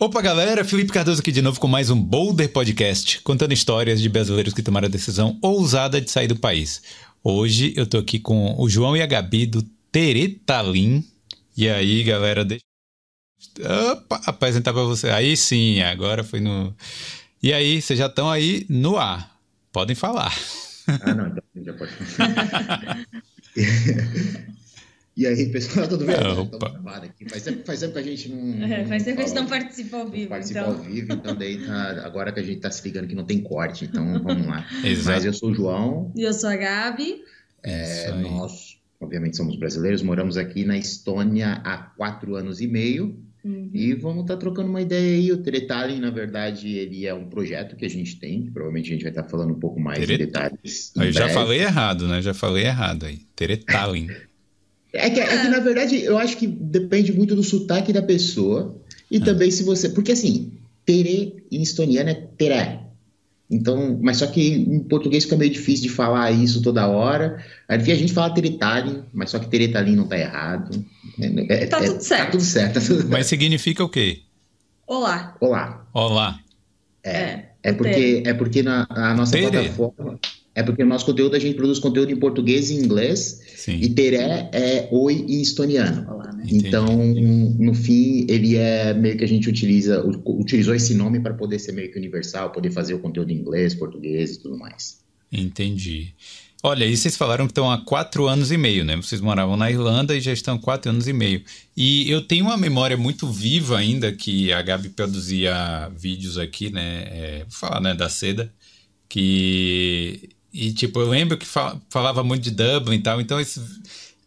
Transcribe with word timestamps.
Opa, 0.00 0.22
galera! 0.22 0.64
Felipe 0.64 0.92
Cardoso 0.92 1.20
aqui 1.20 1.32
de 1.32 1.42
novo 1.42 1.58
com 1.58 1.66
mais 1.66 1.90
um 1.90 2.00
Boulder 2.00 2.48
Podcast, 2.52 3.20
contando 3.22 3.52
histórias 3.52 4.00
de 4.00 4.08
brasileiros 4.08 4.54
que 4.54 4.62
tomaram 4.62 4.86
a 4.86 4.88
decisão 4.88 5.36
ousada 5.42 6.00
de 6.00 6.08
sair 6.08 6.28
do 6.28 6.36
país. 6.36 6.80
Hoje 7.20 7.74
eu 7.76 7.84
tô 7.84 7.98
aqui 7.98 8.20
com 8.20 8.54
o 8.56 8.70
João 8.70 8.96
e 8.96 9.02
a 9.02 9.06
Gabi 9.06 9.44
do 9.44 9.60
Teretalim. 9.90 11.04
E 11.56 11.68
aí, 11.68 12.04
galera, 12.04 12.44
deixa 12.44 12.62
Opa, 13.90 14.20
apresentar 14.24 14.72
para 14.72 14.84
você. 14.84 15.10
Aí 15.10 15.36
sim, 15.36 15.82
agora 15.82 16.22
foi 16.22 16.38
no. 16.38 16.72
E 17.42 17.52
aí, 17.52 17.82
vocês 17.82 17.98
já 17.98 18.06
estão 18.06 18.30
aí 18.30 18.64
no 18.68 18.96
ar. 18.96 19.36
Podem 19.72 19.96
falar. 19.96 20.32
Ah, 20.86 21.12
não, 21.12 21.26
então 21.26 21.42
já 21.56 21.72
pode. 21.72 21.90
E 25.18 25.26
aí, 25.26 25.46
pessoal, 25.50 25.88
tudo 25.88 26.04
bem? 26.04 26.14
Opa. 26.14 26.78
Aqui. 27.02 27.28
Faz, 27.28 27.42
tempo, 27.42 27.66
faz 27.66 27.80
tempo 27.80 27.92
que 27.92 27.98
a 27.98 28.02
gente 28.02 28.28
não. 28.28 28.64
É, 28.64 28.84
faz 28.86 29.02
tempo 29.02 29.16
que 29.16 29.22
a 29.24 29.26
gente 29.26 29.34
não 29.34 29.46
participa 29.46 29.96
ao 29.96 30.08
vivo. 30.08 30.28
Participa 30.28 30.60
então. 30.60 30.72
ao 30.72 30.78
vivo, 30.78 31.12
então 31.12 31.34
daí 31.34 31.66
tá, 31.66 32.06
agora 32.06 32.30
que 32.30 32.38
a 32.38 32.42
gente 32.42 32.60
tá 32.60 32.70
se 32.70 32.86
ligando 32.86 33.08
que 33.08 33.16
não 33.16 33.24
tem 33.24 33.40
corte, 33.40 33.84
então 33.84 34.22
vamos 34.22 34.46
lá. 34.46 34.64
Exato. 34.84 35.16
Mas 35.16 35.24
eu 35.24 35.32
sou 35.32 35.50
o 35.50 35.54
João. 35.54 36.12
E 36.14 36.22
eu 36.22 36.32
sou 36.32 36.48
a 36.48 36.54
Gabi. 36.54 37.24
É, 37.64 38.12
nós, 38.12 38.78
obviamente, 39.00 39.36
somos 39.36 39.58
brasileiros, 39.58 40.02
moramos 40.02 40.36
aqui 40.36 40.64
na 40.64 40.78
Estônia 40.78 41.60
há 41.64 41.78
quatro 41.78 42.36
anos 42.36 42.60
e 42.60 42.68
meio. 42.68 43.20
Uhum. 43.44 43.70
E 43.72 43.94
vamos 43.94 44.22
estar 44.22 44.34
tá 44.34 44.40
trocando 44.40 44.68
uma 44.68 44.82
ideia 44.82 45.16
aí. 45.16 45.32
O 45.32 45.38
Teretalin, 45.38 45.98
na 45.98 46.10
verdade, 46.10 46.68
ele 46.76 47.06
é 47.06 47.14
um 47.14 47.28
projeto 47.28 47.74
que 47.74 47.84
a 47.84 47.90
gente 47.90 48.20
tem, 48.20 48.44
que 48.44 48.50
provavelmente 48.52 48.90
a 48.90 48.92
gente 48.92 49.02
vai 49.02 49.10
estar 49.10 49.24
tá 49.24 49.28
falando 49.28 49.52
um 49.52 49.58
pouco 49.58 49.80
mais 49.80 49.98
Teret... 49.98 50.22
em 50.22 50.26
detalhes. 50.26 50.92
Eu 50.94 51.10
já 51.10 51.28
falei 51.28 51.60
errado, 51.60 52.06
né? 52.06 52.22
Já 52.22 52.34
falei 52.34 52.64
errado 52.64 53.06
aí. 53.06 53.18
Teretalin. 53.34 54.08
É 54.92 55.10
que, 55.10 55.20
é 55.20 55.42
que, 55.42 55.48
na 55.48 55.60
verdade, 55.60 56.02
eu 56.02 56.16
acho 56.16 56.36
que 56.36 56.46
depende 56.46 57.12
muito 57.12 57.34
do 57.34 57.42
sotaque 57.42 57.92
da 57.92 58.02
pessoa 58.02 58.74
e 59.10 59.18
ah. 59.18 59.24
também 59.24 59.50
se 59.50 59.62
você. 59.62 59.88
Porque 59.88 60.12
assim, 60.12 60.52
tere 60.84 61.44
em 61.50 61.62
estoniano 61.62 62.10
é 62.10 62.14
teré. 62.14 62.80
Então, 63.50 63.98
mas 64.02 64.18
só 64.18 64.26
que 64.26 64.46
em 64.46 64.80
português 64.80 65.24
fica 65.24 65.36
meio 65.36 65.50
difícil 65.50 65.84
de 65.84 65.88
falar 65.88 66.30
isso 66.30 66.60
toda 66.60 66.86
hora. 66.86 67.42
Aí 67.66 67.78
a 67.78 67.94
gente 67.94 68.12
fala 68.12 68.34
teretalin, 68.34 69.02
mas 69.12 69.30
só 69.30 69.38
que 69.38 69.48
teretalin 69.48 69.96
não 69.96 70.06
tá 70.06 70.18
errado. 70.18 70.84
É, 71.48 71.66
tá, 71.66 71.82
é, 71.82 71.86
tudo 71.86 72.02
certo. 72.02 72.24
tá 72.24 72.30
tudo 72.30 72.42
certo. 72.42 72.74
Tá 72.74 72.80
tudo 72.80 72.96
certo. 72.96 73.10
Mas 73.10 73.26
significa 73.26 73.82
o 73.82 73.88
quê? 73.88 74.20
Olá. 74.86 75.34
Olá. 75.40 75.86
Olá. 75.94 76.40
É, 77.02 77.10
é, 77.12 77.48
é 77.62 77.72
porque, 77.72 78.22
é 78.26 78.34
porque 78.34 78.62
na, 78.62 78.86
a 78.90 79.14
nossa 79.14 79.32
Tere. 79.32 79.50
plataforma. 79.50 80.18
É 80.58 80.62
porque 80.64 80.82
no 80.82 80.88
nosso 80.88 81.06
conteúdo 81.06 81.36
a 81.36 81.38
gente 81.38 81.54
produz 81.54 81.78
conteúdo 81.78 82.10
em 82.10 82.16
português 82.16 82.68
e 82.68 82.74
inglês. 82.74 83.40
Sim. 83.54 83.78
E 83.80 83.90
teré 83.90 84.50
é 84.52 84.88
oi 84.90 85.24
em 85.28 85.40
estoniano. 85.40 86.04
Olá, 86.10 86.32
né? 86.32 86.42
Então, 86.50 86.84
no 86.96 87.72
fim, 87.72 88.26
ele 88.28 88.56
é 88.56 88.92
meio 88.92 89.16
que 89.16 89.22
a 89.22 89.28
gente 89.28 89.48
utiliza, 89.48 90.04
utilizou 90.26 90.74
esse 90.74 90.94
nome 90.94 91.20
para 91.20 91.32
poder 91.32 91.60
ser 91.60 91.70
meio 91.70 91.92
que 91.92 91.96
universal, 91.96 92.50
poder 92.50 92.72
fazer 92.72 92.92
o 92.92 92.98
conteúdo 92.98 93.30
em 93.30 93.36
inglês, 93.36 93.72
português 93.72 94.34
e 94.34 94.42
tudo 94.42 94.58
mais. 94.58 94.98
Entendi. 95.30 96.12
Olha, 96.60 96.84
e 96.84 96.96
vocês 96.96 97.16
falaram 97.16 97.46
que 97.46 97.52
estão 97.52 97.70
há 97.70 97.78
quatro 97.78 98.26
anos 98.26 98.50
e 98.50 98.56
meio, 98.56 98.84
né? 98.84 98.96
Vocês 98.96 99.20
moravam 99.20 99.56
na 99.56 99.70
Irlanda 99.70 100.16
e 100.16 100.20
já 100.20 100.32
estão 100.32 100.56
há 100.56 100.58
quatro 100.58 100.90
anos 100.90 101.06
e 101.06 101.12
meio. 101.12 101.40
E 101.76 102.10
eu 102.10 102.20
tenho 102.20 102.46
uma 102.46 102.56
memória 102.56 102.96
muito 102.96 103.30
viva 103.30 103.78
ainda 103.78 104.10
que 104.10 104.52
a 104.52 104.60
Gabi 104.60 104.88
produzia 104.88 105.88
vídeos 105.96 106.36
aqui, 106.36 106.68
né? 106.68 107.04
É, 107.12 107.38
vou 107.48 107.56
falar, 107.56 107.80
né? 107.80 107.94
Da 107.94 108.08
seda. 108.08 108.52
Que 109.08 110.28
e, 110.52 110.72
tipo, 110.72 111.00
eu 111.00 111.08
lembro 111.08 111.36
que 111.36 111.46
falava 111.90 112.24
muito 112.24 112.42
de 112.42 112.50
Dublin 112.50 112.96
e 112.96 113.02
tal, 113.02 113.20
então 113.20 113.38
esse, 113.38 113.60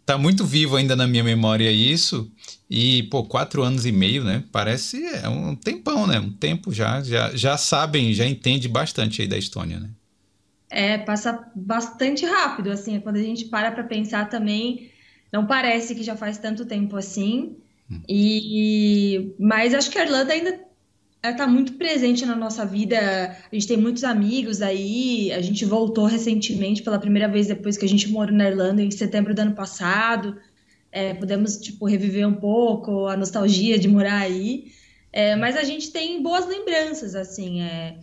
tá 0.06 0.18
muito 0.18 0.46
vivo 0.46 0.76
ainda 0.76 0.96
na 0.96 1.08
minha 1.08 1.24
memória 1.24 1.72
isso. 1.72 2.32
E, 2.70 3.04
pô, 3.04 3.24
quatro 3.24 3.64
anos 3.64 3.86
e 3.86 3.92
meio, 3.92 4.24
né? 4.24 4.44
Parece 4.52 5.04
é 5.06 5.28
um 5.28 5.56
tempão, 5.56 6.08
né? 6.08 6.20
Um 6.20 6.32
tempo 6.32 6.72
já, 6.72 7.02
já, 7.02 7.36
já 7.36 7.58
sabem, 7.58 8.14
já 8.14 8.26
entende 8.26 8.68
bastante 8.70 9.22
aí 9.22 9.28
da 9.28 9.38
Estônia, 9.38 9.80
né? 9.80 9.90
É, 10.70 10.98
passa 10.98 11.52
bastante 11.54 12.26
rápido, 12.26 12.72
assim, 12.72 13.00
quando 13.02 13.18
a 13.18 13.22
gente 13.22 13.46
para 13.46 13.72
para 13.72 13.84
pensar 13.84 14.30
também, 14.30 14.90
não 15.32 15.46
parece 15.46 15.94
que 15.94 16.02
já 16.02 16.16
faz 16.16 16.38
tanto 16.38 16.66
tempo 16.66 16.96
assim. 16.96 17.58
Hum. 17.90 18.02
E 18.08 19.34
mas 19.38 19.74
acho 19.74 19.92
que 19.92 19.98
a 19.98 20.06
Irlanda 20.06 20.32
ainda 20.32 20.58
ela 21.24 21.34
está 21.34 21.48
muito 21.48 21.74
presente 21.74 22.26
na 22.26 22.36
nossa 22.36 22.66
vida. 22.66 22.98
A 23.52 23.56
gente 23.56 23.68
tem 23.68 23.78
muitos 23.78 24.04
amigos 24.04 24.62
aí. 24.62 25.32
A 25.32 25.42
gente 25.42 25.66
voltou 25.66 26.06
recentemente 26.06 26.82
pela 26.82 26.98
primeira 26.98 27.28
vez 27.28 27.48
depois 27.48 27.78
que 27.78 27.86
a 27.86 27.90
gente 27.90 28.10
morou 28.10 28.36
na 28.36 28.50
Irlanda 28.50 28.82
em 28.82 28.90
setembro 28.90 29.34
do 29.34 29.40
ano 29.40 29.54
passado. 29.54 30.38
É, 30.92 31.14
tipo 31.62 31.86
reviver 31.86 32.28
um 32.28 32.34
pouco 32.34 33.06
a 33.06 33.16
nostalgia 33.16 33.78
de 33.78 33.88
morar 33.88 34.18
aí. 34.18 34.72
É, 35.14 35.36
mas 35.36 35.56
a 35.56 35.64
gente 35.64 35.92
tem 35.92 36.22
boas 36.24 36.48
lembranças 36.48 37.16
assim 37.16 37.62
é, 37.62 37.98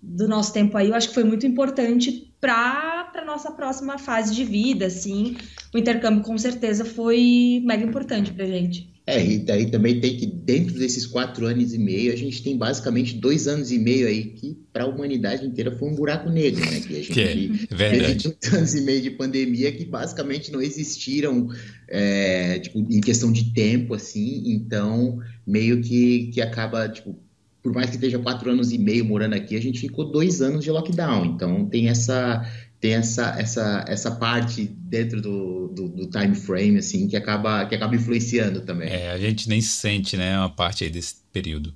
do 0.00 0.26
nosso 0.26 0.52
tempo 0.52 0.76
aí. 0.76 0.88
Eu 0.88 0.94
acho 0.94 1.08
que 1.08 1.14
foi 1.14 1.24
muito 1.24 1.46
importante 1.46 2.32
para 2.40 3.04
para 3.12 3.24
nossa 3.26 3.52
próxima 3.52 3.98
fase 3.98 4.34
de 4.34 4.44
vida. 4.44 4.86
Assim, 4.86 5.36
o 5.74 5.78
intercâmbio 5.78 6.24
com 6.24 6.38
certeza 6.38 6.84
foi 6.84 7.60
mega 7.64 7.84
importante 7.84 8.32
para 8.32 8.46
gente. 8.46 8.91
É, 9.04 9.24
e 9.24 9.38
daí 9.38 9.68
também 9.68 10.00
tem 10.00 10.16
que, 10.16 10.26
dentro 10.26 10.78
desses 10.78 11.06
quatro 11.06 11.44
anos 11.46 11.74
e 11.74 11.78
meio, 11.78 12.12
a 12.12 12.16
gente 12.16 12.40
tem 12.40 12.56
basicamente 12.56 13.16
dois 13.16 13.48
anos 13.48 13.72
e 13.72 13.78
meio 13.78 14.06
aí 14.06 14.26
que 14.26 14.56
para 14.72 14.84
a 14.84 14.86
humanidade 14.86 15.44
inteira 15.44 15.76
foi 15.76 15.88
um 15.88 15.94
buraco 15.94 16.30
negro, 16.30 16.60
né? 16.60 16.80
Que 16.80 16.94
a 16.94 17.02
gente 17.02 17.12
que 17.12 17.20
é, 17.20 17.90
teve 17.90 18.14
dois 18.14 18.36
anos 18.54 18.74
e 18.74 18.80
meio 18.82 19.02
de 19.02 19.10
pandemia 19.10 19.72
que 19.72 19.84
basicamente 19.84 20.52
não 20.52 20.62
existiram 20.62 21.48
é, 21.88 22.60
tipo, 22.60 22.78
em 22.78 23.00
questão 23.00 23.32
de 23.32 23.52
tempo, 23.52 23.94
assim, 23.94 24.44
então 24.46 25.18
meio 25.44 25.82
que, 25.82 26.30
que 26.32 26.40
acaba, 26.40 26.88
tipo, 26.88 27.18
por 27.60 27.72
mais 27.72 27.90
que 27.90 27.96
esteja 27.96 28.20
quatro 28.20 28.50
anos 28.50 28.72
e 28.72 28.78
meio 28.78 29.04
morando 29.04 29.34
aqui, 29.34 29.56
a 29.56 29.60
gente 29.60 29.80
ficou 29.80 30.12
dois 30.12 30.40
anos 30.40 30.62
de 30.62 30.70
lockdown, 30.70 31.24
então 31.24 31.66
tem 31.66 31.88
essa 31.88 32.48
tem 32.82 32.94
essa, 32.94 33.36
essa, 33.38 33.84
essa 33.86 34.10
parte 34.10 34.64
dentro 34.64 35.22
do, 35.22 35.68
do, 35.68 35.88
do, 35.88 36.10
time 36.10 36.34
frame, 36.34 36.78
assim, 36.78 37.06
que 37.06 37.16
acaba, 37.16 37.64
que 37.64 37.76
acaba 37.76 37.94
influenciando 37.94 38.62
também. 38.62 38.90
É, 38.90 39.12
a 39.12 39.18
gente 39.18 39.48
nem 39.48 39.60
sente, 39.60 40.16
né, 40.16 40.36
uma 40.36 40.50
parte 40.50 40.82
aí 40.82 40.90
desse 40.90 41.14
período. 41.32 41.72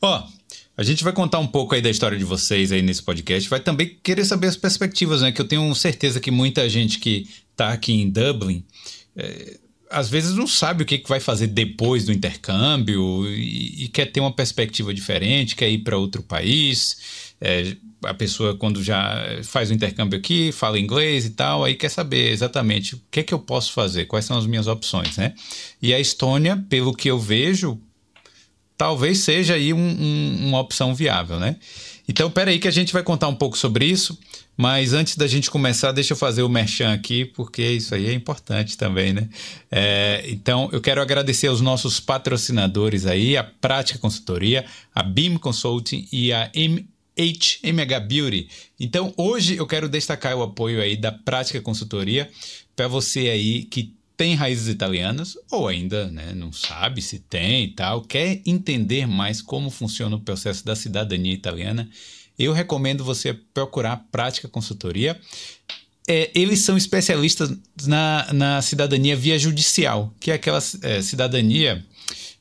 Ó, 0.00 0.26
a 0.74 0.82
gente 0.82 1.04
vai 1.04 1.12
contar 1.12 1.40
um 1.40 1.46
pouco 1.46 1.74
aí 1.74 1.82
da 1.82 1.90
história 1.90 2.16
de 2.16 2.24
vocês 2.24 2.72
aí 2.72 2.80
nesse 2.80 3.02
podcast, 3.02 3.46
vai 3.50 3.60
também 3.60 3.98
querer 4.02 4.24
saber 4.24 4.46
as 4.46 4.56
perspectivas, 4.56 5.20
né, 5.20 5.30
que 5.30 5.42
eu 5.42 5.46
tenho 5.46 5.74
certeza 5.74 6.20
que 6.20 6.30
muita 6.30 6.66
gente 6.70 7.00
que 7.00 7.28
tá 7.54 7.74
aqui 7.74 7.92
em 7.92 8.08
Dublin, 8.08 8.64
é, 9.14 9.58
às 9.90 10.08
vezes 10.08 10.34
não 10.34 10.46
sabe 10.46 10.84
o 10.84 10.86
que, 10.86 10.96
que 10.96 11.08
vai 11.08 11.20
fazer 11.20 11.48
depois 11.48 12.06
do 12.06 12.12
intercâmbio 12.12 13.28
e, 13.28 13.84
e 13.84 13.88
quer 13.88 14.06
ter 14.06 14.20
uma 14.20 14.32
perspectiva 14.32 14.94
diferente, 14.94 15.54
quer 15.54 15.68
ir 15.68 15.84
para 15.84 15.98
outro 15.98 16.22
país, 16.22 17.34
é, 17.42 17.76
a 18.06 18.14
pessoa, 18.14 18.56
quando 18.56 18.82
já 18.82 19.24
faz 19.44 19.70
o 19.70 19.74
intercâmbio 19.74 20.18
aqui, 20.18 20.52
fala 20.52 20.78
inglês 20.78 21.24
e 21.24 21.30
tal, 21.30 21.64
aí 21.64 21.74
quer 21.74 21.88
saber 21.88 22.30
exatamente 22.30 22.94
o 22.94 23.02
que, 23.10 23.20
é 23.20 23.22
que 23.22 23.34
eu 23.34 23.38
posso 23.38 23.72
fazer, 23.72 24.06
quais 24.06 24.24
são 24.24 24.36
as 24.38 24.46
minhas 24.46 24.66
opções, 24.66 25.16
né? 25.16 25.34
E 25.80 25.92
a 25.92 26.00
Estônia, 26.00 26.64
pelo 26.68 26.94
que 26.94 27.10
eu 27.10 27.18
vejo, 27.18 27.80
talvez 28.76 29.18
seja 29.18 29.54
aí 29.54 29.72
um, 29.72 29.78
um, 29.78 30.48
uma 30.48 30.60
opção 30.60 30.94
viável, 30.94 31.38
né? 31.38 31.56
Então, 32.08 32.30
peraí 32.30 32.58
que 32.58 32.68
a 32.68 32.72
gente 32.72 32.92
vai 32.92 33.02
contar 33.02 33.26
um 33.28 33.34
pouco 33.34 33.58
sobre 33.58 33.84
isso, 33.84 34.16
mas 34.56 34.92
antes 34.92 35.16
da 35.16 35.26
gente 35.26 35.50
começar, 35.50 35.92
deixa 35.92 36.12
eu 36.12 36.16
fazer 36.16 36.42
o 36.42 36.48
merchan 36.48 36.92
aqui, 36.92 37.24
porque 37.24 37.62
isso 37.62 37.94
aí 37.94 38.06
é 38.06 38.12
importante 38.12 38.76
também, 38.76 39.12
né? 39.12 39.28
É, 39.70 40.24
então, 40.28 40.68
eu 40.72 40.80
quero 40.80 41.02
agradecer 41.02 41.48
aos 41.48 41.60
nossos 41.60 41.98
patrocinadores 41.98 43.06
aí, 43.06 43.36
a 43.36 43.42
Prática 43.42 43.98
Consultoria, 43.98 44.64
a 44.94 45.02
BIM 45.02 45.36
Consulting 45.36 46.06
e 46.12 46.32
a 46.32 46.48
M 46.54 46.88
HMH 47.16 48.00
Beauty. 48.06 48.48
Então, 48.78 49.12
hoje 49.16 49.56
eu 49.56 49.66
quero 49.66 49.88
destacar 49.88 50.36
o 50.36 50.42
apoio 50.42 50.80
aí 50.80 50.96
da 50.96 51.10
Prática 51.10 51.60
Consultoria 51.60 52.30
para 52.74 52.88
você 52.88 53.30
aí 53.30 53.64
que 53.64 53.94
tem 54.16 54.34
raízes 54.34 54.68
italianas 54.68 55.36
ou 55.50 55.68
ainda 55.68 56.10
né, 56.10 56.32
não 56.34 56.50
sabe 56.52 57.02
se 57.02 57.18
tem 57.18 57.64
e 57.64 57.68
tal, 57.68 58.00
quer 58.00 58.40
entender 58.46 59.06
mais 59.06 59.42
como 59.42 59.70
funciona 59.70 60.16
o 60.16 60.20
processo 60.20 60.64
da 60.64 60.74
cidadania 60.74 61.34
italiana, 61.34 61.88
eu 62.38 62.52
recomendo 62.52 63.04
você 63.04 63.34
procurar 63.54 64.06
Prática 64.10 64.48
Consultoria. 64.48 65.18
É, 66.08 66.30
eles 66.34 66.60
são 66.60 66.76
especialistas 66.76 67.50
na, 67.84 68.32
na 68.32 68.62
cidadania 68.62 69.16
via 69.16 69.38
judicial, 69.38 70.14
que 70.20 70.30
é 70.30 70.34
aquela 70.34 70.62
é, 70.82 71.02
cidadania 71.02 71.84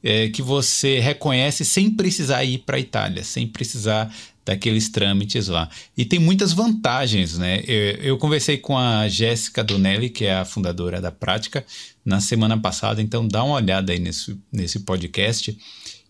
é, 0.04 0.30
que 0.30 0.42
você 0.42 1.00
reconhece 1.00 1.66
sem 1.66 1.90
precisar 1.90 2.44
ir 2.44 2.60
para 2.60 2.78
a 2.78 2.80
Itália, 2.80 3.24
sem 3.24 3.48
precisar 3.48 4.14
daqueles 4.46 4.90
trâmites 4.90 5.48
lá. 5.48 5.68
E 5.98 6.06
tem 6.06 6.20
muitas 6.20 6.54
vantagens, 6.54 7.38
né? 7.38 7.64
Eu, 7.68 7.96
eu 7.96 8.18
conversei 8.18 8.58
com 8.58 8.78
a 8.78 9.08
Jéssica 9.08 9.64
Donelli, 9.64 10.10
que 10.10 10.26
é 10.26 10.36
a 10.36 10.46
fundadora 10.46 11.02
da 11.02 11.12
Prática, 11.12 11.66
na 12.06 12.22
semana 12.22 12.58
passada, 12.58 13.02
então 13.02 13.28
dá 13.28 13.44
uma 13.44 13.56
olhada 13.56 13.92
aí 13.92 13.98
nesse, 13.98 14.38
nesse 14.52 14.82
podcast, 14.82 15.58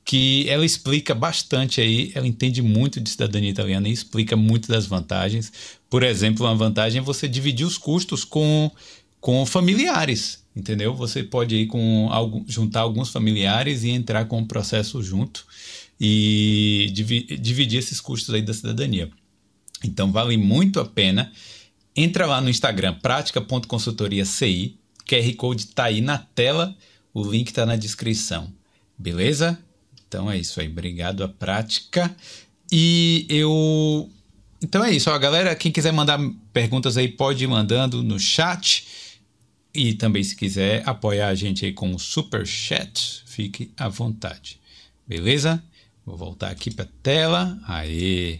que 0.03 0.47
ela 0.49 0.65
explica 0.65 1.15
bastante 1.15 1.79
aí, 1.79 2.11
ela 2.13 2.27
entende 2.27 2.61
muito 2.61 2.99
de 2.99 3.09
cidadania 3.09 3.49
italiana 3.49 3.87
e 3.87 3.93
explica 3.93 4.35
muito 4.35 4.67
das 4.67 4.85
vantagens. 4.85 5.51
Por 5.89 6.03
exemplo, 6.03 6.45
uma 6.45 6.53
vantagem 6.53 6.99
é 6.99 7.03
você 7.03 7.27
dividir 7.27 7.65
os 7.65 7.77
custos 7.77 8.23
com, 8.23 8.69
com 9.19 9.45
familiares, 9.45 10.43
entendeu? 10.55 10.93
Você 10.93 11.23
pode 11.23 11.55
ir 11.55 11.67
com 11.67 12.09
juntar 12.47 12.81
alguns 12.81 13.09
familiares 13.09 13.83
e 13.83 13.89
entrar 13.89 14.25
com 14.25 14.41
o 14.41 14.45
processo 14.45 15.01
junto. 15.01 15.45
E 15.99 16.91
dividir 17.39 17.79
esses 17.79 18.01
custos 18.01 18.33
aí 18.33 18.41
da 18.41 18.53
cidadania. 18.53 19.09
Então 19.83 20.11
vale 20.11 20.37
muito 20.37 20.79
a 20.79 20.85
pena. 20.85 21.31
Entra 21.95 22.25
lá 22.25 22.41
no 22.41 22.49
Instagram, 22.49 22.95
prática.consultoria.ci. 22.95 24.77
QR 25.07 25.35
Code 25.35 25.61
está 25.65 25.85
aí 25.85 26.01
na 26.01 26.17
tela, 26.17 26.75
o 27.13 27.23
link 27.23 27.47
está 27.47 27.65
na 27.65 27.75
descrição. 27.75 28.51
Beleza? 28.97 29.57
Então 30.07 30.29
é 30.31 30.37
isso 30.37 30.59
aí. 30.59 30.67
Obrigado 30.67 31.23
a 31.23 31.27
prática. 31.27 32.13
E 32.71 33.25
eu. 33.29 34.09
Então 34.61 34.83
é 34.83 34.91
isso, 34.91 35.09
ó, 35.11 35.17
galera. 35.19 35.55
Quem 35.55 35.71
quiser 35.71 35.93
mandar 35.93 36.19
perguntas 36.51 36.97
aí, 36.97 37.07
pode 37.07 37.43
ir 37.43 37.47
mandando 37.47 38.01
no 38.01 38.19
chat. 38.19 38.87
E 39.73 39.93
também, 39.93 40.23
se 40.23 40.35
quiser 40.35 40.81
apoiar 40.87 41.27
a 41.27 41.35
gente 41.35 41.65
aí 41.65 41.73
com 41.73 41.93
o 41.93 41.99
super 41.99 42.47
chat, 42.47 43.23
fique 43.25 43.71
à 43.77 43.87
vontade. 43.87 44.59
Beleza? 45.07 45.63
Vou 46.05 46.15
voltar 46.15 46.51
aqui 46.51 46.69
para 46.69 46.85
a 46.85 46.89
tela. 47.01 47.59
Aê! 47.67 48.39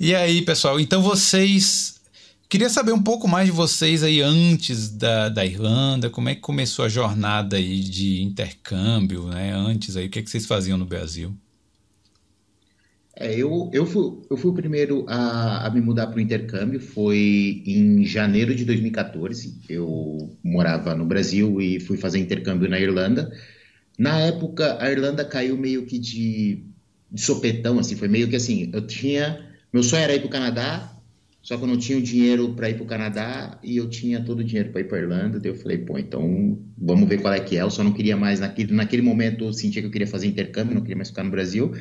E 0.00 0.14
aí, 0.14 0.40
pessoal? 0.40 0.80
Então 0.80 1.02
vocês. 1.02 2.00
Queria 2.48 2.70
saber 2.70 2.92
um 2.92 3.02
pouco 3.02 3.28
mais 3.28 3.44
de 3.44 3.52
vocês 3.52 4.02
aí 4.02 4.22
antes 4.22 4.88
da, 4.88 5.28
da 5.28 5.44
Irlanda, 5.44 6.08
como 6.08 6.30
é 6.30 6.34
que 6.34 6.40
começou 6.40 6.86
a 6.86 6.88
jornada 6.88 7.56
aí 7.58 7.80
de 7.80 8.22
intercâmbio, 8.22 9.28
né? 9.28 9.52
Antes 9.52 9.98
aí, 9.98 10.06
o 10.06 10.10
que, 10.10 10.18
é 10.18 10.22
que 10.22 10.30
vocês 10.30 10.46
faziam 10.46 10.78
no 10.78 10.86
Brasil? 10.86 11.36
É, 13.14 13.34
eu, 13.34 13.68
eu, 13.70 13.84
fui, 13.84 14.22
eu 14.30 14.36
fui 14.38 14.50
o 14.50 14.54
primeiro 14.54 15.04
a, 15.08 15.66
a 15.66 15.70
me 15.70 15.82
mudar 15.82 16.06
para 16.06 16.16
o 16.16 16.20
intercâmbio, 16.20 16.80
foi 16.80 17.62
em 17.66 18.02
janeiro 18.06 18.54
de 18.54 18.64
2014. 18.64 19.60
Eu 19.68 20.34
morava 20.42 20.94
no 20.94 21.04
Brasil 21.04 21.60
e 21.60 21.80
fui 21.80 21.98
fazer 21.98 22.18
intercâmbio 22.18 22.66
na 22.70 22.80
Irlanda. 22.80 23.30
Na 23.98 24.20
época, 24.20 24.78
a 24.80 24.90
Irlanda 24.90 25.22
caiu 25.24 25.58
meio 25.58 25.84
que 25.84 25.98
de, 25.98 26.67
de 27.10 27.20
sopetão, 27.20 27.78
assim, 27.78 27.96
foi 27.96 28.08
meio 28.08 28.28
que 28.28 28.36
assim, 28.36 28.70
eu 28.72 28.86
tinha... 28.86 29.46
Meu 29.72 29.82
sonho 29.82 30.02
era 30.02 30.14
ir 30.14 30.20
para 30.20 30.28
o 30.28 30.30
Canadá, 30.30 30.98
só 31.42 31.56
que 31.56 31.62
eu 31.62 31.66
não 31.66 31.78
tinha 31.78 31.96
o 31.96 32.02
dinheiro 32.02 32.54
para 32.54 32.68
ir 32.68 32.74
para 32.74 32.84
o 32.84 32.86
Canadá 32.86 33.58
e 33.62 33.76
eu 33.76 33.88
tinha 33.88 34.22
todo 34.22 34.40
o 34.40 34.44
dinheiro 34.44 34.70
para 34.70 34.80
ir 34.80 34.84
para 34.84 34.98
Irlanda. 34.98 35.40
Daí 35.40 35.50
eu 35.50 35.54
falei, 35.54 35.78
pô, 35.78 35.98
então 35.98 36.58
vamos 36.76 37.08
ver 37.08 37.20
qual 37.20 37.32
é 37.32 37.40
que 37.40 37.56
é. 37.56 37.62
Eu 37.62 37.70
só 37.70 37.82
não 37.82 37.92
queria 37.92 38.16
mais, 38.16 38.40
naquele, 38.40 38.72
naquele 38.72 39.02
momento 39.02 39.44
eu 39.44 39.52
sentia 39.52 39.80
que 39.80 39.88
eu 39.88 39.92
queria 39.92 40.06
fazer 40.06 40.26
intercâmbio, 40.26 40.74
não 40.74 40.82
queria 40.82 40.96
mais 40.96 41.08
ficar 41.08 41.24
no 41.24 41.30
Brasil 41.30 41.72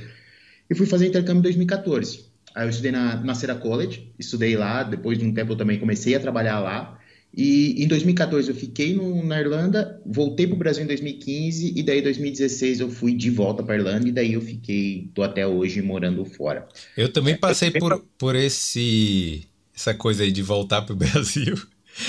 e 0.69 0.75
fui 0.75 0.85
fazer 0.85 1.07
intercâmbio 1.07 1.39
em 1.39 1.43
2014. 1.43 2.25
Aí 2.55 2.65
eu 2.65 2.69
estudei 2.69 2.91
na, 2.91 3.17
na 3.17 3.35
Cera 3.35 3.55
College, 3.55 4.13
estudei 4.17 4.55
lá, 4.55 4.83
depois 4.83 5.17
de 5.17 5.25
um 5.25 5.33
tempo 5.33 5.53
eu 5.53 5.57
também 5.57 5.79
comecei 5.79 6.15
a 6.15 6.19
trabalhar 6.19 6.59
lá. 6.59 6.96
E 7.37 7.83
em 7.83 7.87
2014 7.87 8.49
eu 8.49 8.55
fiquei 8.55 8.95
no, 8.95 9.23
na 9.23 9.39
Irlanda, 9.39 10.01
voltei 10.03 10.47
para 10.47 10.55
o 10.55 10.57
Brasil 10.57 10.83
em 10.83 10.87
2015 10.87 11.73
e 11.75 11.83
daí 11.83 11.99
em 11.99 12.03
2016 12.03 12.79
eu 12.79 12.89
fui 12.89 13.13
de 13.13 13.29
volta 13.29 13.61
para 13.61 13.75
Irlanda 13.75 14.07
e 14.07 14.11
daí 14.11 14.33
eu 14.33 14.41
fiquei, 14.41 15.11
tô 15.13 15.21
até 15.21 15.45
hoje 15.45 15.79
morando 15.83 16.25
fora. 16.25 16.67
Eu 16.97 17.13
também 17.13 17.37
passei 17.37 17.69
por, 17.69 18.03
por 18.17 18.35
esse 18.35 19.43
essa 19.75 19.93
coisa 19.93 20.23
aí 20.23 20.31
de 20.31 20.41
voltar 20.41 20.81
para 20.81 20.93
o 20.93 20.97
Brasil. 20.97 21.55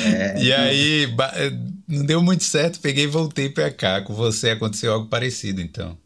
É, 0.02 0.42
e 0.42 0.52
aí 0.52 1.14
não 1.86 2.06
deu 2.06 2.22
muito 2.22 2.44
certo, 2.44 2.80
peguei 2.80 3.04
e 3.04 3.08
voltei 3.08 3.50
para 3.50 3.70
cá. 3.70 4.00
Com 4.00 4.14
você 4.14 4.50
aconteceu 4.50 4.94
algo 4.94 5.08
parecido, 5.08 5.60
então. 5.60 5.96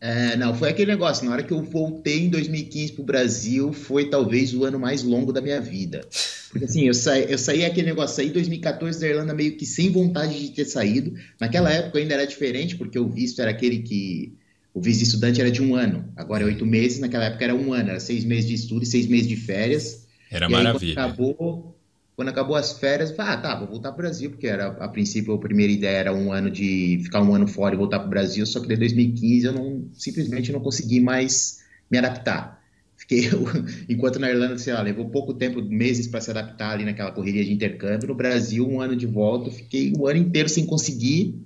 É, 0.00 0.36
não, 0.36 0.54
foi 0.54 0.68
aquele 0.68 0.92
negócio. 0.92 1.26
Na 1.26 1.32
hora 1.32 1.42
que 1.42 1.52
eu 1.52 1.62
voltei 1.62 2.20
em 2.20 2.30
2015 2.30 2.92
para 2.92 3.02
o 3.02 3.04
Brasil, 3.04 3.72
foi 3.72 4.08
talvez 4.08 4.54
o 4.54 4.64
ano 4.64 4.78
mais 4.78 5.02
longo 5.02 5.32
da 5.32 5.40
minha 5.40 5.60
vida. 5.60 6.06
Porque 6.50 6.64
assim, 6.64 6.86
eu 6.86 6.94
saí, 6.94 7.30
eu 7.30 7.38
saí 7.38 7.64
aquele 7.64 7.88
negócio, 7.88 8.16
saí 8.16 8.28
em 8.28 8.32
2014 8.32 9.00
da 9.00 9.08
Irlanda 9.08 9.34
meio 9.34 9.56
que 9.56 9.66
sem 9.66 9.90
vontade 9.90 10.38
de 10.38 10.50
ter 10.50 10.64
saído. 10.64 11.14
Naquela 11.40 11.72
época 11.72 11.98
ainda 11.98 12.14
era 12.14 12.26
diferente, 12.26 12.76
porque 12.76 12.98
o 12.98 13.08
visto 13.08 13.40
era 13.40 13.50
aquele 13.50 13.80
que. 13.80 14.34
O 14.72 14.80
visto 14.80 14.98
de 14.98 15.04
estudante 15.06 15.40
era 15.40 15.50
de 15.50 15.60
um 15.60 15.74
ano, 15.74 16.04
agora 16.14 16.44
é 16.44 16.46
oito 16.46 16.64
meses, 16.64 17.00
naquela 17.00 17.24
época 17.24 17.42
era 17.42 17.54
um 17.54 17.72
ano, 17.72 17.90
era 17.90 17.98
seis 17.98 18.22
meses 18.22 18.46
de 18.46 18.54
estudo 18.54 18.84
e 18.84 18.86
seis 18.86 19.08
meses 19.08 19.26
de 19.26 19.34
férias. 19.34 20.06
Era 20.30 20.46
e 20.46 20.52
maravilha. 20.52 20.92
Aí, 20.92 20.92
acabou, 20.92 21.76
quando 22.18 22.30
acabou 22.30 22.56
as 22.56 22.72
férias, 22.72 23.12
falei, 23.12 23.34
ah, 23.34 23.36
tá, 23.36 23.54
vou 23.54 23.68
voltar 23.68 23.92
para 23.92 24.00
o 24.00 24.02
Brasil, 24.02 24.30
porque 24.30 24.48
era, 24.48 24.66
a 24.66 24.88
princípio 24.88 25.32
a 25.32 25.38
primeira 25.38 25.72
ideia 25.72 25.98
era 25.98 26.12
um 26.12 26.32
ano 26.32 26.50
de 26.50 26.98
ficar 27.04 27.22
um 27.22 27.32
ano 27.32 27.46
fora 27.46 27.76
e 27.76 27.78
voltar 27.78 28.00
para 28.00 28.08
o 28.08 28.10
Brasil, 28.10 28.44
só 28.44 28.58
que 28.58 28.66
desde 28.66 28.86
2015 28.86 29.46
eu 29.46 29.52
não, 29.52 29.88
simplesmente 29.92 30.50
não 30.50 30.58
consegui 30.58 30.98
mais 30.98 31.60
me 31.88 31.96
adaptar. 31.96 32.60
Fiquei, 32.96 33.28
enquanto 33.88 34.18
na 34.18 34.28
Irlanda, 34.28 34.58
sei 34.58 34.72
lá, 34.72 34.82
levou 34.82 35.08
pouco 35.10 35.32
tempo, 35.32 35.62
meses 35.62 36.08
para 36.08 36.20
se 36.20 36.28
adaptar 36.28 36.72
ali 36.72 36.84
naquela 36.84 37.12
correria 37.12 37.44
de 37.44 37.52
intercâmbio, 37.52 38.08
no 38.08 38.16
Brasil, 38.16 38.68
um 38.68 38.80
ano 38.80 38.96
de 38.96 39.06
volta, 39.06 39.52
fiquei 39.52 39.92
o 39.96 40.08
ano 40.08 40.18
inteiro 40.18 40.48
sem 40.48 40.66
conseguir. 40.66 41.40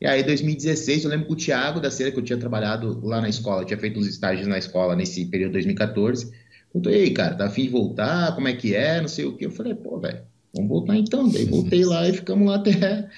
E 0.00 0.08
aí, 0.08 0.24
2016, 0.24 1.04
eu 1.04 1.10
lembro 1.10 1.28
que 1.28 1.34
o 1.34 1.36
Thiago 1.36 1.78
da 1.78 1.88
Cera, 1.88 2.10
que 2.10 2.18
eu 2.18 2.24
tinha 2.24 2.36
trabalhado 2.36 3.00
lá 3.06 3.20
na 3.20 3.28
escola, 3.28 3.62
eu 3.62 3.64
tinha 3.64 3.78
feito 3.78 4.00
uns 4.00 4.08
estágios 4.08 4.48
na 4.48 4.58
escola 4.58 4.96
nesse 4.96 5.24
período 5.26 5.50
de 5.50 5.58
2014, 5.58 6.32
Perguntou, 6.72 6.92
e 6.92 6.96
aí, 6.96 7.10
cara, 7.12 7.34
tá 7.34 7.46
afim 7.46 7.62
de 7.62 7.68
voltar? 7.70 8.34
Como 8.34 8.48
é 8.48 8.54
que 8.54 8.74
é? 8.74 9.00
Não 9.00 9.08
sei 9.08 9.24
o 9.24 9.36
que. 9.36 9.46
Eu 9.46 9.50
falei, 9.50 9.74
pô, 9.74 9.98
velho, 9.98 10.20
vamos 10.54 10.68
voltar 10.68 10.96
então. 10.96 11.28
Daí 11.28 11.44
voltei 11.44 11.84
lá 11.84 12.08
e 12.08 12.12
ficamos 12.12 12.48
lá 12.48 12.56
até, 12.56 13.08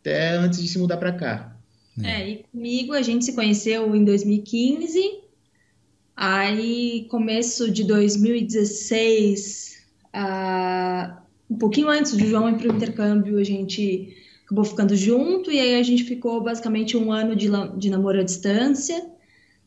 até 0.00 0.30
antes 0.30 0.62
de 0.62 0.68
se 0.68 0.78
mudar 0.78 0.96
para 0.96 1.12
cá. 1.12 1.56
É, 2.02 2.28
e 2.28 2.44
comigo 2.52 2.92
a 2.92 3.00
gente 3.00 3.24
se 3.24 3.34
conheceu 3.34 3.94
em 3.96 4.04
2015. 4.04 5.20
Aí, 6.14 7.06
começo 7.10 7.70
de 7.70 7.84
2016, 7.84 9.82
uh, 10.14 11.16
um 11.50 11.56
pouquinho 11.56 11.88
antes 11.88 12.16
do 12.16 12.26
João 12.26 12.48
ir 12.48 12.56
para 12.56 12.72
o 12.72 12.76
intercâmbio, 12.76 13.38
a 13.38 13.44
gente 13.44 14.16
acabou 14.44 14.64
ficando 14.64 14.96
junto. 14.96 15.50
E 15.50 15.60
aí 15.60 15.78
a 15.78 15.82
gente 15.82 16.04
ficou 16.04 16.40
basicamente 16.42 16.96
um 16.96 17.12
ano 17.12 17.36
de, 17.36 17.48
de 17.76 17.90
namoro 17.90 18.20
à 18.20 18.22
distância. 18.22 19.15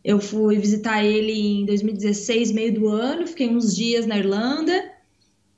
Eu 0.04 0.20
fui 0.20 0.58
visitar 0.58 1.04
ele 1.04 1.62
em 1.62 1.66
2016, 1.66 2.52
meio 2.52 2.74
do 2.74 2.88
ano, 2.88 3.28
fiquei 3.28 3.50
uns 3.50 3.76
dias 3.76 4.06
na 4.06 4.18
Irlanda. 4.18 4.92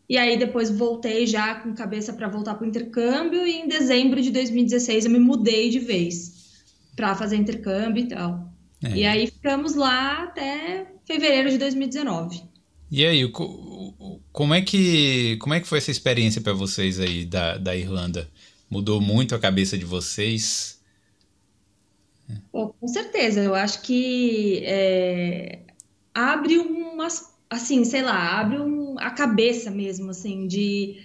E 0.10 0.18
aí 0.18 0.38
depois 0.38 0.70
voltei 0.70 1.26
já 1.26 1.56
com 1.56 1.74
cabeça 1.74 2.12
para 2.12 2.28
voltar 2.28 2.56
para 2.56 2.66
o 2.66 2.68
intercâmbio 2.68 3.48
e 3.48 3.62
em 3.62 3.68
dezembro 3.68 4.22
de 4.22 4.30
2016 4.32 5.06
eu 5.06 5.12
me 5.12 5.20
mudei 5.20 5.70
de 5.70 5.80
vez 5.80 6.66
para 6.96 7.16
fazer 7.16 7.38
intercâmbio 7.38 8.04
e 8.04 8.08
tal. 8.08 8.52
É. 8.84 8.98
E 8.98 9.06
aí 9.06 9.28
ficamos 9.28 9.76
lá 9.76 10.24
até 10.24 10.88
fevereiro 11.06 11.50
de 11.50 11.58
2019. 11.58 12.44
E 12.92 13.06
aí, 13.06 13.32
como 14.34 14.54
é 14.54 14.62
que 14.62 15.38
como 15.40 15.54
é 15.54 15.62
que 15.62 15.68
foi 15.68 15.78
essa 15.78 15.92
experiência 15.92 16.42
para 16.42 16.52
vocês 16.52 17.00
aí 17.00 17.24
da, 17.24 17.58
da 17.58 17.74
Irlanda? 17.74 18.30
Mudou 18.70 19.00
muito 19.00 19.34
a 19.34 19.40
cabeça 19.40 19.78
de 19.78 19.86
vocês? 19.86 20.81
Pô, 22.51 22.69
com 22.69 22.88
certeza, 22.88 23.42
eu 23.42 23.56
acho 23.56 23.81
que 23.81 24.62
é, 24.66 25.60
abre 26.13 26.57
umas, 26.57 27.33
assim, 27.50 27.83
sei 27.86 28.01
lá, 28.01 28.39
abre 28.39 28.60
um, 28.60 29.00
a 29.00 29.12
cabeça 29.12 29.72
mesmo, 29.72 30.12
assim, 30.12 30.48
de 30.48 30.98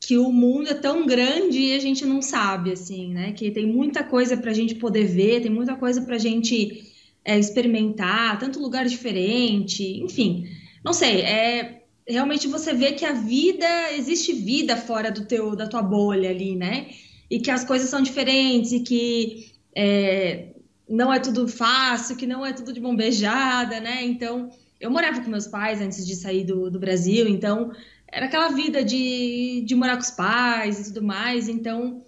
que 0.00 0.18
o 0.18 0.30
mundo 0.30 0.68
é 0.68 0.74
tão 0.74 1.06
grande 1.06 1.58
e 1.58 1.74
a 1.74 1.78
gente 1.78 2.04
não 2.04 2.20
sabe, 2.20 2.72
assim, 2.72 3.12
né? 3.12 3.32
Que 3.32 3.50
tem 3.50 3.66
muita 3.66 4.04
coisa 4.04 4.36
para 4.36 4.50
a 4.50 4.54
gente 4.54 4.74
poder 4.74 5.04
ver, 5.04 5.40
tem 5.42 5.50
muita 5.50 5.76
coisa 5.76 6.02
para 6.02 6.16
a 6.16 6.18
gente 6.18 6.92
é, 7.24 7.38
experimentar, 7.38 8.38
tanto 8.38 8.60
lugar 8.60 8.84
diferente, 8.86 9.82
enfim, 10.02 10.46
não 10.84 10.92
sei, 10.92 11.22
é 11.22 11.84
realmente 12.06 12.46
você 12.46 12.74
vê 12.74 12.92
que 12.92 13.04
a 13.04 13.12
vida 13.12 13.92
existe 13.92 14.32
vida 14.32 14.76
fora 14.76 15.10
do 15.10 15.24
teu 15.24 15.56
da 15.56 15.66
tua 15.66 15.82
bolha 15.82 16.30
ali, 16.30 16.54
né? 16.54 16.88
E 17.30 17.40
que 17.40 17.50
as 17.50 17.64
coisas 17.64 17.88
são 17.88 18.02
diferentes 18.02 18.72
e 18.72 18.80
que 18.80 19.52
é, 19.74 20.53
não 20.88 21.12
é 21.12 21.18
tudo 21.18 21.48
fácil, 21.48 22.16
que 22.16 22.26
não 22.26 22.44
é 22.44 22.52
tudo 22.52 22.72
de 22.72 22.80
mão 22.80 22.94
beijada, 22.94 23.80
né? 23.80 24.04
Então, 24.04 24.50
eu 24.80 24.90
morava 24.90 25.20
com 25.20 25.30
meus 25.30 25.46
pais 25.46 25.80
antes 25.80 26.06
de 26.06 26.14
sair 26.14 26.44
do, 26.44 26.70
do 26.70 26.78
Brasil, 26.78 27.28
então 27.28 27.72
era 28.06 28.26
aquela 28.26 28.48
vida 28.48 28.84
de, 28.84 29.62
de 29.66 29.74
morar 29.74 29.96
com 29.96 30.02
os 30.02 30.10
pais 30.10 30.80
e 30.80 30.84
tudo 30.92 31.02
mais. 31.02 31.48
Então, 31.48 32.02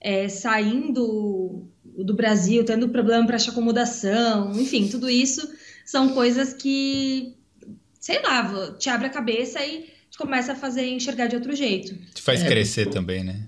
é, 0.00 0.28
saindo 0.28 1.68
do 1.84 2.14
Brasil, 2.14 2.64
tendo 2.64 2.88
problema 2.88 3.26
para 3.26 3.36
achar 3.36 3.52
acomodação, 3.52 4.52
enfim, 4.58 4.88
tudo 4.88 5.08
isso 5.08 5.46
são 5.84 6.14
coisas 6.14 6.52
que, 6.52 7.36
sei 8.00 8.20
lá, 8.22 8.72
te 8.78 8.88
abre 8.88 9.06
a 9.06 9.10
cabeça 9.10 9.64
e 9.64 9.90
te 10.10 10.18
começa 10.18 10.52
a 10.52 10.56
fazer 10.56 10.86
enxergar 10.86 11.26
de 11.26 11.36
outro 11.36 11.54
jeito. 11.54 11.96
Te 12.14 12.22
faz 12.22 12.42
é, 12.42 12.46
crescer 12.46 12.86
também, 12.86 13.22
né? 13.22 13.46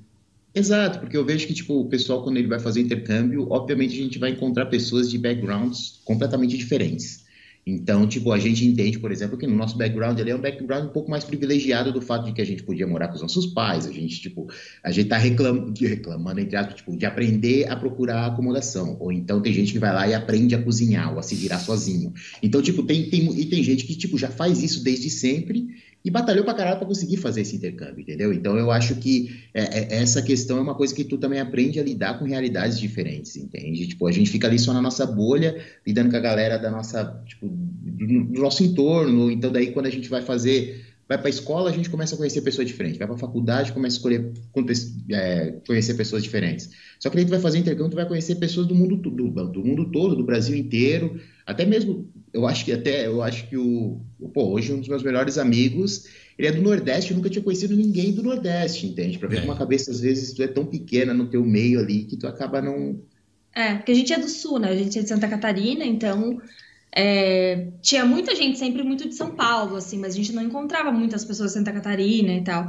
Exato, 0.54 1.00
porque 1.00 1.16
eu 1.16 1.24
vejo 1.24 1.46
que 1.48 1.54
tipo, 1.54 1.80
o 1.80 1.88
pessoal, 1.88 2.22
quando 2.22 2.36
ele 2.36 2.46
vai 2.46 2.60
fazer 2.60 2.80
intercâmbio, 2.80 3.50
obviamente 3.50 3.98
a 3.98 4.02
gente 4.02 4.18
vai 4.18 4.30
encontrar 4.30 4.66
pessoas 4.66 5.10
de 5.10 5.18
backgrounds 5.18 6.00
completamente 6.04 6.56
diferentes. 6.56 7.24
Então, 7.66 8.06
tipo, 8.06 8.30
a 8.30 8.38
gente 8.38 8.64
entende, 8.64 8.98
por 8.98 9.10
exemplo, 9.10 9.38
que 9.38 9.46
no 9.46 9.56
nosso 9.56 9.76
background 9.78 10.20
ali 10.20 10.30
é 10.30 10.36
um 10.36 10.40
background 10.40 10.84
um 10.84 10.92
pouco 10.92 11.10
mais 11.10 11.24
privilegiado 11.24 11.90
do 11.90 12.00
fato 12.00 12.26
de 12.26 12.32
que 12.32 12.42
a 12.42 12.44
gente 12.44 12.62
podia 12.62 12.86
morar 12.86 13.08
com 13.08 13.14
os 13.14 13.22
nossos 13.22 13.46
pais, 13.46 13.86
a 13.86 13.90
gente, 13.90 14.20
tipo, 14.20 14.48
a 14.82 14.90
gente 14.90 15.08
tá 15.08 15.16
reclam 15.16 15.72
reclamando, 15.80 16.40
entre 16.40 16.56
aspas, 16.56 16.76
tipo, 16.76 16.94
de 16.94 17.06
aprender 17.06 17.66
a 17.70 17.74
procurar 17.74 18.26
acomodação. 18.26 18.98
Ou 19.00 19.10
então 19.10 19.40
tem 19.40 19.52
gente 19.52 19.72
que 19.72 19.78
vai 19.78 19.94
lá 19.94 20.06
e 20.06 20.12
aprende 20.12 20.54
a 20.54 20.62
cozinhar 20.62 21.14
ou 21.14 21.18
a 21.18 21.22
se 21.22 21.34
virar 21.34 21.58
sozinho. 21.58 22.12
Então, 22.42 22.60
tipo, 22.60 22.82
tem, 22.82 23.08
tem, 23.08 23.40
e 23.40 23.46
tem 23.46 23.62
gente 23.62 23.86
que, 23.86 23.96
tipo, 23.96 24.18
já 24.18 24.28
faz 24.28 24.62
isso 24.62 24.84
desde 24.84 25.08
sempre 25.08 25.66
e 26.04 26.10
batalhou 26.10 26.44
pra 26.44 26.52
caralho 26.52 26.76
pra 26.76 26.86
conseguir 26.86 27.16
fazer 27.16 27.40
esse 27.40 27.56
intercâmbio, 27.56 28.02
entendeu? 28.02 28.30
Então 28.30 28.58
eu 28.58 28.70
acho 28.70 28.96
que 28.96 29.42
é, 29.54 29.62
é, 29.62 30.02
essa 30.02 30.20
questão 30.20 30.58
é 30.58 30.60
uma 30.60 30.74
coisa 30.74 30.94
que 30.94 31.02
tu 31.02 31.16
também 31.16 31.40
aprende 31.40 31.80
a 31.80 31.82
lidar 31.82 32.18
com 32.18 32.26
realidades 32.26 32.78
diferentes, 32.78 33.34
entende? 33.36 33.86
Tipo, 33.86 34.06
a 34.06 34.12
gente 34.12 34.28
fica 34.28 34.46
ali 34.46 34.58
só 34.58 34.74
na 34.74 34.82
nossa 34.82 35.06
bolha, 35.06 35.58
lidando 35.86 36.10
com 36.10 36.16
a 36.16 36.20
galera 36.20 36.58
da 36.58 36.70
nossa, 36.70 37.22
tipo, 37.24 37.48
do, 37.48 38.24
do 38.24 38.40
nosso 38.42 38.62
entorno. 38.62 39.30
Então, 39.30 39.50
daí, 39.50 39.72
quando 39.72 39.86
a 39.86 39.90
gente 39.90 40.10
vai 40.10 40.20
fazer 40.20 40.93
vai 41.08 41.18
para 41.18 41.26
a 41.26 41.30
escola, 41.30 41.70
a 41.70 41.72
gente 41.72 41.90
começa 41.90 42.14
a 42.14 42.18
conhecer 42.18 42.40
pessoas 42.40 42.66
diferentes. 42.66 42.98
Vai 42.98 43.06
para 43.06 43.16
a 43.16 43.18
faculdade, 43.18 43.72
começa 43.72 43.96
a 43.96 43.98
escolher, 43.98 44.32
é, 45.10 45.54
conhecer 45.66 45.94
pessoas 45.94 46.22
diferentes. 46.22 46.70
Só 46.98 47.10
que 47.10 47.18
aí 47.18 47.24
tu 47.24 47.30
vai 47.30 47.40
fazer 47.40 47.58
intercâmbio, 47.58 47.90
tu 47.90 47.96
vai 47.96 48.08
conhecer 48.08 48.36
pessoas 48.36 48.66
do 48.66 48.74
mundo, 48.74 48.96
do, 48.96 49.10
do 49.10 49.64
mundo 49.64 49.90
todo, 49.90 50.16
do 50.16 50.24
Brasil 50.24 50.56
inteiro. 50.56 51.20
Até 51.46 51.66
mesmo, 51.66 52.10
eu 52.32 52.46
acho 52.46 52.64
que 52.64 52.72
até, 52.72 53.06
eu 53.06 53.22
acho 53.22 53.48
que 53.48 53.56
o, 53.56 54.00
pô, 54.32 54.44
hoje 54.52 54.72
um 54.72 54.80
dos 54.80 54.88
meus 54.88 55.02
melhores 55.02 55.36
amigos, 55.36 56.06
ele 56.38 56.48
é 56.48 56.52
do 56.52 56.62
Nordeste, 56.62 57.10
eu 57.10 57.16
nunca 57.16 57.28
tinha 57.28 57.44
conhecido 57.44 57.76
ninguém 57.76 58.12
do 58.12 58.22
Nordeste, 58.22 58.86
entende? 58.86 59.18
Para 59.18 59.28
ver 59.28 59.38
é. 59.38 59.40
como 59.40 59.52
a 59.52 59.56
cabeça, 59.56 59.90
às 59.90 60.00
vezes, 60.00 60.32
tu 60.32 60.42
é 60.42 60.48
tão 60.48 60.64
pequena 60.64 61.12
no 61.12 61.28
teu 61.28 61.44
meio 61.44 61.80
ali, 61.80 62.04
que 62.04 62.16
tu 62.16 62.26
acaba 62.26 62.62
não... 62.62 62.98
É, 63.54 63.74
porque 63.74 63.92
a 63.92 63.94
gente 63.94 64.12
é 64.12 64.18
do 64.18 64.28
Sul, 64.28 64.58
né? 64.58 64.70
A 64.70 64.76
gente 64.76 64.98
é 64.98 65.02
de 65.02 65.08
Santa 65.08 65.28
Catarina, 65.28 65.84
então 65.84 66.40
é, 66.96 67.68
tinha 67.82 68.04
muita 68.04 68.36
gente 68.36 68.58
sempre 68.58 68.82
muito 68.82 69.08
de 69.08 69.14
São 69.14 69.34
Paulo, 69.34 69.76
assim, 69.76 69.98
mas 69.98 70.14
a 70.14 70.16
gente 70.16 70.32
não 70.32 70.42
encontrava 70.42 70.92
muitas 70.92 71.24
pessoas 71.24 71.50
de 71.50 71.58
Santa 71.58 71.72
Catarina 71.72 72.32
e 72.32 72.44
tal. 72.44 72.66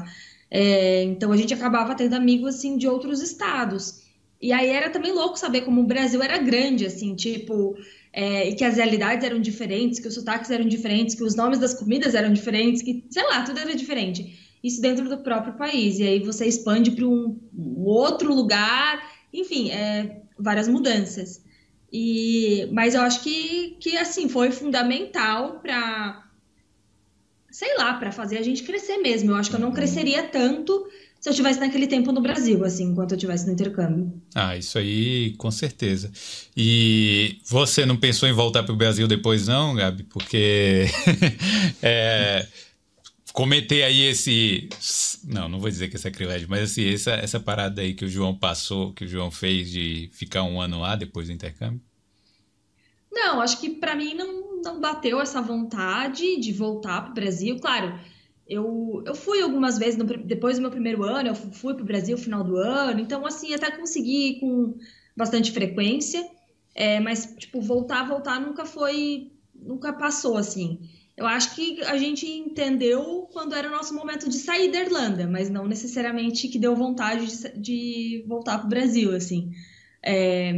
É, 0.50 1.04
então 1.04 1.32
a 1.32 1.38
gente 1.38 1.54
acabava 1.54 1.96
tendo 1.96 2.14
amigos 2.16 2.56
assim 2.56 2.78
de 2.78 2.88
outros 2.88 3.22
estados. 3.22 4.04
E 4.42 4.52
aí 4.52 4.70
era 4.70 4.90
também 4.90 5.12
louco 5.12 5.38
saber 5.38 5.62
como 5.62 5.82
o 5.82 5.88
Brasil 5.88 6.22
era 6.22 6.38
grande, 6.38 6.86
assim, 6.86 7.16
tipo, 7.16 7.76
é, 8.12 8.50
e 8.50 8.56
que 8.56 8.64
as 8.64 8.78
realidades 8.78 9.24
eram 9.26 9.40
diferentes, 9.40 10.00
que 10.00 10.08
os 10.08 10.14
sotaques 10.14 10.50
eram 10.50 10.68
diferentes, 10.68 11.16
que 11.16 11.24
os 11.24 11.36
nomes 11.36 11.60
das 11.60 11.74
comidas 11.74 12.16
eram 12.16 12.34
diferentes, 12.34 12.82
que, 12.82 13.06
sei 13.10 13.24
lá, 13.24 13.44
tudo 13.44 13.60
era 13.60 13.76
diferente. 13.76 14.58
Isso 14.64 14.82
dentro 14.82 15.08
do 15.08 15.20
próprio 15.20 15.54
país. 15.54 16.00
E 16.00 16.04
aí 16.04 16.20
você 16.20 16.48
expande 16.48 16.92
para 16.92 17.06
um, 17.06 17.40
um, 17.56 17.84
outro 17.86 18.34
lugar, 18.34 19.04
enfim, 19.32 19.70
é, 19.70 20.24
várias 20.38 20.68
mudanças. 20.68 21.45
E, 21.98 22.68
mas 22.74 22.94
eu 22.94 23.00
acho 23.00 23.24
que, 23.24 23.78
que 23.80 23.96
assim 23.96 24.28
foi 24.28 24.52
fundamental 24.52 25.62
para 25.62 26.24
sei 27.50 27.78
lá, 27.78 27.94
para 27.94 28.12
fazer 28.12 28.38
a 28.38 28.42
gente 28.42 28.64
crescer 28.64 28.98
mesmo. 28.98 29.32
Eu 29.32 29.36
acho 29.38 29.50
que 29.50 29.56
eu 29.56 29.62
não 29.62 29.70
uhum. 29.70 29.74
cresceria 29.74 30.24
tanto 30.24 30.90
se 31.22 31.30
eu 31.30 31.32
estivesse 31.32 31.58
naquele 31.58 31.88
tempo 31.88 32.12
no 32.12 32.20
Brasil, 32.20 32.66
assim, 32.66 32.84
enquanto 32.84 33.14
eu 33.14 33.16
estivesse 33.16 33.48
no 33.48 33.54
intercâmbio. 33.54 34.14
Ah, 34.36 34.58
isso 34.58 34.78
aí, 34.78 35.34
com 35.38 35.50
certeza. 35.50 36.12
E 36.56 37.40
você 37.46 37.86
não 37.86 37.96
pensou 37.96 38.28
em 38.28 38.34
voltar 38.34 38.64
para 38.64 38.74
o 38.74 38.78
Brasil 38.78 39.08
depois, 39.08 39.48
não, 39.48 39.74
Gabi? 39.74 40.04
Porque 40.04 40.86
é, 41.82 42.46
cometer 43.36 43.84
aí 43.84 44.02
esse. 44.02 44.70
Não, 45.26 45.50
não 45.50 45.60
vou 45.60 45.70
dizer 45.70 45.90
que 45.90 45.98
é 45.98 46.00
sacrilégio, 46.00 46.48
mas 46.50 46.72
assim, 46.72 46.92
essa, 46.92 47.12
essa 47.12 47.40
parada 47.40 47.82
aí 47.82 47.94
que 47.94 48.06
o 48.06 48.10
João 48.10 48.34
passou, 48.34 48.94
que 48.94 49.04
o 49.04 49.08
João 49.08 49.30
fez 49.30 49.70
de 49.70 50.10
ficar 50.14 50.44
um 50.44 50.60
ano 50.60 50.80
lá 50.80 50.96
depois 50.96 51.28
do 51.28 51.34
intercâmbio? 51.34 51.82
Não, 53.12 53.42
acho 53.42 53.60
que 53.60 53.70
para 53.70 53.94
mim 53.94 54.14
não, 54.14 54.62
não 54.62 54.80
bateu 54.80 55.20
essa 55.20 55.42
vontade 55.42 56.40
de 56.40 56.54
voltar 56.54 57.02
para 57.02 57.12
o 57.12 57.14
Brasil. 57.14 57.60
Claro, 57.60 58.00
eu, 58.48 59.04
eu 59.06 59.14
fui 59.14 59.42
algumas 59.42 59.78
vezes, 59.78 59.98
no, 59.98 60.06
depois 60.06 60.56
do 60.56 60.62
meu 60.62 60.72
primeiro 60.72 61.04
ano, 61.04 61.30
eu 61.30 61.36
fui 61.36 61.74
para 61.74 61.84
o 61.84 61.86
Brasil 61.86 62.16
no 62.16 62.24
final 62.24 62.44
do 62.44 62.56
ano, 62.56 63.02
então, 63.02 63.26
assim, 63.26 63.54
até 63.54 63.70
consegui 63.70 64.40
com 64.40 64.78
bastante 65.16 65.52
frequência, 65.52 66.26
é, 66.74 67.02
mas, 67.02 67.36
tipo, 67.38 67.60
voltar, 67.60 68.08
voltar 68.08 68.40
nunca 68.40 68.64
foi, 68.66 69.32
nunca 69.54 69.92
passou, 69.92 70.38
assim. 70.38 70.80
Eu 71.18 71.26
acho 71.26 71.56
que 71.56 71.82
a 71.84 71.98
gente 71.98 72.28
entendeu 72.28 73.30
quando 73.32 73.56
era 73.56 73.70
o 73.70 73.72
nosso 73.72 73.94
momento 73.94 74.30
de 74.30 74.36
sair 74.36 74.70
da 74.70 74.82
Irlanda, 74.82 75.26
mas 75.26 75.50
não 75.50 75.66
necessariamente 75.66 76.50
que 76.50 76.60
deu 76.60 76.76
vontade 76.76 77.26
de, 77.26 77.60
de 77.60 78.26
voltar 78.28 78.58
para 78.58 78.66
o 78.66 78.70
Brasil, 78.70 79.16
assim, 79.16 79.52
é, 80.04 80.54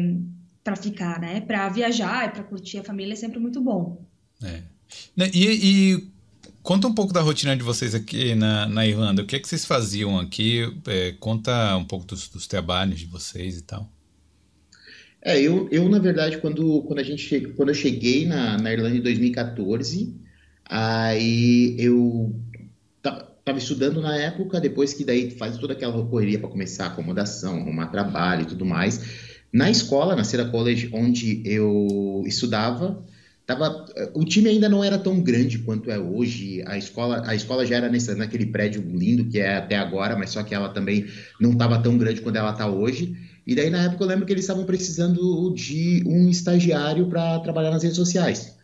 para 0.64 0.76
ficar, 0.76 1.20
né? 1.20 1.42
Para 1.42 1.70
viajar 1.70 2.28
e 2.28 2.32
para 2.32 2.44
curtir 2.44 2.80
a 2.80 2.84
família 2.84 3.14
é 3.14 3.16
sempre 3.16 3.40
muito 3.40 3.62
bom. 3.62 4.04
É. 4.44 4.64
Né, 5.16 5.30
e, 5.32 5.46
e, 5.94 6.08
conta 6.64 6.88
um 6.88 6.94
pouco 6.94 7.14
da 7.14 7.22
rotina 7.22 7.56
de 7.56 7.62
vocês 7.62 7.94
aqui 7.94 8.34
na, 8.34 8.68
na 8.68 8.88
Irlanda. 8.88 9.22
O 9.22 9.26
que 9.28 9.36
é 9.36 9.40
que 9.40 9.48
vocês 9.48 9.64
faziam 9.64 10.18
aqui? 10.18 10.64
É, 10.88 11.14
conta 11.20 11.78
um 11.78 11.86
pouco 11.86 12.06
dos, 12.06 12.28
dos 12.30 12.48
trabalhos 12.48 13.00
de 13.00 13.06
vocês 13.06 13.60
e 13.60 13.62
tal. 13.62 13.88
É, 15.22 15.40
eu, 15.40 15.68
eu 15.72 15.88
na 15.88 16.00
verdade, 16.00 16.40
quando, 16.40 16.82
quando, 16.84 17.00
a 17.00 17.04
gente, 17.04 17.42
quando 17.56 17.70
eu 17.70 17.76
cheguei 17.76 18.26
na, 18.26 18.58
na 18.58 18.74
Irlanda 18.74 18.96
em 18.96 19.02
2014, 19.02 20.27
Aí 20.70 21.76
eu 21.80 22.36
estava 22.98 23.58
estudando 23.58 24.02
na 24.02 24.16
época, 24.18 24.60
depois 24.60 24.94
que 24.94 25.06
daí 25.06 25.32
faz 25.32 25.58
toda 25.58 25.74
aquela 25.74 26.06
correria 26.06 26.38
para 26.40 26.50
começar 26.50 26.88
acomodação, 26.88 27.62
arrumar 27.62 27.88
trabalho 27.88 28.42
e 28.42 28.46
tudo 28.46 28.66
mais. 28.66 29.02
Na 29.52 29.72
escola, 29.72 30.16
na 30.16 30.26
Cera 30.26 30.46
College, 30.46 30.90
onde 30.92 31.42
eu 31.46 32.22
estudava, 32.26 33.02
tava, 33.46 33.86
o 34.14 34.26
time 34.26 34.50
ainda 34.50 34.68
não 34.68 34.84
era 34.84 34.98
tão 34.98 35.22
grande 35.22 35.60
quanto 35.60 35.90
é 35.90 35.98
hoje. 35.98 36.62
A 36.68 36.78
escola, 36.78 37.24
a 37.26 37.34
escola 37.34 37.66
já 37.66 37.78
era 37.78 37.88
nesse, 37.88 38.14
naquele 38.14 38.48
prédio 38.48 38.82
lindo 38.82 39.26
que 39.26 39.40
é 39.40 39.56
até 39.56 39.78
agora, 39.78 40.18
mas 40.18 40.32
só 40.32 40.44
que 40.44 40.54
ela 40.54 40.70
também 40.70 41.06
não 41.40 41.52
estava 41.52 41.82
tão 41.82 41.98
grande 41.98 42.20
quanto 42.20 42.36
ela 42.36 42.52
está 42.52 42.68
hoje. 42.68 43.16
E 43.46 43.56
daí, 43.56 43.70
na 43.70 43.84
época, 43.84 44.04
eu 44.04 44.08
lembro 44.10 44.26
que 44.26 44.34
eles 44.34 44.44
estavam 44.44 44.66
precisando 44.66 45.54
de 45.54 46.04
um 46.06 46.30
estagiário 46.30 47.08
para 47.08 47.40
trabalhar 47.40 47.72
nas 47.72 47.82
redes 47.82 47.96
sociais. 47.96 48.57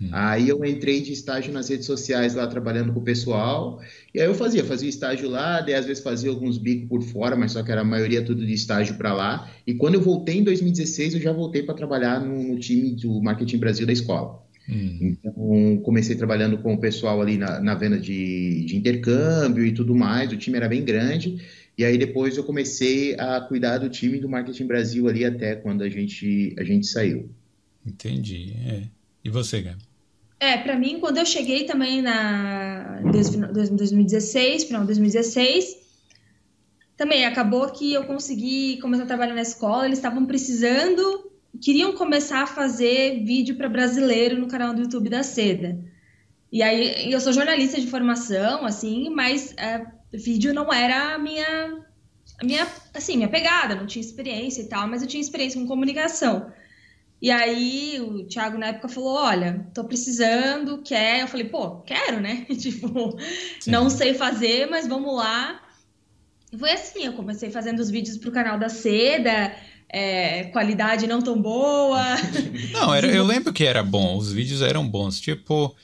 Hum. 0.00 0.08
Aí 0.12 0.48
eu 0.48 0.64
entrei 0.64 1.00
de 1.00 1.12
estágio 1.12 1.52
nas 1.52 1.68
redes 1.68 1.86
sociais 1.86 2.34
lá 2.34 2.46
trabalhando 2.46 2.92
com 2.92 3.00
o 3.00 3.04
pessoal. 3.04 3.80
E 4.12 4.20
aí 4.20 4.26
eu 4.26 4.34
fazia, 4.34 4.64
fazia 4.64 4.88
estágio 4.88 5.28
lá, 5.28 5.60
daí 5.60 5.74
às 5.74 5.86
vezes 5.86 6.02
fazia 6.02 6.30
alguns 6.30 6.58
bicos 6.58 6.88
por 6.88 7.02
fora, 7.02 7.36
mas 7.36 7.52
só 7.52 7.62
que 7.62 7.70
era 7.70 7.82
a 7.82 7.84
maioria 7.84 8.22
tudo 8.22 8.44
de 8.44 8.52
estágio 8.52 8.96
para 8.96 9.12
lá. 9.12 9.50
E 9.66 9.74
quando 9.74 9.94
eu 9.94 10.00
voltei 10.00 10.38
em 10.38 10.44
2016, 10.44 11.14
eu 11.14 11.20
já 11.20 11.32
voltei 11.32 11.62
para 11.62 11.74
trabalhar 11.74 12.20
no, 12.20 12.42
no, 12.42 12.58
time 12.58 12.94
do 12.96 13.20
Marketing 13.22 13.58
Brasil 13.58 13.86
da 13.86 13.92
escola. 13.92 14.42
Hum. 14.68 14.98
Então 15.00 15.80
comecei 15.82 16.16
trabalhando 16.16 16.58
com 16.58 16.74
o 16.74 16.78
pessoal 16.78 17.20
ali 17.20 17.36
na, 17.36 17.60
na 17.60 17.74
venda 17.74 17.98
de, 17.98 18.64
de 18.64 18.76
intercâmbio 18.76 19.64
e 19.64 19.72
tudo 19.72 19.94
mais. 19.94 20.32
O 20.32 20.36
time 20.36 20.56
era 20.56 20.68
bem 20.68 20.84
grande. 20.84 21.38
E 21.76 21.84
aí 21.84 21.98
depois 21.98 22.36
eu 22.36 22.44
comecei 22.44 23.14
a 23.18 23.40
cuidar 23.40 23.78
do 23.78 23.88
time 23.88 24.18
do 24.18 24.28
Marketing 24.28 24.66
Brasil 24.66 25.08
ali 25.08 25.24
até 25.24 25.56
quando 25.56 25.82
a 25.82 25.88
gente, 25.88 26.54
a 26.58 26.64
gente 26.64 26.86
saiu. 26.86 27.28
Entendi. 27.84 28.54
É. 28.64 28.82
E 29.24 29.30
você, 29.30 29.62
Gabi? 29.62 29.82
É, 30.38 30.58
para 30.58 30.78
mim, 30.78 31.00
quando 31.00 31.16
eu 31.16 31.24
cheguei 31.24 31.64
também 31.64 32.02
na 32.02 33.00
2016, 33.02 34.64
final 34.64 34.82
de 34.82 34.88
2016, 34.88 35.76
também 36.96 37.24
acabou 37.24 37.70
que 37.70 37.94
eu 37.94 38.04
consegui 38.04 38.78
começar 38.78 39.04
a 39.04 39.06
trabalhar 39.06 39.34
na 39.34 39.40
escola, 39.40 39.86
eles 39.86 39.98
estavam 39.98 40.26
precisando, 40.26 41.30
queriam 41.62 41.94
começar 41.94 42.42
a 42.42 42.46
fazer 42.46 43.24
vídeo 43.24 43.56
para 43.56 43.68
brasileiro 43.68 44.38
no 44.38 44.46
canal 44.46 44.74
do 44.74 44.82
YouTube 44.82 45.08
da 45.08 45.22
Seda. 45.22 45.78
E 46.52 46.62
aí, 46.62 47.10
eu 47.10 47.20
sou 47.20 47.32
jornalista 47.32 47.80
de 47.80 47.86
formação, 47.86 48.66
assim, 48.66 49.08
mas 49.08 49.54
é, 49.56 49.86
vídeo 50.12 50.52
não 50.52 50.72
era 50.72 51.14
a 51.14 51.18
minha, 51.18 51.82
a 52.38 52.44
minha, 52.44 52.68
assim, 52.92 53.16
minha 53.16 53.28
pegada, 53.28 53.74
não 53.74 53.86
tinha 53.86 54.04
experiência 54.04 54.60
e 54.60 54.68
tal, 54.68 54.86
mas 54.86 55.00
eu 55.00 55.08
tinha 55.08 55.20
experiência 55.20 55.58
com 55.58 55.66
comunicação. 55.66 56.52
E 57.24 57.30
aí 57.30 57.98
o 58.02 58.24
Thiago 58.24 58.58
na 58.58 58.66
época 58.66 58.86
falou: 58.86 59.14
Olha, 59.14 59.66
tô 59.72 59.82
precisando, 59.84 60.82
quer? 60.84 61.22
Eu 61.22 61.26
falei: 61.26 61.46
Pô, 61.46 61.76
quero, 61.76 62.20
né? 62.20 62.44
tipo, 62.60 63.18
Sim. 63.60 63.70
não 63.70 63.88
sei 63.88 64.12
fazer, 64.12 64.66
mas 64.66 64.86
vamos 64.86 65.16
lá. 65.16 65.58
E 66.52 66.58
foi 66.58 66.72
assim: 66.72 67.06
eu 67.06 67.14
comecei 67.14 67.50
fazendo 67.50 67.78
os 67.78 67.88
vídeos 67.88 68.18
pro 68.18 68.30
canal 68.30 68.58
da 68.58 68.68
Seda. 68.68 69.54
É, 69.88 70.44
qualidade 70.52 71.06
não 71.06 71.22
tão 71.22 71.40
boa. 71.40 72.02
Não, 72.72 72.92
era, 72.92 73.06
eu 73.06 73.22
lembro 73.22 73.52
que 73.52 73.64
era 73.64 73.80
bom, 73.80 74.16
os 74.16 74.32
vídeos 74.32 74.60
eram 74.60 74.86
bons. 74.86 75.20
Tipo, 75.20 75.74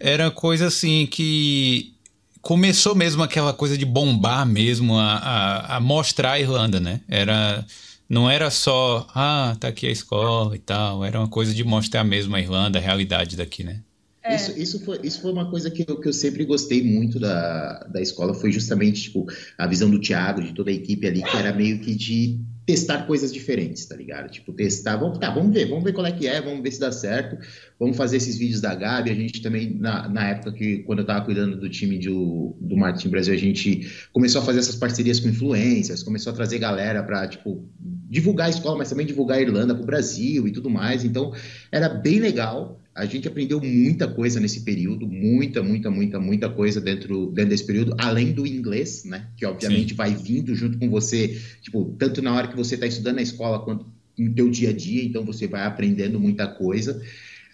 era 0.00 0.28
coisa 0.28 0.66
assim 0.66 1.06
que 1.06 1.94
começou 2.42 2.96
mesmo 2.96 3.22
aquela 3.22 3.52
coisa 3.52 3.78
de 3.78 3.84
bombar 3.86 4.44
mesmo, 4.44 4.98
a, 4.98 5.12
a, 5.14 5.76
a 5.76 5.80
mostrar 5.80 6.32
a 6.32 6.40
Irlanda, 6.40 6.80
né? 6.80 7.00
Era 7.08 7.64
não 8.10 8.28
era 8.28 8.50
só, 8.50 9.06
ah, 9.14 9.56
tá 9.60 9.68
aqui 9.68 9.86
a 9.86 9.90
escola 9.90 10.56
e 10.56 10.58
tal, 10.58 11.04
era 11.04 11.16
uma 11.16 11.28
coisa 11.28 11.54
de 11.54 11.62
mostrar 11.62 12.02
mesmo 12.02 12.34
a 12.34 12.40
Irlanda, 12.40 12.80
a 12.80 12.82
realidade 12.82 13.36
daqui, 13.36 13.62
né? 13.62 13.82
É. 14.20 14.34
Isso, 14.34 14.58
isso, 14.58 14.84
foi, 14.84 14.98
isso 15.04 15.22
foi 15.22 15.32
uma 15.32 15.48
coisa 15.48 15.70
que 15.70 15.84
eu, 15.88 15.98
que 15.98 16.08
eu 16.08 16.12
sempre 16.12 16.44
gostei 16.44 16.82
muito 16.82 17.20
da, 17.20 17.84
da 17.84 18.02
escola, 18.02 18.34
foi 18.34 18.50
justamente 18.50 19.02
tipo, 19.02 19.26
a 19.56 19.66
visão 19.66 19.88
do 19.88 20.00
Thiago, 20.00 20.42
de 20.42 20.52
toda 20.52 20.70
a 20.70 20.74
equipe 20.74 21.06
ali, 21.06 21.22
que 21.22 21.36
era 21.36 21.52
meio 21.52 21.78
que 21.78 21.94
de 21.94 22.40
testar 22.70 23.04
coisas 23.04 23.32
diferentes, 23.32 23.84
tá 23.84 23.96
ligado? 23.96 24.30
Tipo, 24.30 24.52
testar, 24.52 24.96
vamos, 24.96 25.18
tá, 25.18 25.28
vamos 25.28 25.52
ver, 25.52 25.68
vamos 25.68 25.82
ver 25.82 25.92
qual 25.92 26.06
é 26.06 26.12
que 26.12 26.28
é, 26.28 26.40
vamos 26.40 26.62
ver 26.62 26.70
se 26.70 26.78
dá 26.78 26.92
certo, 26.92 27.36
vamos 27.80 27.96
fazer 27.96 28.18
esses 28.18 28.38
vídeos 28.38 28.60
da 28.60 28.74
Gabi, 28.76 29.10
a 29.10 29.14
gente 29.14 29.42
também, 29.42 29.74
na, 29.74 30.08
na 30.08 30.28
época 30.28 30.52
que, 30.52 30.78
quando 30.84 31.00
eu 31.00 31.04
tava 31.04 31.24
cuidando 31.24 31.56
do 31.56 31.68
time 31.68 31.98
do, 31.98 32.56
do 32.60 32.76
Marketing 32.76 33.08
Brasil, 33.08 33.34
a 33.34 33.36
gente 33.36 33.90
começou 34.12 34.40
a 34.40 34.44
fazer 34.44 34.60
essas 34.60 34.76
parcerias 34.76 35.18
com 35.18 35.28
influências, 35.28 36.04
começou 36.04 36.32
a 36.32 36.36
trazer 36.36 36.60
galera 36.60 37.02
pra, 37.02 37.26
tipo, 37.26 37.68
divulgar 38.08 38.46
a 38.46 38.50
escola, 38.50 38.78
mas 38.78 38.88
também 38.88 39.04
divulgar 39.04 39.38
a 39.38 39.42
Irlanda 39.42 39.74
pro 39.74 39.84
Brasil 39.84 40.46
e 40.46 40.52
tudo 40.52 40.70
mais, 40.70 41.04
então 41.04 41.34
era 41.72 41.88
bem 41.88 42.20
legal, 42.20 42.79
a 42.94 43.06
gente 43.06 43.28
aprendeu 43.28 43.60
muita 43.60 44.08
coisa 44.08 44.40
nesse 44.40 44.60
período, 44.60 45.06
muita, 45.06 45.62
muita, 45.62 45.90
muita, 45.90 46.18
muita 46.18 46.48
coisa 46.48 46.80
dentro, 46.80 47.26
dentro 47.28 47.50
desse 47.50 47.64
período, 47.64 47.94
além 47.98 48.32
do 48.32 48.46
inglês, 48.46 49.04
né? 49.04 49.28
Que 49.36 49.46
obviamente 49.46 49.90
Sim. 49.90 49.94
vai 49.94 50.14
vindo 50.14 50.54
junto 50.54 50.78
com 50.78 50.90
você, 50.90 51.40
tipo, 51.62 51.94
tanto 51.98 52.20
na 52.20 52.34
hora 52.34 52.48
que 52.48 52.56
você 52.56 52.74
está 52.74 52.86
estudando 52.86 53.16
na 53.16 53.22
escola 53.22 53.60
quanto 53.60 53.86
no 54.18 54.34
teu 54.34 54.50
dia 54.50 54.70
a 54.70 54.72
dia, 54.72 55.04
então 55.04 55.24
você 55.24 55.46
vai 55.46 55.64
aprendendo 55.64 56.20
muita 56.20 56.46
coisa. 56.46 57.00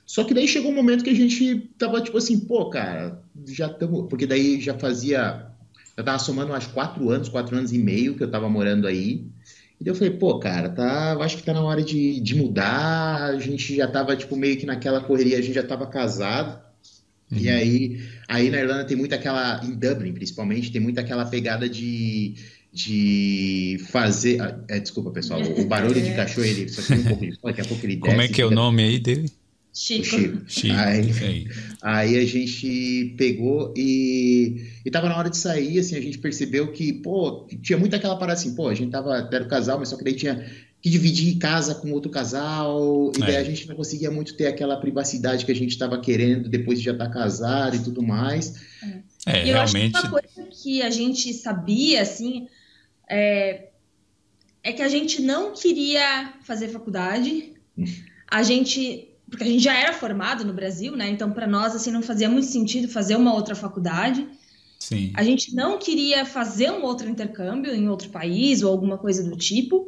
Só 0.05 0.25
que 0.25 0.33
daí 0.33 0.49
chegou 0.49 0.71
um 0.71 0.75
momento 0.75 1.05
que 1.05 1.11
a 1.11 1.15
gente 1.15 1.69
tava 1.77 2.01
tipo 2.01 2.17
assim, 2.17 2.39
pô, 2.41 2.71
cara, 2.71 3.21
já 3.47 3.67
estamos. 3.67 4.09
Porque 4.09 4.27
daí 4.27 4.61
já 4.61 4.79
fazia. 4.79 5.47
Eu 5.97 6.05
tava 6.05 6.19
somando 6.19 6.53
acho 6.53 6.71
quatro 6.71 7.11
anos, 7.11 7.29
quatro 7.29 7.57
anos 7.57 7.73
e 7.73 7.79
meio 7.79 8.15
que 8.15 8.23
eu 8.23 8.31
tava 8.31 8.49
morando 8.49 8.87
aí. 8.87 9.27
E 9.81 9.85
daí 9.85 9.93
eu 9.93 9.95
falei, 9.95 10.13
pô, 10.13 10.39
cara, 10.39 10.69
tá, 10.71 11.17
acho 11.21 11.37
que 11.37 11.43
tá 11.43 11.53
na 11.53 11.63
hora 11.63 11.83
de, 11.83 12.21
de 12.21 12.35
mudar. 12.35 13.25
A 13.25 13.39
gente 13.39 13.77
já 13.77 13.87
tava, 13.87 14.17
tipo, 14.17 14.37
meio 14.37 14.57
que 14.57 14.67
naquela 14.67 15.01
correria, 15.01 15.39
a 15.39 15.43
gente 15.43 15.55
já 15.55 15.63
tava 15.63 15.87
casado. 15.87 16.61
Uhum. 17.31 17.39
E 17.39 17.49
aí, 17.49 18.01
aí 18.29 18.51
na 18.51 18.59
Irlanda 18.59 18.85
tem 18.85 18.97
muito 18.97 19.15
aquela, 19.15 19.61
em 19.65 19.73
Dublin 19.73 20.13
principalmente, 20.13 20.71
tem 20.71 20.81
muito 20.81 20.99
aquela 20.99 21.25
pegada 21.25 21.69
de, 21.69 22.35
de 22.73 23.79
fazer. 23.91 24.41
Ah, 24.41 24.59
é, 24.69 24.79
desculpa, 24.79 25.11
pessoal, 25.11 25.43
o 25.43 25.65
barulho 25.67 26.01
de 26.01 26.15
cachorro, 26.17 26.47
ele 26.47 26.69
só 26.69 26.83
tem 26.83 26.99
um 27.01 27.05
pouco 27.05 27.27
de. 27.27 27.39
Daqui 27.43 27.61
a 27.61 27.65
pouco 27.65 27.85
ele 27.85 27.97
desce. 27.97 28.09
Como 28.09 28.23
é 28.23 28.29
que 28.29 28.41
é 28.41 28.47
o 28.47 28.51
nome 28.51 28.83
aí 28.83 28.99
dele? 28.99 29.31
Chico. 29.77 30.05
Chico. 30.05 30.43
Chico. 30.49 30.75
Aí, 30.75 31.47
aí, 31.83 32.19
a 32.19 32.27
gente 32.27 33.15
pegou 33.19 33.75
e, 33.77 34.71
e 34.83 34.91
tava 34.91 35.07
na 35.07 35.19
hora 35.19 35.29
de 35.29 35.37
sair, 35.37 35.79
assim, 35.79 35.97
a 35.97 36.01
gente 36.01 36.17
percebeu 36.17 36.73
que, 36.73 36.95
pô, 36.95 37.47
tinha 37.63 37.79
muito 37.79 37.95
aquela 37.95 38.17
parada 38.17 38.39
assim, 38.39 38.55
pô, 38.55 38.69
a 38.69 38.75
gente 38.75 38.91
tava, 38.91 39.29
era 39.31 39.45
o 39.45 39.49
casal, 39.49 39.79
mas 39.79 39.91
só 39.91 39.99
que 39.99 40.05
daí 40.05 40.15
tinha 40.15 40.51
que 40.81 40.89
dividir 40.89 41.37
casa 41.37 41.75
com 41.75 41.93
outro 41.93 42.11
casal, 42.11 43.13
e 43.19 43.23
é. 43.23 43.27
daí 43.27 43.37
a 43.37 43.45
gente 43.45 43.69
não 43.69 43.77
conseguia 43.77 44.11
muito 44.11 44.35
ter 44.35 44.47
aquela 44.47 44.79
privacidade 44.79 45.45
que 45.45 45.53
a 45.53 45.55
gente 45.55 45.73
estava 45.73 46.01
querendo 46.01 46.49
depois 46.49 46.79
de 46.79 46.87
já 46.87 46.93
estar 46.93 47.09
tá 47.09 47.13
casado 47.13 47.77
e 47.77 47.81
tudo 47.81 48.03
mais. 48.03 48.55
É, 49.27 49.41
é 49.41 49.43
eu 49.43 49.55
realmente. 49.57 49.95
Acho 49.95 50.09
que 50.09 50.15
uma 50.15 50.23
coisa 50.23 50.51
que 50.51 50.81
a 50.81 50.91
gente 50.91 51.35
sabia, 51.35 52.01
assim, 52.01 52.49
é, 53.11 53.69
é 54.63 54.73
que 54.73 54.81
a 54.81 54.89
gente 54.89 55.21
não 55.21 55.53
queria 55.53 56.33
fazer 56.45 56.69
faculdade, 56.69 57.53
a 58.27 58.43
gente 58.43 59.16
porque 59.29 59.45
a 59.45 59.47
gente 59.47 59.63
já 59.63 59.75
era 59.75 59.93
formado 59.93 60.45
no 60.45 60.53
Brasil, 60.53 60.95
né? 60.97 61.09
Então, 61.09 61.33
para 61.33 61.47
nós, 61.47 61.75
assim, 61.75 61.91
não 61.91 62.03
fazia 62.03 62.29
muito 62.29 62.47
sentido 62.47 62.89
fazer 62.89 63.17
uma 63.17 63.35
outra 63.35 63.55
faculdade. 63.55 64.27
Sim. 64.79 65.13
A 65.15 65.23
gente 65.25 65.55
não 65.55 65.79
queria 65.79 66.25
fazer 66.25 66.71
um 66.71 66.83
outro 66.83 67.09
intercâmbio 67.09 67.75
em 67.75 67.89
outro 67.89 68.11
país 68.11 68.63
ou 68.63 68.71
alguma 68.71 68.99
coisa 68.99 69.25
do 69.25 69.37
tipo. 69.37 69.87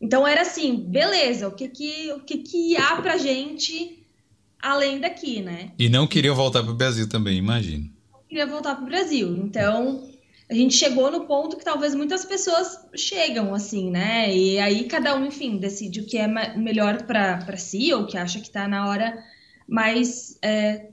Então, 0.00 0.26
era 0.26 0.42
assim, 0.42 0.76
beleza, 0.76 1.46
o 1.46 1.52
que 1.52 1.68
que, 1.68 2.12
o 2.12 2.20
que, 2.20 2.38
que 2.38 2.76
há 2.76 2.96
pra 2.96 3.16
gente 3.16 4.00
além 4.60 5.00
daqui, 5.00 5.40
né? 5.40 5.72
E 5.78 5.88
não 5.88 6.06
queria 6.06 6.32
voltar 6.32 6.62
para 6.62 6.72
o 6.72 6.76
Brasil 6.76 7.08
também, 7.08 7.38
imagino. 7.38 7.88
Não 8.12 8.20
queria 8.28 8.46
voltar 8.46 8.74
para 8.74 8.84
o 8.84 8.86
Brasil. 8.86 9.36
Então, 9.36 10.08
a 10.52 10.54
gente 10.54 10.74
chegou 10.74 11.10
no 11.10 11.24
ponto 11.24 11.56
que 11.56 11.64
talvez 11.64 11.94
muitas 11.94 12.26
pessoas 12.26 12.78
chegam 12.94 13.54
assim, 13.54 13.90
né? 13.90 14.30
E 14.30 14.58
aí 14.58 14.84
cada 14.84 15.16
um, 15.16 15.24
enfim, 15.24 15.56
decide 15.56 16.00
o 16.00 16.04
que 16.04 16.18
é 16.18 16.28
melhor 16.54 17.04
para 17.04 17.56
si 17.56 17.90
ou 17.94 18.06
que 18.06 18.18
acha 18.18 18.38
que 18.38 18.48
está 18.48 18.68
na 18.68 18.86
hora 18.86 19.18
mais, 19.66 20.38
é, 20.42 20.88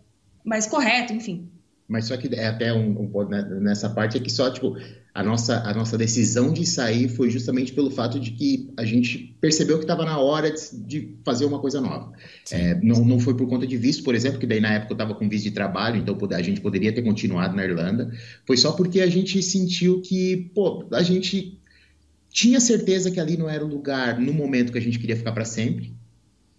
mais 0.46 0.66
correto, 0.66 1.12
enfim. 1.12 1.50
Mas 1.90 2.06
só 2.06 2.16
que 2.16 2.34
é 2.34 2.48
até 2.48 2.72
um, 2.72 3.02
um 3.02 3.28
né, 3.28 3.42
nessa 3.60 3.90
parte 3.90 4.16
é 4.16 4.22
que 4.22 4.32
só, 4.32 4.50
tipo, 4.50 4.78
a 5.14 5.24
nossa, 5.24 5.64
a 5.68 5.74
nossa 5.74 5.98
decisão 5.98 6.54
de 6.54 6.66
sair 6.66 7.10
foi 7.10 7.30
justamente 7.30 7.74
pelo 7.74 7.90
fato 7.90 8.20
de 8.20 8.32
que 8.32 8.70
a 8.78 8.86
gente 8.86 9.36
percebeu 9.42 9.78
que 9.78 9.84
estava 9.84 10.06
na 10.06 10.20
hora 10.20 10.52
de, 10.52 10.60
de, 10.86 11.16
fazer 11.26 11.46
uma 11.46 11.60
coisa 11.60 11.82
nova. 11.82 12.12
É, 12.52 12.76
não, 12.82 13.04
não 13.04 13.20
foi 13.20 13.36
por 13.36 13.48
conta 13.48 13.66
de 13.66 13.76
visto, 13.76 14.04
por 14.04 14.14
exemplo, 14.14 14.40
que 14.40 14.46
daí 14.46 14.60
na 14.60 14.74
época 14.74 14.92
eu 14.92 14.96
estava 14.96 15.16
com 15.16 15.28
visto 15.28 15.46
de 15.46 15.52
trabalho, 15.52 15.98
então 15.98 16.18
a 16.32 16.42
gente 16.42 16.62
poderia 16.62 16.94
ter 16.94 17.02
continuado 17.02 17.56
na 17.56 17.66
Irlanda. 17.66 18.12
Foi 18.46 18.56
só 18.56 18.72
porque 18.74 19.02
a 19.02 19.08
gente 19.08 19.42
sentiu 19.42 20.02
que, 20.02 20.52
pô, 20.54 20.88
a 20.92 21.02
gente 21.02 21.60
tinha 22.32 22.60
certeza 22.60 23.10
que 23.10 23.20
ali 23.20 23.36
não 23.36 23.50
era 23.50 23.66
o 23.66 23.68
lugar 23.68 24.20
no 24.20 24.32
momento 24.32 24.72
que 24.72 24.78
a 24.78 24.82
gente 24.82 25.00
queria 25.00 25.16
ficar 25.16 25.32
para 25.32 25.46
sempre. 25.46 25.92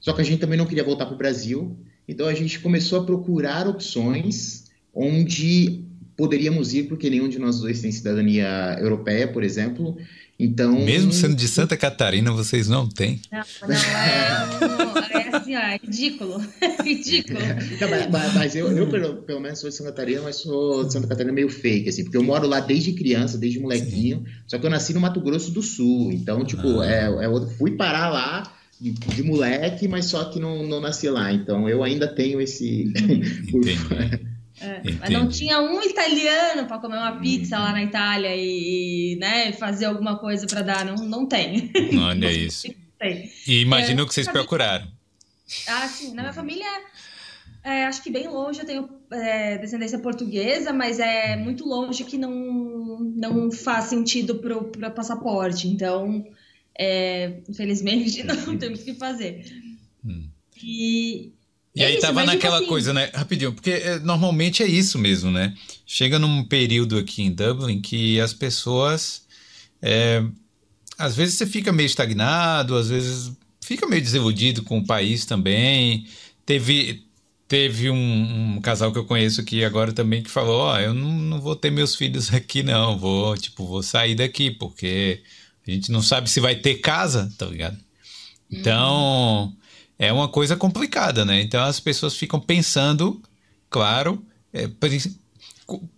Só 0.00 0.12
que 0.12 0.20
a 0.20 0.24
gente 0.24 0.40
também 0.40 0.58
não 0.58 0.66
queria 0.66 0.82
voltar 0.82 1.06
para 1.06 1.14
o 1.14 1.18
Brasil. 1.18 1.76
Então 2.08 2.26
a 2.26 2.34
gente 2.34 2.58
começou 2.58 3.00
a 3.00 3.04
procurar 3.04 3.68
opções 3.68 4.64
onde 4.92 5.84
poderíamos 6.20 6.74
ir, 6.74 6.82
porque 6.82 7.08
nenhum 7.08 7.30
de 7.30 7.38
nós 7.38 7.60
dois 7.60 7.80
tem 7.80 7.90
cidadania 7.90 8.76
europeia, 8.78 9.26
por 9.26 9.42
exemplo. 9.42 9.96
Então. 10.38 10.84
Mesmo 10.84 11.14
sendo 11.14 11.34
de 11.34 11.48
Santa 11.48 11.78
Catarina, 11.78 12.30
vocês 12.30 12.68
não 12.68 12.86
têm. 12.86 13.22
Não, 13.32 13.38
não 13.66 13.74
é, 13.74 15.28
é 15.30 15.34
assim, 15.34 15.56
ó, 15.56 15.60
é 15.60 15.80
ridículo. 15.82 16.44
É 16.60 16.82
ridículo. 16.82 17.38
É, 17.40 18.08
mas, 18.08 18.34
mas 18.34 18.54
eu, 18.54 18.70
eu 18.76 18.86
pelo, 18.90 19.16
pelo, 19.22 19.40
menos, 19.40 19.60
sou 19.60 19.70
de 19.70 19.76
Santa 19.76 19.90
Catarina, 19.92 20.20
mas 20.20 20.36
sou 20.36 20.84
de 20.84 20.92
Santa 20.92 21.08
Catarina 21.08 21.32
meio 21.32 21.48
fake, 21.48 21.88
assim, 21.88 22.04
porque 22.04 22.18
eu 22.18 22.22
moro 22.22 22.46
lá 22.46 22.60
desde 22.60 22.92
criança, 22.92 23.38
desde 23.38 23.58
molequinho, 23.58 24.18
Sim. 24.18 24.32
só 24.46 24.58
que 24.58 24.66
eu 24.66 24.70
nasci 24.70 24.92
no 24.92 25.00
Mato 25.00 25.22
Grosso 25.22 25.50
do 25.52 25.62
Sul. 25.62 26.12
Então, 26.12 26.44
tipo, 26.44 26.80
ah. 26.80 26.86
é, 26.86 27.04
é, 27.06 27.56
fui 27.56 27.72
parar 27.72 28.10
lá. 28.10 28.56
De, 28.80 28.92
de, 28.92 29.22
moleque, 29.22 29.86
mas 29.86 30.06
só 30.06 30.24
que 30.24 30.40
não, 30.40 30.66
não 30.66 30.80
nasci 30.80 31.06
lá. 31.10 31.30
Então 31.30 31.68
eu 31.68 31.82
ainda 31.82 32.08
tenho 32.08 32.40
esse. 32.40 32.90
É, 34.60 34.82
mas 35.00 35.10
não 35.10 35.28
tinha 35.28 35.60
um 35.60 35.82
italiano 35.82 36.66
para 36.66 36.78
comer 36.78 36.98
uma 36.98 37.18
pizza 37.18 37.58
lá 37.58 37.72
na 37.72 37.82
Itália 37.82 38.34
e, 38.36 39.16
né, 39.18 39.52
fazer 39.52 39.86
alguma 39.86 40.18
coisa 40.18 40.46
para 40.46 40.60
dar. 40.60 40.84
Não, 40.84 40.96
não 40.96 41.26
tem. 41.26 41.72
Olha 41.98 42.30
isso. 42.30 42.68
Tem. 42.98 43.32
E 43.46 43.62
imagino 43.62 44.02
é, 44.02 44.06
que 44.06 44.12
vocês 44.12 44.26
família... 44.26 44.42
procuraram. 44.42 44.88
Ah, 45.66 45.88
sim. 45.88 46.12
Na 46.12 46.22
minha 46.22 46.34
família, 46.34 46.66
é, 47.64 47.84
acho 47.86 48.02
que 48.02 48.10
bem 48.10 48.28
longe 48.28 48.60
eu 48.60 48.66
tenho 48.66 48.88
é, 49.10 49.56
descendência 49.58 49.98
portuguesa, 49.98 50.72
mas 50.72 50.98
é 51.00 51.36
muito 51.36 51.66
longe 51.66 52.04
que 52.04 52.18
não, 52.18 53.00
não 53.00 53.50
faz 53.50 53.86
sentido 53.86 54.36
para 54.36 54.58
o 54.58 54.94
passaporte. 54.94 55.68
Então, 55.68 56.26
é, 56.78 57.40
infelizmente, 57.48 58.22
não 58.46 58.58
temos 58.58 58.80
o 58.80 58.84
que 58.84 58.94
fazer. 58.94 59.44
Hum. 60.04 60.28
E, 60.62 61.32
e 61.74 61.84
aí 61.84 61.92
é 61.92 61.98
isso, 61.98 62.06
tava 62.06 62.24
naquela 62.24 62.58
assim... 62.58 62.66
coisa, 62.66 62.92
né? 62.92 63.10
Rapidinho, 63.14 63.52
porque 63.52 63.70
é, 63.70 63.98
normalmente 64.00 64.62
é 64.62 64.66
isso 64.66 64.98
mesmo, 64.98 65.30
né? 65.30 65.54
Chega 65.86 66.18
num 66.18 66.42
período 66.44 66.98
aqui 66.98 67.22
em 67.22 67.32
Dublin 67.32 67.80
que 67.80 68.20
as 68.20 68.34
pessoas. 68.34 69.22
É, 69.80 70.22
às 70.98 71.14
vezes 71.14 71.34
você 71.34 71.46
fica 71.46 71.72
meio 71.72 71.86
estagnado, 71.86 72.76
às 72.76 72.88
vezes 72.88 73.32
fica 73.60 73.86
meio 73.86 74.02
desiludido 74.02 74.62
com 74.64 74.78
o 74.78 74.86
país 74.86 75.24
também. 75.24 76.06
Teve, 76.44 77.04
teve 77.46 77.88
um, 77.88 78.56
um 78.56 78.60
casal 78.60 78.92
que 78.92 78.98
eu 78.98 79.04
conheço 79.04 79.40
aqui 79.40 79.64
agora 79.64 79.92
também 79.92 80.24
que 80.24 80.30
falou: 80.30 80.62
Ó, 80.62 80.74
oh, 80.74 80.78
eu 80.78 80.92
não, 80.92 81.12
não 81.12 81.40
vou 81.40 81.54
ter 81.54 81.70
meus 81.70 81.94
filhos 81.94 82.34
aqui, 82.34 82.64
não. 82.64 82.98
Vou, 82.98 83.36
tipo, 83.36 83.64
vou 83.64 83.82
sair 83.82 84.16
daqui, 84.16 84.50
porque 84.50 85.22
a 85.66 85.70
gente 85.70 85.92
não 85.92 86.02
sabe 86.02 86.28
se 86.28 86.40
vai 86.40 86.56
ter 86.56 86.80
casa, 86.80 87.32
tá 87.38 87.46
ligado? 87.46 87.78
Então. 88.50 89.44
Uhum 89.44 89.59
é 90.00 90.10
uma 90.10 90.28
coisa 90.28 90.56
complicada, 90.56 91.26
né? 91.26 91.42
Então 91.42 91.62
as 91.62 91.78
pessoas 91.78 92.16
ficam 92.16 92.40
pensando, 92.40 93.20
claro, 93.68 94.24
é, 94.50 94.66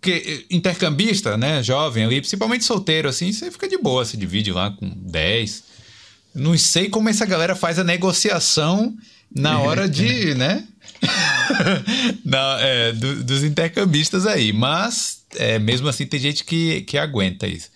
que 0.01 0.45
intercambista, 0.51 1.39
né, 1.39 1.63
jovem 1.63 2.05
ali, 2.05 2.21
principalmente 2.21 2.65
solteiro, 2.65 3.09
assim, 3.09 3.33
você 3.33 3.49
fica 3.49 3.69
de 3.69 3.79
boa, 3.79 4.05
se 4.05 4.17
divide 4.17 4.51
lá 4.51 4.73
com 4.73 4.89
10. 4.89 5.63
Não 6.35 6.59
sei 6.59 6.89
como 6.89 7.09
essa 7.09 7.25
galera 7.25 7.55
faz 7.55 7.79
a 7.79 7.85
negociação 7.85 8.93
na 9.33 9.61
hora 9.63 9.89
de, 9.89 10.35
né? 10.35 10.67
na, 12.25 12.59
é, 12.61 12.93
do, 12.93 13.23
dos 13.23 13.45
intercambistas 13.45 14.27
aí, 14.27 14.53
mas 14.53 15.21
é, 15.37 15.61
mesmo 15.61 15.89
assim 15.89 16.07
tem 16.07 16.19
gente 16.19 16.43
que, 16.43 16.81
que 16.83 16.99
aguenta 16.99 17.47
isso. 17.47 17.71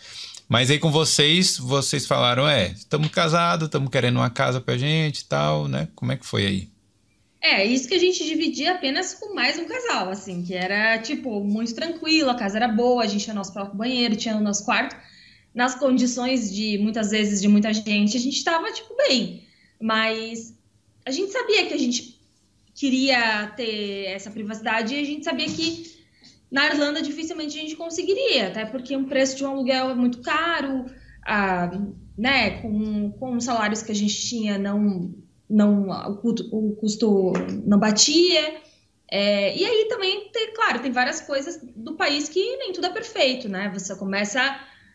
Mas 0.48 0.70
aí 0.70 0.78
com 0.78 0.92
vocês, 0.92 1.58
vocês 1.58 2.06
falaram, 2.06 2.48
é, 2.48 2.68
estamos 2.68 3.08
casados, 3.08 3.66
estamos 3.66 3.90
querendo 3.90 4.16
uma 4.16 4.30
casa 4.30 4.60
pra 4.60 4.78
gente 4.78 5.20
e 5.20 5.24
tal, 5.24 5.66
né? 5.66 5.88
Como 5.94 6.12
é 6.12 6.16
que 6.16 6.24
foi 6.24 6.46
aí? 6.46 6.68
É, 7.40 7.64
isso 7.64 7.88
que 7.88 7.94
a 7.94 7.98
gente 7.98 8.24
dividia 8.24 8.72
apenas 8.72 9.14
com 9.14 9.34
mais 9.34 9.58
um 9.58 9.66
casal, 9.66 10.08
assim, 10.08 10.42
que 10.42 10.54
era, 10.54 10.98
tipo, 10.98 11.42
muito 11.42 11.74
tranquilo, 11.74 12.30
a 12.30 12.34
casa 12.34 12.56
era 12.58 12.68
boa, 12.68 13.02
a 13.02 13.06
gente 13.06 13.24
tinha 13.24 13.34
nosso 13.34 13.52
próprio 13.52 13.76
banheiro, 13.76 14.16
tinha 14.16 14.36
o 14.36 14.40
nosso 14.40 14.64
quarto. 14.64 14.96
Nas 15.54 15.74
condições 15.74 16.52
de, 16.52 16.78
muitas 16.78 17.10
vezes, 17.10 17.40
de 17.40 17.48
muita 17.48 17.72
gente, 17.72 18.16
a 18.16 18.20
gente 18.20 18.42
tava, 18.42 18.70
tipo, 18.72 18.96
bem. 18.96 19.44
Mas 19.80 20.54
a 21.04 21.10
gente 21.10 21.32
sabia 21.32 21.66
que 21.66 21.74
a 21.74 21.78
gente 21.78 22.20
queria 22.74 23.46
ter 23.56 24.06
essa 24.06 24.30
privacidade 24.30 24.94
e 24.94 25.00
a 25.00 25.04
gente 25.04 25.24
sabia 25.24 25.46
que 25.46 25.95
na 26.50 26.66
Irlanda, 26.66 27.02
dificilmente 27.02 27.58
a 27.58 27.62
gente 27.62 27.76
conseguiria, 27.76 28.48
até 28.48 28.64
porque 28.64 28.96
o 28.96 29.04
preço 29.04 29.36
de 29.36 29.44
um 29.44 29.50
aluguel 29.50 29.90
é 29.90 29.94
muito 29.94 30.20
caro, 30.20 30.86
ah, 31.24 31.70
né, 32.16 32.62
com, 32.62 33.10
com 33.12 33.36
os 33.36 33.44
salários 33.44 33.82
que 33.82 33.92
a 33.92 33.94
gente 33.94 34.28
tinha, 34.28 34.56
não, 34.56 35.14
não 35.48 35.88
o, 35.90 36.16
custo, 36.16 36.48
o 36.52 36.76
custo 36.76 37.32
não 37.64 37.78
batia. 37.78 38.60
É, 39.10 39.56
e 39.56 39.64
aí 39.64 39.86
também, 39.88 40.30
tem, 40.32 40.52
claro, 40.52 40.80
tem 40.80 40.90
várias 40.90 41.20
coisas 41.20 41.60
do 41.76 41.94
país 41.94 42.28
que 42.28 42.56
nem 42.56 42.72
tudo 42.72 42.86
é 42.86 42.90
perfeito, 42.90 43.48
né? 43.48 43.70
Você 43.72 43.94
começa 43.96 44.40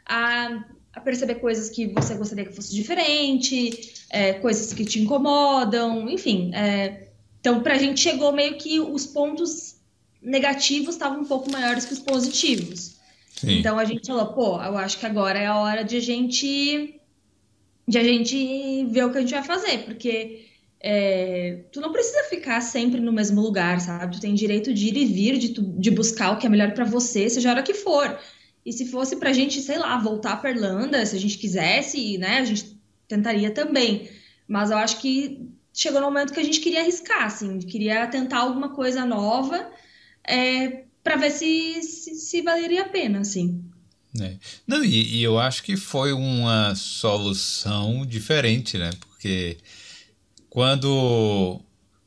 a, 0.05 0.65
a 0.93 0.99
perceber 0.99 1.35
coisas 1.35 1.69
que 1.69 1.87
você 1.87 2.15
gostaria 2.15 2.45
que 2.45 2.55
fosse 2.55 2.73
diferente, 2.73 3.93
é, 4.09 4.33
coisas 4.33 4.73
que 4.73 4.83
te 4.83 5.01
incomodam, 5.01 6.09
enfim. 6.09 6.53
É, 6.53 7.09
então, 7.39 7.61
para 7.61 7.75
a 7.75 7.77
gente 7.77 7.99
chegou 7.99 8.31
meio 8.31 8.57
que 8.57 8.79
os 8.79 9.05
pontos 9.05 9.80
negativos 10.21 10.95
estavam 10.95 11.21
um 11.21 11.25
pouco 11.25 11.51
maiores 11.51 11.85
que 11.85 11.93
os 11.93 11.99
positivos. 11.99 12.95
Sim. 13.35 13.59
Então 13.59 13.79
a 13.79 13.85
gente 13.85 14.05
falou, 14.05 14.27
pô, 14.27 14.61
eu 14.61 14.77
acho 14.77 14.99
que 14.99 15.05
agora 15.05 15.39
é 15.39 15.47
a 15.47 15.57
hora 15.57 15.83
de 15.83 15.97
a 15.97 15.99
gente 15.99 16.95
de 17.87 17.97
a 17.97 18.03
gente 18.03 18.85
ver 18.85 19.05
o 19.05 19.11
que 19.11 19.17
a 19.17 19.21
gente 19.21 19.33
vai 19.33 19.43
fazer, 19.43 19.79
porque 19.79 20.45
é, 20.79 21.59
tu 21.71 21.81
não 21.81 21.91
precisa 21.91 22.23
ficar 22.25 22.61
sempre 22.61 23.01
no 23.01 23.11
mesmo 23.11 23.41
lugar, 23.41 23.81
sabe? 23.81 24.15
Tu 24.15 24.21
tem 24.21 24.33
direito 24.33 24.73
de 24.73 24.87
ir 24.87 24.97
e 24.97 25.05
vir, 25.05 25.37
de, 25.37 25.49
tu, 25.49 25.61
de 25.61 25.91
buscar 25.91 26.31
o 26.31 26.37
que 26.37 26.45
é 26.45 26.49
melhor 26.49 26.73
para 26.73 26.85
você, 26.85 27.29
seja 27.29 27.49
a 27.49 27.53
hora 27.53 27.63
que 27.63 27.73
for. 27.73 28.17
E 28.65 28.71
se 28.71 28.85
fosse 28.85 29.15
pra 29.15 29.33
gente, 29.33 29.59
sei 29.59 29.77
lá, 29.77 29.97
voltar 29.97 30.39
pra 30.39 30.51
Irlanda, 30.51 31.05
se 31.05 31.15
a 31.15 31.19
gente 31.19 31.37
quisesse, 31.37 32.17
né, 32.17 32.37
a 32.37 32.45
gente 32.45 32.79
tentaria 33.07 33.51
também. 33.51 34.09
Mas 34.47 34.69
eu 34.69 34.77
acho 34.77 34.99
que 34.99 35.49
chegou 35.73 35.99
no 35.99 36.07
momento 36.07 36.33
que 36.33 36.39
a 36.39 36.43
gente 36.43 36.59
queria 36.59 36.81
arriscar, 36.81 37.25
assim, 37.25 37.59
queria 37.59 38.07
tentar 38.07 38.39
alguma 38.39 38.69
coisa 38.69 39.03
nova 39.03 39.69
é, 40.27 40.83
para 41.03 41.15
ver 41.15 41.31
se, 41.31 41.81
se, 41.81 42.15
se, 42.15 42.41
valeria 42.41 42.83
a 42.83 42.89
pena, 42.89 43.19
assim. 43.19 43.63
É. 44.19 44.35
Não, 44.67 44.83
e, 44.83 45.17
e, 45.17 45.23
eu 45.23 45.39
acho 45.39 45.63
que 45.63 45.77
foi 45.77 46.11
uma 46.13 46.75
solução 46.75 48.05
diferente, 48.05 48.77
né? 48.77 48.89
Porque 48.99 49.57
quando. 50.49 51.61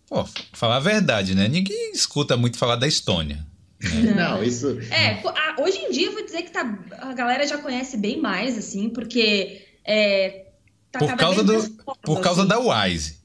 Pô, 0.07 0.25
falar 0.53 0.77
a 0.77 0.81
verdade, 0.81 1.35
né? 1.35 1.49
Ninguém 1.49 1.93
escuta 1.93 2.37
muito 2.37 2.59
falar 2.59 2.77
da 2.77 2.87
Estônia. 2.87 3.45
Né? 3.81 4.15
Não, 4.15 4.43
isso. 4.43 4.79
É, 4.91 5.23
hoje 5.61 5.79
em 5.79 5.91
dia 5.91 6.09
eu 6.09 6.13
vou 6.13 6.25
dizer 6.25 6.43
que 6.43 6.51
tá, 6.51 6.79
a 6.99 7.13
galera 7.15 7.47
já 7.47 7.59
conhece 7.59 7.97
bem 7.97 8.21
mais, 8.21 8.57
assim, 8.57 8.91
porque. 8.91 9.67
É, 9.85 10.47
tá 10.93 10.99
por 11.01 11.17
causa, 11.17 11.43
do, 11.43 11.71
por 12.03 12.21
causa 12.21 12.43
assim. 12.43 12.49
da 12.49 12.59
Wise. 12.59 13.24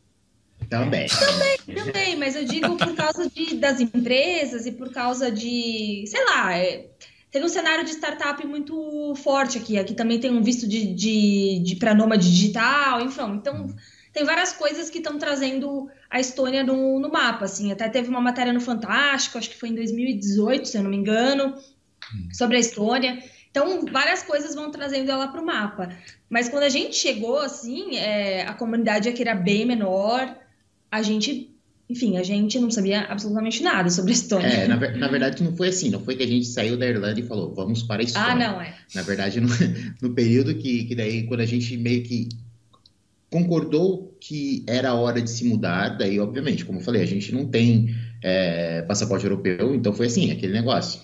Também. 0.69 1.07
Também, 1.67 1.85
também, 1.85 2.15
mas 2.15 2.35
eu 2.35 2.45
digo 2.45 2.75
por 2.77 2.93
causa 2.95 3.29
de, 3.29 3.55
das 3.55 3.79
empresas 3.79 4.65
e 4.65 4.71
por 4.71 4.91
causa 4.91 5.31
de, 5.31 6.03
sei 6.07 6.25
lá, 6.25 6.55
é, 6.55 6.87
tem 7.31 7.43
um 7.43 7.47
cenário 7.47 7.85
de 7.85 7.91
startup 7.91 8.45
muito 8.45 9.13
forte 9.15 9.57
aqui. 9.57 9.77
Aqui 9.77 9.93
também 9.93 10.19
tem 10.19 10.31
um 10.31 10.41
visto 10.41 10.67
de, 10.67 10.93
de, 10.93 11.59
de 11.59 11.75
para 11.75 11.93
nômade 11.93 12.29
digital, 12.29 13.01
enfim. 13.01 13.35
Então, 13.35 13.73
tem 14.11 14.23
várias 14.23 14.53
coisas 14.53 14.89
que 14.89 14.97
estão 14.97 15.17
trazendo 15.19 15.89
a 16.09 16.19
Estônia 16.19 16.63
no, 16.63 16.99
no 16.99 17.11
mapa, 17.11 17.45
assim. 17.45 17.71
Até 17.71 17.87
teve 17.87 18.09
uma 18.09 18.21
matéria 18.21 18.51
no 18.51 18.59
Fantástico, 18.59 19.37
acho 19.37 19.49
que 19.49 19.59
foi 19.59 19.69
em 19.69 19.75
2018, 19.75 20.67
se 20.67 20.77
eu 20.77 20.83
não 20.83 20.89
me 20.89 20.97
engano, 20.97 21.55
sobre 22.33 22.57
a 22.57 22.59
Estônia. 22.59 23.19
Então, 23.51 23.85
várias 23.91 24.23
coisas 24.23 24.55
vão 24.55 24.71
trazendo 24.71 25.11
ela 25.11 25.27
para 25.27 25.41
o 25.41 25.45
mapa. 25.45 25.89
Mas 26.29 26.49
quando 26.49 26.63
a 26.63 26.69
gente 26.69 26.95
chegou, 26.95 27.39
assim, 27.39 27.97
é, 27.97 28.43
a 28.43 28.53
comunidade 28.53 29.07
aqui 29.07 29.21
era 29.21 29.35
bem 29.35 29.65
menor, 29.65 30.35
a 30.91 31.01
gente, 31.01 31.55
enfim, 31.89 32.17
a 32.17 32.23
gente 32.23 32.59
não 32.59 32.71
sabia 32.71 33.01
absolutamente 33.01 33.61
nada 33.63 33.89
sobre 33.89 34.11
a 34.11 34.15
Estônia. 34.15 34.47
É, 34.47 34.67
na, 34.67 34.75
na, 34.75 35.07
verdade 35.07 35.43
não 35.43 35.55
foi 35.55 35.69
assim, 35.69 35.89
não 35.89 35.99
foi 35.99 36.15
que 36.15 36.23
a 36.23 36.27
gente 36.27 36.45
saiu 36.45 36.77
da 36.77 36.87
Irlanda 36.87 37.19
e 37.19 37.23
falou, 37.23 37.53
vamos 37.53 37.83
para 37.83 38.01
a 38.01 38.05
Estônia. 38.05 38.29
Ah, 38.29 38.35
não, 38.35 38.61
é. 38.61 38.75
Na 38.95 39.01
verdade, 39.01 39.39
no, 39.39 39.49
no 40.01 40.13
período 40.13 40.55
que, 40.55 40.85
que 40.85 40.95
daí, 40.95 41.23
quando 41.23 41.41
a 41.41 41.45
gente 41.45 41.75
meio 41.77 42.03
que 42.03 42.29
concordou 43.29 44.17
que 44.19 44.63
era 44.67 44.93
hora 44.95 45.21
de 45.21 45.29
se 45.29 45.45
mudar, 45.45 45.89
daí, 45.89 46.19
obviamente, 46.19 46.65
como 46.65 46.79
eu 46.79 46.83
falei, 46.83 47.01
a 47.01 47.05
gente 47.05 47.31
não 47.31 47.45
tem 47.45 47.95
é, 48.23 48.81
passaporte 48.81 49.25
europeu, 49.25 49.75
então 49.75 49.93
foi 49.93 50.07
assim, 50.07 50.31
aquele 50.31 50.53
negócio. 50.53 50.99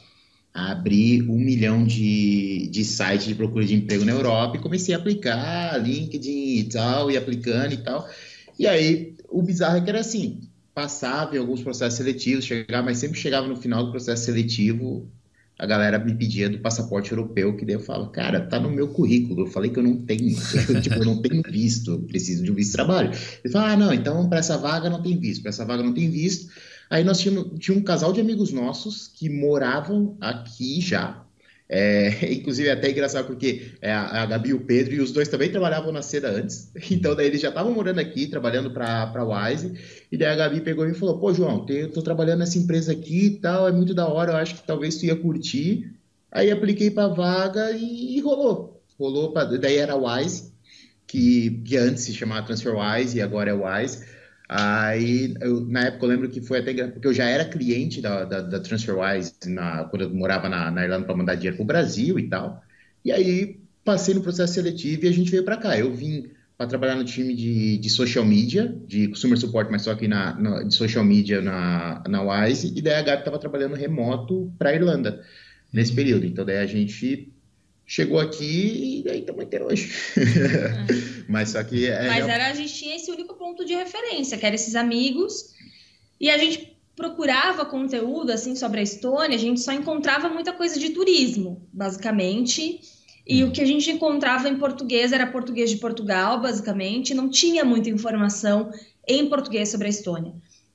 Abri 0.54 1.21
um 1.21 1.38
milhão 1.38 1.84
de, 1.84 2.69
de 2.71 2.86
sites 2.86 3.26
de 3.26 3.36
procura 3.36 3.65
de 3.65 3.76
emprego 3.76 4.06
na 4.06 4.13
Europa 4.13 4.56
e 4.56 4.62
comecei 4.62 4.95
a 4.95 4.98
aplicar, 4.98 5.78
LinkedIn 5.78 6.60
e 6.60 6.63
tal, 6.63 7.12
e 7.12 7.17
aplicando 7.17 7.74
e 7.74 7.78
tal. 7.78 8.10
E 8.58 8.65
aí 8.65 9.14
o 9.29 9.41
bizarro 9.41 9.77
é 9.77 9.81
que 9.81 9.89
era 9.89 9.99
assim, 9.99 10.41
passava 10.73 11.35
em 11.35 11.39
alguns 11.39 11.61
processos 11.61 11.97
seletivos, 11.97 12.45
chegava, 12.45 12.85
mas 12.85 12.97
sempre 12.97 13.19
chegava 13.19 13.47
no 13.47 13.55
final 13.55 13.85
do 13.85 13.91
processo 13.91 14.25
seletivo, 14.25 15.09
a 15.57 15.65
galera 15.65 15.97
me 15.97 16.13
pedia 16.13 16.49
do 16.49 16.59
passaporte 16.59 17.11
europeu, 17.11 17.55
que 17.55 17.65
daí 17.65 17.75
eu 17.75 17.79
falo, 17.79 18.09
cara, 18.09 18.41
tá 18.41 18.59
no 18.59 18.69
meu 18.69 18.89
currículo, 18.89 19.43
eu 19.43 19.47
falei 19.47 19.71
que 19.71 19.79
eu 19.79 19.83
não 19.83 19.97
tenho, 19.97 20.35
tipo, 20.81 20.95
eu 20.95 21.05
não 21.05 21.21
tenho 21.21 21.41
visto, 21.49 21.99
preciso 21.99 22.43
de 22.43 22.51
um 22.51 22.55
visto 22.55 22.71
de 22.71 22.75
trabalho. 22.75 23.11
Ele 23.43 23.53
fala, 23.53 23.71
ah, 23.71 23.77
não, 23.77 23.93
então 23.93 24.27
para 24.27 24.39
essa 24.39 24.57
vaga 24.57 24.89
não 24.89 25.01
tem 25.01 25.17
visto, 25.17 25.41
para 25.41 25.49
essa 25.49 25.63
vaga 25.63 25.81
não 25.81 25.93
tem 25.93 26.09
visto. 26.09 26.51
Aí 26.89 27.03
nós 27.03 27.19
tínhamos, 27.19 27.57
tinha 27.57 27.75
um 27.75 27.81
casal 27.81 28.11
de 28.11 28.19
amigos 28.19 28.51
nossos 28.51 29.07
que 29.07 29.29
moravam 29.29 30.17
aqui 30.19 30.81
já, 30.81 31.24
é, 31.67 32.10
inclusive 32.32 32.69
é 32.69 32.71
até 32.71 32.89
engraçado 32.89 33.25
porque 33.25 33.71
é, 33.82 33.91
a, 33.91 34.25
Gabi 34.25 34.49
e 34.49 34.54
o 34.54 34.62
Pedro, 34.62 34.93
e 34.95 35.01
os 35.01 35.12
dois 35.12 35.28
também 35.28 35.49
trabalhavam 35.51 35.91
na 35.91 36.01
seda 36.01 36.30
antes, 36.30 36.71
então 36.91 37.15
daí 37.15 37.28
eles 37.28 37.41
já 37.41 37.49
estavam 37.49 37.73
morando 37.73 37.99
aqui, 37.99 38.28
trabalhando 38.28 38.71
para 38.71 39.12
a 39.13 39.49
Wise, 39.49 39.73
e 40.12 40.17
daí 40.17 40.30
a 40.30 40.36
Gabi 40.36 40.62
pegou 40.62 40.88
e 40.88 40.93
falou, 40.93 41.17
pô 41.19 41.34
João, 41.34 41.65
eu 41.69 41.91
tô 41.91 42.01
trabalhando 42.01 42.39
nessa 42.39 42.58
empresa 42.58 42.91
aqui 42.91 43.25
e 43.25 43.39
tal, 43.39 43.67
é 43.67 43.71
muito 43.71 43.93
da 43.93 44.08
hora, 44.08 44.34
eu 44.34 44.38
acho 44.38 44.56
que 44.56 44.67
talvez 44.67 44.97
tu 44.97 45.06
ia 45.06 45.15
curtir, 45.15 45.91
aí 46.32 46.51
apliquei 46.51 46.91
para 46.91 47.08
vaga 47.08 47.71
e, 47.71 48.17
e, 48.17 48.21
rolou, 48.21 48.82
rolou, 48.99 49.32
pra, 49.32 49.43
daí 49.45 49.78
era 49.78 49.93
a 49.93 49.95
Wise, 49.95 50.54
que, 51.08 51.62
que 51.65 51.78
antes 51.78 52.04
se 52.04 52.13
chamava 52.13 52.45
TransferWise 52.45 53.17
e 53.17 53.21
agora 53.21 53.51
é 53.51 53.54
Wise, 53.54 54.14
Aí, 54.47 55.34
eu, 55.41 55.62
na 55.62 55.86
época, 55.86 56.05
eu 56.05 56.10
lembro 56.10 56.29
que 56.29 56.41
foi 56.41 56.60
até 56.60 56.88
porque 56.88 57.08
eu 57.08 57.13
já 57.13 57.25
era 57.25 57.45
cliente 57.45 58.01
da, 58.01 58.25
da, 58.25 58.41
da 58.41 58.60
TransferWise 58.60 59.34
na, 59.47 59.86
quando 59.86 60.03
eu 60.03 60.13
morava 60.13 60.47
na, 60.47 60.69
na 60.69 60.84
Irlanda 60.84 61.05
para 61.05 61.15
mandar 61.15 61.36
dinheiro 61.36 61.58
para 61.58 61.63
o 61.63 61.67
Brasil 61.67 62.19
e 62.19 62.29
tal. 62.29 62.63
E 63.03 63.12
aí, 63.12 63.60
passei 63.84 64.13
no 64.13 64.21
processo 64.21 64.53
seletivo 64.53 65.05
e 65.05 65.08
a 65.08 65.12
gente 65.12 65.31
veio 65.31 65.43
para 65.43 65.58
cá. 65.58 65.77
Eu 65.77 65.93
vim 65.93 66.29
para 66.58 66.67
trabalhar 66.67 66.95
no 66.95 67.03
time 67.03 67.36
de, 67.36 67.77
de 67.77 67.89
social 67.89 68.23
media, 68.23 68.73
de 68.88 69.08
consumer 69.10 69.38
support, 69.38 69.69
mas 69.69 69.81
só 69.81 69.91
aqui 69.91 70.08
na, 70.08 70.39
na 70.39 70.63
de 70.63 70.73
social 70.73 71.03
media 71.03 71.41
na, 71.41 72.03
na 72.08 72.21
Wise. 72.21 72.71
E 72.75 72.81
daí 72.81 72.95
a 72.95 73.01
Gabi 73.01 73.19
estava 73.19 73.39
trabalhando 73.39 73.75
remoto 73.75 74.53
para 74.58 74.69
a 74.69 74.73
Irlanda 74.73 75.23
nesse 75.73 75.93
período. 75.93 76.25
Então, 76.25 76.45
daí 76.45 76.58
a 76.58 76.65
gente 76.65 77.34
chegou 77.86 78.19
aqui 78.19 79.04
e 79.06 79.10
aí 79.10 79.19
estamos 79.19 79.43
até 79.43 79.63
hoje. 79.63 79.91
É. 80.17 81.26
Mas 81.30 81.50
só 81.50 81.63
que. 81.63 81.86
É, 81.86 82.08
Mas 82.08 82.28
era, 82.28 82.48
a 82.48 82.54
gente 82.54 82.74
tinha 82.74 82.95
esse 82.95 83.12
único 83.12 83.36
ponto 83.36 83.65
de 83.65 83.74
referência, 83.76 84.38
que 84.38 84.45
eram 84.45 84.56
esses 84.56 84.76
amigos, 84.76 85.54
e 86.19 86.30
a 86.30 86.38
gente 86.38 86.76
procurava 86.95 87.65
conteúdo 87.65 88.32
assim 88.32 88.56
sobre 88.56 88.80
a 88.80 88.84
Estônia, 88.84 89.36
a 89.36 89.39
gente 89.39 89.60
só 89.60 89.74
encontrava 89.74 90.30
muita 90.30 90.54
coisa 90.54 90.80
de 90.80 90.89
turismo, 90.89 91.67
basicamente. 91.71 92.82
E 93.28 93.43
o 93.43 93.52
que 93.52 93.60
a 93.60 93.65
gente 93.65 93.89
encontrava 93.89 94.48
em 94.48 94.58
português 94.58 95.12
era 95.12 95.26
português 95.26 95.71
de 95.71 95.78
Portugal, 95.78 96.39
basicamente, 96.39 97.13
não 97.13 97.28
tinha 97.28 97.65
muita 97.65 97.89
informação 97.89 98.71
em 99.08 99.28
português 99.28 99.69
sobre 99.69 99.88
a 99.88 99.89
Estônia. 99.89 100.34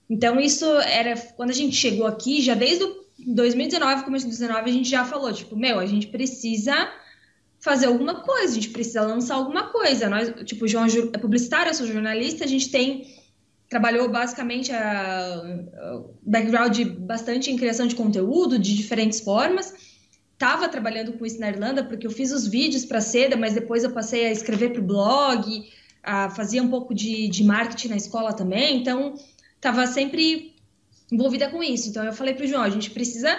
Então, 0.09 0.40
isso 0.40 0.64
era 0.64 1.16
quando 1.37 1.51
a 1.51 1.55
gente 1.55 1.77
chegou 1.77 2.07
aqui, 2.07 2.42
já 2.42 2.55
desde 2.55 2.83
o 2.83 3.05
2019, 3.25 4.03
começo 4.03 4.25
de 4.25 4.37
2019, 4.37 4.68
a 4.70 4.73
gente 4.73 4.90
já 4.90 5.05
falou, 5.05 5.33
tipo, 5.33 5.57
meu, 5.57 5.79
a 5.79 5.87
gente 5.87 6.09
precisa 6.09 6.90
fazer 7.61 7.87
alguma 7.87 8.23
coisa, 8.23 8.53
a 8.53 8.55
gente 8.55 8.70
precisa 8.70 9.03
lançar 9.03 9.35
alguma 9.35 9.68
coisa. 9.68 10.09
Nós, 10.09 10.33
tipo, 10.44 10.64
o 10.64 10.68
João 10.68 10.87
é 10.87 11.18
publicitário, 11.18 11.70
eu 11.70 11.75
sou 11.75 11.87
jornalista, 11.87 12.44
a 12.44 12.49
gente 12.49 12.70
tem 12.70 13.07
trabalhou 13.70 14.11
basicamente 14.11 14.73
a, 14.73 15.37
a 15.37 16.03
background 16.23 16.77
bastante 16.99 17.53
em 17.53 17.57
criação 17.57 17.87
de 17.87 17.94
conteúdo 17.94 18.59
de 18.59 18.75
diferentes 18.77 19.20
formas. 19.20 19.73
Tava 20.37 20.68
trabalhando 20.68 21.12
com 21.12 21.25
isso 21.25 21.38
na 21.38 21.49
Irlanda 21.49 21.85
porque 21.85 22.05
eu 22.05 22.11
fiz 22.11 22.33
os 22.33 22.49
vídeos 22.49 22.85
para 22.85 23.01
seda, 23.01 23.37
mas 23.37 23.55
depois 23.55 23.85
eu 23.85 23.92
passei 23.92 24.27
a 24.27 24.33
escrever 24.33 24.73
para 24.73 24.83
o 24.83 24.85
blog, 24.85 25.70
a, 26.03 26.31
fazia 26.31 26.61
um 26.61 26.68
pouco 26.68 26.92
de, 26.92 27.29
de 27.29 27.44
marketing 27.44 27.88
na 27.88 27.96
escola 27.96 28.33
também, 28.33 28.81
então 28.81 29.14
estava 29.55 29.87
sempre 29.87 30.57
envolvida 31.12 31.49
com 31.49 31.62
isso. 31.62 31.90
Então 31.90 32.05
eu 32.05 32.12
falei 32.12 32.35
para 32.35 32.46
o 32.46 32.49
João, 32.49 32.62
a 32.62 32.70
gente 32.70 32.90
precisa 32.90 33.38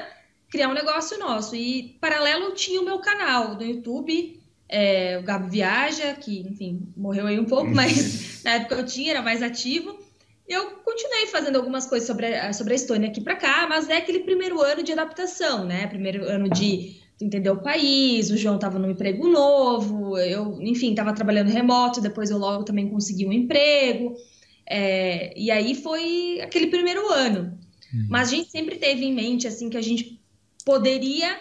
criar 0.51 0.67
um 0.67 0.73
negócio 0.73 1.17
nosso. 1.17 1.55
E 1.55 1.97
paralelo 2.01 2.53
tinha 2.53 2.81
o 2.81 2.85
meu 2.85 2.99
canal 2.99 3.55
do 3.55 3.63
YouTube, 3.63 4.39
é, 4.67 5.17
o 5.17 5.23
Gabo 5.23 5.49
Viaja, 5.49 6.13
que, 6.13 6.41
enfim, 6.41 6.93
morreu 6.95 7.25
aí 7.25 7.39
um 7.39 7.45
pouco, 7.45 7.71
mas 7.73 8.43
na 8.43 8.55
época 8.55 8.75
eu 8.75 8.85
tinha, 8.85 9.11
era 9.11 9.21
mais 9.21 9.41
ativo. 9.41 9.97
Eu 10.47 10.71
continuei 10.83 11.27
fazendo 11.27 11.55
algumas 11.55 11.85
coisas 11.85 12.05
sobre 12.05 12.35
a, 12.35 12.51
sobre 12.51 12.73
a 12.73 12.75
Estônia 12.75 13.09
aqui 13.09 13.21
para 13.21 13.37
cá, 13.37 13.65
mas 13.69 13.89
é 13.89 13.95
aquele 13.95 14.19
primeiro 14.19 14.61
ano 14.61 14.83
de 14.83 14.91
adaptação, 14.91 15.63
né? 15.63 15.87
Primeiro 15.87 16.25
ano 16.25 16.49
de 16.49 16.99
entender 17.21 17.49
o 17.49 17.61
país, 17.61 18.29
o 18.31 18.37
João 18.37 18.55
estava 18.55 18.77
num 18.77 18.89
emprego 18.89 19.27
novo, 19.27 20.17
eu, 20.17 20.59
enfim, 20.59 20.89
estava 20.89 21.13
trabalhando 21.13 21.49
remoto, 21.49 22.01
depois 22.01 22.31
eu 22.31 22.37
logo 22.37 22.63
também 22.63 22.89
consegui 22.89 23.25
um 23.25 23.31
emprego. 23.31 24.15
É, 24.67 25.33
e 25.39 25.51
aí 25.51 25.75
foi 25.75 26.41
aquele 26.41 26.67
primeiro 26.67 27.07
ano. 27.11 27.57
Hum. 27.93 28.07
Mas 28.09 28.29
a 28.29 28.35
gente 28.35 28.49
sempre 28.49 28.77
teve 28.77 29.05
em 29.05 29.13
mente 29.13 29.47
assim 29.47 29.69
que 29.69 29.77
a 29.77 29.81
gente 29.81 30.20
poderia 30.65 31.39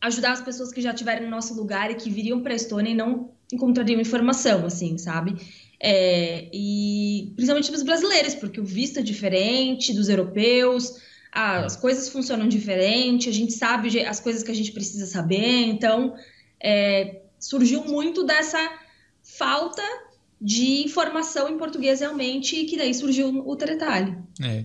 ajudar 0.00 0.32
as 0.32 0.42
pessoas 0.42 0.72
que 0.72 0.82
já 0.82 0.90
estiverem 0.90 1.24
no 1.24 1.30
nosso 1.30 1.54
lugar 1.54 1.90
e 1.90 1.94
que 1.94 2.10
viriam 2.10 2.42
para 2.42 2.52
a 2.52 2.56
Estônia 2.56 2.90
e 2.90 2.94
não 2.94 3.30
encontrariam 3.52 4.00
informação, 4.00 4.66
assim, 4.66 4.98
sabe? 4.98 5.34
É, 5.80 6.48
e 6.52 7.32
principalmente 7.34 7.70
dos 7.70 7.82
brasileiros, 7.82 8.34
porque 8.34 8.60
o 8.60 8.64
visto 8.64 8.98
é 8.98 9.02
diferente 9.02 9.92
dos 9.92 10.08
europeus, 10.08 11.00
as 11.32 11.76
coisas 11.76 12.08
funcionam 12.08 12.46
diferente, 12.48 13.28
a 13.28 13.32
gente 13.32 13.52
sabe 13.52 14.00
as 14.02 14.20
coisas 14.20 14.42
que 14.42 14.50
a 14.50 14.54
gente 14.54 14.72
precisa 14.72 15.06
saber, 15.06 15.66
então 15.66 16.14
é, 16.60 17.22
surgiu 17.38 17.84
muito 17.84 18.24
dessa 18.24 18.58
falta 19.22 19.82
de 20.40 20.84
informação 20.84 21.48
em 21.48 21.58
português 21.58 22.00
realmente, 22.00 22.56
e 22.56 22.66
que 22.66 22.76
daí 22.76 22.94
surgiu 22.94 23.28
o 23.28 23.56
Teretalho. 23.56 24.22
É. 24.42 24.64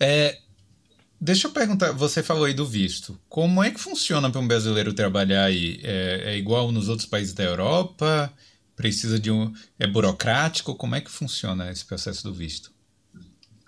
é 0.00 0.38
Deixa 1.20 1.48
eu 1.48 1.52
perguntar, 1.52 1.92
você 1.92 2.22
falou 2.22 2.44
aí 2.44 2.54
do 2.54 2.66
visto. 2.66 3.18
Como 3.28 3.62
é 3.62 3.70
que 3.70 3.80
funciona 3.80 4.30
para 4.30 4.40
um 4.40 4.48
brasileiro 4.48 4.94
trabalhar 4.94 5.44
aí? 5.44 5.78
É, 5.82 6.22
é, 6.32 6.38
igual 6.38 6.72
nos 6.72 6.88
outros 6.88 7.06
países 7.06 7.34
da 7.34 7.44
Europa? 7.44 8.32
precisa 8.80 9.20
de 9.20 9.30
um. 9.30 9.52
É 9.78 9.86
burocrático? 9.86 10.74
Como 10.74 10.94
é 10.94 11.02
que 11.02 11.10
funciona 11.10 11.70
esse 11.70 11.84
processo 11.84 12.24
do 12.24 12.32
visto? 12.32 12.72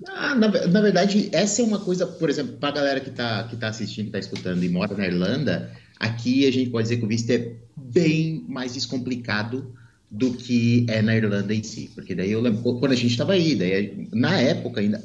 Ah, 0.09 0.35
na, 0.35 0.49
na, 0.49 0.81
verdade, 0.81 1.29
essa 1.33 1.61
é 1.61 1.65
uma 1.65 1.79
coisa, 1.79 2.07
por 2.07 2.31
exemplo, 2.31 2.57
para 2.57 2.71
a 2.71 2.73
galera 2.73 3.01
que 3.01 3.11
está 3.11 3.45
que 3.45 3.57
tá 3.57 3.69
assistindo, 3.69 4.11
que 4.11 4.17
está 4.17 4.19
escutando 4.19 4.65
e 4.65 4.69
mora 4.71 4.97
na 4.97 5.07
Irlanda, 5.07 5.71
aqui 6.01 6.47
a 6.47 6.51
gente 6.51 6.71
pode 6.71 6.85
dizer 6.85 6.97
que 6.97 7.05
o 7.05 7.09
visto 7.09 7.31
é 7.31 7.53
bem 7.77 8.45
mais 8.49 8.73
descomplicado 8.73 9.75
do 10.11 10.33
que 10.33 10.87
é 10.89 11.03
na 11.03 11.15
Irlanda 11.15 11.55
em 11.55 11.63
si. 11.63 11.91
Porque 11.95 12.15
daí 12.15 12.33
eu 12.33 12.41
lembro, 12.41 12.63
quando 12.81 12.93
a 12.93 12.97
gente 12.97 13.13
estava 13.13 13.35
aí, 13.35 13.55
daí, 13.55 14.09
na 14.13 14.41
época 14.41 14.81
ainda, 14.81 14.99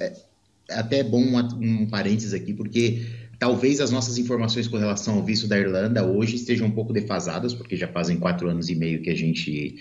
é, 0.70 0.76
é 0.76 0.80
até 0.80 1.04
bom 1.04 1.22
um, 1.22 1.38
um 1.38 1.88
parênteses 1.88 2.34
aqui, 2.34 2.54
porque 2.54 3.06
talvez 3.40 3.80
as 3.80 3.92
nossas 3.92 4.18
informações 4.18 4.68
com 4.68 4.78
relação 4.78 5.16
ao 5.16 5.24
visto 5.24 5.48
da 5.48 5.58
Irlanda 5.58 6.06
hoje 6.06 6.36
estejam 6.36 6.68
um 6.68 6.72
pouco 6.72 6.94
defasadas, 6.94 7.54
porque 7.54 7.76
já 7.76 7.88
fazem 7.88 8.18
quatro 8.18 8.50
anos 8.50 8.70
e 8.70 8.76
meio 8.76 9.02
que 9.02 9.10
a 9.10 9.16
gente 9.16 9.78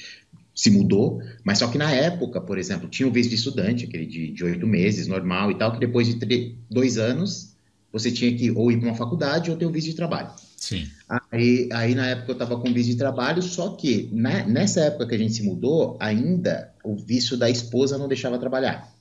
se 0.54 0.70
mudou, 0.70 1.20
mas 1.44 1.58
só 1.58 1.68
que 1.68 1.76
na 1.76 1.92
época, 1.92 2.40
por 2.40 2.58
exemplo, 2.58 2.88
tinha 2.88 3.06
o 3.06 3.12
visto 3.12 3.30
de 3.30 3.36
estudante, 3.36 3.84
aquele 3.84 4.06
de 4.06 4.42
oito 4.42 4.66
meses, 4.66 5.06
normal 5.06 5.50
e 5.50 5.58
tal, 5.58 5.72
que 5.72 5.78
depois 5.78 6.08
de 6.08 6.56
dois 6.70 6.96
anos 6.96 7.54
você 7.92 8.10
tinha 8.10 8.34
que 8.34 8.50
ou 8.50 8.72
ir 8.72 8.78
para 8.78 8.88
uma 8.88 8.96
faculdade 8.96 9.50
ou 9.50 9.56
ter 9.56 9.66
o 9.66 9.70
visto 9.70 9.88
de 9.88 9.96
trabalho. 9.96 10.30
Sim. 10.56 10.86
Aí, 11.30 11.68
aí 11.72 11.94
na 11.94 12.08
época 12.08 12.30
eu 12.30 12.32
estava 12.32 12.58
com 12.58 12.72
visto 12.72 12.90
de 12.90 12.96
trabalho, 12.96 13.42
só 13.42 13.70
que 13.70 14.08
na, 14.12 14.46
nessa 14.46 14.80
época 14.80 15.06
que 15.06 15.14
a 15.14 15.18
gente 15.18 15.34
se 15.34 15.42
mudou, 15.42 15.96
ainda 16.00 16.72
o 16.82 16.96
visto 16.96 17.36
da 17.36 17.50
esposa 17.50 17.98
não 17.98 18.08
deixava 18.08 18.38
trabalhar. 18.38 18.95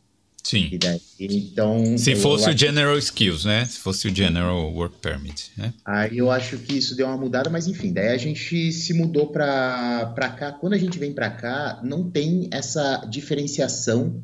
Sim. 0.46 0.78
Daí, 0.80 1.02
então. 1.20 1.98
Se 1.98 2.16
fosse 2.16 2.48
o 2.48 2.56
General 2.56 2.96
Skills, 3.00 3.46
né? 3.46 3.66
Se 3.66 3.80
fosse 3.80 4.08
o 4.08 4.16
General 4.16 4.72
Work 4.72 4.98
Permit, 5.02 5.52
né? 5.58 5.74
Aí 5.84 6.20
eu 6.20 6.30
acho 6.30 6.60
que 6.60 6.78
isso 6.78 6.96
deu 6.96 7.08
uma 7.08 7.18
mudada, 7.18 7.50
mas 7.50 7.66
enfim, 7.66 7.92
daí 7.92 8.10
a 8.10 8.18
gente 8.18 8.72
se 8.72 8.94
mudou 8.94 9.26
para 9.26 10.36
cá. 10.38 10.52
Quando 10.52 10.74
a 10.74 10.78
gente 10.78 11.00
vem 11.00 11.12
para 11.12 11.32
cá, 11.32 11.82
não 11.84 12.12
tem 12.12 12.48
essa 12.52 13.04
diferenciação 13.10 14.22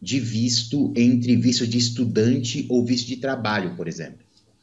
de 0.00 0.20
visto 0.20 0.92
entre 0.94 1.34
visto 1.34 1.66
de 1.66 1.76
estudante 1.76 2.66
ou 2.68 2.84
visto 2.84 3.08
de 3.08 3.16
trabalho, 3.16 3.74
por 3.74 3.88
exemplo. 3.88 4.20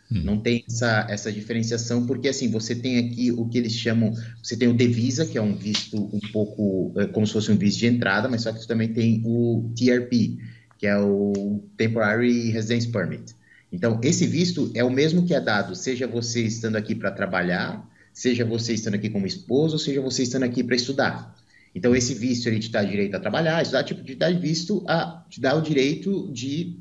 Hum. 0.10 0.22
Não 0.24 0.38
tem 0.38 0.64
essa, 0.66 1.08
essa 1.10 1.30
diferenciação, 1.30 2.06
porque 2.06 2.30
assim, 2.30 2.50
você 2.50 2.74
tem 2.74 3.00
aqui 3.00 3.34
o 3.34 3.50
que 3.50 3.58
eles 3.58 3.74
chamam, 3.74 4.14
você 4.42 4.56
tem 4.56 4.70
o 4.70 4.74
Devisa, 4.74 5.26
que 5.26 5.38
é 5.38 5.42
um 5.42 5.58
visto 5.58 5.98
um 5.98 6.22
pouco 6.32 6.94
é, 6.96 7.06
como 7.06 7.28
se 7.28 7.34
fosse 7.34 7.52
um 7.52 7.58
visto 7.58 7.80
de 7.80 7.88
entrada, 7.88 8.30
mas 8.30 8.44
só 8.44 8.54
que 8.54 8.60
você 8.60 8.68
também 8.68 8.94
tem 8.94 9.22
o 9.26 9.74
TRP, 9.76 10.38
que 10.82 10.88
é 10.88 10.98
o 10.98 11.62
Temporary 11.78 12.50
Residence 12.50 12.88
Permit. 12.88 13.36
Então, 13.72 14.02
esse 14.04 14.26
visto 14.26 14.72
é 14.74 14.84
o 14.84 14.90
mesmo 14.90 15.28
que 15.28 15.36
é 15.36 15.40
dado, 15.40 15.76
seja 15.76 16.08
você 16.08 16.42
estando 16.42 16.76
aqui 16.76 16.96
para 16.96 17.12
trabalhar, 17.12 17.88
seja 18.12 18.44
você 18.44 18.74
estando 18.74 18.96
aqui 18.96 19.08
como 19.08 19.28
esposo, 19.28 19.78
seja 19.78 20.02
você 20.02 20.24
estando 20.24 20.42
aqui 20.42 20.64
para 20.64 20.76
estudar. 20.76 21.36
Então, 21.76 21.96
esse 21.96 22.16
visto 22.16 22.48
ele 22.48 22.58
te 22.58 22.72
dá 22.72 22.84
direito 22.84 23.14
a 23.16 23.20
trabalhar, 23.20 23.62
estudar, 23.62 23.84
tipo, 23.84 24.04
te 24.04 24.16
dá 24.16 24.32
visto 24.32 24.84
a 24.88 25.24
te 25.30 25.40
dá 25.40 25.56
o 25.56 25.62
direito 25.62 26.28
de 26.34 26.76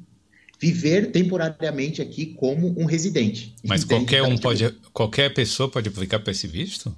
viver 0.59 1.13
temporariamente 1.13 2.01
aqui 2.01 2.25
como 2.25 2.81
um 2.81 2.87
residente. 2.87 3.55
Mas 3.63 3.85
qualquer 3.85 4.23
um 4.23 4.39
pode, 4.39 4.71
qualquer 4.95 5.35
pessoa 5.35 5.71
pode 5.71 5.91
aplicar 5.91 6.21
para 6.21 6.33
esse 6.33 6.47
visto? 6.47 6.97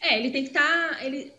É, 0.00 0.16
ele 0.16 0.30
tem 0.30 0.44
que 0.44 0.50
estar, 0.50 0.90
tá, 0.90 1.04
ele 1.04 1.32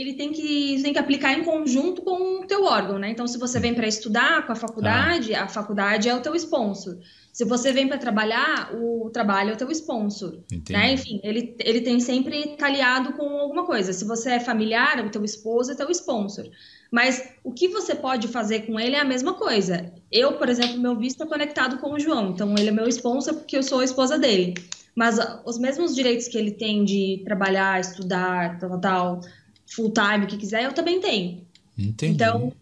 ele 0.00 0.14
tem 0.14 0.32
que, 0.32 0.80
tem 0.82 0.92
que 0.92 0.98
aplicar 0.98 1.32
em 1.32 1.42
conjunto 1.42 2.02
com 2.02 2.40
o 2.40 2.46
teu 2.46 2.64
órgão, 2.64 2.98
né? 2.98 3.10
Então, 3.10 3.26
se 3.26 3.38
você 3.38 3.58
vem 3.58 3.74
para 3.74 3.86
estudar 3.86 4.46
com 4.46 4.52
a 4.52 4.56
faculdade, 4.56 5.34
ah. 5.34 5.44
a 5.44 5.48
faculdade 5.48 6.08
é 6.08 6.14
o 6.14 6.20
teu 6.20 6.34
sponsor. 6.36 6.98
Se 7.32 7.44
você 7.44 7.72
vem 7.72 7.86
para 7.86 7.98
trabalhar, 7.98 8.74
o 8.74 9.10
trabalho 9.10 9.50
é 9.50 9.54
o 9.54 9.56
teu 9.56 9.70
sponsor. 9.70 10.38
Né? 10.68 10.92
Enfim, 10.92 11.20
ele, 11.22 11.56
ele 11.60 11.80
tem 11.80 12.00
sempre 12.00 12.56
aliado 12.60 13.12
com 13.12 13.28
alguma 13.38 13.64
coisa. 13.64 13.92
Se 13.92 14.04
você 14.04 14.32
é 14.32 14.40
familiar, 14.40 15.04
o 15.04 15.10
teu 15.10 15.24
esposo 15.24 15.72
é 15.72 15.74
teu 15.74 15.90
sponsor. 15.90 16.48
Mas 16.90 17.32
o 17.44 17.52
que 17.52 17.68
você 17.68 17.94
pode 17.94 18.28
fazer 18.28 18.66
com 18.66 18.78
ele 18.78 18.96
é 18.96 19.00
a 19.00 19.04
mesma 19.04 19.34
coisa. 19.34 19.92
Eu, 20.10 20.32
por 20.34 20.48
exemplo, 20.48 20.78
meu 20.78 20.96
visto 20.96 21.22
é 21.22 21.26
conectado 21.26 21.78
com 21.78 21.92
o 21.92 21.98
João. 22.00 22.30
Então, 22.30 22.54
ele 22.58 22.70
é 22.70 22.72
meu 22.72 22.88
sponsor 22.88 23.34
porque 23.34 23.56
eu 23.56 23.62
sou 23.62 23.80
a 23.80 23.84
esposa 23.84 24.18
dele. 24.18 24.54
Mas 24.94 25.16
os 25.44 25.58
mesmos 25.58 25.94
direitos 25.94 26.26
que 26.26 26.36
ele 26.36 26.50
tem 26.50 26.84
de 26.84 27.22
trabalhar, 27.24 27.78
estudar, 27.78 28.58
tal, 28.58 28.80
tal 28.80 29.20
full 29.68 29.92
time, 29.92 30.24
o 30.24 30.26
que 30.26 30.36
quiser, 30.36 30.64
eu 30.64 30.72
também 30.72 31.00
tenho. 31.00 31.46
Entendi. 31.76 32.14
Então, 32.14 32.52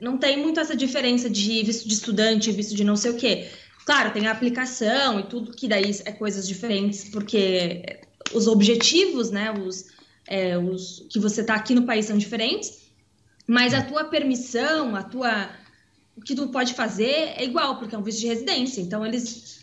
não 0.00 0.16
tem 0.16 0.36
muito 0.36 0.58
essa 0.58 0.74
diferença 0.74 1.28
de 1.28 1.62
visto 1.62 1.86
de 1.86 1.94
estudante, 1.94 2.50
visto 2.50 2.74
de 2.74 2.84
não 2.84 2.96
sei 2.96 3.10
o 3.10 3.16
quê. 3.16 3.48
Claro, 3.84 4.12
tem 4.12 4.26
a 4.26 4.32
aplicação 4.32 5.20
e 5.20 5.24
tudo 5.24 5.52
que 5.52 5.68
daí 5.68 5.90
é 6.04 6.12
coisas 6.12 6.46
diferentes, 6.46 7.08
porque 7.08 8.00
os 8.32 8.46
objetivos, 8.46 9.30
né, 9.30 9.52
os, 9.52 9.86
é, 10.26 10.56
os 10.56 11.06
que 11.10 11.18
você 11.18 11.40
está 11.40 11.54
aqui 11.54 11.74
no 11.74 11.84
país 11.84 12.06
são 12.06 12.16
diferentes, 12.16 12.82
mas 13.46 13.74
a 13.74 13.82
tua 13.82 14.04
permissão, 14.04 14.94
a 14.94 15.02
tua 15.02 15.50
o 16.16 16.20
que 16.20 16.34
tu 16.34 16.48
pode 16.48 16.74
fazer 16.74 17.32
é 17.36 17.44
igual, 17.44 17.78
porque 17.78 17.94
é 17.94 17.98
um 17.98 18.02
visto 18.02 18.20
de 18.20 18.26
residência. 18.26 18.80
Então 18.80 19.04
eles 19.04 19.62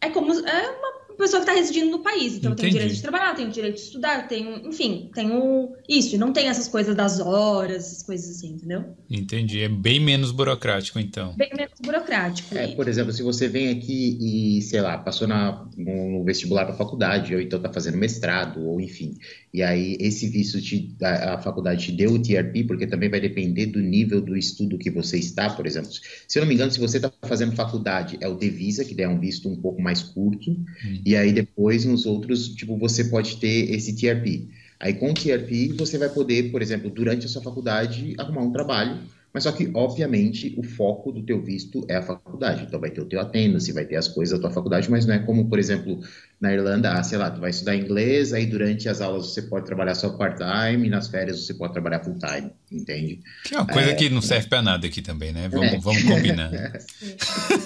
é 0.00 0.08
como 0.08 0.32
é 0.32 0.70
uma 0.70 0.99
pessoa 1.20 1.42
que 1.42 1.48
está 1.48 1.60
residindo 1.60 1.90
no 1.90 2.00
país. 2.00 2.34
Então 2.34 2.52
Entendi. 2.52 2.62
tem 2.62 2.68
o 2.68 2.72
direito 2.72 2.94
de 2.94 3.02
trabalhar, 3.02 3.34
tem 3.34 3.46
o 3.46 3.50
direito 3.50 3.76
de 3.76 3.82
estudar, 3.82 4.26
tem, 4.26 4.66
enfim, 4.66 5.10
tem 5.14 5.30
o 5.30 5.76
isso. 5.88 6.14
E 6.14 6.18
não 6.18 6.32
tem 6.32 6.48
essas 6.48 6.66
coisas 6.66 6.96
das 6.96 7.20
horas, 7.20 7.86
essas 7.86 8.02
coisas 8.02 8.36
assim, 8.36 8.54
entendeu? 8.54 8.84
Entendi. 9.08 9.60
É 9.60 9.68
bem 9.68 10.00
menos 10.00 10.32
burocrático, 10.32 10.98
então. 10.98 11.34
Bem 11.36 11.50
menos 11.56 11.74
burocrático. 11.80 12.56
É, 12.56 12.68
por 12.68 12.88
exemplo, 12.88 13.12
se 13.12 13.22
você 13.22 13.46
vem 13.46 13.70
aqui 13.70 14.18
e, 14.20 14.62
sei 14.62 14.80
lá, 14.80 14.98
passou 14.98 15.28
na, 15.28 15.66
no 15.76 16.24
vestibular 16.24 16.64
para 16.64 16.74
faculdade, 16.74 17.34
ou 17.34 17.40
então 17.40 17.58
está 17.58 17.72
fazendo 17.72 17.96
mestrado, 17.96 18.66
ou 18.66 18.80
enfim, 18.80 19.16
e 19.52 19.62
aí 19.62 19.96
esse 20.00 20.28
visto 20.28 20.60
te, 20.60 20.94
a, 21.02 21.34
a, 21.34 21.38
faculdade 21.38 21.86
te 21.86 21.92
deu 21.92 22.12
o 22.12 22.22
TRP, 22.22 22.64
porque 22.64 22.86
também 22.86 23.10
vai 23.10 23.20
depender 23.20 23.66
do 23.66 23.80
nível 23.80 24.20
do 24.20 24.36
estudo 24.36 24.78
que 24.78 24.90
você 24.90 25.18
está, 25.18 25.50
por 25.50 25.66
exemplo. 25.66 25.90
Se 26.28 26.38
eu 26.38 26.42
não 26.42 26.48
me 26.48 26.54
engano, 26.54 26.70
se 26.70 26.78
você 26.78 26.98
está 26.98 27.12
fazendo 27.22 27.54
faculdade, 27.54 28.16
é 28.20 28.28
o 28.28 28.34
Devisa, 28.34 28.84
que 28.84 29.00
é 29.00 29.08
um 29.08 29.18
visto 29.18 29.48
um 29.48 29.56
pouco 29.56 29.82
mais 29.82 30.02
curto, 30.02 30.50
hum. 30.50 31.02
E 31.10 31.16
aí 31.16 31.32
depois 31.32 31.84
nos 31.84 32.06
outros, 32.06 32.48
tipo, 32.48 32.76
você 32.76 33.04
pode 33.04 33.36
ter 33.36 33.72
esse 33.72 33.94
TRP. 33.96 34.48
Aí 34.78 34.94
com 34.94 35.10
o 35.10 35.14
TRP 35.14 35.74
você 35.76 35.98
vai 35.98 36.08
poder, 36.08 36.50
por 36.50 36.62
exemplo, 36.62 36.90
durante 36.90 37.26
a 37.26 37.28
sua 37.28 37.42
faculdade, 37.42 38.14
arrumar 38.18 38.42
um 38.42 38.52
trabalho 38.52 38.98
mas 39.32 39.44
só 39.44 39.52
que, 39.52 39.70
obviamente, 39.74 40.54
o 40.58 40.62
foco 40.62 41.12
do 41.12 41.22
teu 41.22 41.40
visto 41.40 41.84
é 41.88 41.96
a 41.96 42.02
faculdade. 42.02 42.64
Então, 42.64 42.80
vai 42.80 42.90
ter 42.90 43.00
o 43.00 43.04
teu 43.04 43.20
attendance, 43.20 43.70
vai 43.72 43.84
ter 43.84 43.96
as 43.96 44.08
coisas 44.08 44.36
da 44.36 44.42
tua 44.42 44.52
faculdade, 44.52 44.90
mas 44.90 45.06
não 45.06 45.14
é 45.14 45.20
como, 45.20 45.48
por 45.48 45.58
exemplo, 45.58 46.00
na 46.40 46.52
Irlanda, 46.52 46.92
ah, 46.92 47.02
sei 47.02 47.16
lá, 47.16 47.30
tu 47.30 47.40
vai 47.40 47.50
estudar 47.50 47.76
inglês, 47.76 48.32
aí 48.32 48.44
durante 48.46 48.88
as 48.88 49.00
aulas 49.00 49.26
você 49.26 49.42
pode 49.42 49.66
trabalhar 49.66 49.94
só 49.94 50.10
part-time, 50.10 50.88
e 50.88 50.90
nas 50.90 51.06
férias 51.06 51.46
você 51.46 51.54
pode 51.54 51.72
trabalhar 51.72 52.00
full-time, 52.00 52.50
entende? 52.72 53.20
Que 53.44 53.54
é 53.54 53.58
uma 53.58 53.66
coisa 53.68 53.90
é, 53.90 53.94
que 53.94 54.10
não 54.10 54.20
serve 54.20 54.48
para 54.48 54.62
nada 54.62 54.86
aqui 54.86 55.00
também, 55.00 55.32
né? 55.32 55.48
Vamos, 55.48 55.72
é. 55.72 55.78
vamos 55.78 56.02
combinar. 56.02 56.50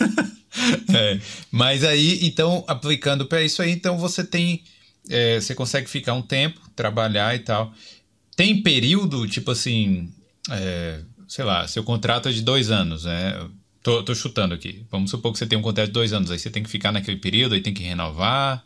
é. 0.94 1.20
Mas 1.50 1.84
aí, 1.84 2.24
então, 2.26 2.64
aplicando 2.66 3.26
para 3.26 3.42
isso 3.42 3.62
aí, 3.62 3.70
então 3.72 3.98
você 3.98 4.24
tem... 4.24 4.62
É, 5.08 5.40
você 5.40 5.54
consegue 5.54 5.88
ficar 5.88 6.14
um 6.14 6.22
tempo, 6.22 6.60
trabalhar 6.74 7.34
e 7.34 7.40
tal. 7.40 7.72
Tem 8.36 8.62
período, 8.62 9.26
tipo 9.28 9.50
assim... 9.50 10.12
É, 10.50 11.00
sei 11.28 11.44
lá, 11.44 11.66
seu 11.66 11.82
contrato 11.82 12.28
é 12.28 12.32
de 12.32 12.42
dois 12.42 12.70
anos, 12.70 13.04
né? 13.04 13.48
Tô, 13.82 14.02
tô 14.02 14.14
chutando 14.14 14.54
aqui. 14.54 14.86
Vamos 14.90 15.10
supor 15.10 15.32
que 15.32 15.38
você 15.38 15.46
tem 15.46 15.58
um 15.58 15.62
contrato 15.62 15.88
de 15.88 15.92
dois 15.92 16.12
anos, 16.12 16.30
aí 16.30 16.38
você 16.38 16.50
tem 16.50 16.62
que 16.62 16.70
ficar 16.70 16.92
naquele 16.92 17.18
período, 17.18 17.54
aí 17.54 17.60
tem 17.60 17.74
que 17.74 17.82
renovar. 17.82 18.64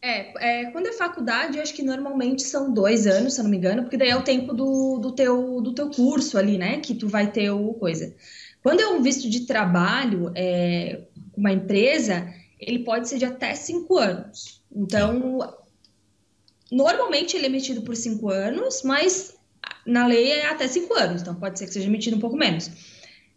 É, 0.00 0.60
é, 0.60 0.64
quando 0.70 0.86
é 0.86 0.92
faculdade, 0.92 1.58
acho 1.58 1.72
que 1.72 1.82
normalmente 1.82 2.42
são 2.42 2.72
dois 2.72 3.06
anos, 3.06 3.34
se 3.34 3.40
eu 3.40 3.44
não 3.44 3.50
me 3.50 3.56
engano, 3.56 3.82
porque 3.82 3.96
daí 3.96 4.10
é 4.10 4.16
o 4.16 4.22
tempo 4.22 4.52
do, 4.52 4.98
do, 4.98 5.12
teu, 5.12 5.62
do 5.62 5.72
teu 5.72 5.88
curso 5.88 6.36
ali, 6.36 6.58
né? 6.58 6.78
Que 6.78 6.94
tu 6.94 7.08
vai 7.08 7.32
ter 7.32 7.50
o 7.50 7.72
coisa. 7.72 8.14
Quando 8.62 8.80
é 8.80 8.86
um 8.86 9.02
visto 9.02 9.28
de 9.28 9.40
trabalho, 9.40 10.30
é, 10.34 11.00
uma 11.36 11.52
empresa, 11.52 12.32
ele 12.58 12.80
pode 12.80 13.08
ser 13.08 13.18
de 13.18 13.24
até 13.24 13.54
cinco 13.54 13.98
anos. 13.98 14.62
Então, 14.74 15.54
normalmente 16.70 17.36
ele 17.36 17.46
é 17.46 17.48
emitido 17.48 17.82
por 17.82 17.96
cinco 17.96 18.30
anos, 18.30 18.82
mas 18.82 19.34
na 19.86 20.06
lei 20.06 20.30
é 20.30 20.46
até 20.46 20.66
cinco 20.66 20.94
anos, 20.94 21.22
então 21.22 21.34
pode 21.34 21.58
ser 21.58 21.66
que 21.66 21.72
seja 21.72 21.86
emitido 21.86 22.16
um 22.16 22.20
pouco 22.20 22.36
menos. 22.36 22.70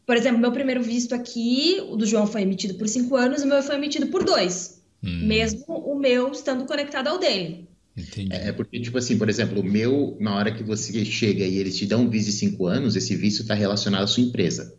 Por 0.05 0.15
exemplo, 0.15 0.39
meu 0.39 0.51
primeiro 0.51 0.81
visto 0.81 1.13
aqui, 1.13 1.77
o 1.89 1.97
do 1.97 2.05
João 2.05 2.25
foi 2.25 2.41
emitido 2.41 2.75
por 2.75 2.87
cinco 2.87 3.15
anos, 3.15 3.41
o 3.41 3.47
meu 3.47 3.61
foi 3.61 3.75
emitido 3.75 4.07
por 4.07 4.23
dois. 4.23 4.81
Hum. 5.03 5.27
Mesmo 5.27 5.65
o 5.67 5.99
meu 5.99 6.31
estando 6.31 6.65
conectado 6.65 7.07
ao 7.07 7.19
dele. 7.19 7.67
Entendi. 7.95 8.31
É, 8.31 8.49
é 8.49 8.51
porque, 8.53 8.79
tipo 8.79 8.97
assim, 8.97 9.17
por 9.17 9.27
exemplo, 9.27 9.59
o 9.59 9.63
meu, 9.63 10.15
na 10.19 10.35
hora 10.35 10.51
que 10.51 10.63
você 10.63 11.03
chega 11.03 11.43
e 11.43 11.57
eles 11.57 11.77
te 11.77 11.85
dão 11.85 12.03
um 12.03 12.09
visto 12.09 12.27
de 12.27 12.33
cinco 12.33 12.67
anos, 12.67 12.95
esse 12.95 13.15
visto 13.15 13.41
está 13.41 13.53
relacionado 13.53 14.03
à 14.03 14.07
sua 14.07 14.23
empresa. 14.23 14.73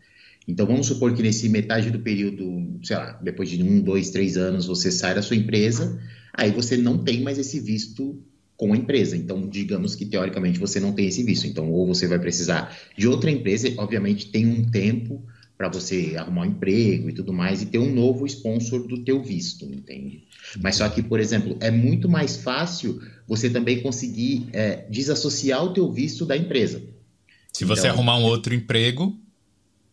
Então, 0.48 0.66
vamos 0.66 0.86
supor 0.86 1.14
que 1.14 1.22
nesse 1.22 1.46
metade 1.50 1.90
do 1.90 1.98
período, 1.98 2.80
sei 2.82 2.96
lá, 2.96 3.12
depois 3.22 3.50
de 3.50 3.62
um, 3.62 3.82
dois, 3.82 4.08
três 4.08 4.38
anos, 4.38 4.64
você 4.64 4.90
sai 4.90 5.14
da 5.14 5.20
sua 5.20 5.36
empresa, 5.36 6.00
aí 6.32 6.50
você 6.50 6.74
não 6.74 7.04
tem 7.04 7.20
mais 7.20 7.38
esse 7.38 7.60
visto 7.60 8.18
com 8.56 8.72
a 8.72 8.76
empresa. 8.76 9.14
Então, 9.14 9.46
digamos 9.46 9.94
que 9.94 10.06
teoricamente 10.06 10.58
você 10.58 10.80
não 10.80 10.92
tem 10.92 11.06
esse 11.06 11.22
visto. 11.22 11.46
Então, 11.46 11.70
ou 11.70 11.86
você 11.86 12.08
vai 12.08 12.18
precisar 12.18 12.74
de 12.96 13.06
outra 13.06 13.30
empresa, 13.30 13.70
obviamente 13.76 14.30
tem 14.30 14.46
um 14.46 14.64
tempo 14.64 15.22
para 15.58 15.68
você 15.68 16.14
arrumar 16.16 16.42
um 16.42 16.46
emprego 16.46 17.10
e 17.10 17.12
tudo 17.12 17.32
mais 17.32 17.60
e 17.60 17.66
ter 17.66 17.78
um 17.78 17.92
novo 17.92 18.24
sponsor 18.24 18.86
do 18.86 19.02
teu 19.04 19.20
visto, 19.22 19.66
entende? 19.66 20.24
Mas 20.62 20.76
só 20.76 20.88
que, 20.88 21.02
por 21.02 21.20
exemplo, 21.20 21.58
é 21.60 21.70
muito 21.70 22.08
mais 22.08 22.36
fácil 22.36 23.02
você 23.26 23.50
também 23.50 23.82
conseguir 23.82 24.48
é, 24.52 24.86
desassociar 24.88 25.62
o 25.64 25.72
teu 25.74 25.92
visto 25.92 26.24
da 26.24 26.36
empresa. 26.36 26.80
Se 27.52 27.64
você 27.64 27.82
então, 27.82 27.92
arrumar 27.92 28.18
um 28.18 28.22
outro 28.22 28.54
emprego, 28.54 29.18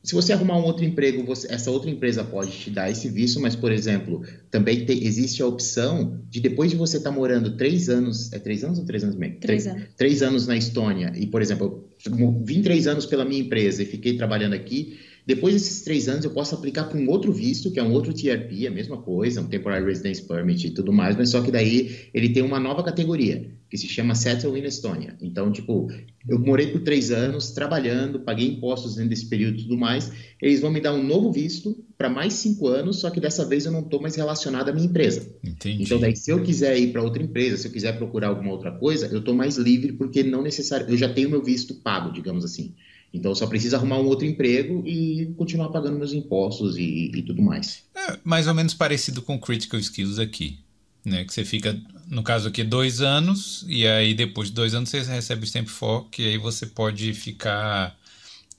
se 0.06 0.14
você 0.14 0.32
arrumar 0.34 0.58
um 0.58 0.64
outro 0.64 0.86
emprego, 0.86 1.26
você, 1.26 1.52
essa 1.52 1.72
outra 1.72 1.90
empresa 1.90 2.24
pode 2.24 2.52
te 2.52 2.70
dar 2.70 2.92
esse 2.92 3.10
visto, 3.10 3.40
mas, 3.40 3.56
por 3.56 3.72
exemplo, 3.72 4.22
também 4.52 4.86
te, 4.86 5.04
existe 5.04 5.42
a 5.42 5.48
opção 5.48 6.22
de 6.30 6.40
depois 6.40 6.70
de 6.70 6.78
você 6.78 6.98
estar 6.98 7.10
tá 7.10 7.16
morando 7.16 7.58
três 7.58 7.90
anos, 7.90 8.32
é 8.32 8.38
três 8.38 8.64
anos 8.64 8.78
ou 8.78 8.86
três 8.86 9.04
anos 9.04 9.16
mesmo? 9.16 9.40
Três, 9.40 9.64
três 9.64 9.76
anos. 9.76 9.90
Três 9.98 10.22
anos 10.22 10.48
na 10.48 10.56
Estônia, 10.56 11.12
e, 11.16 11.26
por 11.26 11.42
exemplo, 11.42 11.90
eu 12.06 12.44
vim 12.44 12.62
três 12.62 12.86
anos 12.86 13.08
pela 13.08 13.26
minha 13.26 13.42
empresa 13.42 13.82
e 13.82 13.86
fiquei 13.86 14.16
trabalhando 14.16 14.54
aqui, 14.54 15.00
depois 15.26 15.56
desses 15.56 15.82
três 15.82 16.08
anos, 16.08 16.24
eu 16.24 16.32
posso 16.32 16.54
aplicar 16.54 16.84
para 16.84 17.00
um 17.00 17.10
outro 17.10 17.34
visto, 17.34 17.72
que 17.72 17.80
é 17.80 17.84
um 17.84 17.92
outro 17.92 18.14
TRP, 18.14 18.68
a 18.68 18.72
mesma 18.72 18.98
coisa, 18.98 19.42
um 19.42 19.48
Temporary 19.48 19.84
Residence 19.84 20.22
Permit 20.22 20.68
e 20.68 20.72
tudo 20.72 20.94
mais, 20.94 21.16
mas 21.16 21.30
só 21.30 21.42
que 21.42 21.50
daí 21.50 22.10
ele 22.14 22.30
tem 22.30 22.44
uma 22.44 22.60
nova 22.60 22.84
categoria, 22.84 23.50
que 23.68 23.76
se 23.76 23.88
chama 23.88 24.14
Settle 24.14 24.56
in 24.56 24.66
Estonia. 24.66 25.18
Então, 25.20 25.52
tipo, 25.52 25.88
eu 26.30 26.38
morei 26.38 26.68
por 26.68 26.82
três 26.82 27.10
anos 27.10 27.52
trabalhando, 27.52 28.20
paguei 28.20 28.48
impostos 28.48 28.96
dentro 28.96 29.10
desse 29.10 29.26
período 29.26 29.58
e 29.58 29.64
tudo 29.64 29.76
mais, 29.76 30.12
eles 30.40 30.62
vão 30.62 30.70
me 30.70 30.80
dar 30.80 30.94
um 30.94 31.04
novo 31.04 31.32
visto 31.32 31.76
para 31.98 32.08
mais 32.08 32.34
cinco 32.34 32.68
anos, 32.68 33.00
só 33.00 33.10
que 33.10 33.20
dessa 33.20 33.44
vez 33.46 33.66
eu 33.66 33.72
não 33.72 33.80
estou 33.80 34.00
mais 34.00 34.16
relacionado 34.16 34.70
à 34.70 34.74
minha 34.74 34.86
empresa. 34.86 35.28
Entendi. 35.44 35.82
Então, 35.82 36.00
daí, 36.00 36.16
se 36.16 36.30
eu 36.30 36.44
quiser 36.44 36.78
ir 36.78 36.92
para 36.92 37.02
outra 37.02 37.24
empresa, 37.24 37.58
se 37.58 37.68
eu 37.68 37.72
quiser 37.72 37.98
procurar 37.98 38.28
alguma 38.28 38.52
outra 38.52 38.72
coisa, 38.72 39.08
eu 39.08 39.20
estou 39.20 39.34
mais 39.34 39.58
livre, 39.58 39.94
porque 39.94 40.22
não 40.22 40.44
necessário, 40.44 40.88
eu 40.88 40.98
já 40.98 41.12
tenho 41.12 41.32
meu 41.32 41.42
visto 41.42 41.74
pago, 41.82 42.14
digamos 42.14 42.46
assim. 42.46 42.76
Então 43.16 43.34
só 43.34 43.48
preciso 43.48 43.76
arrumar 43.76 44.00
um 44.00 44.06
outro 44.06 44.26
emprego 44.26 44.84
e 44.86 45.34
continuar 45.38 45.70
pagando 45.70 45.98
meus 45.98 46.12
impostos 46.12 46.78
e, 46.78 47.12
e 47.16 47.22
tudo 47.22 47.42
mais. 47.42 47.84
É 47.96 48.20
mais 48.24 48.48
ou 48.48 48.54
menos 48.54 48.74
parecido 48.74 49.22
com 49.22 49.40
Critical 49.40 49.80
Skills 49.80 50.20
aqui. 50.20 50.60
Né, 51.04 51.24
que 51.24 51.32
você 51.32 51.46
fica, 51.46 51.80
no 52.08 52.24
caso 52.24 52.48
aqui, 52.48 52.64
dois 52.64 53.00
anos, 53.00 53.64
e 53.70 53.86
aí 53.86 54.16
depois 54.16 54.48
de 54.48 54.56
dois 54.56 54.74
anos 54.74 54.90
você 54.90 55.04
recebe 55.04 55.44
o 55.44 55.46
Stamp 55.46 55.68
For, 55.68 56.10
que 56.10 56.30
aí 56.30 56.38
você 56.40 56.66
pode 56.66 57.14
ficar 57.14 57.96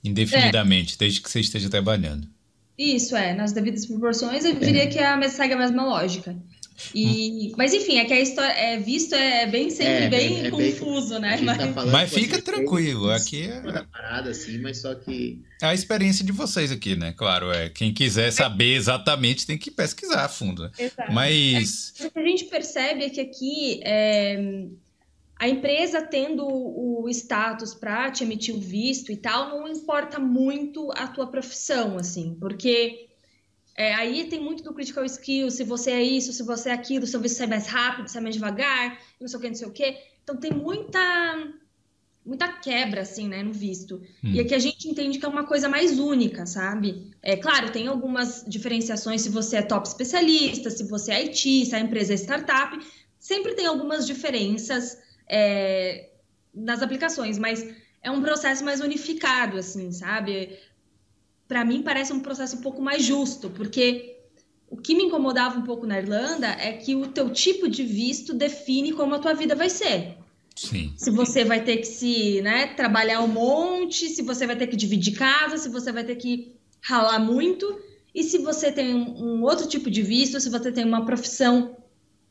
indefinidamente, 0.01 0.95
é. 0.95 0.97
desde 0.97 1.19
que 1.19 1.29
você 1.29 1.41
esteja 1.41 1.69
trabalhando. 1.69 2.25
Isso, 2.77 3.17
é, 3.17 3.33
nas 3.33 3.51
devidas 3.51 3.85
proporções, 3.85 4.45
eu 4.45 4.55
diria 4.55 4.83
é. 4.83 4.87
que 4.87 4.97
a, 4.97 5.21
segue 5.27 5.55
a 5.55 5.57
mesma 5.57 5.83
lógica. 5.83 6.37
E, 6.93 7.51
mas 7.57 7.73
enfim, 7.73 7.97
é 7.97 8.05
que 8.05 8.13
a 8.13 8.19
história 8.19 8.51
é 8.51 8.77
visto 8.77 9.15
é 9.15 9.47
bem 9.47 9.69
sempre 9.69 10.05
é, 10.05 10.09
bem 10.09 10.45
é, 10.45 10.49
confuso, 10.51 11.19
bem, 11.19 11.21
né? 11.21 11.39
Mas, 11.41 11.57
tá 11.57 11.85
mas 11.85 12.13
fica 12.13 12.41
tranquilo, 12.41 13.09
aqui 13.09 13.43
é 13.43 13.83
parada 13.91 14.29
assim, 14.29 14.59
mas 14.59 14.77
só 14.77 14.93
que 14.93 15.41
é 15.61 15.65
a 15.65 15.73
experiência 15.73 16.23
de 16.23 16.31
vocês 16.31 16.71
aqui, 16.71 16.95
né? 16.95 17.13
Claro, 17.17 17.51
é 17.51 17.69
quem 17.69 17.91
quiser 17.91 18.31
saber 18.31 18.75
exatamente 18.75 19.47
tem 19.47 19.57
que 19.57 19.71
pesquisar 19.71 20.25
a 20.25 20.29
fundo. 20.29 20.63
Né? 20.63 20.71
Exato. 20.77 21.11
Mas 21.11 21.93
é, 21.99 22.05
o 22.05 22.11
que 22.11 22.19
a 22.19 22.23
gente 22.23 22.45
percebe 22.45 23.03
é 23.03 23.09
que 23.09 23.21
aqui 23.21 23.79
é, 23.83 24.65
a 25.39 25.47
empresa 25.47 26.01
tendo 26.01 26.45
o 26.45 27.07
status 27.09 27.73
para 27.73 28.11
te 28.11 28.23
emitir 28.23 28.55
o 28.55 28.59
visto 28.59 29.11
e 29.11 29.17
tal, 29.17 29.49
não 29.49 29.67
importa 29.67 30.19
muito 30.19 30.91
a 30.95 31.07
tua 31.07 31.27
profissão, 31.27 31.97
assim, 31.97 32.35
porque 32.39 33.06
é, 33.77 33.93
aí 33.93 34.25
tem 34.25 34.41
muito 34.41 34.63
do 34.63 34.73
critical 34.73 35.05
skill, 35.05 35.51
se 35.51 35.63
você 35.63 35.91
é 35.91 36.01
isso, 36.01 36.33
se 36.33 36.41
você 36.41 36.69
é 36.69 36.73
aquilo, 36.73 37.05
se 37.05 37.15
você 37.15 37.43
é 37.43 37.47
mais 37.47 37.67
rápido, 37.67 38.07
se 38.07 38.17
é 38.17 38.21
mais 38.21 38.33
devagar, 38.33 38.99
não 39.21 39.27
sei 39.27 39.37
o 39.37 39.41
que, 39.41 39.47
não 39.47 39.55
sei 39.55 39.67
o 39.67 39.71
que. 39.71 39.97
Então 40.23 40.35
tem 40.35 40.51
muita 40.51 41.53
muita 42.25 42.51
quebra, 42.51 43.01
assim, 43.01 43.29
né, 43.29 43.41
no 43.41 43.53
visto. 43.53 44.01
Hum. 44.21 44.33
E 44.33 44.39
aqui 44.41 44.53
a 44.53 44.59
gente 44.59 44.89
entende 44.89 45.17
que 45.17 45.25
é 45.25 45.29
uma 45.29 45.45
coisa 45.45 45.69
mais 45.69 45.97
única, 45.97 46.45
sabe? 46.45 47.11
É 47.21 47.37
claro, 47.37 47.71
tem 47.71 47.87
algumas 47.87 48.43
diferenciações 48.45 49.21
se 49.21 49.29
você 49.29 49.57
é 49.57 49.61
top 49.61 49.87
especialista, 49.87 50.69
se 50.69 50.83
você 50.83 51.11
é 51.13 51.23
IT, 51.23 51.67
se 51.67 51.73
a 51.73 51.79
empresa 51.79 52.13
é 52.13 52.17
startup, 52.17 52.77
sempre 53.17 53.53
tem 53.53 53.65
algumas 53.65 54.05
diferenças 54.05 54.97
é, 55.29 56.09
nas 56.53 56.81
aplicações, 56.81 57.37
mas 57.37 57.65
é 58.01 58.11
um 58.11 58.21
processo 58.21 58.65
mais 58.65 58.81
unificado, 58.81 59.57
assim, 59.57 59.91
sabe? 59.93 60.59
Para 61.47 61.63
mim 61.63 61.81
parece 61.81 62.13
um 62.13 62.19
processo 62.19 62.57
um 62.57 62.61
pouco 62.61 62.81
mais 62.81 63.03
justo, 63.03 63.49
porque 63.49 64.17
o 64.69 64.77
que 64.77 64.95
me 64.95 65.03
incomodava 65.03 65.57
um 65.57 65.63
pouco 65.63 65.85
na 65.85 65.97
Irlanda 65.97 66.47
é 66.47 66.73
que 66.73 66.95
o 66.95 67.07
teu 67.07 67.29
tipo 67.29 67.69
de 67.69 67.83
visto 67.83 68.33
define 68.33 68.91
como 68.91 69.15
a 69.15 69.19
tua 69.19 69.33
vida 69.33 69.55
vai 69.55 69.69
ser. 69.69 70.17
Sim. 70.55 70.93
Se 70.97 71.11
você 71.11 71.45
vai 71.45 71.63
ter 71.63 71.77
que 71.77 71.85
se, 71.85 72.41
né, 72.41 72.67
trabalhar 72.67 73.21
um 73.21 73.27
monte, 73.27 74.09
se 74.09 74.21
você 74.23 74.47
vai 74.47 74.55
ter 74.55 74.67
que 74.67 74.75
dividir 74.75 75.15
casa, 75.15 75.57
se 75.57 75.69
você 75.69 75.91
vai 75.91 76.03
ter 76.03 76.15
que 76.15 76.55
ralar 76.81 77.19
muito, 77.19 77.79
e 78.13 78.23
se 78.23 78.39
você 78.39 78.71
tem 78.71 78.95
um, 78.95 79.23
um 79.23 79.43
outro 79.43 79.67
tipo 79.67 79.89
de 79.89 80.01
visto, 80.01 80.39
se 80.39 80.49
você 80.49 80.71
tem 80.71 80.83
uma 80.83 81.05
profissão 81.05 81.77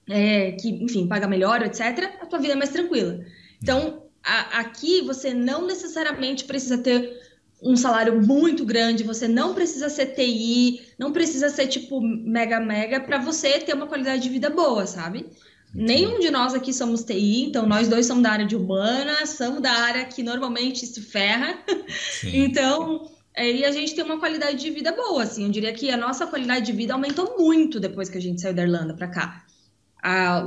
é, 0.08 0.52
que, 0.52 0.68
enfim, 0.68 1.06
paga 1.06 1.28
melhor, 1.28 1.62
etc., 1.62 2.16
a 2.20 2.26
tua 2.26 2.38
vida 2.38 2.54
é 2.54 2.56
mais 2.56 2.70
tranquila. 2.70 3.24
Então, 3.62 4.02
a, 4.22 4.60
aqui 4.60 5.02
você 5.02 5.32
não 5.32 5.64
necessariamente 5.66 6.44
precisa 6.44 6.78
ter 6.78 7.25
um 7.62 7.76
salário 7.76 8.20
muito 8.20 8.64
grande, 8.64 9.02
você 9.02 9.26
não 9.26 9.54
precisa 9.54 9.88
ser 9.88 10.06
TI, 10.06 10.82
não 10.98 11.12
precisa 11.12 11.48
ser 11.48 11.66
tipo 11.66 12.00
mega 12.00 12.60
mega 12.60 13.00
para 13.00 13.18
você 13.18 13.58
ter 13.58 13.74
uma 13.74 13.86
qualidade 13.86 14.22
de 14.22 14.28
vida 14.28 14.50
boa, 14.50 14.86
sabe? 14.86 15.26
Nenhum 15.74 16.20
de 16.20 16.30
nós 16.30 16.54
aqui 16.54 16.72
somos 16.72 17.04
TI, 17.04 17.44
então 17.44 17.66
nós 17.66 17.88
dois 17.88 18.06
somos 18.06 18.22
da 18.22 18.30
área 18.30 18.46
de 18.46 18.56
humana, 18.56 19.26
somos 19.26 19.60
da 19.60 19.72
área 19.72 20.04
que 20.04 20.22
normalmente 20.22 20.86
se 20.86 21.00
ferra. 21.02 21.58
então, 22.32 23.10
aí 23.36 23.64
a 23.64 23.70
gente 23.70 23.94
tem 23.94 24.04
uma 24.04 24.18
qualidade 24.18 24.58
de 24.58 24.70
vida 24.70 24.92
boa, 24.92 25.22
assim. 25.22 25.44
Eu 25.44 25.50
diria 25.50 25.72
que 25.74 25.90
a 25.90 25.96
nossa 25.96 26.26
qualidade 26.26 26.66
de 26.66 26.72
vida 26.72 26.94
aumentou 26.94 27.36
muito 27.38 27.78
depois 27.80 28.08
que 28.08 28.16
a 28.16 28.20
gente 28.20 28.40
saiu 28.40 28.54
da 28.54 28.62
Irlanda 28.62 28.94
para 28.94 29.08
cá. 29.08 29.44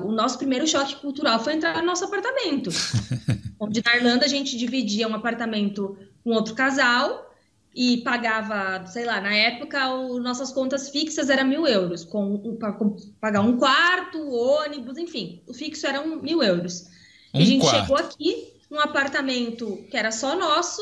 O 0.06 0.12
nosso 0.12 0.38
primeiro 0.38 0.66
choque 0.66 0.96
cultural 0.96 1.44
foi 1.44 1.54
entrar 1.54 1.78
no 1.78 1.86
nosso 1.86 2.06
apartamento. 2.06 2.72
onde 3.60 3.84
na 3.86 3.96
Irlanda 3.98 4.26
a 4.26 4.30
gente 4.30 4.58
dividia 4.58 5.08
um 5.08 5.14
apartamento 5.14 5.98
com 6.24 6.32
outro 6.32 6.54
casal 6.56 7.30
e 7.74 7.98
pagava, 7.98 8.86
sei 8.88 9.06
lá, 9.06 9.22
na 9.22 9.34
época 9.34 9.90
o, 9.94 10.20
nossas 10.20 10.52
contas 10.52 10.90
fixas 10.90 11.30
eram 11.30 11.48
mil 11.48 11.68
euros, 11.68 12.04
com, 12.04 12.38
com 12.38 12.98
pagar 13.22 13.42
um 13.42 13.58
quarto, 13.58 14.20
ônibus, 14.30 14.98
enfim, 14.98 15.42
o 15.48 15.54
fixo 15.54 15.86
eram 15.86 16.22
mil 16.22 16.42
euros. 16.42 16.90
Um 17.34 17.40
e 17.40 17.44
a 17.44 17.46
gente 17.46 17.62
quarto. 17.62 17.80
chegou 17.82 17.98
aqui 17.98 18.54
num 18.70 18.80
apartamento 18.80 19.86
que 19.90 19.98
era 19.98 20.12
só 20.12 20.36
nosso, 20.36 20.82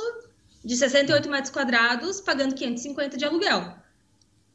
de 0.63 0.75
68 0.75 1.29
metros 1.29 1.51
quadrados, 1.51 2.21
pagando 2.21 2.55
550 2.55 3.17
de 3.17 3.25
aluguel. 3.25 3.75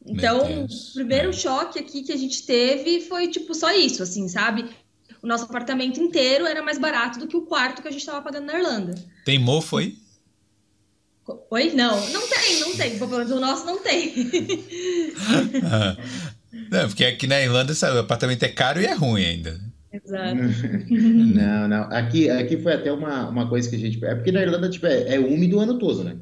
Então, 0.04 0.64
o 0.64 0.94
primeiro 0.94 1.30
é. 1.30 1.32
choque 1.32 1.78
aqui 1.78 2.02
que 2.02 2.12
a 2.12 2.16
gente 2.16 2.44
teve 2.44 3.02
foi 3.02 3.28
tipo 3.28 3.54
só 3.54 3.72
isso, 3.72 4.02
assim, 4.02 4.28
sabe? 4.28 4.68
O 5.22 5.26
nosso 5.26 5.44
apartamento 5.44 6.00
inteiro 6.00 6.44
era 6.44 6.60
mais 6.62 6.78
barato 6.78 7.20
do 7.20 7.28
que 7.28 7.36
o 7.36 7.42
quarto 7.42 7.80
que 7.80 7.88
a 7.88 7.90
gente 7.90 8.00
estava 8.00 8.20
pagando 8.20 8.46
na 8.46 8.58
Irlanda. 8.58 8.94
Teimou, 9.24 9.62
foi? 9.62 9.96
Oi? 11.50 11.72
Não, 11.72 12.10
não 12.10 12.28
tem, 12.28 12.60
não 12.60 12.76
tem. 12.76 12.98
Pelo 12.98 13.10
menos 13.10 13.30
o 13.30 13.40
nosso 13.40 13.64
não 13.64 13.78
tem. 13.82 14.12
não, 16.70 16.88
porque 16.88 17.04
aqui 17.04 17.26
na 17.26 17.40
Irlanda 17.40 17.74
sabe, 17.74 17.96
o 17.96 18.00
apartamento 18.00 18.42
é 18.42 18.48
caro 18.48 18.80
e 18.80 18.86
é 18.86 18.94
ruim 18.94 19.24
ainda. 19.24 19.60
Exato. 19.92 20.34
não, 20.90 21.68
não. 21.68 21.82
Aqui, 21.84 22.28
aqui 22.30 22.56
foi 22.56 22.72
até 22.72 22.90
uma, 22.90 23.28
uma 23.28 23.48
coisa 23.48 23.68
que 23.68 23.76
a 23.76 23.78
gente. 23.78 24.02
É 24.04 24.14
porque 24.14 24.32
na 24.32 24.42
Irlanda 24.42 24.68
tipo, 24.68 24.86
é, 24.86 25.14
é 25.14 25.20
úmido 25.20 25.58
o 25.58 25.60
ano 25.60 25.78
todo, 25.78 26.02
né? 26.02 26.16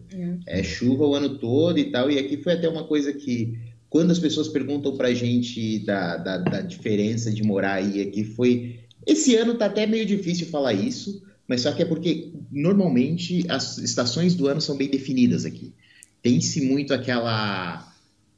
É. 0.46 0.60
é 0.60 0.62
chuva 0.62 1.06
o 1.06 1.14
ano 1.14 1.38
todo 1.38 1.78
e 1.78 1.90
tal. 1.90 2.10
E 2.10 2.18
aqui 2.18 2.36
foi 2.36 2.54
até 2.54 2.68
uma 2.68 2.84
coisa 2.84 3.12
que, 3.12 3.58
quando 3.88 4.10
as 4.10 4.18
pessoas 4.18 4.48
perguntam 4.48 4.96
pra 4.96 5.14
gente 5.14 5.78
da, 5.80 6.16
da, 6.16 6.38
da 6.38 6.60
diferença 6.60 7.32
de 7.32 7.42
morar 7.42 7.74
aí 7.74 8.02
aqui, 8.02 8.24
foi. 8.24 8.80
Esse 9.06 9.34
ano 9.36 9.54
tá 9.54 9.66
até 9.66 9.86
meio 9.86 10.04
difícil 10.04 10.48
falar 10.48 10.74
isso, 10.74 11.22
mas 11.50 11.62
só 11.62 11.72
que 11.72 11.82
é 11.82 11.84
porque 11.84 12.30
normalmente 12.48 13.44
as 13.48 13.76
estações 13.78 14.36
do 14.36 14.46
ano 14.46 14.60
são 14.60 14.76
bem 14.76 14.88
definidas 14.88 15.44
aqui. 15.44 15.74
Tem-se 16.22 16.60
muito 16.60 16.94
aquela 16.94 17.92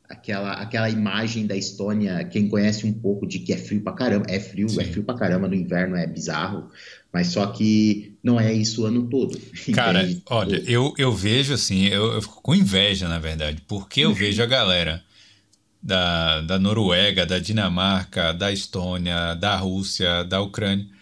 aquela 0.09 0.55
aquela 0.55 0.89
imagem 0.89 1.47
da 1.47 1.55
Estônia, 1.55 2.25
quem 2.25 2.49
conhece 2.49 2.87
um 2.87 2.93
pouco 2.95 3.27
de 3.27 3.41
que 3.41 3.53
é 3.53 3.59
frio 3.59 3.83
pra 3.83 3.93
caramba, 3.93 4.25
é 4.31 4.41
frio, 4.41 4.65
é 4.65 4.71
Sim. 4.71 4.81
é 4.81 4.85
frio 4.85 5.05
pra 5.05 5.15
caramba 5.15 5.47
no 5.47 5.55
inverno, 5.55 5.95
é 5.95 6.07
bizarro, 6.07 6.71
mas 7.13 7.27
só 7.27 7.49
que 7.49 8.17
não 8.25 8.41
é 8.41 8.51
isso 8.51 8.81
o 8.81 8.87
ano 8.87 9.07
todo. 9.11 9.39
Cara, 9.75 10.09
olha, 10.31 10.63
eu, 10.67 10.95
eu 10.97 11.13
vejo 11.13 11.53
assim, 11.53 11.89
eu, 11.89 12.15
eu 12.15 12.23
fico 12.23 12.41
com 12.41 12.55
inveja, 12.55 13.11
na 13.11 13.19
verdade, 13.19 13.63
porque 13.69 14.01
eu 14.01 14.15
vejo 14.15 14.43
a 14.43 14.47
galera 14.47 15.05
da, 15.83 16.41
da 16.41 16.59
Noruega, 16.59 17.27
da 17.27 17.39
Dinamarca, 17.39 18.33
da 18.33 18.51
Estônia, 18.51 19.35
da 19.35 19.55
Rússia, 19.57 20.25
da 20.25 20.41
Ucrânia 20.41 21.02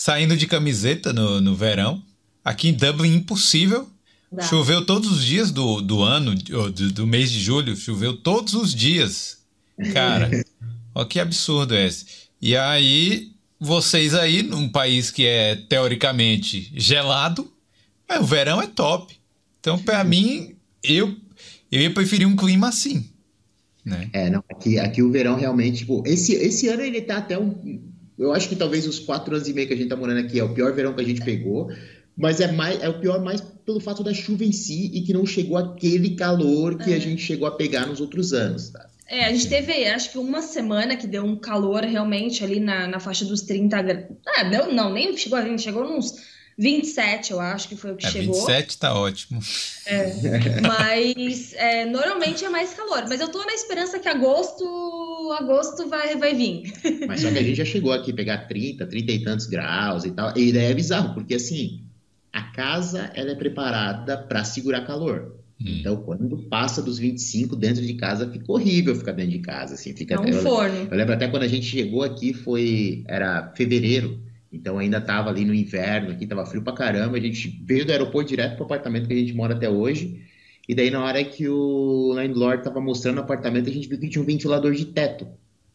saindo 0.00 0.34
de 0.34 0.46
camiseta 0.46 1.12
no, 1.12 1.42
no 1.42 1.54
verão. 1.54 2.02
Aqui 2.42 2.70
em 2.70 2.72
Dublin, 2.72 3.16
impossível. 3.16 3.86
Dá. 4.32 4.42
Choveu 4.44 4.86
todos 4.86 5.12
os 5.12 5.22
dias 5.22 5.50
do, 5.50 5.82
do 5.82 6.02
ano, 6.02 6.34
do, 6.34 6.90
do 6.90 7.06
mês 7.06 7.30
de 7.30 7.38
julho, 7.38 7.76
choveu 7.76 8.16
todos 8.16 8.54
os 8.54 8.74
dias. 8.74 9.42
Cara, 9.92 10.30
ó 10.94 11.04
que 11.04 11.20
absurdo 11.20 11.74
é 11.74 11.86
esse. 11.86 12.06
E 12.40 12.56
aí, 12.56 13.32
vocês 13.58 14.14
aí, 14.14 14.42
num 14.42 14.70
país 14.70 15.10
que 15.10 15.26
é 15.26 15.54
teoricamente 15.54 16.72
gelado, 16.74 17.52
o 18.08 18.24
verão 18.24 18.62
é 18.62 18.66
top. 18.66 19.14
Então, 19.60 19.78
para 19.78 20.02
mim, 20.02 20.54
eu 20.82 21.14
eu 21.70 21.78
ia 21.78 21.92
preferir 21.92 22.26
um 22.26 22.34
clima 22.34 22.68
assim. 22.68 23.04
Né? 23.84 24.08
É, 24.14 24.30
não, 24.30 24.42
aqui, 24.48 24.78
aqui 24.78 25.02
o 25.02 25.10
verão 25.10 25.36
realmente, 25.36 25.80
tipo, 25.80 26.02
esse, 26.06 26.32
esse 26.32 26.68
ano 26.68 26.80
ele 26.80 27.02
tá 27.02 27.18
até 27.18 27.38
um. 27.38 27.89
Eu 28.20 28.32
acho 28.32 28.50
que 28.50 28.54
talvez 28.54 28.86
os 28.86 28.98
quatro 28.98 29.34
anos 29.34 29.48
e 29.48 29.54
meio 29.54 29.66
que 29.66 29.72
a 29.72 29.76
gente 29.76 29.88
tá 29.88 29.96
morando 29.96 30.20
aqui 30.20 30.38
é 30.38 30.44
o 30.44 30.52
pior 30.52 30.74
verão 30.74 30.92
que 30.92 31.00
a 31.00 31.04
gente 31.04 31.22
pegou, 31.22 31.72
mas 32.14 32.38
é, 32.38 32.52
mais, 32.52 32.82
é 32.82 32.88
o 32.88 33.00
pior 33.00 33.24
mais 33.24 33.40
pelo 33.40 33.80
fato 33.80 34.04
da 34.04 34.12
chuva 34.12 34.44
em 34.44 34.52
si 34.52 34.90
e 34.92 35.00
que 35.00 35.14
não 35.14 35.24
chegou 35.24 35.56
aquele 35.56 36.10
calor 36.16 36.76
que 36.76 36.92
é. 36.92 36.96
a 36.96 36.98
gente 36.98 37.22
chegou 37.22 37.48
a 37.48 37.52
pegar 37.52 37.86
nos 37.86 37.98
outros 37.98 38.34
anos, 38.34 38.68
tá? 38.68 38.86
É, 39.08 39.24
a 39.24 39.32
gente 39.32 39.48
teve, 39.48 39.86
acho 39.86 40.12
que 40.12 40.18
uma 40.18 40.42
semana 40.42 40.94
que 40.96 41.06
deu 41.06 41.24
um 41.24 41.34
calor 41.34 41.82
realmente 41.82 42.44
ali 42.44 42.60
na, 42.60 42.86
na 42.86 43.00
faixa 43.00 43.24
dos 43.24 43.40
30 43.40 43.82
graus. 43.82 44.04
Ah, 44.36 44.44
não, 44.44 44.72
não, 44.72 44.92
nem 44.92 45.16
chegou 45.16 45.36
a 45.36 45.40
20, 45.40 45.60
chegou 45.60 45.82
uns 45.82 46.14
27, 46.60 47.32
eu 47.32 47.40
acho 47.40 47.68
que 47.68 47.74
foi 47.74 47.92
o 47.92 47.96
que 47.96 48.06
é, 48.06 48.10
chegou. 48.10 48.34
27 48.34 48.76
tá 48.76 48.94
ótimo. 48.94 49.40
É, 49.86 50.12
mas 50.60 51.54
é, 51.54 51.86
normalmente 51.86 52.44
é 52.44 52.50
mais 52.50 52.74
calor. 52.74 53.06
Mas 53.08 53.18
eu 53.18 53.28
tô 53.28 53.42
na 53.46 53.54
esperança 53.54 53.98
que 53.98 54.06
agosto, 54.06 54.62
agosto 55.38 55.88
vai, 55.88 56.16
vai 56.16 56.34
vir. 56.34 56.70
Mas 57.08 57.22
só 57.22 57.30
que 57.30 57.38
a 57.38 57.42
gente 57.42 57.56
já 57.56 57.64
chegou 57.64 57.90
aqui 57.92 58.10
a 58.10 58.14
pegar 58.14 58.46
30, 58.46 58.86
30 58.86 59.10
e 59.12 59.24
tantos 59.24 59.46
graus 59.46 60.04
e 60.04 60.10
tal. 60.10 60.36
E 60.36 60.52
daí 60.52 60.66
é 60.66 60.74
bizarro, 60.74 61.14
porque 61.14 61.36
assim, 61.36 61.80
a 62.30 62.42
casa 62.42 63.10
ela 63.14 63.30
é 63.30 63.34
preparada 63.34 64.18
para 64.18 64.44
segurar 64.44 64.86
calor. 64.86 65.34
Hum. 65.58 65.78
Então, 65.80 65.96
quando 66.02 66.36
passa 66.50 66.82
dos 66.82 66.98
25 66.98 67.56
dentro 67.56 67.80
de 67.80 67.94
casa, 67.94 68.30
fica 68.30 68.52
horrível 68.52 68.94
ficar 68.94 69.12
dentro 69.12 69.32
de 69.32 69.38
casa, 69.38 69.74
assim, 69.74 69.96
fica 69.96 70.14
é 70.14 70.20
um 70.20 70.26
eu, 70.26 70.42
forno. 70.42 70.88
Eu 70.90 70.96
lembro 70.96 71.14
até 71.14 71.26
quando 71.26 71.44
a 71.44 71.48
gente 71.48 71.64
chegou 71.64 72.02
aqui 72.02 72.34
foi 72.34 73.02
era 73.08 73.50
fevereiro. 73.56 74.28
Então 74.52 74.78
ainda 74.78 74.98
estava 74.98 75.30
ali 75.30 75.44
no 75.44 75.54
inverno, 75.54 76.10
aqui 76.10 76.24
estava 76.24 76.44
frio 76.44 76.62
pra 76.62 76.72
caramba. 76.72 77.16
A 77.16 77.20
gente 77.20 77.62
veio 77.64 77.84
do 77.84 77.92
aeroporto 77.92 78.28
direto 78.28 78.56
pro 78.56 78.64
apartamento 78.64 79.06
que 79.06 79.14
a 79.14 79.16
gente 79.16 79.32
mora 79.32 79.54
até 79.54 79.68
hoje. 79.68 80.22
E 80.68 80.74
daí, 80.74 80.90
na 80.90 81.02
hora 81.02 81.22
que 81.24 81.48
o 81.48 82.12
landlord 82.12 82.58
estava 82.58 82.80
mostrando 82.80 83.18
o 83.18 83.20
apartamento, 83.20 83.68
a 83.68 83.72
gente 83.72 83.88
viu 83.88 83.98
que 83.98 84.08
tinha 84.08 84.22
um 84.22 84.26
ventilador 84.26 84.72
de 84.72 84.84
teto. 84.86 85.26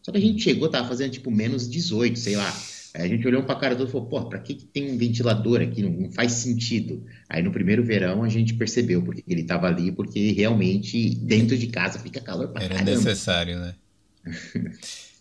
Só 0.02 0.12
que 0.12 0.18
a 0.18 0.22
gente 0.22 0.42
chegou, 0.42 0.70
tava 0.70 0.88
fazendo 0.88 1.12
tipo 1.12 1.32
menos 1.32 1.70
18, 1.70 2.20
sei 2.20 2.36
lá. 2.36 2.54
Aí 2.94 3.02
a 3.02 3.08
gente 3.08 3.28
olhou 3.28 3.42
um 3.42 3.46
pra 3.46 3.56
cara 3.56 3.76
do 3.76 3.84
e 3.84 3.88
falou, 3.88 4.08
pô, 4.08 4.24
pra 4.30 4.40
que, 4.40 4.54
que 4.54 4.66
tem 4.66 4.92
um 4.92 4.98
ventilador 4.98 5.62
aqui? 5.62 5.82
Não, 5.82 5.90
não, 5.90 6.12
faz 6.12 6.32
sentido. 6.32 7.04
Aí 7.28 7.44
no 7.44 7.52
primeiro 7.52 7.84
verão 7.84 8.24
a 8.24 8.30
gente 8.30 8.54
percebeu 8.54 9.02
porque 9.02 9.24
ele 9.28 9.44
tava 9.44 9.68
ali, 9.68 9.92
porque 9.92 10.32
realmente 10.32 11.16
dentro 11.16 11.58
de 11.58 11.68
casa 11.68 12.00
fica 12.00 12.22
calor 12.22 12.50
pra 12.50 12.64
Era 12.64 12.76
caramba. 12.76 12.92
necessário, 12.92 13.60
né? 13.60 13.76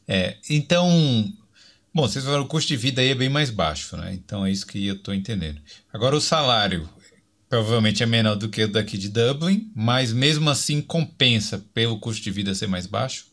é, 0.07 0.37
então, 0.49 0.89
Bom, 1.95 2.09
vocês 2.09 2.25
falaram 2.25 2.43
o 2.43 2.49
custo 2.49 2.67
de 2.67 2.77
vida 2.77 3.01
aí 3.01 3.11
é 3.11 3.15
bem 3.15 3.29
mais 3.29 3.51
baixo, 3.51 3.97
né? 3.97 4.13
Então 4.13 4.45
é 4.45 4.51
isso 4.51 4.67
que 4.67 4.85
eu 4.85 4.95
estou 4.95 5.15
entendendo. 5.15 5.61
Agora 5.93 6.17
o 6.17 6.21
salário 6.21 6.89
provavelmente 7.49 8.03
é 8.03 8.07
menor 8.07 8.35
do 8.35 8.49
que 8.49 8.65
o 8.65 8.69
daqui 8.69 8.99
de 8.99 9.09
Dublin, 9.09 9.71
mas 9.77 10.13
mesmo 10.13 10.51
assim 10.51 10.83
compensa 10.83 11.65
pelo 11.73 12.01
custo 12.01 12.25
de 12.25 12.33
vida 12.33 12.53
ser 12.53 12.67
mais 12.67 12.89
baixo? 12.89 13.27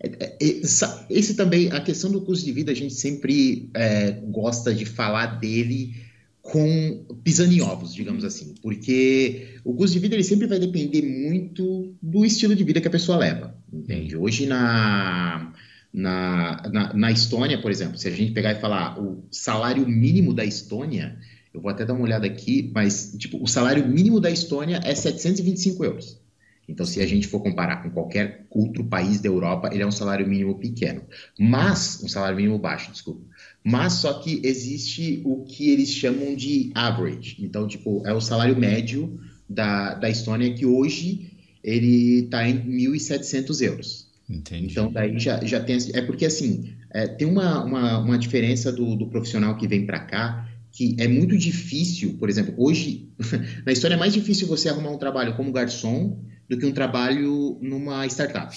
É, 0.00 0.36
é, 0.40 0.62
esse 1.10 1.34
também, 1.34 1.70
a 1.70 1.80
questão 1.82 2.10
do 2.10 2.22
custo 2.22 2.42
de 2.42 2.52
vida, 2.52 2.72
a 2.72 2.74
gente 2.74 2.94
sempre 2.94 3.68
é, 3.74 4.12
gosta 4.12 4.74
de 4.74 4.86
falar 4.86 5.38
dele 5.38 5.94
com 6.40 7.04
pisando 7.22 7.52
em 7.52 7.60
ovos, 7.60 7.94
digamos 7.94 8.24
assim, 8.24 8.54
porque 8.62 9.58
o 9.62 9.74
custo 9.74 9.92
de 9.92 9.98
vida 9.98 10.14
ele 10.14 10.24
sempre 10.24 10.46
vai 10.46 10.58
depender 10.58 11.02
muito 11.02 11.94
do 12.00 12.24
estilo 12.24 12.54
de 12.54 12.64
vida 12.64 12.80
que 12.80 12.88
a 12.88 12.90
pessoa 12.90 13.18
leva, 13.18 13.54
entende? 13.70 14.16
Hoje 14.16 14.46
na 14.46 15.52
na, 15.94 16.60
na, 16.72 16.92
na, 16.92 17.12
Estônia, 17.12 17.62
por 17.62 17.70
exemplo, 17.70 17.96
se 17.96 18.08
a 18.08 18.10
gente 18.10 18.32
pegar 18.32 18.50
e 18.50 18.60
falar 18.60 19.00
o 19.00 19.24
salário 19.30 19.86
mínimo 19.88 20.34
da 20.34 20.44
Estônia, 20.44 21.16
eu 21.52 21.60
vou 21.60 21.70
até 21.70 21.84
dar 21.84 21.94
uma 21.94 22.02
olhada 22.02 22.26
aqui, 22.26 22.72
mas 22.74 23.14
tipo, 23.16 23.40
o 23.40 23.46
salário 23.46 23.86
mínimo 23.86 24.18
da 24.18 24.28
Estônia 24.28 24.80
é 24.82 24.92
725 24.92 25.84
euros. 25.84 26.20
Então, 26.68 26.84
se 26.84 27.00
a 27.00 27.06
gente 27.06 27.28
for 27.28 27.40
comparar 27.40 27.82
com 27.82 27.90
qualquer 27.90 28.46
outro 28.50 28.82
país 28.84 29.20
da 29.20 29.28
Europa, 29.28 29.68
ele 29.72 29.82
é 29.82 29.86
um 29.86 29.92
salário 29.92 30.26
mínimo 30.26 30.58
pequeno. 30.58 31.02
Mas, 31.38 32.02
um 32.02 32.08
salário 32.08 32.36
mínimo 32.36 32.58
baixo, 32.58 32.90
desculpa. 32.90 33.20
Mas 33.62 33.92
só 33.94 34.14
que 34.14 34.40
existe 34.42 35.20
o 35.24 35.44
que 35.44 35.70
eles 35.70 35.90
chamam 35.90 36.34
de 36.34 36.72
average. 36.74 37.36
Então, 37.38 37.68
tipo, 37.68 38.02
é 38.06 38.14
o 38.14 38.20
salário 38.20 38.56
médio 38.56 39.20
da, 39.48 39.94
da 39.94 40.08
Estônia, 40.08 40.54
que 40.54 40.64
hoje 40.64 41.30
ele 41.62 42.24
está 42.24 42.48
em 42.48 42.58
1.700 42.58 43.60
euros. 43.60 44.03
Entendi. 44.28 44.72
Então, 44.72 44.90
daí 44.90 45.18
já, 45.18 45.42
já 45.44 45.60
tem. 45.60 45.76
É 45.92 46.02
porque, 46.02 46.24
assim, 46.24 46.74
é, 46.90 47.06
tem 47.06 47.28
uma, 47.28 47.62
uma, 47.64 47.98
uma, 47.98 48.18
diferença 48.18 48.72
do, 48.72 48.96
do 48.96 49.06
profissional 49.08 49.56
que 49.56 49.68
vem 49.68 49.84
para 49.84 50.00
cá, 50.00 50.48
que 50.72 50.96
é 50.98 51.06
muito 51.06 51.36
difícil, 51.36 52.16
por 52.18 52.28
exemplo, 52.28 52.54
hoje, 52.56 53.08
na 53.66 53.72
história 53.72 53.94
é 53.94 53.98
mais 53.98 54.12
difícil 54.12 54.48
você 54.48 54.68
arrumar 54.68 54.90
um 54.90 54.98
trabalho 54.98 55.36
como 55.36 55.52
garçom 55.52 56.18
do 56.48 56.58
que 56.58 56.66
um 56.66 56.72
trabalho 56.72 57.58
numa 57.60 58.06
startup. 58.06 58.54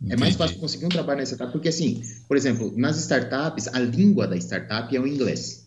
Entendi. 0.00 0.14
É 0.14 0.16
mais 0.16 0.36
fácil 0.36 0.58
conseguir 0.58 0.86
um 0.86 0.90
trabalho 0.90 1.18
na 1.18 1.24
startup, 1.24 1.52
porque, 1.52 1.68
assim, 1.68 2.02
por 2.28 2.36
exemplo, 2.36 2.72
nas 2.76 2.98
startups, 2.98 3.68
a 3.68 3.78
língua 3.78 4.26
da 4.26 4.36
startup 4.36 4.94
é 4.94 5.00
o 5.00 5.06
inglês. 5.06 5.59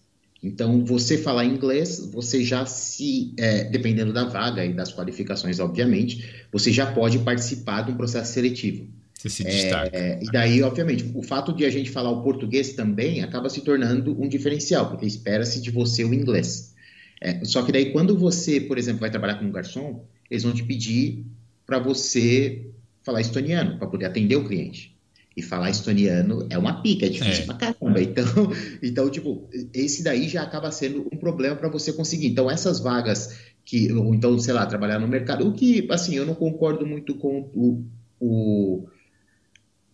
Então, 0.44 0.84
você 0.84 1.18
falar 1.18 1.46
inglês, 1.46 2.10
você 2.12 2.44
já 2.44 2.66
se, 2.66 3.34
é, 3.38 3.64
dependendo 3.64 4.12
da 4.12 4.26
vaga 4.26 4.66
e 4.66 4.74
das 4.74 4.94
qualificações, 4.94 5.60
obviamente, 5.60 6.46
você 6.52 6.70
já 6.70 6.86
pode 6.86 7.20
participar 7.20 7.84
de 7.84 7.94
um 7.94 7.96
processo 7.96 8.34
seletivo. 8.34 8.86
Você 9.18 9.30
se 9.30 9.44
destaca. 9.46 9.96
É, 9.96 10.20
e 10.22 10.26
daí, 10.26 10.62
obviamente, 10.62 11.10
o 11.16 11.24
fato 11.24 11.54
de 11.54 11.64
a 11.64 11.70
gente 11.70 11.90
falar 11.90 12.10
o 12.10 12.22
português 12.22 12.74
também 12.74 13.24
acaba 13.24 13.50
se 13.50 13.62
tornando 13.62 14.22
um 14.22 14.28
diferencial, 14.28 14.90
porque 14.90 15.06
espera-se 15.06 15.62
de 15.62 15.72
você 15.72 16.04
o 16.04 16.14
inglês. 16.14 16.74
É, 17.22 17.40
só 17.46 17.64
que 17.64 17.72
daí, 17.72 17.94
quando 17.94 18.18
você, 18.18 18.60
por 18.60 18.78
exemplo, 18.78 19.00
vai 19.00 19.10
trabalhar 19.10 19.36
como 19.36 19.50
garçom, 19.50 20.04
eles 20.30 20.44
vão 20.44 20.52
te 20.52 20.64
pedir 20.64 21.26
para 21.66 21.80
você 21.80 22.68
falar 23.02 23.22
estoniano, 23.22 23.78
para 23.78 23.88
poder 23.88 24.06
atender 24.08 24.36
o 24.36 24.44
cliente. 24.46 24.93
E 25.36 25.42
falar 25.42 25.72
estoniano 25.72 26.46
é 26.50 26.58
uma 26.58 26.82
pica, 26.82 27.08
é 27.08 27.10
difícil 27.10 27.44
é. 27.44 27.46
pra 27.46 27.56
caramba. 27.56 28.02
Então, 28.02 28.26
então, 28.84 29.10
tipo, 29.10 29.50
esse 29.74 30.04
daí 30.04 30.28
já 30.28 30.44
acaba 30.44 30.72
sendo 30.72 31.08
um 31.12 31.18
problema 31.18 31.56
para 31.56 31.70
você 31.70 31.92
conseguir. 31.92 32.28
Então, 32.28 32.50
essas 32.50 32.80
vagas 32.80 33.36
que, 33.66 33.92
ou 33.92 34.14
então, 34.14 34.38
sei 34.40 34.54
lá, 34.54 34.66
trabalhar 34.66 35.00
no 35.00 35.08
mercado, 35.08 35.48
o 35.48 35.54
que, 35.54 35.88
assim, 35.90 36.16
eu 36.16 36.26
não 36.26 36.36
concordo 36.36 36.86
muito 36.86 37.16
com 37.16 37.50
o, 37.54 37.86
o 38.20 38.88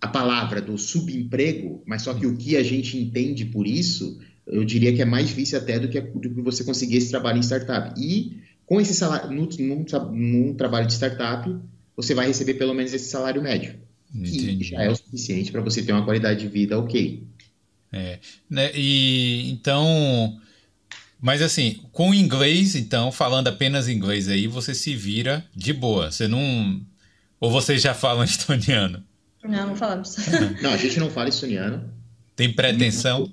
a 0.01 0.07
palavra 0.07 0.61
do 0.61 0.77
subemprego, 0.77 1.83
mas 1.85 2.03
só 2.03 2.13
que 2.13 2.25
o 2.25 2.37
que 2.37 2.55
a 2.55 2.63
gente 2.63 2.97
entende 2.97 3.45
por 3.45 3.67
isso, 3.67 4.19
eu 4.47 4.63
diria 4.63 4.93
que 4.93 5.01
é 5.01 5.05
mais 5.05 5.27
difícil 5.27 5.57
até 5.57 5.77
do 5.77 5.89
que, 5.89 5.99
do 5.99 6.33
que 6.33 6.41
você 6.41 6.63
conseguir 6.63 6.97
esse 6.97 7.09
trabalho 7.09 7.37
em 7.37 7.43
startup. 7.43 7.99
E 8.01 8.39
com 8.65 8.79
esse 8.79 8.93
salário, 8.93 9.31
num, 9.31 9.47
num, 9.59 9.85
num 10.11 10.53
trabalho 10.53 10.87
de 10.87 10.93
startup, 10.93 11.53
você 11.95 12.13
vai 12.13 12.27
receber 12.27 12.53
pelo 12.53 12.73
menos 12.73 12.93
esse 12.93 13.09
salário 13.09 13.41
médio. 13.41 13.75
Entendi. 14.13 14.57
que 14.57 14.63
já 14.63 14.81
é 14.81 14.89
o 14.89 14.95
suficiente 14.95 15.51
para 15.51 15.61
você 15.61 15.83
ter 15.83 15.91
uma 15.91 16.03
qualidade 16.03 16.39
de 16.39 16.47
vida 16.47 16.79
ok. 16.79 17.23
É, 17.91 18.19
né, 18.49 18.71
e 18.75 19.49
então, 19.49 20.39
mas 21.19 21.41
assim, 21.41 21.81
com 21.91 22.13
inglês, 22.13 22.75
então, 22.75 23.11
falando 23.11 23.47
apenas 23.47 23.89
inglês 23.89 24.29
aí, 24.29 24.47
você 24.47 24.73
se 24.73 24.95
vira 24.95 25.45
de 25.55 25.73
boa. 25.73 26.11
Você 26.11 26.27
não, 26.27 26.81
ou 27.39 27.51
vocês 27.51 27.81
já 27.81 27.93
falam 27.93 28.23
estoniano? 28.25 29.03
Não, 29.43 29.67
não 29.67 29.75
falamos. 29.75 30.15
não, 30.61 30.71
a 30.71 30.77
gente 30.77 30.99
não 30.99 31.09
fala 31.09 31.29
estoniano. 31.29 31.91
Tem 32.35 32.51
pretensão? 32.51 33.31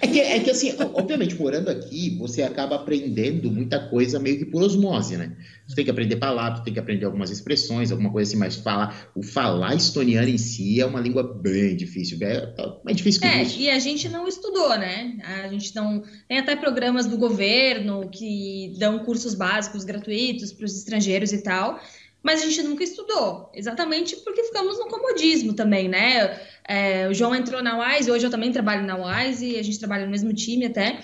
É 0.00 0.06
que, 0.06 0.20
é 0.20 0.40
que 0.40 0.50
assim, 0.50 0.74
obviamente, 0.94 1.34
morando 1.34 1.68
aqui, 1.70 2.16
você 2.18 2.42
acaba 2.42 2.76
aprendendo 2.76 3.50
muita 3.50 3.78
coisa 3.88 4.18
meio 4.18 4.38
que 4.38 4.44
por 4.44 4.62
osmose, 4.62 5.16
né? 5.16 5.32
Você 5.66 5.74
tem 5.74 5.84
que 5.84 5.90
aprender 5.90 6.16
palavras, 6.16 6.60
tem 6.60 6.72
que 6.72 6.78
aprender 6.78 7.06
algumas 7.06 7.30
expressões, 7.30 7.90
alguma 7.90 8.10
coisa 8.10 8.30
assim, 8.30 8.38
mas 8.38 8.56
falar, 8.56 9.10
o 9.14 9.22
falar 9.22 9.74
estoniano 9.74 10.28
em 10.28 10.38
si 10.38 10.80
é 10.80 10.86
uma 10.86 11.00
língua 11.00 11.22
bem 11.22 11.74
difícil, 11.76 12.18
é 12.20 12.54
mais 12.84 12.96
difícil 12.96 13.22
que 13.22 13.26
É, 13.26 13.42
isso. 13.42 13.58
e 13.58 13.70
a 13.70 13.78
gente 13.78 14.08
não 14.08 14.28
estudou, 14.28 14.78
né? 14.78 15.18
A 15.44 15.48
gente 15.48 15.74
não. 15.74 16.02
Tem 16.28 16.38
até 16.38 16.54
programas 16.54 17.06
do 17.06 17.16
governo 17.16 18.08
que 18.10 18.74
dão 18.78 18.98
cursos 19.00 19.34
básicos 19.34 19.82
gratuitos 19.82 20.52
para 20.52 20.66
os 20.66 20.76
estrangeiros 20.76 21.32
e 21.32 21.42
tal 21.42 21.80
mas 22.26 22.42
a 22.42 22.46
gente 22.46 22.60
nunca 22.64 22.82
estudou, 22.82 23.48
exatamente 23.54 24.16
porque 24.16 24.42
ficamos 24.42 24.80
no 24.80 24.86
comodismo 24.86 25.52
também, 25.52 25.88
né? 25.88 26.40
É, 26.66 27.08
o 27.08 27.14
João 27.14 27.32
entrou 27.32 27.62
na 27.62 27.78
Wise, 27.78 28.10
hoje 28.10 28.26
eu 28.26 28.30
também 28.32 28.50
trabalho 28.50 28.84
na 28.84 28.96
Wise, 28.96 29.56
a 29.56 29.62
gente 29.62 29.78
trabalha 29.78 30.06
no 30.06 30.10
mesmo 30.10 30.34
time 30.34 30.66
até, 30.66 30.98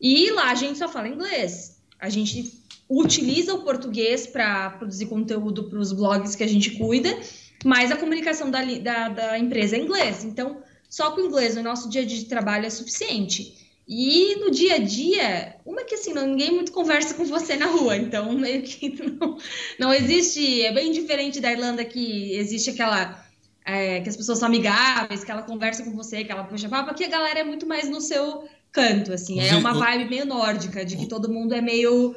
e 0.00 0.30
lá 0.30 0.52
a 0.52 0.54
gente 0.54 0.78
só 0.78 0.88
fala 0.88 1.08
inglês. 1.08 1.80
A 1.98 2.08
gente 2.08 2.62
utiliza 2.88 3.54
o 3.54 3.64
português 3.64 4.28
para 4.28 4.70
produzir 4.70 5.06
conteúdo 5.06 5.64
para 5.64 5.80
os 5.80 5.92
blogs 5.92 6.36
que 6.36 6.44
a 6.44 6.48
gente 6.48 6.70
cuida, 6.78 7.10
mas 7.64 7.90
a 7.90 7.96
comunicação 7.96 8.48
da, 8.48 8.62
da, 8.62 9.08
da 9.08 9.36
empresa 9.36 9.74
é 9.74 9.80
inglês. 9.80 10.22
Então, 10.22 10.62
só 10.88 11.10
com 11.10 11.22
o 11.22 11.26
inglês 11.26 11.56
no 11.56 11.62
nosso 11.64 11.90
dia 11.90 12.06
dia 12.06 12.18
de 12.18 12.26
trabalho 12.26 12.66
é 12.66 12.70
suficiente. 12.70 13.67
E 13.88 14.36
no 14.36 14.50
dia 14.50 14.74
a 14.74 14.78
dia, 14.78 15.56
uma 15.64 15.82
que 15.82 15.94
assim, 15.94 16.12
ninguém 16.12 16.52
muito 16.52 16.72
conversa 16.72 17.14
com 17.14 17.24
você 17.24 17.56
na 17.56 17.66
rua, 17.66 17.96
então 17.96 18.30
meio 18.36 18.62
que 18.62 18.90
não, 19.02 19.38
não 19.78 19.94
existe, 19.94 20.62
é 20.62 20.72
bem 20.72 20.92
diferente 20.92 21.40
da 21.40 21.50
Irlanda 21.50 21.82
que 21.86 22.34
existe 22.34 22.68
aquela, 22.68 23.24
é, 23.64 24.00
que 24.00 24.08
as 24.10 24.16
pessoas 24.16 24.40
são 24.40 24.48
amigáveis, 24.48 25.24
que 25.24 25.30
ela 25.30 25.42
conversa 25.42 25.82
com 25.84 25.96
você, 25.96 26.22
que 26.22 26.30
ela 26.30 26.44
puxa 26.44 26.68
papo, 26.68 26.90
aqui 26.90 27.04
a 27.04 27.08
galera 27.08 27.40
é 27.40 27.44
muito 27.44 27.66
mais 27.66 27.88
no 27.88 28.02
seu 28.02 28.46
canto, 28.70 29.14
assim, 29.14 29.40
é 29.40 29.56
uma 29.56 29.72
vibe 29.72 30.10
meio 30.10 30.26
nórdica, 30.26 30.84
de 30.84 30.94
que 30.94 31.06
todo 31.06 31.32
mundo 31.32 31.54
é 31.54 31.62
meio 31.62 32.14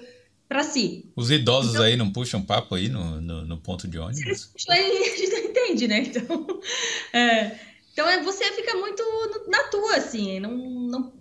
para 0.49 0.63
si. 0.63 1.05
Os 1.15 1.31
idosos 1.31 1.71
então, 1.71 1.85
aí 1.85 1.95
não 1.95 2.11
puxam 2.11 2.41
papo 2.41 2.75
aí 2.75 2.89
no, 2.89 3.21
no, 3.21 3.45
no 3.45 3.57
ponto 3.57 3.87
de 3.87 3.97
ônibus? 3.97 4.19
Eles 4.19 4.45
puxam 4.47 4.75
aí, 4.75 4.97
a 5.07 5.17
gente 5.17 5.31
não 5.31 5.39
entende, 5.39 5.87
né? 5.87 5.99
Então, 5.99 6.59
é, 7.13 7.57
então 7.93 8.09
é, 8.09 8.21
você 8.21 8.43
fica 8.51 8.75
muito 8.75 9.01
na 9.47 9.63
tua, 9.69 9.95
assim, 9.95 10.41
não, 10.41 10.51
não, 10.51 11.13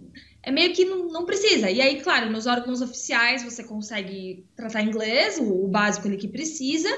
é 0.42 0.50
meio 0.50 0.72
que 0.72 0.84
não, 0.84 1.08
não, 1.08 1.24
precisa. 1.24 1.70
E 1.70 1.80
aí, 1.80 2.00
claro, 2.00 2.30
nos 2.30 2.46
órgãos 2.46 2.80
oficiais 2.80 3.42
você 3.42 3.62
consegue 3.62 4.46
tratar 4.56 4.82
inglês, 4.82 5.38
o, 5.38 5.64
o 5.64 5.68
básico 5.68 6.08
ali 6.08 6.16
que 6.16 6.28
precisa. 6.28 6.88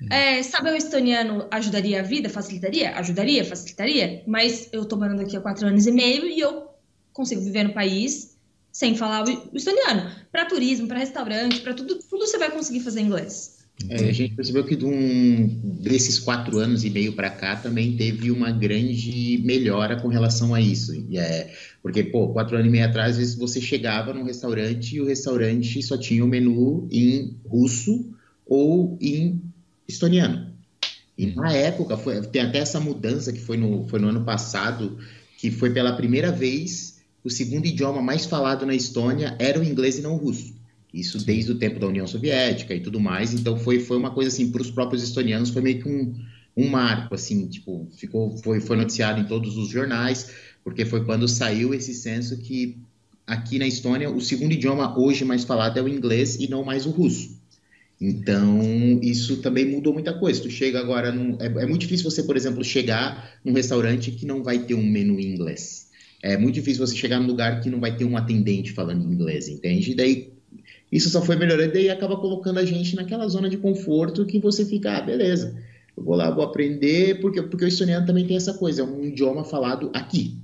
Hum. 0.00 0.08
É, 0.10 0.42
saber 0.42 0.72
o 0.72 0.76
estoniano 0.76 1.46
ajudaria 1.50 2.00
a 2.00 2.02
vida? 2.02 2.28
Facilitaria? 2.28 2.96
Ajudaria, 2.96 3.44
facilitaria. 3.44 4.22
Mas 4.26 4.68
eu 4.72 4.84
tô 4.84 4.96
morando 4.96 5.22
aqui 5.22 5.36
há 5.36 5.40
quatro 5.40 5.66
anos 5.66 5.86
e 5.86 5.92
meio 5.92 6.26
e 6.26 6.38
eu 6.40 6.68
consigo 7.12 7.40
viver 7.40 7.64
no 7.64 7.72
país 7.72 8.36
sem 8.70 8.94
falar 8.94 9.26
o 9.26 9.56
estoniano. 9.56 10.10
Para 10.30 10.44
turismo, 10.44 10.86
para 10.86 10.98
restaurante, 10.98 11.60
para 11.62 11.74
tudo, 11.74 11.98
tudo 11.98 12.26
você 12.26 12.36
vai 12.38 12.50
conseguir 12.50 12.80
fazer 12.80 13.00
inglês. 13.00 13.55
É, 13.88 14.08
a 14.08 14.12
gente 14.12 14.34
percebeu 14.34 14.64
que 14.64 14.74
de 14.74 14.86
um, 14.86 15.60
desses 15.82 16.18
quatro 16.18 16.58
anos 16.58 16.82
e 16.82 16.90
meio 16.90 17.12
para 17.12 17.28
cá 17.28 17.56
também 17.56 17.94
teve 17.96 18.30
uma 18.30 18.50
grande 18.50 19.40
melhora 19.44 20.00
com 20.00 20.08
relação 20.08 20.54
a 20.54 20.60
isso. 20.60 20.94
E 20.94 21.18
é, 21.18 21.52
porque, 21.82 22.02
pô, 22.02 22.28
quatro 22.28 22.56
anos 22.56 22.68
e 22.68 22.70
meio 22.70 22.86
atrás, 22.86 23.12
às 23.12 23.18
vezes 23.18 23.34
você 23.36 23.60
chegava 23.60 24.14
num 24.14 24.24
restaurante 24.24 24.96
e 24.96 25.00
o 25.00 25.06
restaurante 25.06 25.82
só 25.82 25.96
tinha 25.98 26.24
o 26.24 26.28
menu 26.28 26.88
em 26.90 27.36
russo 27.46 28.10
ou 28.46 28.96
em 29.00 29.42
estoniano. 29.86 30.54
E 31.16 31.26
na 31.26 31.52
época, 31.52 31.96
foi, 31.96 32.22
tem 32.22 32.42
até 32.42 32.58
essa 32.58 32.80
mudança 32.80 33.32
que 33.32 33.40
foi 33.40 33.56
no, 33.56 33.86
foi 33.88 34.00
no 34.00 34.08
ano 34.08 34.24
passado, 34.24 34.98
que 35.38 35.50
foi 35.50 35.70
pela 35.70 35.92
primeira 35.96 36.32
vez 36.32 36.96
o 37.22 37.30
segundo 37.30 37.66
idioma 37.66 38.00
mais 38.00 38.24
falado 38.24 38.64
na 38.64 38.74
Estônia 38.74 39.36
era 39.38 39.58
o 39.58 39.64
inglês 39.64 39.98
e 39.98 40.00
não 40.00 40.14
o 40.14 40.16
russo. 40.16 40.55
Isso 40.92 41.24
desde 41.24 41.52
o 41.52 41.58
tempo 41.58 41.78
da 41.78 41.86
União 41.86 42.06
Soviética 42.06 42.74
e 42.74 42.80
tudo 42.80 43.00
mais. 43.00 43.34
Então 43.34 43.56
foi, 43.58 43.80
foi 43.80 43.96
uma 43.96 44.10
coisa 44.10 44.28
assim 44.28 44.50
para 44.50 44.62
os 44.62 44.70
próprios 44.70 45.02
estonianos 45.02 45.50
foi 45.50 45.62
meio 45.62 45.82
que 45.82 45.88
um, 45.88 46.14
um 46.56 46.68
marco 46.68 47.14
assim, 47.14 47.46
tipo 47.48 47.88
ficou 47.96 48.36
foi, 48.38 48.60
foi 48.60 48.76
noticiado 48.76 49.20
em 49.20 49.24
todos 49.24 49.56
os 49.56 49.68
jornais 49.68 50.30
porque 50.64 50.84
foi 50.84 51.04
quando 51.04 51.28
saiu 51.28 51.74
esse 51.74 51.92
censo 51.92 52.38
que 52.38 52.78
aqui 53.26 53.58
na 53.58 53.66
Estônia 53.66 54.10
o 54.10 54.20
segundo 54.20 54.52
idioma 54.52 54.98
hoje 54.98 55.24
mais 55.24 55.44
falado 55.44 55.78
é 55.78 55.82
o 55.82 55.88
inglês 55.88 56.36
e 56.36 56.48
não 56.48 56.64
mais 56.64 56.86
o 56.86 56.90
russo. 56.90 57.36
Então, 57.98 58.60
isso 59.02 59.38
também 59.38 59.64
mudou 59.64 59.90
muita 59.90 60.12
coisa. 60.12 60.42
Tu 60.42 60.50
chega 60.50 60.78
agora 60.78 61.10
num, 61.10 61.38
é, 61.40 61.46
é, 61.46 61.66
muito 61.66 61.80
difícil 61.80 62.10
você, 62.10 62.22
por 62.22 62.36
exemplo, 62.36 62.62
chegar 62.62 63.38
num 63.42 63.54
restaurante 63.54 64.10
que 64.10 64.26
não 64.26 64.42
vai 64.42 64.58
ter 64.58 64.74
um 64.74 64.84
menu 64.84 65.18
em 65.18 65.32
inglês 65.32 65.86
é 66.22 66.36
muito 66.36 66.54
difícil 66.54 66.84
você 66.84 66.96
chegar 66.96 67.20
num 67.20 67.26
lugar 67.26 67.60
que 67.60 67.70
não 67.70 67.80
vai 67.80 67.96
ter 67.96 68.04
um 68.04 68.16
atendente 68.16 68.72
falando 68.72 69.12
inglês, 69.12 69.48
entende? 69.48 69.92
E 69.92 69.94
daí 69.94 70.32
isso 70.90 71.10
só 71.10 71.20
foi 71.20 71.36
melhorando, 71.36 71.70
e 71.70 71.72
daí 71.72 71.90
acaba 71.90 72.16
colocando 72.16 72.58
a 72.58 72.64
gente 72.64 72.94
naquela 72.94 73.26
zona 73.28 73.48
de 73.48 73.56
conforto 73.56 74.24
que 74.24 74.38
você 74.38 74.64
fica, 74.64 74.98
ah, 74.98 75.00
beleza, 75.00 75.56
eu 75.96 76.04
vou 76.04 76.14
lá, 76.14 76.30
vou 76.30 76.44
aprender, 76.44 77.20
porque, 77.20 77.42
porque 77.42 77.64
o 77.64 77.68
estoniano 77.68 78.06
também 78.06 78.26
tem 78.26 78.36
essa 78.36 78.54
coisa, 78.54 78.82
é 78.82 78.84
um 78.84 79.04
idioma 79.04 79.44
falado 79.44 79.90
aqui. 79.94 80.38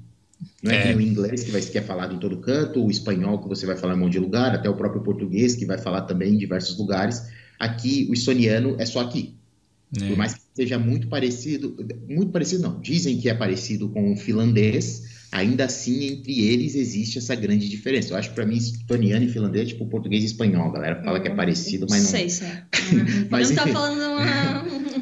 Não 0.62 0.72
é, 0.72 0.92
é. 0.92 0.96
o 0.96 1.00
inglês 1.00 1.44
que, 1.44 1.50
vai, 1.50 1.60
que 1.60 1.78
é 1.78 1.82
falado 1.82 2.14
em 2.14 2.18
todo 2.18 2.36
canto, 2.38 2.84
o 2.84 2.90
espanhol 2.90 3.38
que 3.38 3.48
você 3.48 3.66
vai 3.66 3.76
falar 3.76 3.94
em 3.94 3.96
um 3.96 4.00
monte 4.00 4.12
de 4.12 4.18
lugar, 4.18 4.54
até 4.54 4.68
o 4.68 4.74
próprio 4.74 5.02
português 5.02 5.54
que 5.54 5.64
vai 5.64 5.78
falar 5.78 6.02
também 6.02 6.34
em 6.34 6.38
diversos 6.38 6.76
lugares. 6.78 7.22
Aqui, 7.58 8.06
o 8.10 8.14
estoniano 8.14 8.76
é 8.78 8.86
só 8.86 9.00
aqui. 9.00 9.34
É. 10.00 10.08
Por 10.08 10.16
mais 10.16 10.34
que 10.34 10.40
seja 10.54 10.78
muito 10.78 11.08
parecido, 11.08 11.76
muito 12.08 12.32
parecido 12.32 12.62
não, 12.62 12.80
dizem 12.80 13.18
que 13.18 13.28
é 13.28 13.34
parecido 13.34 13.88
com 13.88 14.12
o 14.12 14.16
finlandês, 14.16 15.11
ainda 15.32 15.64
assim 15.64 16.04
entre 16.04 16.44
eles 16.44 16.74
existe 16.74 17.16
essa 17.16 17.34
grande 17.34 17.66
diferença. 17.66 18.12
Eu 18.12 18.18
acho 18.18 18.28
que 18.28 18.34
para 18.34 18.44
mim 18.44 18.56
estoniano 18.56 19.24
e 19.24 19.28
finlandês 19.28 19.64
é 19.64 19.68
tipo 19.68 19.86
português 19.86 20.22
e 20.22 20.26
espanhol. 20.26 20.68
A 20.68 20.72
galera 20.72 21.02
fala 21.02 21.18
que 21.18 21.28
é 21.28 21.34
parecido, 21.34 21.86
mas 21.88 22.02
não. 22.02 22.10
Sei, 22.10 22.28
sei. 22.28 22.48
mas 23.30 23.50
não 23.50 23.56
tá 23.56 23.66
falando 23.66 23.98
uma... 23.98 24.82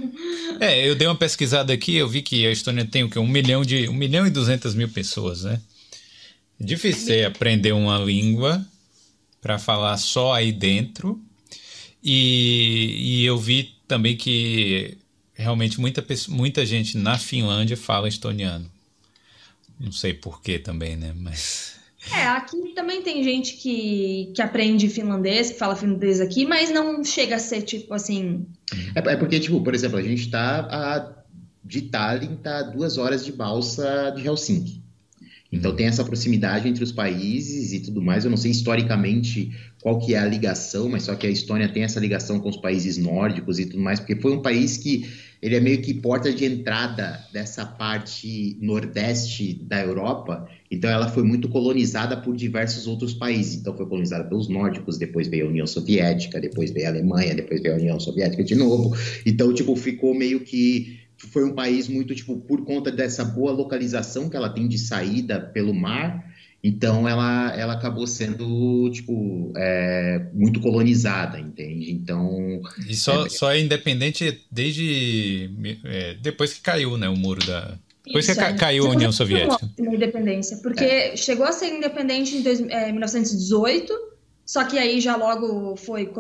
É, 0.61 0.87
eu 0.87 0.95
dei 0.95 1.09
uma 1.09 1.17
pesquisada 1.17 1.73
aqui, 1.73 1.97
eu 1.97 2.07
vi 2.07 2.21
que 2.21 2.47
a 2.47 2.53
Estônia 2.53 2.85
tem 2.85 3.03
o 3.03 3.09
quê? 3.09 3.19
Um 3.19 3.27
milhão 3.27 3.65
de 3.65 3.89
um 3.89 3.95
milhão 3.95 4.27
e 4.27 4.31
duzentas 4.31 4.75
mil 4.75 4.91
pessoas, 4.91 5.43
né? 5.45 5.59
Difícil 6.61 7.15
é 7.15 7.25
aprender 7.25 7.73
uma 7.73 7.99
língua 7.99 8.63
para 9.41 9.59
falar 9.59 9.97
só 9.97 10.35
aí 10.35 10.53
dentro. 10.53 11.19
E, 12.05 13.23
e 13.23 13.25
eu 13.25 13.39
vi 13.39 13.73
também 13.89 14.15
que 14.15 14.99
realmente 15.33 15.81
muita, 15.81 16.05
muita 16.29 16.67
gente 16.67 16.99
na 16.99 17.17
Finlândia 17.17 17.77
fala 17.79 18.07
estoniano. 18.07 18.71
Não 19.81 19.91
sei 19.91 20.13
porquê 20.13 20.59
também, 20.59 20.97
né? 20.97 21.15
Mas. 21.17 21.81
É, 22.17 22.27
aqui 22.29 22.73
também 22.75 23.03
tem 23.03 23.23
gente 23.23 23.59
que, 23.59 24.33
que 24.35 24.41
aprende 24.41 24.89
finlandês, 24.89 25.51
que 25.51 25.59
fala 25.59 25.77
finlandês 25.77 26.19
aqui, 26.19 26.47
mas 26.47 26.71
não 26.71 27.05
chega 27.05 27.37
a 27.37 27.39
ser 27.39 27.61
tipo 27.61 27.93
assim. 27.93 28.47
É, 28.95 29.13
é 29.13 29.17
porque, 29.17 29.39
tipo, 29.39 29.63
por 29.63 29.75
exemplo, 29.75 29.99
a 29.99 30.03
gente 30.03 30.31
tá 30.31 30.61
a, 30.61 31.13
de 31.63 31.83
Tallinn, 31.83 32.37
tá 32.37 32.63
duas 32.63 32.97
horas 32.97 33.23
de 33.23 33.31
balsa 33.31 34.15
de 34.17 34.27
Helsinki. 34.27 34.81
Então 35.53 35.75
tem 35.75 35.87
essa 35.87 36.05
proximidade 36.05 36.69
entre 36.69 36.83
os 36.83 36.93
países 36.93 37.73
e 37.73 37.81
tudo 37.81 38.01
mais. 38.01 38.25
Eu 38.25 38.31
não 38.31 38.37
sei 38.39 38.51
historicamente 38.51 39.51
qual 39.83 39.99
que 39.99 40.15
é 40.15 40.19
a 40.19 40.25
ligação, 40.25 40.89
mas 40.89 41.03
só 41.03 41.15
que 41.15 41.27
a 41.27 41.31
Estônia 41.31 41.69
tem 41.69 41.83
essa 41.83 41.99
ligação 41.99 42.39
com 42.39 42.49
os 42.49 42.57
países 42.57 42.97
nórdicos 42.97 43.59
e 43.59 43.67
tudo 43.67 43.83
mais, 43.83 43.99
porque 43.99 44.17
foi 44.17 44.33
um 44.33 44.43
país 44.43 44.77
que 44.77 45.11
ele 45.43 45.57
é 45.57 45.61
meio 45.61 45.81
que 45.81 45.95
porta 45.95 46.33
de 46.33 46.45
entrada 46.45 47.25
dessa 47.33 47.65
parte 47.65 48.57
nordeste 48.61 49.55
da 49.55 49.81
Europa. 49.81 50.47
Então 50.71 50.91
ela 50.91 51.09
foi 51.09 51.23
muito 51.23 51.49
colonizada 51.49 52.17
por 52.17 52.37
diversos 52.37 52.87
outros 52.87 53.15
países. 53.15 53.57
Então 53.57 53.75
foi 53.75 53.87
colonizada 53.87 54.25
pelos 54.25 54.49
nórdicos, 54.49 54.99
depois 54.99 55.29
veio 55.29 55.47
a 55.47 55.49
União 55.49 55.67
Soviética, 55.67 56.41
depois 56.41 56.71
veio 56.71 56.87
a 56.87 56.91
Alemanha, 56.91 57.35
depois 57.35 57.63
veio 57.63 57.75
a 57.75 57.79
União 57.79 57.99
Soviética 57.99 58.45
de 58.45 58.55
novo. 58.55 58.95
Então 59.25 59.53
tipo 59.55 59.75
ficou 59.77 60.15
meio 60.15 60.41
que 60.41 61.01
foi 61.17 61.45
um 61.45 61.55
país 61.55 61.89
muito 61.89 62.15
tipo 62.15 62.37
por 62.37 62.65
conta 62.65 62.91
dessa 62.91 63.25
boa 63.25 63.53
localização 63.53 64.29
que 64.29 64.37
ela 64.37 64.49
tem 64.49 64.69
de 64.69 64.79
saída 64.79 65.41
pelo 65.41 65.75
mar 65.75 66.30
então 66.63 67.09
ela, 67.09 67.55
ela 67.57 67.73
acabou 67.73 68.07
sendo 68.07 68.91
tipo 68.91 69.53
é, 69.57 70.27
muito 70.33 70.61
colonizada, 70.61 71.41
entende? 71.41 71.91
Então 71.91 72.61
e 72.87 72.95
só 72.95 73.27
é, 73.27 73.29
só 73.29 73.51
é 73.51 73.61
independente 73.61 74.43
desde 74.51 75.51
é, 75.85 76.15
depois 76.15 76.53
que 76.53 76.61
caiu, 76.61 76.99
né, 76.99 77.09
o 77.09 77.17
muro 77.17 77.45
da 77.47 77.79
depois 78.05 78.29
Isso, 78.29 78.39
que 78.39 78.45
é. 78.45 78.53
caiu 78.55 78.87
a 78.87 78.91
União 78.91 79.13
Soviética. 79.13 79.71
A 79.79 79.83
independência, 79.83 80.57
porque 80.63 80.85
é. 80.85 81.17
chegou 81.17 81.47
a 81.47 81.53
ser 81.53 81.69
independente 81.69 82.37
em 82.37 82.43
dois, 82.43 82.59
1918, 82.61 83.93
é, 83.93 83.97
só 84.45 84.65
que 84.65 84.79
aí 84.79 85.01
já 85.01 85.17
logo 85.17 85.77
foi, 85.77 86.11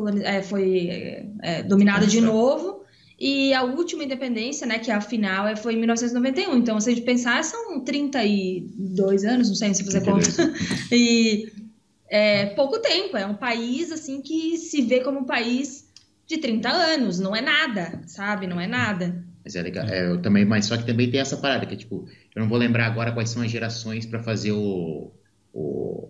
foi 0.44 1.26
dominada 1.66 2.06
de 2.06 2.20
novo. 2.20 2.79
E 3.20 3.52
a 3.52 3.62
última 3.62 4.02
independência, 4.02 4.66
né, 4.66 4.78
que 4.78 4.90
é 4.90 4.94
a 4.94 5.00
final, 5.00 5.46
é, 5.46 5.54
foi 5.54 5.74
em 5.74 5.76
1991. 5.76 6.56
Então, 6.56 6.80
se 6.80 6.88
a 6.88 6.94
gente 6.94 7.04
pensar, 7.04 7.44
são 7.44 7.78
32 7.84 9.24
anos, 9.24 9.48
não 9.50 9.54
sei 9.54 9.74
se 9.74 9.84
fazer 9.84 10.02
conta. 10.02 10.26
e 10.90 11.52
é 12.08 12.46
pouco 12.46 12.78
tempo. 12.78 13.18
É 13.18 13.26
um 13.26 13.34
país, 13.34 13.92
assim, 13.92 14.22
que 14.22 14.56
se 14.56 14.80
vê 14.80 15.00
como 15.00 15.20
um 15.20 15.24
país 15.24 15.86
de 16.26 16.38
30 16.38 16.70
anos. 16.70 17.20
Não 17.20 17.36
é 17.36 17.42
nada, 17.42 18.00
sabe? 18.06 18.46
Não 18.46 18.58
é 18.58 18.66
nada. 18.66 19.22
Mas 19.44 19.54
é 19.54 19.60
legal. 19.60 19.86
É, 19.86 20.06
eu 20.06 20.22
também, 20.22 20.46
mas 20.46 20.64
só 20.64 20.78
que 20.78 20.86
também 20.86 21.10
tem 21.10 21.20
essa 21.20 21.36
parada, 21.36 21.66
que 21.66 21.74
é 21.74 21.76
tipo, 21.76 22.08
eu 22.34 22.40
não 22.40 22.48
vou 22.48 22.56
lembrar 22.56 22.86
agora 22.86 23.12
quais 23.12 23.28
são 23.28 23.42
as 23.42 23.50
gerações 23.50 24.06
para 24.06 24.22
fazer 24.22 24.52
o, 24.52 25.12
o 25.52 26.08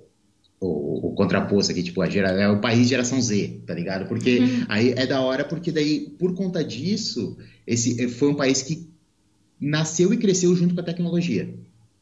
o, 0.61 1.09
o, 1.09 1.15
contraposto 1.15 1.73
aqui, 1.73 1.83
tipo, 1.83 2.03
a 2.03 2.09
gera, 2.09 2.31
é 2.31 2.49
o 2.49 2.61
país 2.61 2.87
geração 2.87 3.21
Z, 3.21 3.63
tá 3.67 3.75
ligado? 3.75 4.07
Porque 4.07 4.39
uhum. 4.39 4.65
aí 4.69 4.91
é 4.91 5.07
da 5.07 5.21
hora, 5.23 5.45
porque 5.45 5.73
daí, 5.73 6.01
por 6.19 6.35
conta 6.35 6.63
disso, 6.63 7.39
esse 7.67 8.09
foi 8.09 8.29
um 8.29 8.35
país 8.35 8.63
que 8.63 8.87
nasceu 9.59 10.13
e 10.13 10.19
cresceu 10.19 10.55
junto 10.55 10.75
com 10.75 10.81
a 10.81 10.85
tecnologia. 10.85 11.53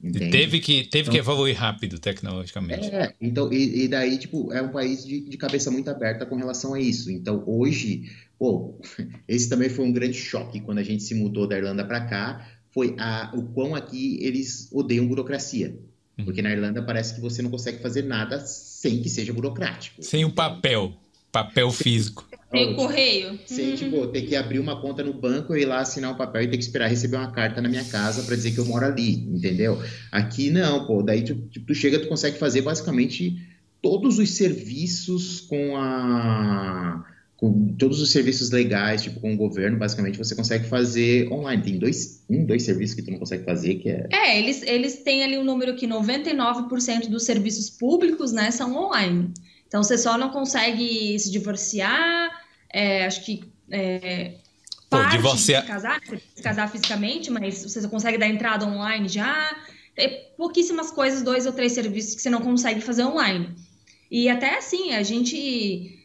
Entende? 0.03 0.31
Teve 0.31 0.61
que, 0.61 0.85
teve 0.85 1.03
então, 1.03 1.13
que 1.13 1.19
evoluir 1.19 1.57
rápido 1.57 1.99
tecnologicamente. 1.99 2.89
É, 2.89 3.15
então, 3.21 3.53
e, 3.53 3.85
e, 3.85 3.89
daí, 3.89 4.17
tipo, 4.17 4.53
é 4.53 4.63
um 4.63 4.71
país 4.71 5.05
de, 5.05 5.21
de 5.21 5.37
cabeça 5.37 5.71
muito 5.71 5.91
aberta 5.91 6.25
com 6.25 6.37
relação 6.37 6.75
a 6.75 6.81
isso. 6.81 7.11
Então, 7.11 7.43
hoje, 7.47 8.11
pô, 8.39 8.81
esse 9.27 9.49
também 9.49 9.69
foi 9.69 9.85
um 9.85 9.93
grande 9.93 10.17
choque 10.17 10.61
quando 10.61 10.79
a 10.79 10.85
gente 10.85 11.03
se 11.03 11.15
mudou 11.15 11.49
da 11.49 11.57
Irlanda 11.57 11.85
para 11.85 12.01
cá, 12.03 12.49
foi 12.71 12.95
a, 12.99 13.33
o 13.35 13.43
quão 13.43 13.75
aqui 13.75 14.19
eles 14.21 14.69
odeiam 14.73 15.07
burocracia. 15.07 15.77
Uhum. 16.19 16.25
Porque 16.25 16.43
na 16.43 16.51
Irlanda 16.51 16.83
parece 16.83 17.15
que 17.15 17.21
você 17.21 17.41
não 17.41 17.51
consegue 17.51 17.81
fazer 17.81 18.03
nada 18.03 18.41
sem 18.41 19.01
que 19.01 19.09
seja 19.09 19.33
burocrático. 19.33 20.03
Sem 20.03 20.25
o 20.25 20.33
papel, 20.33 20.93
papel 21.31 21.71
físico. 21.71 22.29
Sem 22.51 22.73
o 22.73 22.77
correio. 22.77 23.39
Sem, 23.47 23.75
tipo, 23.77 24.07
ter 24.07 24.23
que 24.23 24.35
abrir 24.35 24.59
uma 24.59 24.81
conta 24.81 25.05
no 25.05 25.13
banco, 25.13 25.55
e 25.55 25.63
ir 25.63 25.67
lá 25.67 25.81
assinar 25.81 26.13
um 26.13 26.17
papel 26.17 26.43
e 26.43 26.49
ter 26.49 26.57
que 26.57 26.65
esperar 26.65 26.89
receber 26.89 27.17
uma 27.17 27.31
carta 27.31 27.61
na 27.61 27.69
minha 27.69 27.85
casa 27.85 28.23
para 28.23 28.35
dizer 28.35 28.53
que 28.53 28.59
eu 28.59 28.65
moro 28.65 28.87
ali, 28.87 29.15
entendeu? 29.15 29.81
Aqui 30.11 30.51
não, 30.51 30.87
pô. 30.87 31.03
Daí 31.03 31.23
tu, 31.23 31.35
tipo, 31.51 31.67
tu 31.67 31.75
chega, 31.75 31.99
tu 31.99 32.09
consegue 32.09 32.39
fazer 32.39 32.63
basicamente 32.63 33.37
todos 33.83 34.19
os 34.19 34.31
serviços 34.31 35.41
com 35.43 35.77
a 35.77 37.05
com 37.39 37.73
todos 37.79 38.01
os 38.01 38.11
serviços 38.11 38.51
legais, 38.51 39.01
tipo 39.01 39.21
com 39.21 39.33
o 39.33 39.37
governo, 39.37 39.79
basicamente 39.79 40.19
você 40.19 40.35
consegue 40.35 40.67
fazer 40.67 41.33
online. 41.33 41.63
Tem 41.63 41.79
dois, 41.79 42.25
um, 42.29 42.45
dois 42.45 42.65
serviços 42.65 42.97
que 42.97 43.03
tu 43.03 43.13
não 43.13 43.19
consegue 43.21 43.45
fazer, 43.45 43.77
que 43.77 43.89
é. 43.89 44.09
É, 44.11 44.39
eles, 44.41 44.61
eles 44.63 45.03
têm 45.05 45.23
ali 45.23 45.39
um 45.39 45.45
número 45.45 45.77
que 45.77 45.87
99% 45.87 47.09
dos 47.09 47.23
serviços 47.23 47.71
públicos, 47.71 48.33
né, 48.33 48.51
são 48.51 48.75
online. 48.75 49.33
Então 49.69 49.85
você 49.85 49.97
só 49.97 50.19
não 50.19 50.31
consegue 50.31 51.17
se 51.17 51.31
divorciar, 51.31 52.29
é, 52.73 53.07
acho 53.07 53.25
que 53.25 53.45
é, 53.71 54.33
Pô, 54.91 55.05
divorciar... 55.05 55.63
se 55.63 55.69
casar, 55.69 56.01
se 56.35 56.43
casar 56.43 56.69
fisicamente, 56.73 57.31
mas 57.31 57.63
você 57.63 57.87
consegue 57.87 58.19
dar 58.19 58.27
entrada 58.27 58.67
online 58.67 59.07
já. 59.09 59.57
Tem 59.95 60.25
pouquíssimas 60.37 60.91
coisas, 60.91 61.23
dois 61.23 61.47
ou 61.47 61.53
três 61.53 61.71
serviços 61.71 62.17
que 62.17 62.23
você 62.23 62.31
não 62.31 62.41
consegue 62.41 62.81
fazer 62.81 63.05
online. 63.05 63.55
E 64.11 64.29
até 64.29 64.59
assim, 64.59 64.95
a 64.95 65.05
gente 65.05 65.98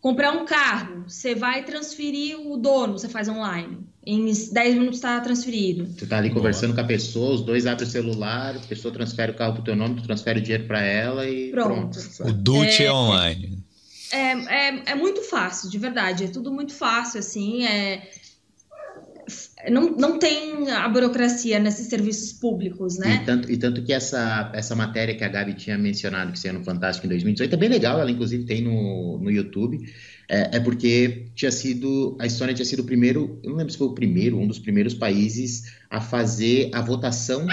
comprar 0.00 0.32
um 0.32 0.44
carro, 0.44 1.04
você 1.06 1.34
vai 1.34 1.64
transferir 1.64 2.38
o 2.40 2.56
dono, 2.56 2.98
você 2.98 3.08
faz 3.08 3.28
online. 3.28 3.78
Em 4.04 4.24
10 4.24 4.74
minutos 4.74 4.96
está 4.96 5.20
transferido. 5.20 5.86
Tu 5.96 6.06
tá 6.06 6.16
ali 6.16 6.30
conversando 6.30 6.74
com 6.74 6.80
a 6.80 6.84
pessoa, 6.84 7.34
os 7.34 7.42
dois 7.42 7.66
abrem 7.66 7.86
o 7.86 7.90
celular, 7.90 8.56
a 8.56 8.60
pessoa 8.60 8.92
transfere 8.92 9.32
o 9.32 9.34
carro 9.36 9.54
pro 9.54 9.62
teu 9.62 9.76
nome, 9.76 9.96
tu 9.96 10.02
transfere 10.04 10.40
o 10.40 10.42
dinheiro 10.42 10.66
para 10.66 10.80
ela 10.80 11.28
e 11.28 11.50
pronto. 11.50 11.98
pronto 12.16 12.30
o 12.30 12.32
Dutch 12.32 12.80
é, 12.80 12.90
online. 12.90 13.58
É, 14.10 14.18
é, 14.18 14.82
é, 14.86 14.94
muito 14.94 15.22
fácil, 15.22 15.70
de 15.70 15.78
verdade. 15.78 16.24
É 16.24 16.28
tudo 16.28 16.50
muito 16.50 16.72
fácil, 16.72 17.20
assim. 17.20 17.64
É, 17.66 18.10
não, 19.68 19.90
não 19.90 20.18
tem 20.18 20.70
a 20.70 20.88
burocracia 20.88 21.58
nesses 21.58 21.88
serviços 21.88 22.32
públicos, 22.32 22.98
né? 22.98 23.16
E 23.16 23.26
tanto, 23.26 23.50
e 23.50 23.56
tanto 23.56 23.82
que 23.82 23.92
essa, 23.92 24.50
essa 24.54 24.74
matéria 24.74 25.14
que 25.14 25.24
a 25.24 25.28
Gabi 25.28 25.54
tinha 25.54 25.76
mencionado, 25.76 26.32
que 26.32 26.38
saiu 26.38 26.54
no 26.54 26.64
Fantástico 26.64 27.06
em 27.06 27.10
2018, 27.10 27.52
é 27.52 27.56
bem 27.56 27.68
legal, 27.68 28.00
ela 28.00 28.10
inclusive 28.10 28.44
tem 28.44 28.62
no, 28.62 29.18
no 29.18 29.30
YouTube, 29.30 29.78
é, 30.28 30.56
é, 30.56 30.60
porque 30.60 31.26
tinha 31.34 31.50
sido, 31.50 32.16
a 32.20 32.26
Estônia 32.26 32.54
tinha 32.54 32.64
sido 32.64 32.80
o 32.80 32.84
primeiro, 32.84 33.40
eu 33.42 33.50
não 33.50 33.56
lembro 33.56 33.72
se 33.72 33.78
foi 33.78 33.88
o 33.88 33.94
primeiro, 33.94 34.38
um 34.38 34.46
dos 34.46 34.58
primeiros 34.58 34.94
países 34.94 35.72
a 35.90 36.00
fazer 36.00 36.70
a 36.72 36.80
votação 36.80 37.46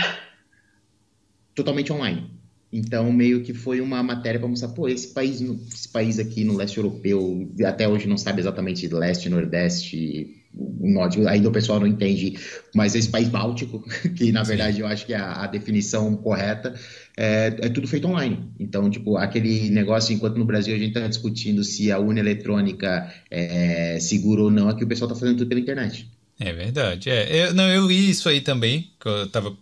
totalmente 1.56 1.92
online. 1.92 2.38
Então, 2.72 3.12
meio 3.12 3.44
que 3.44 3.54
foi 3.54 3.82
uma 3.82 4.04
matéria 4.04 4.40
para 4.40 4.50
mostrar, 4.50 4.70
pô, 4.70 4.88
esse 4.88 5.08
país, 5.08 5.42
esse 5.42 5.88
país 5.88 6.20
aqui 6.20 6.44
no 6.44 6.56
leste 6.56 6.78
europeu, 6.78 7.50
até 7.66 7.88
hoje 7.88 8.08
não 8.08 8.18
sabe 8.18 8.42
exatamente 8.42 8.88
leste, 8.88 9.30
nordeste, 9.30 10.37
o 10.58 10.90
norte, 10.90 11.20
ainda 11.28 11.50
o 11.50 11.52
pessoal 11.52 11.80
não 11.80 11.88
entende, 11.88 12.38
mas 12.74 12.96
esse 12.96 13.10
país 13.10 13.28
báltico, 13.30 13.84
que 14.16 14.32
na 14.32 14.44
verdade 14.44 14.80
eu 14.80 14.88
acho 14.88 15.06
que 15.06 15.14
é 15.14 15.18
a, 15.18 15.44
a 15.44 15.48
definição 15.48 16.16
correta, 16.16 16.74
é, 17.16 17.56
é, 17.60 17.70
tudo 17.70 17.88
feito 17.88 18.08
online. 18.08 18.40
Então, 18.60 18.90
tipo, 18.90 19.18
aquele 19.18 19.70
negócio, 19.70 20.14
enquanto 20.14 20.38
no 20.38 20.46
Brasil 20.46 20.76
a 20.76 20.78
gente 20.78 20.96
está 20.96 21.08
discutindo 21.08 21.64
se 21.64 21.92
a 21.92 22.00
urna 22.00 22.20
eletrônica 22.20 23.14
é 23.30 24.00
segura 24.00 24.42
ou 24.42 24.52
não, 24.52 24.70
aqui 24.70 24.84
o 24.84 24.88
pessoal 24.88 25.10
está 25.10 25.20
fazendo 25.20 25.40
tudo 25.40 25.50
pela 25.50 25.62
internet. 25.62 26.10
É 26.40 26.54
verdade. 26.54 27.10
É, 27.10 27.48
eu, 27.48 27.54
não, 27.54 27.70
eu 27.70 27.88
vi 27.88 28.10
isso 28.10 28.30
aí 28.30 28.42
também, 28.42 28.92
que 29.00 29.08
eu 29.08 29.24
estava 29.24 29.56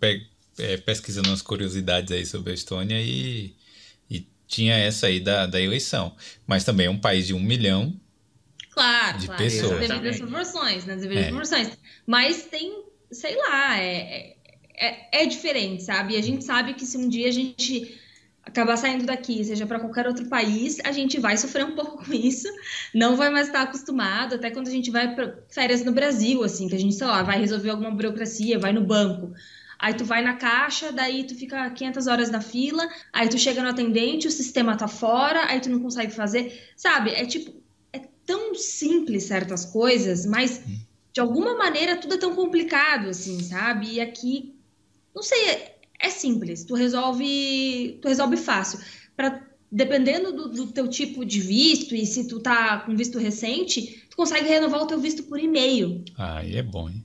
é, 0.59 0.77
pesquisando 0.77 1.29
umas 1.29 1.41
curiosidades 1.41 2.11
aí 2.11 2.25
sobre 2.25 2.51
a 2.51 2.55
Estônia 2.55 3.01
e, 3.01 3.53
e 4.09 4.25
tinha 4.47 4.75
essa 4.75 5.07
aí 5.07 5.19
da, 5.19 5.45
da 5.45 5.61
eleição. 5.61 6.13
Mas 6.45 6.63
também 6.63 6.87
é 6.87 6.89
um 6.89 6.99
país 6.99 7.27
de 7.27 7.33
um 7.33 7.39
milhão 7.39 7.93
claro, 8.75 9.17
de 9.17 9.25
claro, 9.27 9.43
pessoas. 9.43 9.79
Nas 9.79 9.87
devidas 9.89 10.17
proporções, 10.17 10.85
nas 10.85 11.01
devidas 11.01 11.23
é. 11.23 11.27
proporções. 11.27 11.77
Mas 12.05 12.43
tem, 12.45 12.83
sei 13.11 13.35
lá, 13.37 13.79
é, 13.79 14.35
é, 14.75 15.23
é 15.23 15.25
diferente, 15.25 15.83
sabe? 15.83 16.13
E 16.13 16.17
a 16.17 16.21
gente 16.21 16.43
sabe 16.43 16.73
que 16.73 16.85
se 16.85 16.97
um 16.97 17.07
dia 17.07 17.29
a 17.29 17.31
gente 17.31 17.99
acabar 18.43 18.77
saindo 18.77 19.05
daqui, 19.05 19.43
seja 19.43 19.65
para 19.65 19.79
qualquer 19.79 20.07
outro 20.07 20.27
país, 20.27 20.77
a 20.83 20.91
gente 20.91 21.19
vai 21.19 21.35
sofrer 21.35 21.65
um 21.65 21.75
pouco 21.75 22.05
com 22.05 22.13
isso, 22.13 22.47
não 22.93 23.15
vai 23.15 23.29
mais 23.29 23.47
estar 23.47 23.63
acostumado, 23.63 24.35
até 24.35 24.51
quando 24.51 24.67
a 24.67 24.71
gente 24.71 24.91
vai 24.91 25.15
para 25.15 25.39
férias 25.49 25.83
no 25.83 25.91
Brasil, 25.91 26.43
assim, 26.43 26.67
que 26.67 26.75
a 26.75 26.79
gente, 26.79 26.93
sei 26.93 27.07
lá, 27.07 27.23
vai 27.23 27.39
resolver 27.39 27.71
alguma 27.71 27.89
burocracia, 27.89 28.59
vai 28.59 28.71
no 28.71 28.81
banco. 28.81 29.33
Aí 29.77 29.93
tu 29.93 30.05
vai 30.05 30.21
na 30.21 30.35
caixa, 30.35 30.91
daí 30.91 31.25
tu 31.25 31.35
fica 31.35 31.69
500 31.69 32.07
horas 32.07 32.29
na 32.29 32.39
fila, 32.39 32.87
aí 33.11 33.27
tu 33.27 33.37
chega 33.37 33.61
no 33.61 33.69
atendente, 33.69 34.27
o 34.27 34.31
sistema 34.31 34.77
tá 34.77 34.87
fora, 34.87 35.45
aí 35.47 35.59
tu 35.59 35.69
não 35.69 35.81
consegue 35.81 36.13
fazer, 36.13 36.71
sabe? 36.77 37.11
É 37.11 37.25
tipo, 37.25 37.51
é 37.51 37.64
tão 38.25 38.55
simples 38.55 39.23
certas 39.23 39.65
coisas, 39.65 40.25
mas 40.25 40.61
de 41.13 41.21
alguma 41.21 41.55
maneira 41.55 41.95
tudo 41.95 42.15
é 42.15 42.17
tão 42.17 42.35
complicado 42.35 43.09
assim, 43.09 43.41
sabe? 43.41 43.93
E 43.93 44.01
aqui, 44.01 44.55
não 45.13 45.23
sei, 45.23 45.49
é, 45.49 45.75
é 45.99 46.09
simples, 46.09 46.63
tu 46.63 46.75
resolve, 46.75 47.99
tu 48.01 48.07
resolve 48.07 48.37
fácil. 48.37 48.79
Para 49.15 49.45
dependendo 49.71 50.31
do, 50.31 50.49
do, 50.49 50.67
teu 50.67 50.87
tipo 50.87 51.25
de 51.25 51.39
visto 51.41 51.95
e 51.95 52.05
se 52.05 52.27
tu 52.27 52.39
tá 52.39 52.79
com 52.79 52.95
visto 52.95 53.17
recente, 53.17 54.05
tu 54.09 54.15
consegue 54.15 54.47
renovar 54.47 54.81
o 54.81 54.87
teu 54.87 54.99
visto 54.99 55.23
por 55.23 55.39
e-mail. 55.39 56.03
Aí 56.17 56.55
é 56.55 56.63
bom, 56.63 56.89
hein? 56.89 57.03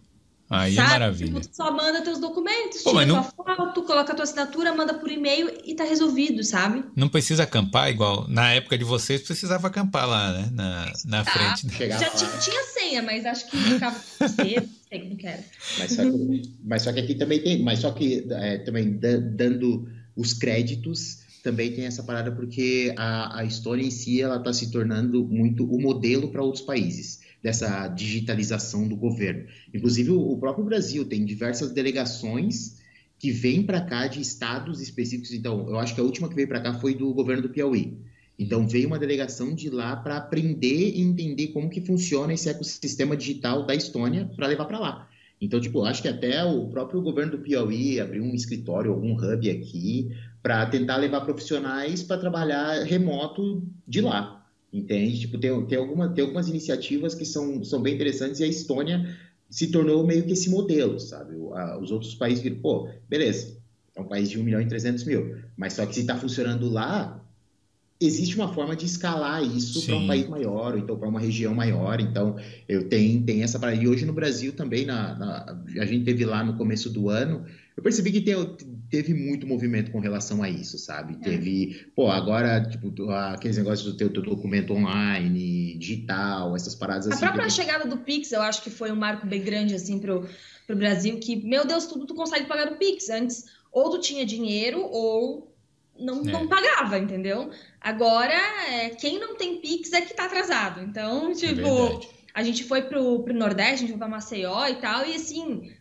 Aí 0.51 0.73
é 0.73 0.77
Sabe? 0.77 0.89
é 0.89 0.91
maravilha. 0.91 1.41
Tu 1.41 1.49
só 1.53 1.71
manda 1.71 2.03
teus 2.03 2.19
documentos, 2.19 2.83
Pô, 2.83 2.91
tira 2.91 3.07
não... 3.07 3.23
tua 3.23 3.45
foto, 3.55 3.83
coloca 3.83 4.13
tua 4.13 4.25
assinatura, 4.25 4.75
manda 4.75 4.93
por 4.95 5.09
e-mail 5.09 5.49
e 5.65 5.77
tá 5.77 5.85
resolvido, 5.85 6.43
sabe? 6.43 6.85
Não 6.97 7.09
precisa 7.09 7.45
acampar 7.45 7.89
igual. 7.89 8.27
Na 8.29 8.53
época 8.53 8.77
de 8.77 8.83
vocês, 8.83 9.23
precisava 9.23 9.69
acampar 9.69 10.09
lá, 10.09 10.33
né? 10.33 10.51
Na, 10.53 10.93
na 11.05 11.25
tá. 11.25 11.31
frente. 11.31 11.79
Já 11.89 12.11
tinha, 12.11 12.31
tinha 12.39 12.65
senha, 12.65 13.03
mas 13.03 13.25
acho 13.25 13.49
que 13.49 13.57
ficava 13.57 13.97
cedo, 13.97 14.69
sei 14.89 15.01
como 15.01 15.17
que 15.17 15.27
era. 15.29 15.45
Mas 15.79 15.93
só 15.93 16.03
que, 16.03 16.43
mas 16.65 16.83
só 16.83 16.93
que 16.93 17.01
aqui 17.01 17.15
também 17.15 17.41
tem. 17.41 17.63
Mas 17.63 17.79
só 17.79 17.93
que 17.93 18.27
é, 18.29 18.59
também 18.59 18.99
dando 18.99 19.89
os 20.17 20.33
créditos 20.33 21.21
também 21.45 21.73
tem 21.73 21.87
essa 21.87 22.03
parada 22.03 22.33
porque 22.33 22.93
a, 22.99 23.39
a 23.39 23.45
história 23.45 23.83
em 23.83 23.91
si 23.91 24.21
ela 24.21 24.37
está 24.37 24.53
se 24.53 24.71
tornando 24.71 25.25
muito 25.25 25.65
o 25.65 25.81
modelo 25.81 26.29
para 26.29 26.43
outros 26.43 26.63
países 26.63 27.20
dessa 27.43 27.89
digitalização 27.89 28.87
do 28.87 28.97
governo. 28.97 29.47
Inclusive, 29.73 30.11
o 30.11 30.37
próprio 30.39 30.65
Brasil 30.65 31.05
tem 31.05 31.25
diversas 31.25 31.73
delegações 31.73 32.81
que 33.19 33.31
vêm 33.31 33.63
para 33.63 33.81
cá 33.81 34.07
de 34.07 34.21
estados 34.21 34.81
específicos. 34.81 35.33
Então, 35.33 35.69
eu 35.69 35.79
acho 35.79 35.95
que 35.95 36.01
a 36.01 36.05
última 36.05 36.29
que 36.29 36.35
veio 36.35 36.49
para 36.49 36.61
cá 36.61 36.75
foi 36.75 36.95
do 36.95 37.13
governo 37.13 37.43
do 37.43 37.51
Piauí. 37.51 37.99
Então, 38.39 38.67
veio 38.67 38.87
uma 38.87 38.99
delegação 38.99 39.55
de 39.55 39.69
lá 39.69 39.95
para 39.97 40.17
aprender 40.17 40.97
e 40.97 41.01
entender 41.01 41.49
como 41.49 41.69
que 41.69 41.83
funciona 41.83 42.33
esse 42.33 42.49
ecossistema 42.49 43.17
digital 43.17 43.67
da 43.67 43.75
Estônia 43.75 44.31
para 44.35 44.47
levar 44.47 44.65
para 44.65 44.79
lá. 44.79 45.09
Então, 45.41 45.61
tipo, 45.61 45.85
acho 45.85 46.03
que 46.03 46.09
até 46.09 46.45
o 46.45 46.69
próprio 46.69 47.01
governo 47.01 47.33
do 47.33 47.39
Piauí 47.39 47.99
abriu 47.99 48.23
um 48.23 48.35
escritório, 48.35 48.93
algum 48.93 49.15
hub 49.15 49.51
aqui, 49.51 50.11
para 50.43 50.67
tentar 50.67 50.97
levar 50.97 51.23
profissionais 51.23 52.03
para 52.03 52.19
trabalhar 52.19 52.83
remoto 52.85 53.63
de 53.87 54.01
lá. 54.01 54.40
Entende? 54.73 55.21
Tipo, 55.21 55.39
tem, 55.39 55.67
tem, 55.67 55.79
alguma, 55.79 56.09
tem 56.09 56.23
algumas 56.23 56.49
iniciativas 56.49 57.15
que 57.15 57.25
são, 57.25 57.65
são 57.65 57.83
bem 57.83 57.95
interessantes 57.95 58.41
e 58.41 58.45
a 58.45 58.47
Estônia 58.47 59.17
se 59.49 59.67
tornou 59.69 60.07
meio 60.07 60.25
que 60.25 60.33
esse 60.33 60.49
modelo, 60.49 61.01
sabe? 61.01 61.35
Os 61.81 61.91
outros 61.91 62.15
países 62.15 62.43
viram, 62.43 62.57
pô, 62.59 62.89
beleza, 63.09 63.57
é 63.97 64.01
um 64.01 64.07
país 64.07 64.31
de 64.31 64.39
1 64.39 64.45
milhão 64.45 64.61
e 64.61 64.69
300 64.69 65.03
mil, 65.05 65.39
mas 65.57 65.73
só 65.73 65.85
que 65.85 65.95
se 65.95 66.03
está 66.03 66.17
funcionando 66.17 66.71
lá, 66.71 67.21
existe 68.01 68.35
uma 68.35 68.53
forma 68.53 68.75
de 68.75 68.87
escalar 68.87 69.43
isso 69.43 69.85
para 69.85 69.97
um 69.97 70.07
país 70.07 70.27
maior, 70.27 70.73
ou 70.73 70.79
então 70.79 70.97
para 70.97 71.09
uma 71.09 71.21
região 71.21 71.55
maior. 71.55 72.01
Então, 72.01 72.37
eu 72.67 72.89
tenho, 72.89 73.23
tenho 73.23 73.45
essa 73.45 73.59
parada. 73.59 73.81
E 73.81 73.87
hoje 73.87 74.07
no 74.07 74.13
Brasil 74.13 74.53
também, 74.53 74.87
na, 74.87 75.19
na, 75.19 75.63
a 75.79 75.85
gente 75.85 76.05
teve 76.05 76.25
lá 76.25 76.43
no 76.43 76.57
começo 76.57 76.89
do 76.89 77.11
ano, 77.11 77.45
eu 77.77 77.83
percebi 77.83 78.11
que 78.11 78.23
tem, 78.23 78.35
teve 78.91 79.15
muito 79.15 79.47
movimento 79.47 79.91
com 79.93 80.01
relação 80.01 80.43
a 80.43 80.51
isso, 80.51 80.77
sabe? 80.77 81.15
É. 81.15 81.25
Teve, 81.25 81.87
pô, 81.95 82.11
agora, 82.11 82.61
tipo, 82.63 82.93
aqueles 83.11 83.57
negócios 83.57 83.91
do 83.91 83.97
teu, 83.97 84.13
teu 84.13 84.23
documento 84.23 84.73
online, 84.73 85.77
digital, 85.79 86.57
essas 86.57 86.75
paradas 86.75 87.07
assim. 87.07 87.25
A 87.25 87.29
própria 87.29 87.49
teve... 87.49 87.55
chegada 87.55 87.89
do 87.89 87.99
Pix, 87.99 88.33
eu 88.33 88.43
acho 88.43 88.63
que 88.63 88.71
foi 88.71 88.91
um 88.91 88.97
marco 88.97 89.27
bem 89.27 89.43
grande, 89.43 89.75
assim, 89.75 89.99
pro, 89.99 90.29
pro 90.67 90.77
Brasil, 90.77 91.19
que, 91.19 91.37
meu 91.37 91.65
Deus, 91.65 91.87
tudo 91.87 92.05
tu 92.05 92.15
consegue 92.15 92.47
pagar 92.47 92.69
no 92.69 92.77
Pix. 92.77 93.09
Antes, 93.09 93.45
ou 93.71 93.91
tu 93.91 94.01
tinha 94.01 94.27
dinheiro, 94.27 94.81
ou 94.83 95.55
não, 95.99 96.23
é. 96.23 96.25
não 96.25 96.49
pagava, 96.49 96.99
entendeu? 96.99 97.51
Agora, 97.81 98.35
é, 98.73 98.91
quem 98.91 99.21
não 99.21 99.37
tem 99.37 99.61
Pix 99.61 99.93
é 99.93 100.01
que 100.01 100.15
tá 100.15 100.25
atrasado. 100.25 100.81
Então, 100.81 101.31
é 101.31 101.35
tipo, 101.35 102.01
a 102.35 102.43
gente 102.43 102.65
foi 102.65 102.83
pro, 102.83 103.23
pro 103.23 103.35
Nordeste, 103.35 103.73
a 103.73 103.79
gente 103.79 103.91
foi 103.91 103.99
pra 103.99 104.09
Maceió 104.09 104.67
e 104.67 104.77
tal, 104.77 105.07
e 105.07 105.15
assim, 105.15 105.73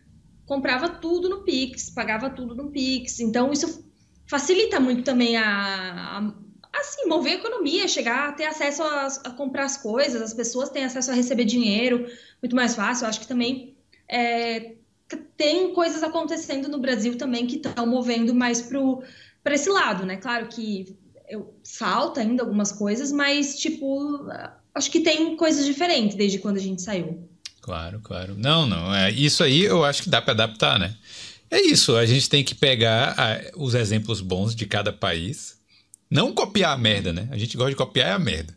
comprava 0.50 0.88
tudo 0.88 1.28
no 1.28 1.44
Pix, 1.44 1.90
pagava 1.90 2.28
tudo 2.28 2.56
no 2.56 2.72
Pix. 2.72 3.20
Então, 3.20 3.52
isso 3.52 3.88
facilita 4.26 4.80
muito 4.80 5.04
também 5.04 5.36
a, 5.36 6.18
a 6.18 6.34
assim, 6.72 7.06
mover 7.06 7.34
a 7.34 7.36
economia, 7.36 7.86
chegar 7.86 8.28
a 8.28 8.32
ter 8.32 8.46
acesso 8.46 8.82
a, 8.82 9.06
a, 9.06 9.30
comprar 9.30 9.64
as 9.64 9.76
coisas, 9.76 10.20
as 10.20 10.34
pessoas 10.34 10.68
têm 10.68 10.82
acesso 10.82 11.12
a 11.12 11.14
receber 11.14 11.44
dinheiro 11.44 12.04
muito 12.42 12.56
mais 12.56 12.74
fácil. 12.74 13.04
Eu 13.04 13.10
acho 13.10 13.20
que 13.20 13.28
também 13.28 13.76
é, 14.08 14.74
tem 15.36 15.72
coisas 15.72 16.02
acontecendo 16.02 16.68
no 16.68 16.80
Brasil 16.80 17.16
também 17.16 17.46
que 17.46 17.56
estão 17.56 17.86
movendo 17.86 18.34
mais 18.34 18.60
para 18.60 19.54
esse 19.54 19.70
lado, 19.70 20.04
né? 20.04 20.16
Claro 20.16 20.48
que 20.48 20.98
eu, 21.28 21.54
falta 21.64 22.22
ainda 22.22 22.42
algumas 22.42 22.72
coisas, 22.72 23.12
mas, 23.12 23.56
tipo, 23.56 24.26
acho 24.74 24.90
que 24.90 24.98
tem 24.98 25.36
coisas 25.36 25.64
diferentes 25.64 26.16
desde 26.16 26.40
quando 26.40 26.56
a 26.56 26.60
gente 26.60 26.82
saiu. 26.82 27.29
Claro, 27.60 28.00
claro. 28.00 28.34
Não, 28.36 28.66
não. 28.66 28.94
É, 28.94 29.10
isso 29.10 29.42
aí 29.42 29.62
eu 29.62 29.84
acho 29.84 30.02
que 30.02 30.08
dá 30.08 30.20
para 30.20 30.32
adaptar, 30.32 30.78
né? 30.78 30.96
É 31.50 31.60
isso. 31.60 31.96
A 31.96 32.06
gente 32.06 32.28
tem 32.28 32.42
que 32.42 32.54
pegar 32.54 33.14
a, 33.18 33.40
os 33.56 33.74
exemplos 33.74 34.20
bons 34.20 34.54
de 34.54 34.66
cada 34.66 34.92
país. 34.92 35.58
Não 36.10 36.32
copiar 36.32 36.72
a 36.72 36.78
merda, 36.78 37.12
né? 37.12 37.28
A 37.30 37.38
gente 37.38 37.56
gosta 37.56 37.70
de 37.70 37.76
copiar 37.76 38.12
a 38.12 38.18
merda. 38.18 38.56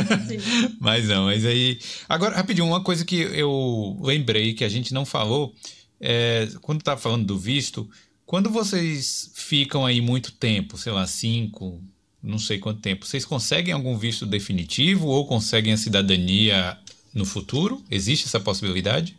mas 0.80 1.08
não, 1.08 1.24
mas 1.24 1.44
aí. 1.44 1.78
Agora, 2.08 2.36
rapidinho, 2.36 2.66
uma 2.66 2.82
coisa 2.82 3.04
que 3.04 3.16
eu 3.16 3.98
lembrei 4.00 4.54
que 4.54 4.64
a 4.64 4.68
gente 4.68 4.94
não 4.94 5.04
falou. 5.04 5.54
É, 6.00 6.48
quando 6.62 6.82
tá 6.82 6.96
falando 6.96 7.26
do 7.26 7.38
visto, 7.38 7.88
quando 8.24 8.48
vocês 8.48 9.30
ficam 9.34 9.84
aí 9.84 10.00
muito 10.00 10.32
tempo, 10.32 10.78
sei 10.78 10.92
lá, 10.92 11.06
cinco, 11.06 11.82
não 12.22 12.38
sei 12.38 12.58
quanto 12.58 12.80
tempo, 12.80 13.04
vocês 13.04 13.24
conseguem 13.26 13.74
algum 13.74 13.98
visto 13.98 14.24
definitivo 14.24 15.08
ou 15.08 15.26
conseguem 15.26 15.74
a 15.74 15.76
cidadania 15.76 16.78
no 17.14 17.24
futuro? 17.24 17.82
Existe 17.90 18.26
essa 18.26 18.40
possibilidade? 18.40 19.16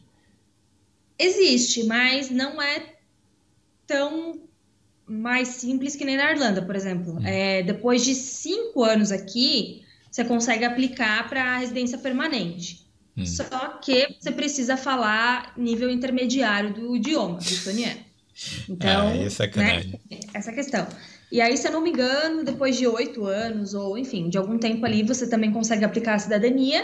Existe, 1.18 1.84
mas 1.84 2.30
não 2.30 2.62
é 2.62 2.96
tão 3.86 4.42
mais 5.08 5.50
simples 5.50 5.96
que 5.96 6.06
nem 6.06 6.18
na 6.18 6.32
Irlanda, 6.32 6.62
por 6.62 6.76
exemplo. 6.76 7.14
Hum. 7.14 7.26
É, 7.26 7.62
depois 7.62 8.04
de 8.04 8.16
cinco 8.16 8.84
anos 8.84 9.12
aqui, 9.12 9.84
você 10.10 10.24
consegue 10.24 10.66
aplicar 10.66 11.28
para 11.30 11.58
residência 11.58 11.98
permanente. 11.98 12.86
Hum. 13.18 13.26
Só 13.26 13.80
que 13.80 14.16
você 14.20 14.32
precisa 14.32 14.78
falar 14.78 15.54
nível 15.58 15.90
intermediário 15.90 16.74
do 16.74 16.96
idioma, 16.96 17.38
do 17.38 17.44
estoniano. 17.44 18.00
Então, 18.68 19.10
ah, 19.10 19.18
é 19.18 19.30
sacanagem. 19.30 20.00
Né, 20.10 20.20
essa 20.34 20.52
questão. 20.52 20.88
E 21.32 21.40
aí, 21.40 21.56
se 21.56 21.68
eu 21.68 21.72
não 21.72 21.82
me 21.82 21.92
engano, 21.92 22.44
depois 22.44 22.76
de 22.76 22.88
oito 22.88 23.26
anos, 23.26 23.76
ou 23.76 23.98
enfim, 23.98 24.30
de 24.30 24.38
algum 24.38 24.58
tempo 24.58 24.84
ali, 24.84 25.04
você 25.04 25.30
também 25.30 25.52
consegue 25.52 25.86
aplicar 25.86 26.16
a 26.16 26.20
cidadania, 26.20 26.84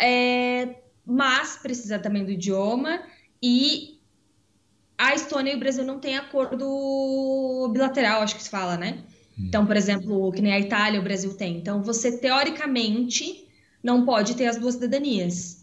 é, 0.00 0.76
mas 1.04 1.56
precisa 1.56 1.98
também 1.98 2.24
do 2.24 2.30
idioma. 2.30 3.00
E 3.42 3.98
a 4.96 5.14
Estônia 5.14 5.52
e 5.52 5.56
o 5.56 5.58
Brasil 5.58 5.84
não 5.84 5.98
têm 5.98 6.16
acordo 6.16 7.70
bilateral, 7.72 8.22
acho 8.22 8.36
que 8.36 8.42
se 8.42 8.50
fala, 8.50 8.76
né? 8.76 8.98
Hum. 9.38 9.44
Então, 9.48 9.66
por 9.66 9.76
exemplo, 9.76 10.32
que 10.32 10.42
nem 10.42 10.52
a 10.52 10.60
Itália 10.60 11.00
o 11.00 11.04
Brasil 11.04 11.34
têm. 11.34 11.56
Então, 11.56 11.82
você 11.82 12.18
teoricamente 12.18 13.46
não 13.82 14.04
pode 14.04 14.34
ter 14.34 14.46
as 14.46 14.56
duas 14.56 14.74
cidadanias. 14.74 15.60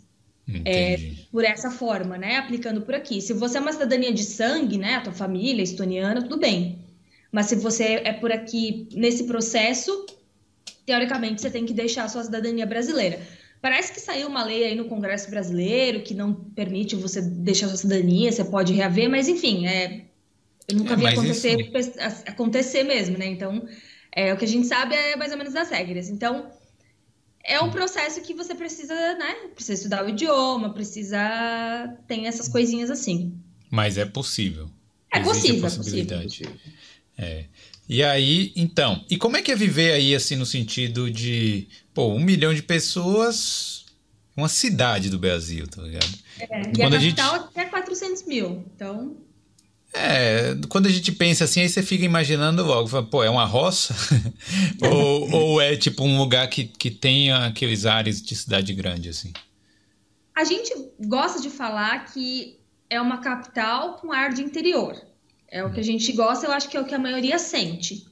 É, 0.64 1.12
por 1.30 1.44
essa 1.44 1.70
forma, 1.70 2.18
né? 2.18 2.38
Aplicando 2.38 2.82
por 2.82 2.96
aqui. 2.96 3.22
Se 3.22 3.34
você 3.34 3.58
é 3.58 3.62
uma 3.62 3.74
cidadania 3.74 4.14
de 4.14 4.24
sangue, 4.24 4.78
né? 4.78 4.96
A 4.96 5.02
tua 5.02 5.12
família 5.12 5.62
é 5.62 5.64
estoniana, 5.64 6.22
tudo 6.22 6.38
bem. 6.38 6.80
Mas 7.32 7.48
se 7.48 7.56
você 7.56 8.02
é 8.04 8.14
por 8.14 8.32
aqui 8.32 8.88
nesse 8.94 9.26
processo, 9.26 10.06
teoricamente 10.86 11.42
você 11.42 11.50
tem 11.50 11.66
que 11.66 11.74
deixar 11.74 12.06
a 12.06 12.08
sua 12.08 12.24
cidadania 12.24 12.66
brasileira. 12.66 13.20
Parece 13.62 13.92
que 13.92 14.00
saiu 14.00 14.28
uma 14.28 14.44
lei 14.44 14.64
aí 14.64 14.76
no 14.76 14.86
Congresso 14.86 15.30
brasileiro 15.30 16.04
que 16.04 16.14
não 16.14 16.34
permite 16.34 16.96
você 16.96 17.22
deixar 17.22 17.66
a 17.66 17.70
sua 17.70 17.78
cidadania, 17.78 18.32
você 18.32 18.46
pode 18.46 18.74
reaver, 18.74 19.10
mas 19.10 19.28
enfim, 19.28 19.66
é, 19.68 20.06
eu 20.68 20.76
nunca 20.76 20.94
é, 20.94 20.96
vi 20.98 21.08
acontecer, 21.08 21.60
isso... 21.60 21.92
acontecer 22.26 22.84
mesmo, 22.84 23.18
né? 23.18 23.26
Então, 23.26 23.68
é, 24.12 24.34
o 24.34 24.38
que 24.38 24.46
a 24.46 24.48
gente 24.48 24.68
sabe 24.68 24.96
é 24.96 25.16
mais 25.16 25.32
ou 25.32 25.38
menos 25.38 25.54
das 25.54 25.70
regras. 25.70 26.10
Então, 26.10 26.52
é 27.44 27.62
um 27.62 27.72
processo 27.72 28.22
que 28.22 28.34
você 28.34 28.54
precisa, 28.54 28.94
né? 29.16 29.34
Precisa 29.56 29.74
estudar 29.74 30.06
o 30.06 30.10
idioma, 30.10 30.74
precisa. 30.74 31.98
Tem 32.08 32.28
essas 32.28 32.50
coisinhas 32.50 32.92
assim. 32.92 33.34
Mas 33.72 33.98
é 33.98 34.06
possível. 34.06 34.70
É 35.14 35.22
possível, 35.22 35.66
é 35.66 36.24
possível. 36.24 36.54
É. 37.18 37.46
E 37.90 38.04
aí, 38.04 38.52
então, 38.56 39.04
e 39.10 39.18
como 39.18 39.38
é 39.38 39.42
que 39.42 39.52
é 39.52 39.56
viver 39.56 39.94
aí, 39.94 40.14
assim, 40.14 40.36
no 40.36 40.46
sentido 40.46 41.10
de, 41.10 41.68
pô, 41.94 42.08
um 42.10 42.20
milhão 42.20 42.54
de 42.54 42.62
pessoas, 42.62 43.86
uma 44.36 44.50
cidade 44.50 45.10
do 45.10 45.18
Brasil, 45.18 45.66
tá 45.68 45.82
ligado? 45.82 46.14
É, 46.40 46.62
e 46.62 46.76
Quando 46.76 46.96
a 46.96 47.00
capital 47.00 47.36
a 47.36 47.38
gente... 47.40 47.50
é 47.56 47.66
400 47.66 48.28
mil, 48.28 48.66
então... 48.76 49.16
É, 49.94 50.54
quando 50.68 50.88
a 50.88 50.90
gente 50.90 51.14
pensa 51.14 51.46
assim, 51.46 51.62
aí 51.62 51.70
você 51.70 51.82
fica 51.82 52.04
imaginando 52.04 52.62
logo, 52.62 52.90
fala, 52.90 53.06
pô, 53.06 53.24
é 53.24 53.30
uma 53.30 53.46
roça? 53.46 53.96
ou, 54.84 55.32
ou 55.32 55.62
é 55.62 55.78
tipo 55.78 56.04
um 56.04 56.18
lugar 56.18 56.48
que, 56.50 56.66
que 56.66 56.92
tenha 56.92 57.46
aqueles 57.46 57.86
ares 57.86 58.22
de 58.22 58.36
cidade 58.36 58.74
grande, 58.74 59.10
assim? 59.10 59.32
A 60.36 60.44
gente 60.44 60.72
gosta 61.00 61.42
de 61.42 61.50
falar 61.50 62.06
que 62.06 62.60
é 62.90 63.02
uma 63.02 63.20
capital 63.20 63.96
com 63.96 64.12
ar 64.12 64.34
de 64.34 64.44
interior. 64.44 65.02
É 65.50 65.64
o 65.64 65.72
que 65.72 65.80
a 65.80 65.84
gente 65.84 66.12
gosta, 66.12 66.46
eu 66.46 66.52
acho 66.52 66.70
que 66.70 66.78
é 66.78 66.82
o 66.82 66.86
que 66.86 66.96
a 66.96 67.00
maioria 67.00 67.40
sente. 67.40 68.06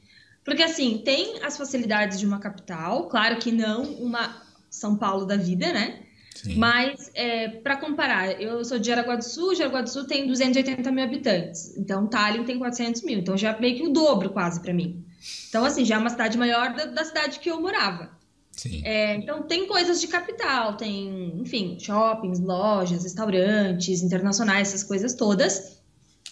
Porque, 0.43 0.63
assim, 0.63 1.01
tem 1.03 1.43
as 1.43 1.57
facilidades 1.57 2.19
de 2.19 2.25
uma 2.25 2.39
capital, 2.39 3.07
claro 3.07 3.37
que 3.37 3.51
não 3.51 3.83
uma 3.83 4.41
São 4.69 4.95
Paulo 4.95 5.25
da 5.25 5.35
vida, 5.35 5.73
né? 5.73 6.03
Sim. 6.35 6.55
Mas, 6.55 7.09
é, 7.15 7.47
para 7.47 7.77
comparar, 7.77 8.39
eu 8.39 8.63
sou 8.63 8.77
de 8.77 8.87
Jaraguá 8.87 9.15
do 9.15 9.23
Sul, 9.23 9.55
Jaraguá 9.55 9.81
do 9.81 9.89
Sul 9.89 10.05
tem 10.05 10.27
280 10.27 10.91
mil 10.91 11.03
habitantes, 11.03 11.75
então 11.77 12.05
Tallinn 12.07 12.43
tem 12.43 12.59
400 12.59 13.01
mil, 13.03 13.19
então 13.19 13.37
já 13.37 13.57
meio 13.57 13.75
que 13.77 13.83
o 13.83 13.89
dobro 13.91 14.29
quase 14.29 14.59
para 14.61 14.73
mim. 14.73 15.03
Então, 15.49 15.65
assim, 15.65 15.83
já 15.83 15.95
é 15.95 15.97
uma 15.97 16.09
cidade 16.09 16.37
maior 16.37 16.73
da, 16.73 16.85
da 16.85 17.03
cidade 17.03 17.39
que 17.39 17.49
eu 17.49 17.59
morava. 17.59 18.11
É, 18.83 19.15
então, 19.15 19.43
tem 19.43 19.67
coisas 19.67 19.99
de 19.99 20.07
capital, 20.07 20.77
tem, 20.77 21.33
enfim, 21.39 21.77
shoppings, 21.79 22.39
lojas, 22.39 23.03
restaurantes 23.03 24.01
internacionais, 24.01 24.69
essas 24.69 24.83
coisas 24.83 25.13
todas, 25.13 25.79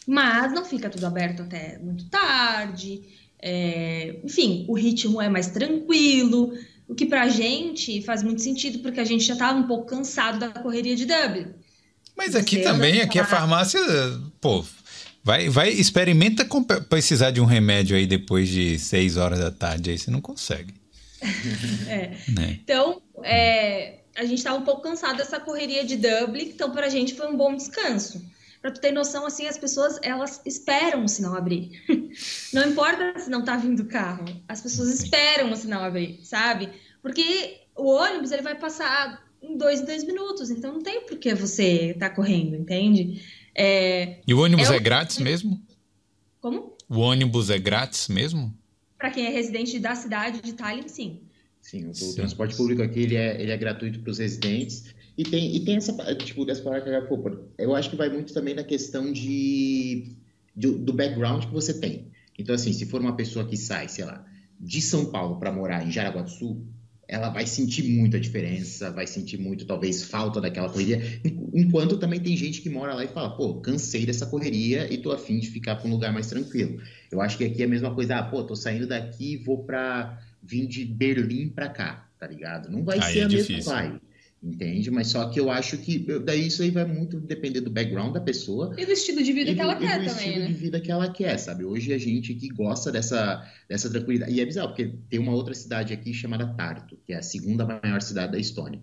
mas 0.07 0.51
não 0.51 0.65
fica 0.65 0.89
tudo 0.89 1.05
aberto 1.05 1.43
até 1.43 1.77
muito 1.79 2.05
tarde. 2.05 3.01
É, 3.41 4.15
enfim, 4.23 4.65
o 4.67 4.73
ritmo 4.73 5.21
é 5.21 5.29
mais 5.29 5.47
tranquilo. 5.47 6.53
O 6.87 6.95
que 6.95 7.05
pra 7.05 7.27
gente 7.27 8.01
faz 8.01 8.23
muito 8.23 8.41
sentido, 8.41 8.79
porque 8.79 8.99
a 8.99 9.05
gente 9.05 9.23
já 9.23 9.33
estava 9.33 9.57
um 9.57 9.67
pouco 9.67 9.85
cansado 9.85 10.39
da 10.39 10.49
correria 10.49 10.95
de 10.95 11.05
Dublin. 11.05 11.47
Mas 12.15 12.35
aqui 12.35 12.57
Você 12.57 12.63
também, 12.63 13.01
aqui 13.01 13.17
a 13.19 13.25
farmácia, 13.25 13.79
pô, 14.39 14.63
vai, 15.23 15.49
vai, 15.49 15.69
experimenta 15.69 16.47
precisar 16.87 17.31
de 17.31 17.41
um 17.41 17.45
remédio 17.45 17.97
aí 17.97 18.05
depois 18.05 18.49
de 18.49 18.77
seis 18.77 19.17
horas 19.17 19.39
da 19.39 19.49
tarde, 19.49 19.89
aí 19.89 19.97
você 19.97 20.11
não 20.11 20.21
consegue. 20.21 20.73
é. 21.87 22.17
Né? 22.29 22.59
Então, 22.63 23.01
é, 23.23 23.99
a 24.15 24.23
gente 24.25 24.37
estava 24.37 24.57
um 24.57 24.63
pouco 24.63 24.81
cansado 24.81 25.17
dessa 25.17 25.39
correria 25.39 25.83
de 25.83 25.95
Dublin, 25.95 26.51
então 26.53 26.71
pra 26.71 26.89
gente 26.89 27.15
foi 27.15 27.27
um 27.27 27.35
bom 27.35 27.55
descanso. 27.55 28.23
Pra 28.63 28.71
tu 28.71 28.79
ter 28.79 28.93
noção, 28.93 29.25
assim, 29.25 29.45
as 29.45 29.57
pessoas, 29.57 29.99
elas 30.01 30.41
esperam 30.45 31.03
o 31.03 31.09
sinal 31.09 31.35
abrir. 31.35 31.83
não 32.53 32.65
importa 32.65 33.19
se 33.19 33.29
não 33.29 33.43
tá 33.43 33.57
vindo 33.57 33.83
carro, 33.83 34.23
as 34.47 34.61
pessoas 34.61 34.87
esperam 34.87 35.51
o 35.51 35.55
sinal 35.57 35.83
abrir, 35.83 36.21
sabe? 36.23 36.69
Porque 37.01 37.57
o 37.75 37.89
ônibus, 37.89 38.31
ele 38.31 38.41
vai 38.41 38.55
passar 38.55 39.21
em 39.41 39.57
dois 39.57 39.81
em 39.81 39.85
dois 39.85 40.05
minutos, 40.05 40.49
então 40.49 40.75
não 40.75 40.81
tem 40.81 41.05
por 41.05 41.17
que 41.17 41.35
você 41.35 41.93
tá 41.99 42.09
correndo, 42.09 42.55
entende? 42.55 43.21
É, 43.53 44.21
e 44.25 44.33
o 44.33 44.39
ônibus 44.39 44.71
é, 44.71 44.77
é 44.77 44.79
grátis 44.79 45.17
mesmo? 45.17 45.61
Como? 46.39 46.77
O 46.87 46.99
ônibus 46.99 47.49
é 47.49 47.59
grátis 47.59 48.07
mesmo? 48.07 48.57
Para 48.97 49.11
quem 49.11 49.25
é 49.25 49.29
residente 49.29 49.77
da 49.77 49.93
cidade 49.93 50.39
de 50.39 50.53
Tallinn, 50.53 50.87
sim. 50.87 51.19
Sim, 51.61 51.89
o, 51.89 51.93
sim. 51.93 52.15
transporte 52.15 52.55
público 52.55 52.81
aqui 52.81 53.01
ele 53.01 53.17
é, 53.17 53.41
ele 53.41 53.51
é 53.51 53.57
gratuito 53.57 53.99
para 53.99 54.11
os 54.11 54.19
residentes. 54.19 54.92
E 55.17 55.23
tem, 55.23 55.55
e 55.55 55.59
tem 55.63 55.75
essa, 55.75 55.93
tipo, 56.15 56.43
dessa 56.43 56.61
palavra 56.61 56.83
que 56.83 57.13
eu 57.13 57.53
eu 57.57 57.75
acho 57.75 57.89
que 57.89 57.95
vai 57.95 58.09
muito 58.09 58.33
também 58.33 58.55
na 58.55 58.63
questão 58.63 59.11
de, 59.11 60.15
de, 60.55 60.71
do 60.71 60.91
background 60.91 61.45
que 61.45 61.53
você 61.53 61.79
tem. 61.79 62.07
Então, 62.37 62.55
assim, 62.55 62.73
se 62.73 62.87
for 62.87 62.99
uma 62.99 63.15
pessoa 63.15 63.45
que 63.45 63.55
sai, 63.55 63.87
sei 63.87 64.05
lá, 64.05 64.25
de 64.59 64.81
São 64.81 65.05
Paulo 65.11 65.39
para 65.39 65.51
morar 65.51 65.85
em 65.85 65.91
Jaraguá 65.91 66.23
do 66.23 66.31
Sul, 66.31 66.65
ela 67.07 67.29
vai 67.29 67.45
sentir 67.45 67.83
muito 67.83 68.17
a 68.17 68.19
diferença, 68.19 68.89
vai 68.89 69.05
sentir 69.05 69.37
muito, 69.37 69.65
talvez, 69.65 70.03
falta 70.03 70.41
daquela 70.41 70.67
correria. 70.67 70.99
Enquanto 71.53 71.99
também 71.99 72.19
tem 72.19 72.35
gente 72.35 72.61
que 72.61 72.69
mora 72.69 72.95
lá 72.95 73.03
e 73.03 73.09
fala, 73.09 73.35
pô, 73.37 73.61
cansei 73.61 74.07
dessa 74.07 74.25
correria 74.25 74.91
e 74.91 74.97
tô 74.97 75.11
afim 75.11 75.37
de 75.37 75.47
ficar 75.47 75.75
para 75.75 75.87
um 75.87 75.91
lugar 75.91 76.11
mais 76.11 76.25
tranquilo. 76.25 76.81
Eu 77.11 77.21
acho 77.21 77.37
que 77.37 77.43
aqui 77.43 77.61
é 77.61 77.65
a 77.65 77.69
mesma 77.69 77.93
coisa, 77.93 78.15
ah, 78.15 78.23
pô, 78.23 78.43
tô 78.43 78.55
saindo 78.55 78.87
daqui 78.87 79.33
e 79.33 79.37
vou 79.37 79.63
para 79.63 80.19
vir 80.41 80.65
de 80.65 80.85
Berlim 80.85 81.49
para 81.49 81.69
cá, 81.69 82.09
tá 82.17 82.25
ligado? 82.25 82.71
Não 82.71 82.83
vai 82.83 82.97
Aí 82.99 83.13
ser 83.13 83.19
é 83.19 83.23
a 83.25 83.27
difícil. 83.27 83.55
mesma 83.57 83.73
vibe 83.73 84.12
entende? 84.43 84.91
Mas 84.91 85.07
só 85.07 85.29
que 85.29 85.39
eu 85.39 85.49
acho 85.49 85.77
que 85.77 85.99
daí 86.19 86.47
isso 86.47 86.61
aí 86.61 86.69
vai 86.69 86.85
muito 86.85 87.19
depender 87.19 87.61
do 87.61 87.71
background 87.71 88.13
da 88.13 88.19
pessoa 88.19 88.75
e 88.77 88.85
do 88.85 88.91
estilo 88.91 89.23
de 89.23 89.31
vida 89.31 89.51
que 89.51 89.55
do, 89.55 89.61
ela 89.61 89.75
quer 89.75 89.99
do 89.99 90.05
também, 90.05 90.27
estilo 90.27 90.39
né? 90.39 90.47
de 90.47 90.53
vida 90.53 90.79
que 90.81 90.91
ela 90.91 91.11
quer, 91.11 91.37
sabe? 91.37 91.63
Hoje 91.63 91.93
a 91.93 91.97
gente 91.97 92.33
que 92.33 92.49
gosta 92.49 92.91
dessa 92.91 93.49
dessa 93.69 93.89
tranquilidade 93.89 94.33
e 94.33 94.41
é 94.41 94.45
bizarro 94.45 94.69
porque 94.69 94.93
tem 95.09 95.19
uma 95.19 95.33
outra 95.33 95.53
cidade 95.53 95.93
aqui 95.93 96.13
chamada 96.13 96.53
Tartu, 96.55 96.97
que 97.05 97.13
é 97.13 97.17
a 97.17 97.23
segunda 97.23 97.65
maior 97.65 98.01
cidade 98.01 98.33
da 98.33 98.39
Estônia. 98.39 98.81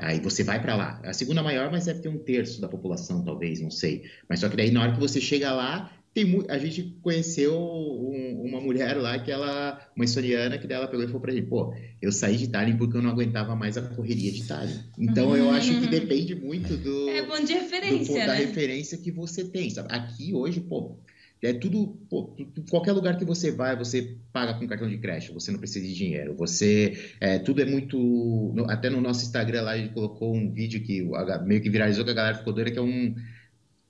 Aí 0.00 0.20
você 0.20 0.44
vai 0.44 0.62
para 0.62 0.76
lá, 0.76 1.00
a 1.02 1.12
segunda 1.12 1.42
maior, 1.42 1.72
mas 1.72 1.86
deve 1.86 2.00
ter 2.00 2.08
um 2.08 2.18
terço 2.18 2.60
da 2.60 2.68
população, 2.68 3.24
talvez, 3.24 3.60
não 3.60 3.70
sei. 3.70 4.04
Mas 4.28 4.38
só 4.38 4.48
que 4.48 4.56
daí 4.56 4.70
na 4.70 4.82
hora 4.82 4.92
que 4.92 5.00
você 5.00 5.20
chega 5.20 5.52
lá, 5.52 5.90
tem 6.14 6.44
a 6.48 6.58
gente 6.58 6.96
conheceu 7.02 7.54
um, 7.54 8.42
uma 8.44 8.60
mulher 8.60 8.96
lá 8.96 9.18
que 9.18 9.30
ela, 9.30 9.80
uma 9.94 10.04
historiana, 10.04 10.58
que 10.58 10.66
dela 10.66 10.88
pegou 10.88 11.04
e 11.04 11.06
falou 11.06 11.20
pra 11.20 11.32
gente, 11.32 11.46
pô, 11.46 11.74
eu 12.00 12.10
saí 12.10 12.36
de 12.36 12.48
Tallinn 12.48 12.76
porque 12.76 12.96
eu 12.96 13.02
não 13.02 13.10
aguentava 13.10 13.54
mais 13.54 13.76
a 13.76 13.82
correria 13.82 14.32
de 14.32 14.46
Tallinn. 14.46 14.78
Então 14.98 15.36
eu 15.36 15.50
acho 15.50 15.70
que 15.70 15.86
hum. 15.86 15.90
depende 15.90 16.34
muito 16.34 16.76
do, 16.76 17.08
é 17.10 17.26
bom 17.26 17.42
de 17.42 17.52
referência, 17.52 18.14
do, 18.14 18.18
né? 18.18 18.26
da 18.26 18.34
referência 18.34 18.98
que 18.98 19.10
você 19.10 19.44
tem, 19.44 19.70
sabe? 19.70 19.88
Aqui 19.92 20.34
hoje, 20.34 20.60
pô, 20.60 20.96
é 21.40 21.52
tudo, 21.52 21.96
pô, 22.10 22.34
qualquer 22.68 22.92
lugar 22.92 23.16
que 23.16 23.24
você 23.24 23.52
vai, 23.52 23.76
você 23.76 24.16
paga 24.32 24.54
com 24.54 24.66
cartão 24.66 24.88
de 24.88 24.98
crédito, 24.98 25.34
você 25.34 25.52
não 25.52 25.58
precisa 25.60 25.86
de 25.86 25.94
dinheiro. 25.94 26.34
Você, 26.34 26.98
é, 27.20 27.38
tudo 27.38 27.62
é 27.62 27.64
muito, 27.64 28.54
até 28.66 28.90
no 28.90 29.00
nosso 29.00 29.24
Instagram 29.24 29.62
lá 29.62 29.78
ele 29.78 29.90
colocou 29.90 30.34
um 30.34 30.50
vídeo 30.50 30.82
que 30.82 31.06
meio 31.44 31.60
que 31.60 31.70
viralizou 31.70 32.04
que 32.04 32.10
a 32.10 32.14
galera 32.14 32.38
ficou 32.38 32.52
doida 32.52 32.72
que 32.72 32.78
é 32.78 32.82
um 32.82 33.14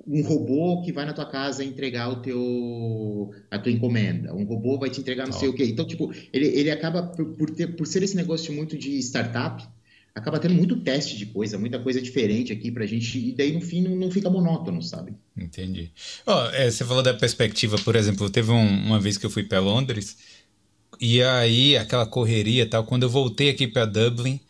um 0.08 0.22
robô 0.22 0.82
que 0.82 0.92
vai 0.92 1.04
na 1.04 1.12
tua 1.12 1.26
casa 1.26 1.64
entregar 1.64 2.08
o 2.10 2.22
teu 2.22 3.30
a 3.50 3.58
tua 3.58 3.72
encomenda. 3.72 4.34
Um 4.34 4.44
robô 4.44 4.78
vai 4.78 4.90
te 4.90 5.00
entregar 5.00 5.26
não 5.26 5.32
sei 5.32 5.48
o 5.48 5.54
quê. 5.54 5.64
Então, 5.66 5.86
tipo, 5.86 6.12
ele, 6.32 6.46
ele 6.46 6.70
acaba 6.70 7.02
por, 7.02 7.50
ter, 7.50 7.68
por 7.76 7.86
ser 7.86 8.02
esse 8.02 8.16
negócio 8.16 8.52
muito 8.54 8.76
de 8.78 8.98
startup, 8.98 9.62
acaba 10.14 10.38
tendo 10.40 10.54
muito 10.54 10.82
teste 10.82 11.16
de 11.16 11.26
coisa, 11.26 11.58
muita 11.58 11.78
coisa 11.82 12.00
diferente 12.02 12.52
aqui 12.52 12.70
pra 12.72 12.86
gente, 12.86 13.18
e 13.18 13.32
daí 13.34 13.52
no 13.52 13.60
fim 13.60 13.82
não, 13.82 13.96
não 13.96 14.10
fica 14.10 14.30
monótono, 14.30 14.82
sabe? 14.82 15.16
Entendi. 15.36 15.92
Oh, 16.26 16.48
é, 16.52 16.68
você 16.70 16.84
falou 16.84 17.02
da 17.02 17.14
perspectiva, 17.14 17.78
por 17.78 17.94
exemplo, 17.94 18.28
teve 18.28 18.50
um, 18.50 18.86
uma 18.86 18.98
vez 18.98 19.16
que 19.16 19.24
eu 19.24 19.30
fui 19.30 19.44
para 19.44 19.60
Londres, 19.60 20.16
E 21.00 21.22
aí, 21.22 21.76
aquela 21.76 22.06
correria 22.06 22.64
e 22.64 22.66
tal. 22.66 22.84
Quando 22.84 23.04
eu 23.04 23.10
voltei 23.10 23.50
aqui 23.50 23.68
para 23.68 23.86
Dublin, 23.86 24.40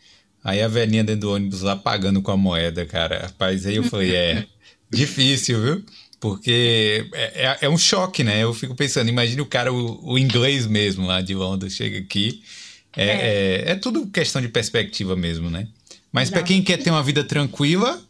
aí 0.43 0.61
a 0.61 0.67
velhinha 0.67 1.03
dentro 1.03 1.21
do 1.21 1.33
ônibus 1.33 1.61
lá 1.61 1.75
pagando 1.75 2.21
com 2.21 2.31
a 2.31 2.37
moeda, 2.37 2.85
cara. 2.85 3.27
Rapaz, 3.27 3.65
aí 3.65 3.75
eu 3.77 3.83
falei, 3.83 4.15
é 4.15 4.47
difícil, 4.89 5.61
viu? 5.61 5.83
Porque 6.19 7.07
é, 7.13 7.45
é, 7.45 7.57
é 7.61 7.69
um 7.69 7.77
choque, 7.77 8.23
né? 8.23 8.43
Eu 8.43 8.53
fico 8.53 8.75
pensando, 8.75 9.09
imagine 9.09 9.41
o 9.41 9.45
cara, 9.45 9.71
o, 9.71 10.13
o 10.13 10.17
inglês 10.17 10.67
mesmo 10.67 11.05
lá 11.05 11.21
de 11.21 11.33
Londres, 11.33 11.73
chega 11.73 11.97
aqui. 11.99 12.43
É, 12.95 13.03
é. 13.03 13.11
é, 13.11 13.71
é 13.71 13.75
tudo 13.75 14.07
questão 14.07 14.41
de 14.41 14.49
perspectiva 14.49 15.15
mesmo, 15.15 15.49
né? 15.49 15.67
Mas 16.11 16.29
para 16.29 16.43
quem 16.43 16.61
quer 16.61 16.77
ter 16.77 16.89
uma 16.89 17.03
vida 17.03 17.23
tranquila, 17.23 18.01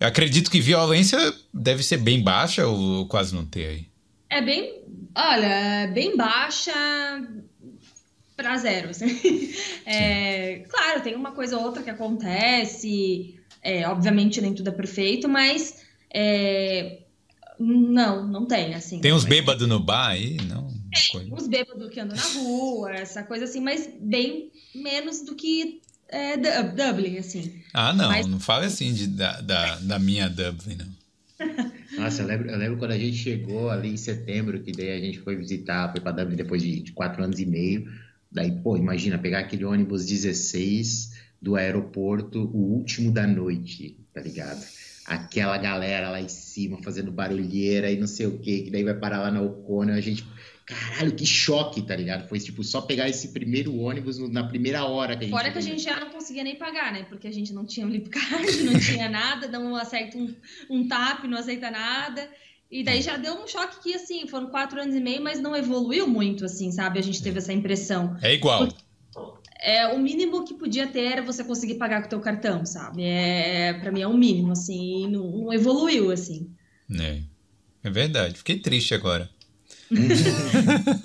acredito 0.00 0.50
que 0.50 0.60
violência 0.60 1.18
deve 1.54 1.82
ser 1.82 1.98
bem 1.98 2.22
baixa 2.22 2.66
ou 2.66 3.06
quase 3.06 3.34
não 3.34 3.44
ter 3.46 3.66
aí. 3.66 3.86
É 4.28 4.42
bem, 4.42 4.82
olha, 5.14 5.90
bem 5.94 6.16
baixa 6.16 6.72
para 8.36 8.56
zero. 8.58 8.90
Assim. 8.90 9.08
É, 9.90 10.66
claro, 10.68 11.00
tem 11.00 11.14
uma 11.14 11.32
coisa 11.32 11.56
ou 11.56 11.64
outra 11.64 11.82
que 11.82 11.88
acontece. 11.88 13.40
É, 13.62 13.88
obviamente 13.88 14.38
nem 14.38 14.52
tudo 14.52 14.68
é 14.68 14.72
perfeito, 14.72 15.26
mas 15.26 15.76
é, 16.12 17.02
não, 17.58 18.26
não 18.26 18.46
tem 18.46 18.74
assim. 18.74 19.00
Tem 19.00 19.12
uns 19.12 19.24
bêbados 19.24 19.66
no 19.66 19.80
bar 19.80 20.08
aí, 20.08 20.36
não? 20.48 20.68
Tem 21.12 21.32
uns 21.32 21.48
bêbados 21.48 21.88
que 21.90 22.00
andam 22.00 22.16
na 22.16 22.40
rua, 22.40 22.92
essa 22.92 23.22
coisa 23.22 23.44
assim, 23.44 23.60
mas 23.60 23.88
bem 24.00 24.50
menos 24.74 25.22
do 25.22 25.34
que 25.34 25.80
é, 26.08 26.36
Dublin, 26.36 27.18
assim. 27.18 27.60
Ah, 27.72 27.92
não, 27.92 28.08
Mas... 28.08 28.26
não 28.26 28.40
fala 28.40 28.66
assim 28.66 28.92
de, 28.92 29.06
da, 29.06 29.40
da, 29.40 29.76
da 29.76 29.98
minha 29.98 30.28
Dublin, 30.28 30.76
não. 30.76 30.98
Nossa, 31.98 32.22
eu 32.22 32.26
lembro, 32.26 32.50
eu 32.50 32.58
lembro 32.58 32.78
quando 32.78 32.92
a 32.92 32.98
gente 32.98 33.16
chegou 33.16 33.70
ali 33.70 33.90
em 33.90 33.96
setembro, 33.96 34.60
que 34.60 34.72
daí 34.72 34.90
a 34.90 35.00
gente 35.00 35.20
foi 35.20 35.36
visitar, 35.36 35.90
foi 35.92 36.00
para 36.00 36.12
Dublin 36.12 36.36
depois 36.36 36.62
de, 36.62 36.80
de, 36.80 36.92
quatro 36.92 37.22
anos 37.22 37.38
e 37.38 37.46
meio. 37.46 37.88
Daí, 38.30 38.50
pô, 38.50 38.76
imagina, 38.76 39.18
pegar 39.18 39.40
aquele 39.40 39.64
ônibus 39.64 40.06
16 40.06 41.12
do 41.40 41.54
aeroporto, 41.56 42.50
o 42.52 42.74
último 42.74 43.12
da 43.12 43.26
noite, 43.26 43.96
tá 44.12 44.20
ligado? 44.20 44.64
Aquela 45.08 45.56
galera 45.56 46.10
lá 46.10 46.20
em 46.20 46.28
cima 46.28 46.78
fazendo 46.82 47.10
barulheira 47.10 47.90
e 47.90 47.96
não 47.96 48.06
sei 48.06 48.26
o 48.26 48.38
que, 48.38 48.62
que 48.62 48.70
daí 48.70 48.84
vai 48.84 48.94
parar 48.94 49.22
lá 49.22 49.30
na 49.30 49.40
Ocona, 49.40 49.94
a 49.94 50.00
gente 50.00 50.24
caralho, 50.68 51.14
que 51.14 51.24
choque, 51.24 51.80
tá 51.80 51.96
ligado? 51.96 52.28
Foi 52.28 52.38
tipo 52.38 52.62
só 52.62 52.82
pegar 52.82 53.08
esse 53.08 53.28
primeiro 53.28 53.74
ônibus 53.78 54.18
na 54.18 54.44
primeira 54.44 54.84
hora 54.84 55.16
que 55.16 55.24
a 55.24 55.26
gente. 55.26 55.30
Fora 55.30 55.50
que 55.50 55.58
a 55.58 55.62
gente 55.62 55.82
já 55.82 55.98
não 55.98 56.10
conseguia 56.10 56.44
nem 56.44 56.56
pagar, 56.56 56.92
né? 56.92 57.06
Porque 57.08 57.26
a 57.26 57.32
gente 57.32 57.54
não 57.54 57.64
tinha 57.64 57.86
um 57.86 58.00
card, 58.04 58.62
não 58.64 58.78
tinha 58.78 59.08
nada, 59.10 59.48
não 59.48 59.74
aceita 59.74 60.18
um, 60.18 60.34
um 60.68 60.86
TAP, 60.86 61.24
não 61.24 61.38
aceita 61.38 61.70
nada. 61.70 62.28
E 62.70 62.84
daí 62.84 63.00
já 63.00 63.16
deu 63.16 63.32
um 63.32 63.46
choque 63.46 63.82
que, 63.82 63.94
assim, 63.94 64.26
foram 64.26 64.48
quatro 64.48 64.78
anos 64.78 64.94
e 64.94 65.00
meio, 65.00 65.22
mas 65.22 65.40
não 65.40 65.56
evoluiu 65.56 66.06
muito, 66.06 66.44
assim, 66.44 66.70
sabe? 66.70 66.98
A 66.98 67.02
gente 67.02 67.22
teve 67.22 67.38
essa 67.38 67.52
impressão. 67.52 68.14
É 68.20 68.34
igual. 68.34 68.68
É, 69.60 69.88
o 69.88 69.98
mínimo 69.98 70.44
que 70.44 70.54
podia 70.54 70.86
ter 70.86 71.04
era 71.12 71.22
você 71.22 71.42
conseguir 71.42 71.74
pagar 71.74 72.00
com 72.00 72.06
o 72.06 72.10
teu 72.10 72.20
cartão, 72.20 72.64
sabe? 72.64 73.02
É, 73.02 73.72
para 73.74 73.90
mim 73.90 74.02
é 74.02 74.06
o 74.06 74.16
mínimo, 74.16 74.52
assim, 74.52 75.08
não, 75.08 75.24
não 75.30 75.52
evoluiu, 75.52 76.12
assim. 76.12 76.50
É, 77.00 77.20
é 77.82 77.90
verdade. 77.90 78.38
Fiquei 78.38 78.58
triste 78.60 78.94
agora. 78.94 79.28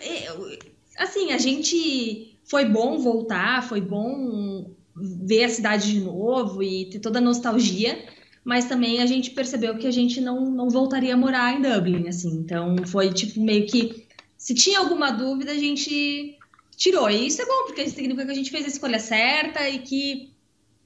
É, 0.00 0.24
é, 0.24 0.58
assim, 0.98 1.32
a 1.32 1.38
gente 1.38 2.36
foi 2.44 2.64
bom 2.64 2.98
voltar, 2.98 3.62
foi 3.62 3.80
bom 3.80 4.74
ver 4.96 5.44
a 5.44 5.48
cidade 5.48 5.92
de 5.92 6.00
novo 6.00 6.62
e 6.62 6.86
ter 6.86 6.98
toda 6.98 7.18
a 7.18 7.22
nostalgia, 7.22 8.04
mas 8.44 8.64
também 8.64 9.00
a 9.00 9.06
gente 9.06 9.30
percebeu 9.30 9.78
que 9.78 9.86
a 9.86 9.90
gente 9.90 10.20
não, 10.20 10.50
não 10.50 10.68
voltaria 10.68 11.14
a 11.14 11.16
morar 11.16 11.54
em 11.54 11.62
Dublin, 11.62 12.08
assim. 12.08 12.30
Então 12.30 12.76
foi 12.86 13.12
tipo 13.12 13.40
meio 13.40 13.66
que 13.66 14.06
se 14.36 14.54
tinha 14.54 14.78
alguma 14.78 15.10
dúvida, 15.10 15.52
a 15.52 15.58
gente 15.58 16.37
tirou. 16.78 17.10
E 17.10 17.26
isso 17.26 17.42
é 17.42 17.44
bom, 17.44 17.64
porque 17.66 17.86
significa 17.90 18.24
que 18.24 18.30
a 18.30 18.34
gente 18.34 18.50
fez 18.50 18.64
a 18.64 18.68
escolha 18.68 19.00
certa 19.00 19.68
e 19.68 19.80
que 19.80 20.32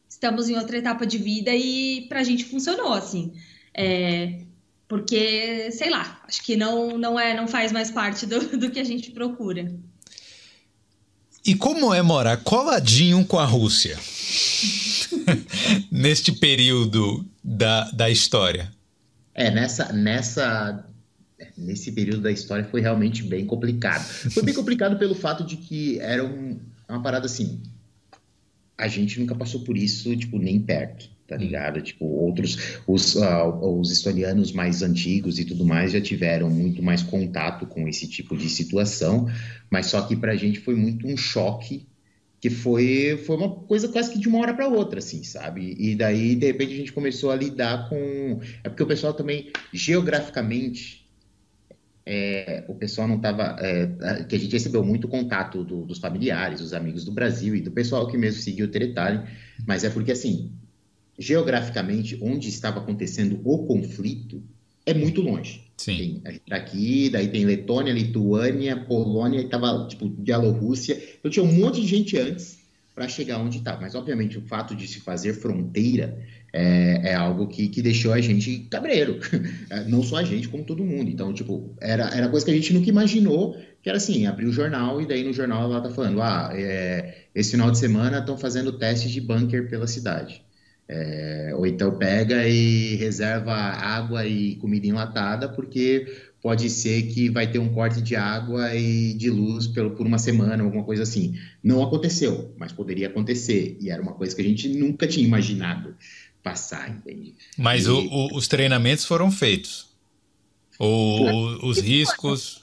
estamos 0.09 0.49
em 0.49 0.57
outra 0.57 0.79
etapa 0.79 1.07
de 1.07 1.19
vida 1.19 1.55
e 1.55 2.07
pra 2.09 2.25
gente 2.25 2.45
funcionou, 2.45 2.95
assim. 2.95 3.33
É, 3.75 4.41
porque, 4.89 5.71
sei 5.71 5.91
lá, 5.91 6.21
acho 6.27 6.43
que 6.43 6.57
não, 6.57 6.99
não, 6.99 7.21
é, 7.21 7.35
não 7.35 7.47
faz 7.47 7.71
mais 7.71 7.91
parte 7.91 8.27
do, 8.27 8.57
do 8.59 8.71
que 8.71 8.81
a 8.81 8.85
gente 8.85 9.11
procura. 9.11 9.73
E 11.45 11.55
como 11.55 11.93
é 11.93 12.01
morar 12.03 12.37
coladinho 12.39 13.25
com 13.27 13.39
a 13.39 13.45
Rússia? 13.45 13.99
Neste 15.91 16.33
período 16.33 17.27
da, 17.43 17.91
da 17.91 18.09
história. 18.09 18.73
É, 19.35 19.51
nessa, 19.51 19.93
nessa, 19.93 20.87
nesse 21.57 21.93
período 21.93 22.23
da 22.23 22.31
história 22.31 22.65
foi 22.65 22.81
realmente 22.81 23.23
bem 23.23 23.47
complicado. 23.47 24.03
Foi 24.05 24.43
bem 24.43 24.55
complicado 24.55 24.99
pelo 24.99 25.15
fato 25.15 25.45
de 25.45 25.57
que 25.57 25.99
era 26.01 26.25
um, 26.25 26.59
uma 26.89 27.03
parada 27.03 27.27
assim. 27.27 27.61
A 28.77 28.89
gente 28.89 29.21
nunca 29.21 29.35
passou 29.35 29.61
por 29.61 29.77
isso, 29.77 30.17
tipo, 30.17 30.39
nem 30.39 30.61
perto 30.61 31.13
tá 31.33 31.39
ligado? 31.39 31.81
Tipo, 31.81 32.05
outros, 32.05 32.79
os, 32.87 33.15
uh, 33.15 33.81
os 33.81 33.91
historianos 33.91 34.53
mais 34.53 34.83
antigos 34.83 35.39
e 35.39 35.47
tudo 35.47 35.65
mais 35.65 35.93
já 35.93 36.01
tiveram 36.01 36.51
muito 36.51 36.83
mais 36.83 37.03
contato 37.03 37.67
com 37.67 37.89
esse 37.89 38.07
tipo 38.07 38.37
de 38.37 38.51
situação, 38.51 39.31
mas 39.71 39.87
só 39.87 40.03
que 40.03 40.15
pra 40.15 40.37
gente 40.37 40.61
foi 40.61 40.75
muito 40.75 41.07
um 41.07 41.17
choque, 41.17 41.87
que 42.39 42.51
foi, 42.51 43.23
foi 43.25 43.37
uma 43.37 43.51
coisa 43.51 43.89
quase 43.89 44.13
que 44.13 44.19
de 44.19 44.29
uma 44.29 44.41
hora 44.41 44.53
para 44.53 44.69
outra, 44.69 44.99
assim, 44.99 45.23
sabe? 45.23 45.75
E 45.79 45.95
daí, 45.95 46.35
de 46.35 46.47
repente, 46.47 46.75
a 46.75 46.77
gente 46.77 46.93
começou 46.93 47.31
a 47.31 47.37
lidar 47.37 47.89
com... 47.89 48.41
É 48.63 48.69
porque 48.69 48.83
o 48.83 48.87
pessoal 48.87 49.15
também, 49.15 49.51
geograficamente, 49.73 51.02
é, 52.05 52.65
o 52.69 52.75
pessoal 52.75 53.07
não 53.07 53.17
estava. 53.17 53.57
É, 53.61 54.25
que 54.25 54.37
a 54.37 54.39
gente 54.39 54.53
recebeu 54.53 54.85
muito 54.85 55.09
contato 55.09 55.65
do, 55.65 55.85
dos 55.85 55.99
familiares, 55.99 56.61
dos 56.61 56.73
amigos 56.73 57.05
do 57.05 57.13
Brasil 57.13 57.55
e 57.55 57.61
do 57.61 57.71
pessoal 57.71 58.07
que 58.09 58.19
mesmo 58.19 58.41
seguiu 58.41 58.67
o 58.67 58.71
Teretalho, 58.71 59.27
mas 59.67 59.85
é 59.85 59.91
porque 59.91 60.13
assim 60.13 60.53
geograficamente, 61.19 62.19
onde 62.21 62.49
estava 62.49 62.81
acontecendo 62.81 63.41
o 63.45 63.67
conflito, 63.67 64.43
é 64.85 64.93
muito 64.93 65.21
longe. 65.21 65.63
Sim. 65.77 65.97
Tem, 65.97 66.23
a 66.25 66.33
gente 66.33 66.45
tá 66.49 66.57
aqui, 66.57 67.09
daí 67.11 67.29
tem 67.29 67.45
Letônia, 67.45 67.93
Lituânia, 67.93 68.77
Polônia, 68.77 69.41
e 69.41 69.49
tava, 69.49 69.87
tipo, 69.89 70.09
Bielorrússia. 70.09 71.01
Então 71.19 71.31
tinha 71.31 71.45
um 71.45 71.53
monte 71.53 71.81
de 71.81 71.87
gente 71.87 72.19
antes 72.19 72.59
para 72.95 73.09
chegar 73.09 73.39
onde 73.39 73.59
estava. 73.59 73.81
Mas, 73.81 73.95
obviamente, 73.95 74.39
o 74.39 74.43
fato 74.43 74.75
de 74.75 74.87
se 74.87 75.01
fazer 75.01 75.35
fronteira 75.35 76.21
é, 76.53 77.11
é 77.11 77.15
algo 77.15 77.47
que, 77.47 77.69
que 77.69 77.81
deixou 77.81 78.13
a 78.13 78.21
gente 78.21 78.67
cabreiro. 78.71 79.19
É, 79.71 79.85
não 79.85 80.03
só 80.03 80.17
a 80.17 80.23
gente, 80.23 80.49
como 80.49 80.65
todo 80.65 80.85
mundo. 80.85 81.11
Então, 81.11 81.33
tipo, 81.33 81.75
era, 81.81 82.09
era 82.15 82.29
coisa 82.29 82.45
que 82.45 82.53
a 82.53 82.55
gente 82.55 82.75
nunca 82.75 82.89
imaginou, 82.91 83.57
que 83.83 83.89
era 83.89 83.97
assim, 83.97 84.27
abrir 84.27 84.47
o 84.47 84.53
jornal 84.53 85.01
e 85.01 85.07
daí 85.07 85.25
no 85.25 85.33
jornal 85.33 85.65
ela 85.65 85.81
tá 85.81 85.91
falando, 85.91 86.21
ah, 86.21 86.51
é, 86.53 87.27
esse 87.35 87.53
final 87.53 87.71
de 87.71 87.79
semana 87.79 88.19
estão 88.19 88.37
fazendo 88.37 88.73
testes 88.73 89.11
de 89.11 89.21
bunker 89.21 89.69
pela 89.71 89.87
cidade. 89.87 90.45
É, 90.89 91.53
ou 91.57 91.67
então 91.67 91.97
pega 91.97 92.47
e 92.47 92.97
reserva 92.97 93.55
água 93.55 94.27
e 94.27 94.57
comida 94.57 94.87
enlatada, 94.87 95.49
porque 95.49 96.07
pode 96.43 96.69
ser 96.69 97.05
que 97.05 97.31
vai 97.31 97.51
ter 97.51 97.59
um 97.59 97.73
corte 97.73 98.03
de 98.03 98.15
água 98.17 98.75
e 98.75 99.15
de 99.15 99.31
luz 99.31 99.67
por, 99.69 99.93
por 99.93 100.07
uma 100.07 100.19
semana, 100.19 100.63
alguma 100.63 100.85
coisa 100.85 101.05
assim. 101.05 101.35
Não 101.63 101.83
aconteceu, 101.83 102.55
mas 102.59 102.73
poderia 102.73 103.07
acontecer. 103.07 103.79
E 103.81 103.91
era 103.91 104.03
uma 104.03 104.13
coisa 104.13 104.35
que 104.35 104.43
a 104.43 104.45
gente 104.45 104.69
nunca 104.69 105.07
tinha 105.07 105.27
imaginado 105.27 105.95
passar, 106.43 106.91
entende? 106.91 107.35
Mas 107.57 107.87
e... 107.87 107.91
o, 107.91 107.99
o, 107.99 108.37
os 108.37 108.49
treinamentos 108.49 109.05
foram 109.05 109.31
feitos? 109.31 109.87
Ou 110.79 111.65
os 111.67 111.79
riscos... 111.79 112.61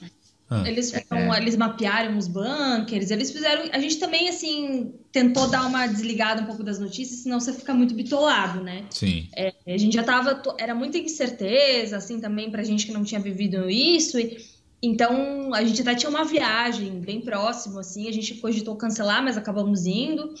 Ah. 0.52 0.68
Eles, 0.68 0.90
foram, 0.90 1.32
é. 1.32 1.38
eles 1.38 1.56
mapearam 1.56 2.18
os 2.18 2.26
bunkers, 2.26 3.12
eles 3.12 3.30
fizeram. 3.30 3.70
A 3.72 3.78
gente 3.78 3.98
também, 3.98 4.28
assim, 4.28 4.92
tentou 5.12 5.46
dar 5.46 5.64
uma 5.64 5.86
desligada 5.86 6.42
um 6.42 6.46
pouco 6.46 6.64
das 6.64 6.80
notícias, 6.80 7.20
senão 7.20 7.38
você 7.38 7.52
fica 7.52 7.72
muito 7.72 7.94
bitolado, 7.94 8.60
né? 8.60 8.84
Sim. 8.90 9.28
É, 9.36 9.54
a 9.64 9.78
gente 9.78 9.94
já 9.94 10.02
tava. 10.02 10.42
Era 10.58 10.74
muita 10.74 10.98
incerteza, 10.98 11.98
assim, 11.98 12.18
também 12.18 12.50
pra 12.50 12.64
gente 12.64 12.84
que 12.84 12.90
não 12.90 13.04
tinha 13.04 13.20
vivido 13.20 13.70
isso. 13.70 14.18
E, 14.18 14.38
então, 14.82 15.54
a 15.54 15.62
gente 15.62 15.82
até 15.82 15.94
tinha 15.94 16.10
uma 16.10 16.24
viagem 16.24 17.00
bem 17.00 17.20
próximo, 17.20 17.78
assim, 17.78 18.08
a 18.08 18.12
gente 18.12 18.34
cogitou 18.34 18.74
cancelar, 18.74 19.22
mas 19.22 19.36
acabamos 19.38 19.86
indo. 19.86 20.34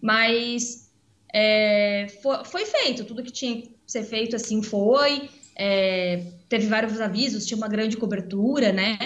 Mas 0.00 0.89
é, 1.32 2.06
foi, 2.22 2.44
foi, 2.44 2.66
feito, 2.66 3.04
tudo 3.04 3.22
que 3.22 3.32
tinha 3.32 3.62
que 3.62 3.74
ser 3.86 4.04
feito, 4.04 4.36
assim, 4.36 4.62
foi. 4.62 5.28
É, 5.56 6.24
teve 6.48 6.66
vários 6.66 7.00
avisos, 7.00 7.46
tinha 7.46 7.58
uma 7.58 7.68
grande 7.68 7.96
cobertura, 7.96 8.72
né? 8.72 8.98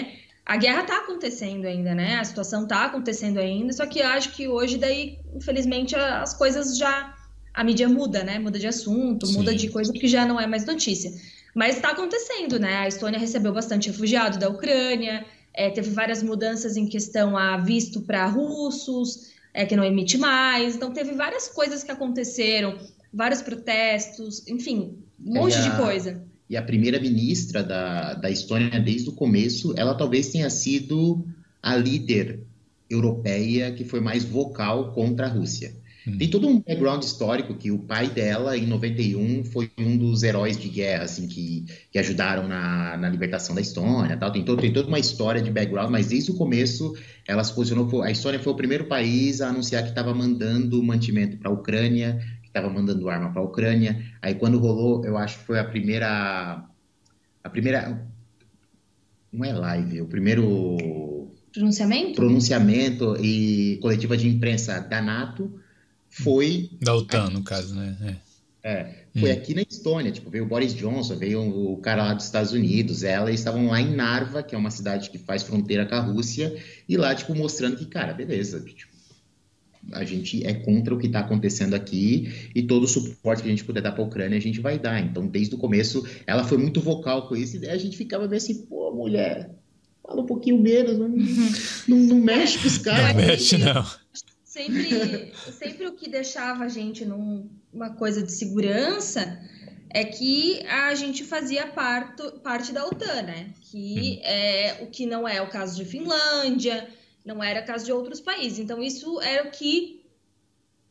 a 0.45 0.57
guerra 0.57 0.81
está 0.81 0.97
acontecendo 0.99 1.65
ainda, 1.65 1.95
né? 1.95 2.19
A 2.19 2.23
situação 2.23 2.63
está 2.63 2.85
acontecendo 2.85 3.39
ainda, 3.39 3.73
só 3.73 3.85
que 3.87 3.99
eu 3.99 4.07
acho 4.07 4.31
que 4.33 4.47
hoje, 4.47 4.77
daí, 4.77 5.17
infelizmente, 5.33 5.95
as 5.95 6.33
coisas 6.33 6.77
já. 6.77 7.13
A 7.51 7.63
mídia 7.63 7.87
muda, 7.87 8.21
né? 8.21 8.37
Muda 8.37 8.59
de 8.59 8.67
assunto, 8.67 9.25
Sim. 9.25 9.37
muda 9.37 9.55
de 9.55 9.69
coisa 9.69 9.91
que 9.91 10.07
já 10.07 10.25
não 10.25 10.39
é 10.39 10.45
mais 10.45 10.65
notícia. 10.65 11.11
Mas 11.55 11.77
está 11.77 11.91
acontecendo, 11.91 12.59
né? 12.59 12.79
A 12.79 12.87
Estônia 12.87 13.17
recebeu 13.17 13.53
bastante 13.53 13.89
refugiado 13.89 14.37
da 14.37 14.49
Ucrânia, 14.49 15.25
é, 15.53 15.69
teve 15.69 15.89
várias 15.91 16.21
mudanças 16.21 16.75
em 16.75 16.85
questão 16.85 17.37
a 17.37 17.57
visto 17.57 18.01
para 18.01 18.25
russos, 18.27 19.31
é, 19.55 19.65
que 19.65 19.75
não 19.75 19.83
emite 19.83 20.17
mais. 20.17 20.75
Então, 20.75 20.91
teve 20.91 21.13
várias 21.13 21.47
coisas 21.47 21.83
que 21.83 21.91
aconteceram, 21.91 22.77
vários 23.11 23.41
protestos, 23.41 24.45
enfim, 24.47 24.99
um 25.25 25.33
monte 25.33 25.59
de 25.61 25.71
coisa. 25.77 26.21
E 26.49 26.57
a 26.57 26.61
primeira 26.61 26.99
ministra 26.99 27.63
da, 27.63 28.13
da 28.13 28.29
Estônia, 28.29 28.79
desde 28.79 29.09
o 29.09 29.13
começo, 29.13 29.73
ela 29.77 29.95
talvez 29.95 30.29
tenha 30.29 30.49
sido 30.49 31.25
a 31.63 31.75
líder 31.75 32.41
europeia 32.89 33.71
que 33.71 33.83
foi 33.83 33.99
mais 33.99 34.25
vocal 34.25 34.91
contra 34.91 35.25
a 35.25 35.29
Rússia. 35.29 35.73
Hum. 36.07 36.17
Tem 36.17 36.29
todo 36.29 36.47
um 36.47 36.59
background 36.59 37.03
histórico 37.03 37.55
que 37.55 37.71
o 37.71 37.79
pai 37.79 38.07
dela, 38.07 38.55
em 38.55 38.65
91, 38.67 39.43
foi 39.45 39.71
um 39.77 39.97
dos 39.97 40.21
heróis 40.21 40.57
de 40.57 40.69
guerra, 40.69 41.05
assim, 41.05 41.27
que, 41.27 41.65
que 41.91 41.97
ajudaram 41.97 42.47
na, 42.47 42.95
na 42.97 43.09
libertação 43.09 43.55
da 43.55 43.61
Estônia, 43.61 44.15
tal. 44.15 44.31
Tem, 44.31 44.43
todo, 44.45 44.61
tem 44.61 44.71
toda 44.71 44.87
uma 44.87 44.99
história 44.99 45.41
de 45.41 45.49
background, 45.49 45.89
mas 45.89 46.07
desde 46.07 46.31
o 46.31 46.35
começo 46.35 46.95
ela 47.27 47.43
se 47.43 47.53
posicionou... 47.53 48.03
A 48.03 48.11
Estônia 48.11 48.39
foi 48.39 48.53
o 48.53 48.55
primeiro 48.55 48.85
país 48.85 49.41
a 49.41 49.49
anunciar 49.49 49.81
que 49.83 49.89
estava 49.89 50.13
mandando 50.13 50.81
mantimento 50.83 51.37
para 51.37 51.49
a 51.49 51.53
Ucrânia, 51.53 52.19
que 52.41 52.47
estava 52.47 52.69
mandando 52.69 53.09
arma 53.09 53.31
para 53.31 53.41
a 53.41 53.45
Ucrânia. 53.45 53.99
Aí 54.21 54.35
quando 54.35 54.59
rolou, 54.59 55.03
eu 55.05 55.17
acho 55.17 55.39
que 55.39 55.45
foi 55.45 55.59
a 55.59 55.63
primeira... 55.63 56.63
A 57.43 57.49
primeira... 57.49 58.07
Não 59.33 59.43
é 59.43 59.53
live, 59.53 60.01
o 60.01 60.05
primeiro... 60.05 60.77
Pronunciamento? 61.51 62.15
Pronunciamento 62.15 63.15
e 63.19 63.79
coletiva 63.81 64.15
de 64.17 64.27
imprensa 64.27 64.79
da 64.81 65.01
NATO 65.01 65.64
foi. 66.15 66.69
Da 66.81 66.95
OTAN, 66.95 67.29
no 67.29 67.43
caso, 67.43 67.75
né? 67.75 68.17
É. 68.63 68.71
é 68.71 69.05
foi 69.19 69.29
hum. 69.29 69.33
aqui 69.33 69.53
na 69.53 69.61
Estônia, 69.61 70.11
tipo, 70.11 70.29
veio 70.29 70.45
o 70.45 70.47
Boris 70.47 70.73
Johnson, 70.73 71.15
veio 71.17 71.41
o 71.41 71.77
cara 71.77 72.03
lá 72.03 72.13
dos 72.13 72.25
Estados 72.25 72.53
Unidos, 72.53 73.03
ela, 73.03 73.31
estavam 73.31 73.67
lá 73.67 73.81
em 73.81 73.93
Narva, 73.93 74.41
que 74.41 74.55
é 74.55 74.57
uma 74.57 74.71
cidade 74.71 75.09
que 75.09 75.17
faz 75.17 75.43
fronteira 75.43 75.85
com 75.85 75.95
a 75.95 75.99
Rússia, 75.99 76.55
e 76.87 76.95
lá, 76.95 77.13
tipo, 77.13 77.35
mostrando 77.35 77.75
que, 77.75 77.85
cara, 77.85 78.13
beleza, 78.13 78.61
tipo, 78.61 78.95
a 79.91 80.03
gente 80.03 80.45
é 80.45 80.53
contra 80.53 80.95
o 80.95 80.97
que 80.97 81.07
está 81.07 81.19
acontecendo 81.19 81.75
aqui 81.75 82.49
e 82.55 82.63
todo 82.63 82.83
o 82.83 82.87
suporte 82.87 83.43
que 83.43 83.47
a 83.47 83.51
gente 83.51 83.63
puder 83.63 83.81
dar 83.81 83.91
para 83.91 84.03
a 84.03 84.07
Ucrânia 84.07 84.37
a 84.37 84.41
gente 84.41 84.59
vai 84.59 84.79
dar. 84.79 84.99
Então, 84.99 85.27
desde 85.27 85.53
o 85.53 85.59
começo, 85.59 86.03
ela 86.25 86.43
foi 86.43 86.57
muito 86.57 86.81
vocal 86.81 87.27
com 87.27 87.35
isso 87.35 87.57
e 87.57 87.69
a 87.69 87.77
gente 87.77 87.95
ficava 87.95 88.27
meio 88.27 88.37
assim, 88.37 88.65
pô, 88.65 88.91
mulher, 88.91 89.51
fala 90.01 90.21
um 90.21 90.25
pouquinho 90.25 90.59
menos, 90.59 90.97
não, 90.97 91.09
não, 91.87 91.97
não 91.97 92.19
mexe 92.19 92.57
com 92.57 92.67
os 92.67 92.79
caras. 92.79 93.15
Não 93.15 93.27
mexe, 93.27 93.57
não 93.59 93.85
sempre, 94.55 95.33
sempre 95.51 95.85
o 95.85 95.93
que 95.93 96.09
deixava 96.09 96.63
a 96.63 96.69
gente 96.69 97.03
numa 97.03 97.89
coisa 97.97 98.23
de 98.23 98.31
segurança 98.31 99.37
é 99.89 100.05
que 100.05 100.65
a 100.67 100.95
gente 100.95 101.25
fazia 101.25 101.67
parto, 101.67 102.39
parte 102.39 102.71
da 102.71 102.85
OTAN, 102.85 103.21
né? 103.23 103.53
Que 103.61 104.21
é 104.23 104.79
o 104.81 104.87
que 104.87 105.05
não 105.05 105.27
é 105.27 105.41
o 105.41 105.49
caso 105.49 105.75
de 105.75 105.85
Finlândia, 105.85 106.87
não 107.23 107.43
era 107.43 107.61
o 107.61 107.65
caso 107.65 107.85
de 107.85 107.91
outros 107.91 108.21
países. 108.21 108.59
Então, 108.59 108.81
isso 108.81 109.21
era 109.21 109.47
o 109.47 109.51
que, 109.51 110.05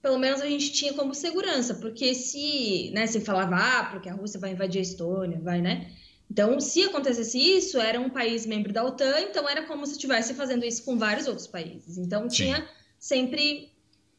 pelo 0.02 0.18
menos, 0.18 0.40
a 0.40 0.46
gente 0.46 0.70
tinha 0.72 0.92
como 0.92 1.14
segurança, 1.14 1.74
porque 1.74 2.14
se, 2.14 2.90
né, 2.92 3.06
se 3.06 3.20
falava, 3.20 3.56
ah, 3.56 3.84
porque 3.90 4.08
a 4.08 4.14
Rússia 4.14 4.40
vai 4.40 4.52
invadir 4.52 4.78
a 4.78 4.82
Estônia, 4.82 5.40
vai, 5.42 5.60
né? 5.60 5.90
Então, 6.30 6.58
se 6.60 6.82
acontecesse 6.82 7.38
isso, 7.38 7.78
era 7.78 8.00
um 8.00 8.08
país 8.10 8.46
membro 8.46 8.72
da 8.72 8.84
OTAN, 8.84 9.20
então 9.20 9.48
era 9.48 9.62
como 9.64 9.86
se 9.86 9.92
estivesse 9.92 10.32
fazendo 10.34 10.64
isso 10.64 10.82
com 10.82 10.98
vários 10.98 11.26
outros 11.26 11.46
países. 11.46 11.98
Então, 11.98 12.28
Sim. 12.28 12.36
tinha 12.36 12.68
sempre 13.04 13.70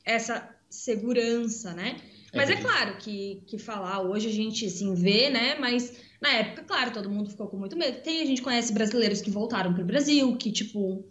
essa 0.05 0.47
segurança, 0.69 1.73
né? 1.73 1.97
É 2.31 2.37
mas 2.37 2.51
é, 2.51 2.53
é 2.53 2.57
claro 2.57 2.97
que, 2.97 3.41
que 3.47 3.57
falar 3.57 4.03
hoje 4.03 4.27
a 4.27 4.31
gente 4.31 4.63
assim 4.67 4.93
vê, 4.93 5.27
né? 5.31 5.55
Mas 5.59 5.91
na 6.21 6.29
época, 6.29 6.61
claro, 6.61 6.91
todo 6.91 7.09
mundo 7.09 7.31
ficou 7.31 7.47
com 7.47 7.57
muito 7.57 7.75
medo. 7.75 8.03
Tem, 8.03 8.21
a 8.21 8.25
gente 8.25 8.43
conhece 8.43 8.71
brasileiros 8.71 9.21
que 9.21 9.31
voltaram 9.31 9.73
para 9.73 9.81
o 9.81 9.87
Brasil, 9.87 10.37
que, 10.37 10.51
tipo, 10.51 11.03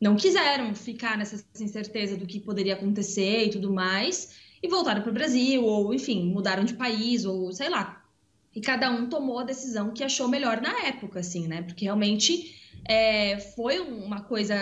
não 0.00 0.16
quiseram 0.16 0.74
ficar 0.74 1.16
nessa 1.16 1.44
incerteza 1.60 2.16
do 2.16 2.26
que 2.26 2.40
poderia 2.40 2.74
acontecer 2.74 3.44
e 3.44 3.50
tudo 3.50 3.72
mais, 3.72 4.34
e 4.60 4.66
voltaram 4.66 5.00
para 5.00 5.10
o 5.10 5.14
Brasil, 5.14 5.62
ou, 5.64 5.94
enfim, 5.94 6.24
mudaram 6.32 6.64
de 6.64 6.74
país, 6.74 7.24
ou 7.24 7.52
sei 7.52 7.68
lá. 7.68 8.04
E 8.52 8.60
cada 8.60 8.90
um 8.90 9.08
tomou 9.08 9.38
a 9.38 9.44
decisão 9.44 9.92
que 9.92 10.02
achou 10.02 10.26
melhor 10.26 10.60
na 10.60 10.86
época, 10.88 11.20
assim, 11.20 11.46
né? 11.46 11.62
Porque 11.62 11.84
realmente 11.84 12.56
é, 12.88 13.38
foi 13.38 13.78
uma 13.78 14.20
coisa, 14.20 14.56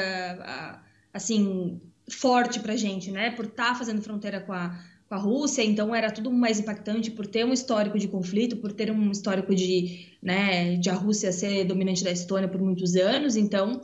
assim, 1.14 1.80
forte 2.10 2.60
para 2.60 2.72
a 2.72 2.76
gente, 2.76 3.10
né? 3.10 3.30
Por 3.30 3.46
estar 3.46 3.68
tá 3.68 3.74
fazendo 3.74 4.02
fronteira 4.02 4.40
com 4.40 4.52
a, 4.52 4.78
com 5.08 5.14
a 5.14 5.18
Rússia, 5.18 5.62
então 5.62 5.94
era 5.94 6.10
tudo 6.10 6.30
mais 6.30 6.60
impactante 6.60 7.10
por 7.10 7.26
ter 7.26 7.44
um 7.44 7.52
histórico 7.52 7.98
de 7.98 8.08
conflito, 8.08 8.56
por 8.56 8.72
ter 8.72 8.90
um 8.90 9.10
histórico 9.10 9.54
de, 9.54 10.06
né, 10.22 10.76
de 10.76 10.90
a 10.90 10.94
Rússia 10.94 11.32
ser 11.32 11.64
dominante 11.64 12.04
da 12.04 12.10
Estônia 12.10 12.48
por 12.48 12.60
muitos 12.60 12.94
anos, 12.94 13.36
então 13.36 13.80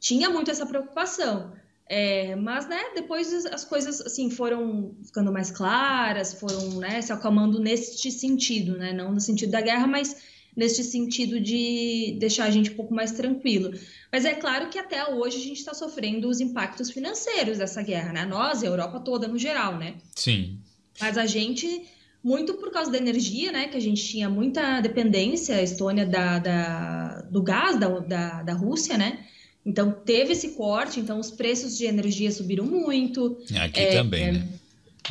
tinha 0.00 0.30
muito 0.30 0.50
essa 0.50 0.64
preocupação. 0.64 1.52
É, 1.90 2.36
mas, 2.36 2.68
né, 2.68 2.78
depois 2.94 3.46
as 3.46 3.64
coisas, 3.64 4.00
assim, 4.02 4.30
foram 4.30 4.94
ficando 5.04 5.32
mais 5.32 5.50
claras, 5.50 6.34
foram, 6.34 6.78
né, 6.78 7.00
se 7.00 7.12
acalmando 7.12 7.58
neste 7.58 8.10
sentido, 8.10 8.76
né, 8.76 8.92
não 8.92 9.12
no 9.12 9.20
sentido 9.20 9.50
da 9.50 9.60
guerra, 9.60 9.86
mas 9.86 10.16
neste 10.58 10.82
sentido 10.82 11.38
de 11.38 12.16
deixar 12.18 12.46
a 12.46 12.50
gente 12.50 12.72
um 12.72 12.74
pouco 12.74 12.92
mais 12.92 13.12
tranquilo. 13.12 13.72
Mas 14.10 14.24
é 14.24 14.34
claro 14.34 14.68
que 14.68 14.76
até 14.76 15.08
hoje 15.08 15.36
a 15.36 15.40
gente 15.40 15.58
está 15.58 15.72
sofrendo 15.72 16.28
os 16.28 16.40
impactos 16.40 16.90
financeiros 16.90 17.58
dessa 17.58 17.80
guerra, 17.80 18.12
né? 18.12 18.26
Nós, 18.26 18.64
a 18.64 18.66
Europa 18.66 18.98
toda 18.98 19.28
no 19.28 19.38
geral, 19.38 19.78
né? 19.78 19.94
Sim. 20.16 20.58
Mas 21.00 21.16
a 21.16 21.26
gente, 21.26 21.84
muito 22.24 22.54
por 22.54 22.72
causa 22.72 22.90
da 22.90 22.98
energia, 22.98 23.52
né? 23.52 23.68
Que 23.68 23.76
a 23.76 23.80
gente 23.80 24.04
tinha 24.04 24.28
muita 24.28 24.80
dependência, 24.80 25.54
a 25.54 25.62
Estônia, 25.62 26.04
da, 26.04 26.40
da 26.40 27.20
do 27.30 27.40
gás 27.40 27.78
da, 27.78 27.88
da, 28.00 28.42
da 28.42 28.52
Rússia, 28.52 28.98
né? 28.98 29.24
Então 29.64 29.92
teve 29.92 30.32
esse 30.32 30.50
corte, 30.50 30.98
então 30.98 31.20
os 31.20 31.30
preços 31.30 31.78
de 31.78 31.84
energia 31.84 32.32
subiram 32.32 32.66
muito. 32.66 33.38
Aqui 33.62 33.78
é, 33.78 33.92
também, 33.92 34.24
é, 34.24 34.32
né? 34.32 34.48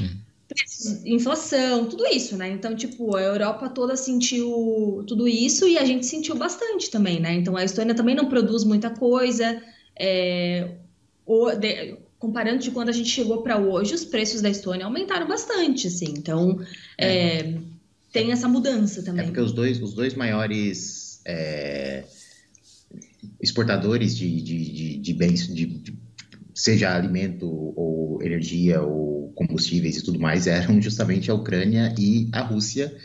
Hum 0.02 0.27
inflação, 1.06 1.86
tudo 1.86 2.06
isso, 2.06 2.38
né? 2.38 2.50
Então, 2.50 2.76
tipo, 2.76 3.16
a 3.16 3.22
Europa 3.22 3.70
toda 3.70 3.96
sentiu 3.96 5.04
tudo 5.08 5.28
isso 5.28 5.68
e 5.68 5.78
a 5.78 5.86
gente 5.86 6.06
sentiu 6.06 6.36
bastante 6.36 6.90
também, 6.90 7.20
né? 7.20 7.34
Então, 7.34 7.56
a 7.56 7.64
Estônia 7.64 7.96
também 7.96 8.16
não 8.16 8.30
produz 8.30 8.64
muita 8.64 8.90
coisa. 8.90 9.62
É, 10.00 10.76
o, 11.26 11.52
de, 11.52 11.98
comparando 12.20 12.60
de 12.60 12.72
quando 12.72 12.90
a 12.90 12.94
gente 12.94 13.10
chegou 13.10 13.42
para 13.42 13.58
hoje, 13.58 13.94
os 13.94 14.06
preços 14.06 14.42
da 14.42 14.50
Estônia 14.50 14.86
aumentaram 14.86 15.28
bastante, 15.28 15.88
assim. 15.88 16.14
Então, 16.18 16.60
é, 16.98 17.40
é, 17.40 17.58
tem 18.12 18.32
essa 18.32 18.48
mudança 18.48 19.04
também. 19.04 19.24
É 19.24 19.28
porque 19.28 19.42
os 19.42 19.52
dois, 19.52 19.82
os 19.82 19.94
dois 19.94 20.14
maiores 20.16 21.22
é, 21.26 22.04
exportadores 23.42 24.16
de, 24.16 24.42
de, 24.42 24.72
de, 24.72 24.98
de 24.98 25.14
bens, 25.14 25.48
de, 25.48 25.66
seja 26.58 26.94
alimento 26.94 27.48
ou 27.48 28.22
energia 28.22 28.82
ou 28.82 29.32
combustíveis 29.34 29.98
e 29.98 30.04
tudo 30.04 30.20
mais, 30.20 30.48
eram 30.48 30.82
justamente 30.82 31.30
a 31.30 31.36
Ucrânia 31.36 31.94
e 31.98 32.28
a 32.34 32.42
Rússia 32.42 32.98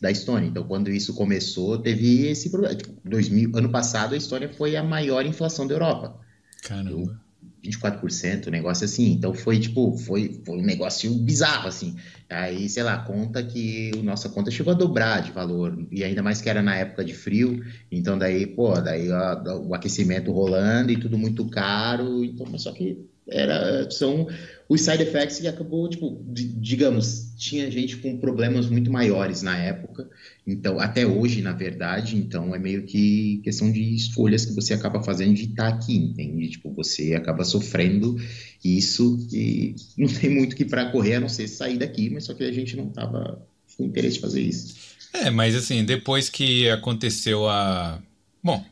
da 0.00 0.10
Estônia. 0.10 0.48
Então, 0.48 0.62
quando 0.62 0.90
isso 0.90 1.12
começou, 1.14 1.76
teve 1.76 2.28
esse 2.28 2.48
problema. 2.50 2.78
2000, 3.04 3.46
tipo, 3.46 3.58
ano 3.58 3.68
passado, 3.68 4.14
a 4.14 4.16
Estônia 4.16 4.48
foi 4.48 4.76
a 4.76 4.82
maior 4.82 5.26
inflação 5.26 5.66
da 5.66 5.74
Europa. 5.74 6.18
Caramba. 6.62 7.20
24%, 7.64 8.48
um 8.48 8.50
negócio 8.50 8.84
assim. 8.84 9.12
Então 9.12 9.34
foi 9.34 9.58
tipo, 9.58 9.96
foi, 9.98 10.40
foi 10.44 10.58
um 10.58 10.62
negócio 10.62 11.12
bizarro, 11.14 11.68
assim. 11.68 11.96
Aí, 12.28 12.68
sei 12.68 12.82
lá, 12.82 12.98
conta 12.98 13.42
que 13.42 13.90
a 13.98 14.02
nossa 14.02 14.28
conta 14.28 14.50
chegou 14.50 14.72
a 14.72 14.76
dobrar 14.76 15.20
de 15.20 15.32
valor, 15.32 15.76
e 15.90 16.04
ainda 16.04 16.22
mais 16.22 16.40
que 16.40 16.48
era 16.48 16.62
na 16.62 16.76
época 16.76 17.04
de 17.04 17.12
frio, 17.12 17.64
então 17.90 18.16
daí, 18.16 18.46
pô, 18.46 18.72
daí 18.80 19.10
ó, 19.10 19.58
o 19.58 19.74
aquecimento 19.74 20.30
rolando 20.30 20.92
e 20.92 20.96
tudo 20.96 21.18
muito 21.18 21.44
caro, 21.46 22.24
então, 22.24 22.56
só 22.56 22.70
que 22.72 23.09
era, 23.30 23.90
são 23.90 24.26
os 24.68 24.82
side 24.82 25.02
effects 25.02 25.40
que 25.40 25.48
acabou, 25.48 25.88
tipo, 25.88 26.22
digamos, 26.28 27.34
tinha 27.36 27.68
gente 27.70 27.96
com 27.96 28.18
problemas 28.18 28.70
muito 28.70 28.90
maiores 28.90 29.42
na 29.42 29.58
época, 29.58 30.08
então, 30.46 30.78
até 30.78 31.06
hoje, 31.06 31.42
na 31.42 31.52
verdade, 31.52 32.16
então 32.16 32.54
é 32.54 32.58
meio 32.58 32.84
que 32.84 33.40
questão 33.42 33.70
de 33.70 33.94
escolhas 33.94 34.44
que 34.44 34.54
você 34.54 34.74
acaba 34.74 35.02
fazendo 35.02 35.34
de 35.34 35.44
estar 35.44 35.70
tá 35.70 35.76
aqui, 35.76 35.96
entende? 35.96 36.50
Tipo, 36.50 36.72
você 36.72 37.14
acaba 37.14 37.44
sofrendo 37.44 38.16
isso 38.64 39.18
e 39.32 39.74
não 39.96 40.06
tem 40.06 40.30
muito 40.30 40.54
que 40.54 40.64
para 40.64 40.90
correr 40.90 41.16
a 41.16 41.20
não 41.20 41.28
ser 41.28 41.48
sair 41.48 41.78
daqui, 41.78 42.10
mas 42.10 42.24
só 42.24 42.34
que 42.34 42.44
a 42.44 42.52
gente 42.52 42.76
não 42.76 42.88
tava 42.88 43.44
com 43.76 43.84
interesse 43.84 44.16
de 44.16 44.20
fazer 44.20 44.40
isso. 44.40 44.74
É, 45.12 45.30
mas 45.30 45.54
assim, 45.56 45.84
depois 45.84 46.28
que 46.28 46.68
aconteceu 46.68 47.48
a. 47.48 48.00
Bom, 48.42 48.64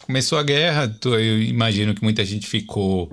começou 0.00 0.38
a 0.38 0.42
guerra, 0.42 0.94
eu 1.04 1.42
imagino 1.42 1.94
que 1.94 2.02
muita 2.02 2.24
gente 2.24 2.46
ficou 2.46 3.10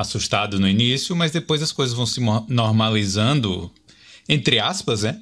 assustado 0.00 0.58
no 0.58 0.66
início, 0.66 1.14
mas 1.14 1.30
depois 1.30 1.62
as 1.62 1.72
coisas 1.72 1.94
vão 1.94 2.06
se 2.06 2.20
normalizando, 2.48 3.70
entre 4.26 4.58
aspas, 4.58 5.02
né? 5.02 5.20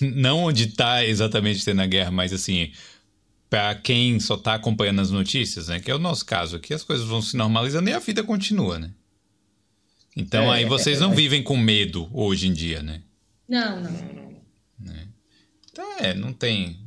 Não 0.00 0.44
onde 0.44 0.64
está 0.64 1.04
exatamente 1.04 1.64
tendo 1.64 1.82
a 1.82 1.86
guerra, 1.86 2.12
mas 2.12 2.32
assim, 2.32 2.70
para 3.50 3.74
quem 3.74 4.20
só 4.20 4.36
está 4.36 4.54
acompanhando 4.54 5.00
as 5.00 5.10
notícias, 5.10 5.66
né? 5.66 5.80
Que 5.80 5.90
é 5.90 5.94
o 5.94 5.98
nosso 5.98 6.24
caso 6.24 6.56
aqui, 6.56 6.72
as 6.72 6.84
coisas 6.84 7.06
vão 7.06 7.20
se 7.20 7.36
normalizando 7.36 7.90
e 7.90 7.92
a 7.92 7.98
vida 7.98 8.22
continua, 8.22 8.78
né? 8.78 8.90
Então 10.16 10.52
é, 10.52 10.58
aí 10.58 10.64
vocês 10.64 10.98
é, 10.98 11.00
não 11.00 11.12
é, 11.12 11.16
vivem 11.16 11.42
com 11.42 11.56
medo 11.56 12.08
hoje 12.12 12.46
em 12.46 12.52
dia, 12.52 12.82
né? 12.82 13.02
Não, 13.48 13.82
não, 13.82 13.90
não. 13.90 14.40
Né? 14.78 15.08
Então 15.70 15.98
é, 15.98 16.14
não 16.14 16.32
tem. 16.32 16.78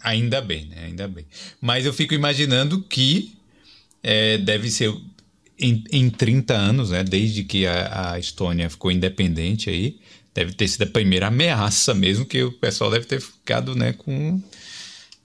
Ainda 0.00 0.40
bem, 0.40 0.66
né? 0.66 0.84
Ainda 0.86 1.06
bem. 1.06 1.26
Mas 1.60 1.86
eu 1.86 1.92
fico 1.92 2.12
imaginando 2.12 2.82
que 2.82 3.38
é, 4.02 4.36
deve 4.38 4.70
ser 4.70 4.92
em, 5.58 5.84
em 5.90 6.10
30 6.10 6.54
anos, 6.54 6.90
né? 6.90 7.02
Desde 7.02 7.44
que 7.44 7.66
a, 7.66 8.12
a 8.12 8.18
Estônia 8.18 8.70
ficou 8.70 8.90
independente 8.90 9.68
aí, 9.68 9.98
deve 10.34 10.52
ter 10.52 10.68
sido 10.68 10.82
a 10.82 10.86
primeira 10.86 11.26
ameaça 11.26 11.92
mesmo 11.94 12.24
que 12.24 12.42
o 12.42 12.52
pessoal 12.52 12.90
deve 12.90 13.06
ter 13.06 13.20
ficado, 13.20 13.74
né, 13.74 13.92
com, 13.92 14.40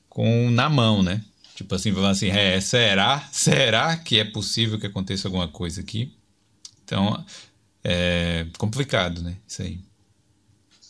com 0.10 0.50
na 0.50 0.70
mão, 0.70 1.04
né? 1.04 1.22
Tipo 1.56 1.76
assim, 1.76 1.94
falando 1.94 2.12
assim, 2.12 2.30
é, 2.30 2.60
será? 2.60 3.30
Será 3.32 3.96
que 3.96 4.20
é 4.20 4.24
possível 4.24 4.80
que 4.80 4.88
aconteça 4.88 5.28
alguma 5.28 5.48
coisa 5.48 5.82
aqui? 5.82 6.12
Então, 6.84 7.24
é 7.84 8.48
complicado, 8.58 9.22
né? 9.22 9.36
Isso 9.48 9.62
aí. 9.62 9.80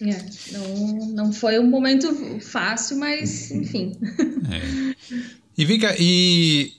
É, 0.01 0.25
não, 0.51 1.05
não 1.07 1.33
foi 1.33 1.59
um 1.59 1.69
momento 1.69 2.39
fácil, 2.39 2.97
mas 2.97 3.51
enfim. 3.51 3.93
É. 4.49 4.95
E 5.57 5.65
Vika, 5.65 5.95
e 5.99 6.73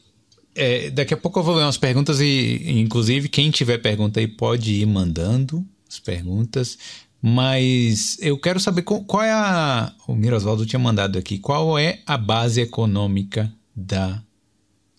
é, 0.55 0.91
daqui 0.91 1.15
a 1.15 1.17
pouco 1.17 1.39
eu 1.39 1.43
vou 1.43 1.55
ler 1.57 1.65
umas 1.65 1.79
perguntas 1.79 2.21
e, 2.21 2.63
inclusive, 2.81 3.29
quem 3.29 3.51
tiver 3.51 3.79
pergunta 3.79 4.21
aí 4.21 4.29
pode 4.29 4.73
ir 4.73 4.87
mandando 4.87 5.65
as 5.89 5.99
perguntas. 5.99 6.79
Mas 7.21 8.19
eu 8.21 8.39
quero 8.39 8.61
saber 8.61 8.83
qual, 8.83 9.03
qual 9.03 9.23
é 9.23 9.33
a. 9.33 9.95
O 10.07 10.15
Mirosvaldo 10.15 10.67
tinha 10.67 10.79
mandado 10.79 11.19
aqui. 11.19 11.39
Qual 11.39 11.79
é 11.79 12.01
a 12.07 12.19
base 12.19 12.61
econômica 12.61 13.51
da 13.75 14.23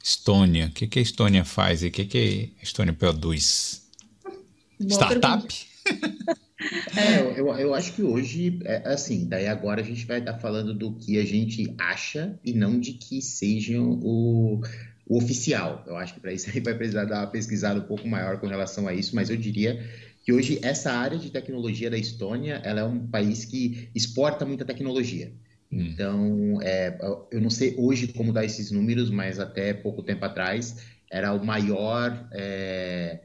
Estônia? 0.04 0.66
O 0.66 0.72
que, 0.72 0.88
que 0.88 0.98
a 0.98 1.02
Estônia 1.04 1.46
faz 1.46 1.84
e 1.84 1.88
o 1.88 1.92
que, 1.92 2.06
que 2.06 2.54
a 2.60 2.64
Estônia 2.64 2.94
produz? 2.94 3.84
Boa 4.80 4.92
Startup? 4.92 5.56
é, 6.98 7.40
eu, 7.40 7.48
eu 7.48 7.76
acho 7.76 7.94
que 7.94 8.02
hoje, 8.02 8.60
é 8.66 8.92
assim, 8.92 9.28
daí 9.28 9.48
agora 9.48 9.82
a 9.82 9.86
gente 9.86 10.06
vai 10.06 10.18
estar 10.18 10.40
falando 10.40 10.74
do 10.74 10.94
que 10.94 11.20
a 11.20 11.26
gente 11.26 11.76
acha 11.78 12.40
e 12.44 12.54
não 12.54 12.80
de 12.80 12.94
que 12.94 13.22
seja 13.22 13.80
o, 13.80 14.62
o 15.08 15.18
oficial. 15.18 15.84
Eu 15.88 15.96
acho 15.96 16.14
que 16.14 16.20
para 16.20 16.34
isso 16.34 16.50
aí 16.50 16.60
vai 16.60 16.74
precisar 16.74 17.06
dar 17.06 17.22
uma 17.22 17.28
pesquisada 17.28 17.80
um 17.80 17.84
pouco 17.84 18.08
maior 18.08 18.40
com 18.40 18.48
relação 18.48 18.88
a 18.88 18.94
isso, 18.94 19.16
mas 19.16 19.30
eu 19.30 19.38
diria 19.38 19.84
que 20.24 20.34
hoje 20.34 20.60
essa 20.64 20.92
área 20.92 21.18
de 21.18 21.30
tecnologia 21.30 21.90
da 21.90 21.98
Estônia, 21.98 22.60
ela 22.64 22.82
é 22.82 22.84
um 22.84 23.06
país 23.08 23.46
que 23.46 23.90
exporta 23.94 24.46
muita 24.46 24.66
tecnologia. 24.66 25.32
Hum. 25.72 25.82
Então, 25.82 26.60
é, 26.62 26.98
eu 27.32 27.40
não 27.40 27.50
sei 27.50 27.76
hoje 27.78 28.08
como 28.08 28.34
dar 28.34 28.44
esses 28.44 28.72
números, 28.72 29.10
mas 29.12 29.40
até 29.40 29.74
pouco 29.74 30.02
tempo 30.02 30.26
atrás 30.26 30.78
era 31.12 31.32
o 31.32 31.46
maior 31.46 32.28
é, 32.32 33.20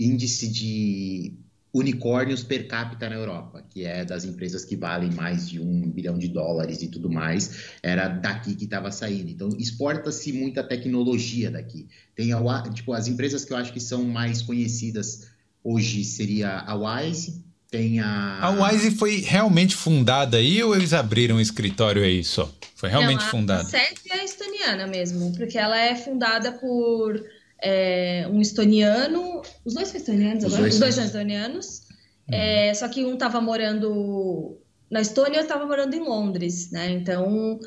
índice 0.00 0.48
de 0.48 1.34
unicórnios 1.78 2.42
per 2.42 2.66
capita 2.66 3.08
na 3.08 3.16
Europa, 3.16 3.64
que 3.70 3.84
é 3.84 4.04
das 4.04 4.24
empresas 4.24 4.64
que 4.64 4.76
valem 4.76 5.10
mais 5.12 5.48
de 5.48 5.60
um 5.60 5.90
bilhão 5.90 6.18
de 6.18 6.28
dólares 6.28 6.82
e 6.82 6.88
tudo 6.88 7.10
mais, 7.10 7.72
era 7.82 8.08
daqui 8.08 8.54
que 8.54 8.64
estava 8.64 8.90
saindo. 8.90 9.30
Então, 9.30 9.48
exporta-se 9.58 10.32
muita 10.32 10.62
tecnologia 10.62 11.50
daqui. 11.50 11.86
Tem 12.14 12.32
a, 12.32 12.62
tipo, 12.72 12.92
as 12.92 13.06
empresas 13.06 13.44
que 13.44 13.52
eu 13.52 13.56
acho 13.56 13.72
que 13.72 13.80
são 13.80 14.04
mais 14.04 14.42
conhecidas 14.42 15.28
hoje 15.62 16.04
seria 16.04 16.60
a 16.60 16.74
Wise, 16.74 17.44
tem 17.70 18.00
a... 18.00 18.38
A 18.40 18.50
Wise 18.50 18.92
foi 18.92 19.20
realmente 19.20 19.76
fundada 19.76 20.38
aí 20.38 20.62
ou 20.62 20.74
eles 20.74 20.92
abriram 20.92 21.36
um 21.36 21.40
escritório 21.40 22.02
aí 22.02 22.24
só? 22.24 22.50
Foi 22.74 22.88
realmente 22.88 23.24
Não, 23.24 23.30
fundada? 23.30 23.62
A 23.62 23.64
sede 23.64 24.00
é 24.10 24.24
estoniana 24.24 24.86
mesmo, 24.86 25.32
porque 25.36 25.58
ela 25.58 25.76
é 25.78 25.94
fundada 25.94 26.52
por 26.52 27.20
é, 27.62 28.26
um 28.30 28.40
estoniano. 28.40 29.42
Os 29.64 29.74
dois 29.74 29.88
são 29.88 29.96
estonianos 29.98 30.44
agora? 30.44 30.68
Os 30.68 30.78
dois 30.78 30.94
são 30.94 31.04
estonianos. 31.04 31.82
Uhum. 32.28 32.34
É, 32.34 32.74
só 32.74 32.88
que 32.88 33.04
um 33.04 33.14
estava 33.14 33.40
morando 33.40 34.58
na 34.90 35.00
Estônia 35.00 35.36
e 35.36 35.38
outro 35.38 35.52
estava 35.52 35.66
morando 35.66 35.94
em 35.94 36.00
Londres, 36.00 36.70
né? 36.70 36.90
Então. 36.90 37.58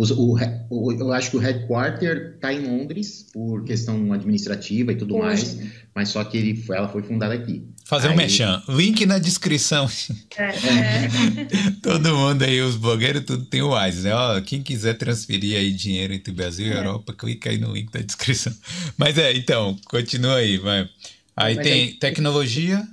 O, 0.00 0.34
o, 0.70 0.92
eu 0.92 1.12
acho 1.12 1.30
que 1.30 1.36
o 1.36 1.40
headquarter 1.40 2.32
está 2.34 2.50
em 2.54 2.66
Londres 2.66 3.26
por 3.34 3.64
questão 3.64 4.14
administrativa 4.14 4.92
e 4.92 4.96
tudo 4.96 5.16
Hoje. 5.16 5.26
mais, 5.26 5.58
mas 5.94 6.08
só 6.08 6.24
que 6.24 6.38
ele, 6.38 6.64
ela 6.70 6.88
foi 6.88 7.02
fundada 7.02 7.34
aqui. 7.34 7.68
Fazer 7.84 8.08
aí... 8.08 8.14
um 8.14 8.16
mechan. 8.16 8.62
Link 8.66 9.04
na 9.04 9.18
descrição. 9.18 9.90
É, 10.38 10.44
é. 10.66 11.70
Todo 11.82 12.16
mundo 12.16 12.44
aí, 12.44 12.62
os 12.62 12.76
blogueiros, 12.76 13.24
tudo 13.26 13.44
tem 13.44 13.60
o 13.60 13.76
Wise, 13.76 14.02
né? 14.02 14.14
Ó, 14.14 14.40
quem 14.40 14.62
quiser 14.62 14.94
transferir 14.94 15.58
aí 15.58 15.70
dinheiro 15.70 16.14
entre 16.14 16.32
Brasil 16.32 16.68
e 16.68 16.70
é. 16.70 16.78
Europa, 16.78 17.12
clica 17.12 17.50
aí 17.50 17.58
no 17.58 17.70
link 17.74 17.92
da 17.92 18.00
descrição. 18.00 18.54
Mas 18.96 19.18
é, 19.18 19.34
então, 19.34 19.76
continua 19.84 20.36
aí, 20.36 20.56
vai. 20.56 20.88
Aí 21.36 21.56
Mas 21.56 21.64
tem 21.66 21.72
aí, 21.72 21.92
tecnologia. 21.94 22.88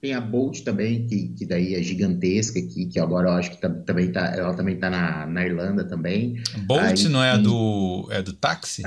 Tem 0.00 0.12
a 0.12 0.20
Bolt 0.20 0.62
também, 0.62 1.06
que, 1.06 1.28
que 1.28 1.46
daí 1.46 1.74
é 1.74 1.82
gigantesca 1.82 2.58
aqui, 2.58 2.86
que 2.86 3.00
agora 3.00 3.28
eu 3.28 3.32
acho 3.32 3.50
que 3.50 3.60
tá, 3.60 3.68
também 3.70 4.12
tá, 4.12 4.26
ela 4.36 4.54
também 4.54 4.78
tá 4.78 4.90
na, 4.90 5.26
na 5.26 5.44
Irlanda 5.44 5.84
também. 5.84 6.42
Bolt 6.66 7.00
aí, 7.00 7.08
não 7.08 7.22
é 7.22 7.30
a 7.30 7.36
do, 7.36 8.08
é 8.10 8.22
do 8.22 8.32
táxi? 8.32 8.82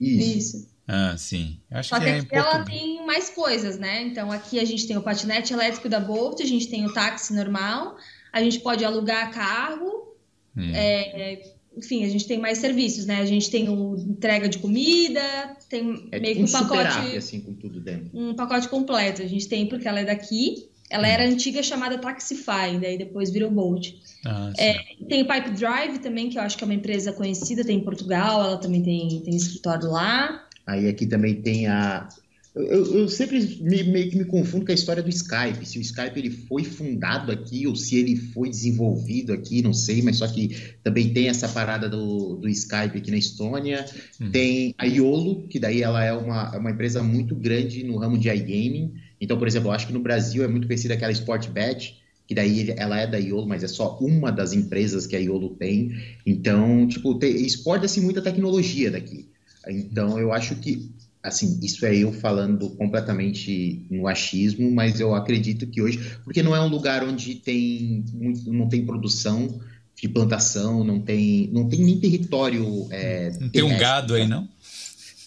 Isso. 0.00 0.38
Isso. 0.38 0.76
Ah, 0.88 1.16
sim. 1.18 1.58
Acho 1.70 1.88
Só 1.88 1.98
que, 1.98 2.04
que 2.04 2.10
é 2.10 2.18
aqui 2.18 2.34
ela 2.36 2.64
tem 2.64 3.04
mais 3.04 3.28
coisas, 3.30 3.78
né? 3.78 4.02
Então 4.02 4.30
aqui 4.30 4.60
a 4.60 4.64
gente 4.64 4.86
tem 4.86 4.96
o 4.96 5.02
patinete 5.02 5.52
elétrico 5.52 5.88
da 5.88 5.98
Bolt, 5.98 6.40
a 6.40 6.46
gente 6.46 6.68
tem 6.68 6.86
o 6.86 6.92
táxi 6.92 7.34
normal, 7.34 7.96
a 8.32 8.40
gente 8.40 8.60
pode 8.60 8.84
alugar 8.84 9.32
carro, 9.32 10.14
hum. 10.56 10.70
é, 10.72 11.55
enfim, 11.76 12.04
a 12.04 12.08
gente 12.08 12.26
tem 12.26 12.38
mais 12.38 12.58
serviços, 12.58 13.06
né? 13.06 13.20
A 13.20 13.26
gente 13.26 13.50
tem 13.50 13.68
o 13.68 13.96
entrega 13.96 14.48
de 14.48 14.58
comida, 14.58 15.20
tem 15.68 16.08
é 16.10 16.18
meio 16.18 16.36
que 16.36 16.42
um, 16.42 16.46
um 16.46 16.50
pacote. 16.50 17.16
assim, 17.16 17.40
com 17.40 17.52
tudo 17.52 17.80
dentro. 17.80 18.10
Um 18.14 18.34
pacote 18.34 18.68
completo. 18.68 19.22
A 19.22 19.26
gente 19.26 19.46
tem 19.48 19.66
porque 19.66 19.86
ela 19.86 20.00
é 20.00 20.04
daqui. 20.04 20.68
Ela 20.88 21.06
hum. 21.06 21.10
era 21.10 21.28
antiga 21.28 21.62
chamada 21.62 21.98
Taxify, 21.98 22.78
daí 22.80 22.96
depois 22.96 23.30
virou 23.30 23.50
Bolt. 23.50 23.94
Ah, 24.24 24.52
é, 24.56 24.74
tem 25.08 25.22
o 25.22 25.26
Pipe 25.26 25.50
Drive 25.50 25.98
também, 25.98 26.30
que 26.30 26.38
eu 26.38 26.42
acho 26.42 26.56
que 26.56 26.64
é 26.64 26.66
uma 26.66 26.74
empresa 26.74 27.12
conhecida, 27.12 27.64
tem 27.64 27.78
em 27.78 27.84
Portugal, 27.84 28.42
ela 28.42 28.56
também 28.56 28.82
tem, 28.82 29.20
tem 29.20 29.34
escritório 29.34 29.90
lá. 29.90 30.46
Aí 30.66 30.88
aqui 30.88 31.06
também 31.06 31.40
tem 31.42 31.66
a. 31.66 32.08
Eu, 32.56 33.00
eu 33.00 33.08
sempre 33.08 33.38
me, 33.60 33.84
meio 33.84 34.10
que 34.10 34.16
me 34.16 34.24
confundo 34.24 34.64
com 34.64 34.72
a 34.72 34.74
história 34.74 35.02
do 35.02 35.10
Skype. 35.10 35.66
Se 35.66 35.78
o 35.78 35.82
Skype 35.82 36.18
ele 36.18 36.30
foi 36.30 36.64
fundado 36.64 37.30
aqui 37.30 37.66
ou 37.66 37.76
se 37.76 37.96
ele 37.96 38.16
foi 38.16 38.48
desenvolvido 38.48 39.34
aqui, 39.34 39.60
não 39.60 39.74
sei, 39.74 40.00
mas 40.00 40.16
só 40.16 40.26
que 40.26 40.56
também 40.82 41.12
tem 41.12 41.28
essa 41.28 41.46
parada 41.50 41.86
do, 41.86 42.36
do 42.36 42.48
Skype 42.48 42.96
aqui 42.96 43.10
na 43.10 43.18
Estônia. 43.18 43.84
Uhum. 44.18 44.30
Tem 44.30 44.74
a 44.78 44.86
Iolo, 44.86 45.46
que 45.48 45.58
daí 45.58 45.82
ela 45.82 46.02
é 46.02 46.14
uma, 46.14 46.50
é 46.54 46.58
uma 46.58 46.70
empresa 46.70 47.02
muito 47.02 47.36
grande 47.36 47.84
no 47.84 47.98
ramo 47.98 48.16
de 48.16 48.30
iGaming. 48.30 48.94
Então, 49.20 49.38
por 49.38 49.46
exemplo, 49.46 49.68
eu 49.68 49.72
acho 49.72 49.86
que 49.86 49.92
no 49.92 50.00
Brasil 50.00 50.42
é 50.42 50.48
muito 50.48 50.66
conhecida 50.66 50.94
aquela 50.94 51.12
Sportbet, 51.12 52.02
que 52.26 52.34
daí 52.34 52.74
ela 52.78 52.98
é 52.98 53.06
da 53.06 53.18
Iolo, 53.18 53.46
mas 53.46 53.62
é 53.64 53.68
só 53.68 53.98
uma 54.00 54.32
das 54.32 54.54
empresas 54.54 55.06
que 55.06 55.14
a 55.14 55.18
Iolo 55.18 55.50
tem. 55.50 55.94
Então, 56.24 56.88
tipo, 56.88 57.22
exporta-se 57.22 58.00
muita 58.00 58.22
tecnologia 58.22 58.90
daqui. 58.90 59.28
Então, 59.68 60.18
eu 60.18 60.32
acho 60.32 60.56
que, 60.56 60.90
assim, 61.26 61.58
isso 61.62 61.84
é 61.84 61.94
eu 61.94 62.12
falando 62.12 62.70
completamente 62.70 63.84
no 63.90 64.06
achismo, 64.06 64.70
mas 64.70 65.00
eu 65.00 65.14
acredito 65.14 65.66
que 65.66 65.82
hoje, 65.82 65.98
porque 66.24 66.42
não 66.42 66.54
é 66.54 66.60
um 66.60 66.68
lugar 66.68 67.02
onde 67.04 67.34
tem 67.34 68.04
muito, 68.12 68.52
não 68.52 68.68
tem 68.68 68.86
produção 68.86 69.60
de 70.00 70.08
plantação, 70.08 70.84
não 70.84 71.00
tem, 71.00 71.50
não 71.52 71.68
tem 71.68 71.80
nem 71.80 71.98
território. 71.98 72.86
É, 72.90 73.32
não 73.40 73.48
tem 73.48 73.62
um 73.62 73.76
gado 73.76 74.14
aí, 74.14 74.26
não? 74.26 74.48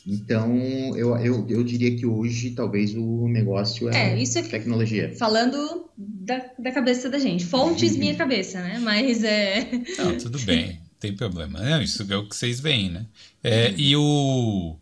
Então, 0.08 0.58
eu, 0.96 1.16
eu, 1.18 1.46
eu 1.50 1.64
diria 1.64 1.96
que 1.96 2.06
hoje 2.06 2.52
talvez 2.52 2.96
o 2.96 3.28
negócio 3.28 3.90
é, 3.90 4.14
é 4.14 4.22
isso 4.22 4.40
é 4.40 4.44
tecnologia. 4.44 5.14
Falando 5.18 5.90
da, 5.98 6.46
da 6.58 6.72
cabeça 6.72 7.10
da 7.10 7.20
gente. 7.20 7.46
Fontes, 7.46 7.98
minha 7.98 8.16
cabeça, 8.16 8.62
né? 8.62 8.80
Mas 8.80 9.24
é. 9.24 9.70
Não, 9.98 10.18
tudo 10.18 10.40
bem 10.40 10.80
tem 11.00 11.16
problema. 11.16 11.60
É, 11.68 11.84
isso 11.84 12.06
é 12.08 12.18
o 12.18 12.28
que 12.28 12.36
vocês 12.36 12.60
veem, 12.60 12.90
né? 12.90 13.06
É, 13.44 13.74
e 13.78 13.96
o. 13.96 14.76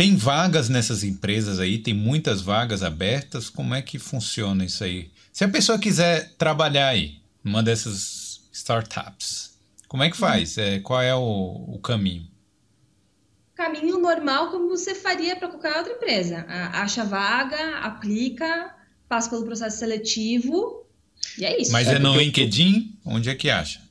Tem 0.00 0.16
vagas 0.16 0.70
nessas 0.70 1.04
empresas 1.04 1.60
aí, 1.60 1.76
tem 1.76 1.92
muitas 1.92 2.40
vagas 2.40 2.82
abertas. 2.82 3.50
Como 3.50 3.74
é 3.74 3.82
que 3.82 3.98
funciona 3.98 4.64
isso 4.64 4.82
aí? 4.82 5.10
Se 5.30 5.44
a 5.44 5.48
pessoa 5.50 5.78
quiser 5.78 6.32
trabalhar 6.38 6.88
aí, 6.88 7.20
numa 7.44 7.62
dessas 7.62 8.40
startups, 8.50 9.58
como 9.88 10.02
é 10.02 10.10
que 10.10 10.16
faz? 10.16 10.56
É, 10.56 10.80
qual 10.80 11.02
é 11.02 11.14
o, 11.14 11.74
o 11.74 11.78
caminho? 11.80 12.26
Caminho 13.54 13.98
normal, 13.98 14.50
como 14.50 14.70
você 14.70 14.94
faria 14.94 15.36
para 15.36 15.48
qualquer 15.48 15.76
outra 15.76 15.92
empresa. 15.92 16.46
Acha 16.48 17.04
vaga, 17.04 17.80
aplica, 17.80 18.74
passa 19.06 19.28
pelo 19.28 19.44
processo 19.44 19.80
seletivo 19.80 20.86
e 21.36 21.44
é 21.44 21.60
isso. 21.60 21.72
Mas 21.72 21.88
é, 21.88 21.96
é 21.96 21.98
no 21.98 22.16
LinkedIn? 22.16 22.98
Onde 23.04 23.28
é 23.28 23.34
que 23.34 23.50
acha? 23.50 23.82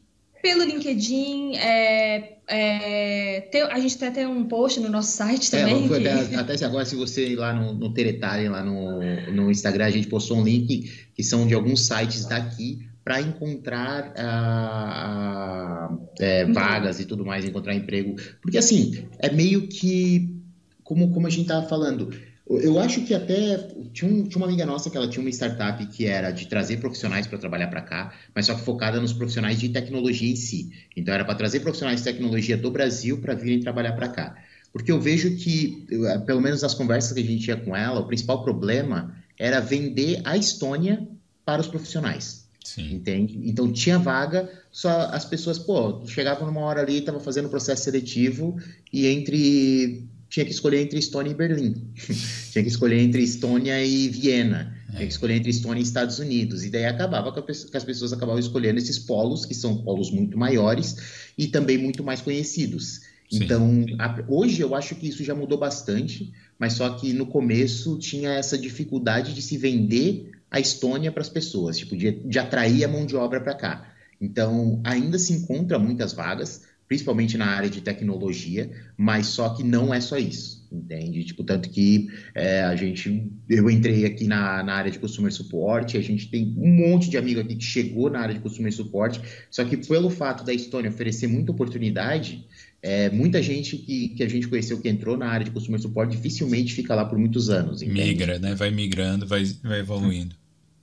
Pelo 0.41 0.63
LinkedIn, 0.63 1.55
é, 1.57 2.37
é, 2.47 3.41
tem, 3.51 3.61
a 3.61 3.79
gente 3.79 3.97
tem 3.97 4.07
até 4.07 4.27
um 4.27 4.45
post 4.45 4.79
no 4.79 4.89
nosso 4.89 5.15
site 5.15 5.53
é, 5.53 5.59
também. 5.59 5.85
É, 5.85 5.99
que... 5.99 6.35
até, 6.35 6.53
até 6.53 6.65
agora, 6.65 6.85
se 6.85 6.95
você 6.95 7.27
ir 7.27 7.35
lá 7.35 7.53
no, 7.53 7.73
no 7.73 7.93
Teletari, 7.93 8.47
lá 8.47 8.63
no, 8.63 8.99
no 9.33 9.51
Instagram, 9.51 9.85
a 9.85 9.91
gente 9.91 10.07
postou 10.07 10.37
um 10.37 10.43
link 10.43 10.89
que 11.13 11.23
são 11.23 11.45
de 11.45 11.53
alguns 11.53 11.85
sites 11.85 12.25
daqui 12.25 12.87
para 13.03 13.21
encontrar 13.21 14.13
uh, 14.17 15.95
uh, 15.95 16.09
é, 16.19 16.45
vagas 16.45 16.99
e 16.99 17.05
tudo 17.05 17.25
mais, 17.25 17.43
encontrar 17.43 17.73
emprego. 17.73 18.15
Porque 18.41 18.57
assim, 18.57 19.05
é 19.17 19.31
meio 19.31 19.67
que, 19.67 20.39
como, 20.83 21.11
como 21.11 21.27
a 21.27 21.29
gente 21.29 21.41
estava 21.41 21.67
falando, 21.67 22.11
eu 22.49 22.79
acho 22.79 23.05
que 23.05 23.13
até 23.13 23.57
tinha, 23.93 24.09
um, 24.09 24.23
tinha, 24.23 24.37
uma 24.37 24.47
amiga 24.47 24.65
nossa 24.65 24.89
que 24.89 24.97
ela 24.97 25.07
tinha 25.07 25.21
uma 25.21 25.29
startup 25.29 25.85
que 25.87 26.07
era 26.07 26.31
de 26.31 26.47
trazer 26.47 26.77
profissionais 26.77 27.27
para 27.27 27.37
trabalhar 27.37 27.67
para 27.67 27.81
cá, 27.81 28.13
mas 28.33 28.47
só 28.47 28.55
que 28.55 28.61
focada 28.61 28.99
nos 28.99 29.13
profissionais 29.13 29.59
de 29.59 29.69
tecnologia 29.69 30.31
em 30.31 30.35
si. 30.35 30.71
Então 30.97 31.13
era 31.13 31.23
para 31.23 31.35
trazer 31.35 31.59
profissionais 31.59 31.99
de 31.99 32.05
tecnologia 32.05 32.57
do 32.57 32.71
Brasil 32.71 33.21
para 33.21 33.35
virem 33.35 33.59
trabalhar 33.59 33.93
para 33.93 34.09
cá. 34.09 34.35
Porque 34.73 34.91
eu 34.91 34.99
vejo 34.99 35.35
que, 35.37 35.87
pelo 36.25 36.41
menos 36.41 36.63
nas 36.63 36.73
conversas 36.73 37.13
que 37.13 37.19
a 37.19 37.23
gente 37.23 37.43
tinha 37.43 37.57
com 37.57 37.75
ela, 37.75 37.99
o 37.99 38.07
principal 38.07 38.43
problema 38.43 39.15
era 39.37 39.59
vender 39.59 40.21
a 40.23 40.35
Estônia 40.35 41.07
para 41.45 41.61
os 41.61 41.67
profissionais. 41.67 42.47
Sim. 42.63 42.93
Entende? 42.95 43.39
Então 43.45 43.71
tinha 43.71 43.97
vaga, 43.97 44.49
só 44.71 44.89
as 45.11 45.25
pessoas, 45.25 45.57
pô, 45.57 46.05
chegavam 46.05 46.47
numa 46.47 46.61
hora 46.61 46.81
ali, 46.81 47.01
tava 47.01 47.19
fazendo 47.19 47.45
o 47.45 47.49
processo 47.49 47.83
seletivo 47.83 48.57
e 48.91 49.07
entre 49.07 50.08
tinha 50.29 50.45
que 50.45 50.51
escolher 50.51 50.81
entre 50.81 50.99
Estônia 50.99 51.31
e 51.31 51.33
Berlim. 51.33 51.91
tinha 52.51 52.63
que 52.63 52.69
escolher 52.69 52.99
entre 52.99 53.23
Estônia 53.23 53.83
e 53.83 54.07
Viena. 54.07 54.75
É. 54.89 54.91
Tinha 54.91 55.07
que 55.07 55.13
escolher 55.13 55.35
entre 55.35 55.49
Estônia 55.49 55.81
e 55.81 55.83
Estados 55.83 56.19
Unidos. 56.19 56.63
E 56.63 56.69
daí 56.69 56.85
acabava 56.85 57.31
que 57.33 57.51
as 57.51 57.83
pessoas 57.83 58.13
acabavam 58.13 58.39
escolhendo 58.39 58.77
esses 58.77 58.99
polos, 58.99 59.45
que 59.45 59.55
são 59.55 59.83
polos 59.83 60.11
muito 60.11 60.37
maiores 60.37 61.31
e 61.37 61.47
também 61.47 61.77
muito 61.77 62.03
mais 62.03 62.21
conhecidos. 62.21 63.01
Sim. 63.29 63.43
Então, 63.43 63.85
a, 63.97 64.23
hoje 64.27 64.61
eu 64.61 64.75
acho 64.75 64.95
que 64.95 65.07
isso 65.07 65.23
já 65.23 65.33
mudou 65.33 65.57
bastante, 65.57 66.31
mas 66.57 66.73
só 66.73 66.89
que 66.91 67.11
no 67.13 67.25
começo 67.25 67.97
tinha 67.97 68.31
essa 68.31 68.57
dificuldade 68.57 69.33
de 69.33 69.41
se 69.41 69.57
vender 69.57 70.31
a 70.49 70.59
Estônia 70.59 71.11
para 71.11 71.21
as 71.21 71.29
pessoas, 71.29 71.77
tipo, 71.77 71.95
de, 71.95 72.11
de 72.11 72.39
atrair 72.39 72.83
a 72.83 72.87
mão 72.87 73.05
de 73.05 73.15
obra 73.15 73.39
para 73.41 73.53
cá. 73.53 73.93
Então, 74.19 74.81
ainda 74.83 75.17
se 75.17 75.33
encontra 75.33 75.79
muitas 75.79 76.11
vagas, 76.11 76.63
principalmente 76.89 77.37
na 77.37 77.45
área 77.45 77.69
de 77.69 77.81
tecnologia, 77.81 78.71
mas 78.97 79.27
só 79.27 79.49
que 79.49 79.63
não 79.63 79.93
é 79.93 80.01
só 80.01 80.17
isso, 80.17 80.67
entende? 80.71 81.23
Tipo, 81.23 81.43
tanto 81.43 81.69
que 81.69 82.09
é, 82.33 82.63
a 82.63 82.75
gente, 82.75 83.31
eu 83.47 83.69
entrei 83.69 84.05
aqui 84.05 84.25
na, 84.25 84.63
na 84.63 84.73
área 84.73 84.91
de 84.91 84.97
Customer 84.97 85.31
Support, 85.31 85.95
a 85.95 86.01
gente 86.01 86.27
tem 86.31 86.51
um 86.57 86.89
monte 86.89 87.07
de 87.07 87.15
amigo 87.15 87.39
aqui 87.39 87.55
que 87.55 87.63
chegou 87.63 88.09
na 88.09 88.19
área 88.19 88.33
de 88.33 88.41
Customer 88.41 88.73
Support, 88.73 89.21
só 89.51 89.63
que 89.63 89.77
pelo 89.77 90.09
fato 90.09 90.43
da 90.43 90.51
Estônia 90.51 90.89
oferecer 90.89 91.27
muita 91.27 91.51
oportunidade, 91.51 92.43
é, 92.81 93.07
muita 93.11 93.39
gente 93.39 93.77
que, 93.77 94.09
que 94.09 94.23
a 94.23 94.27
gente 94.27 94.47
conheceu 94.47 94.81
que 94.81 94.89
entrou 94.89 95.15
na 95.15 95.27
área 95.27 95.45
de 95.45 95.51
Customer 95.51 95.79
Support 95.79 96.09
dificilmente 96.09 96.73
fica 96.73 96.95
lá 96.95 97.05
por 97.05 97.19
muitos 97.19 97.51
anos. 97.51 97.83
Entende? 97.83 98.01
Migra, 98.01 98.39
né? 98.39 98.55
Vai 98.55 98.71
migrando, 98.71 99.27
vai, 99.27 99.43
vai 99.63 99.81
evoluindo 99.81 100.35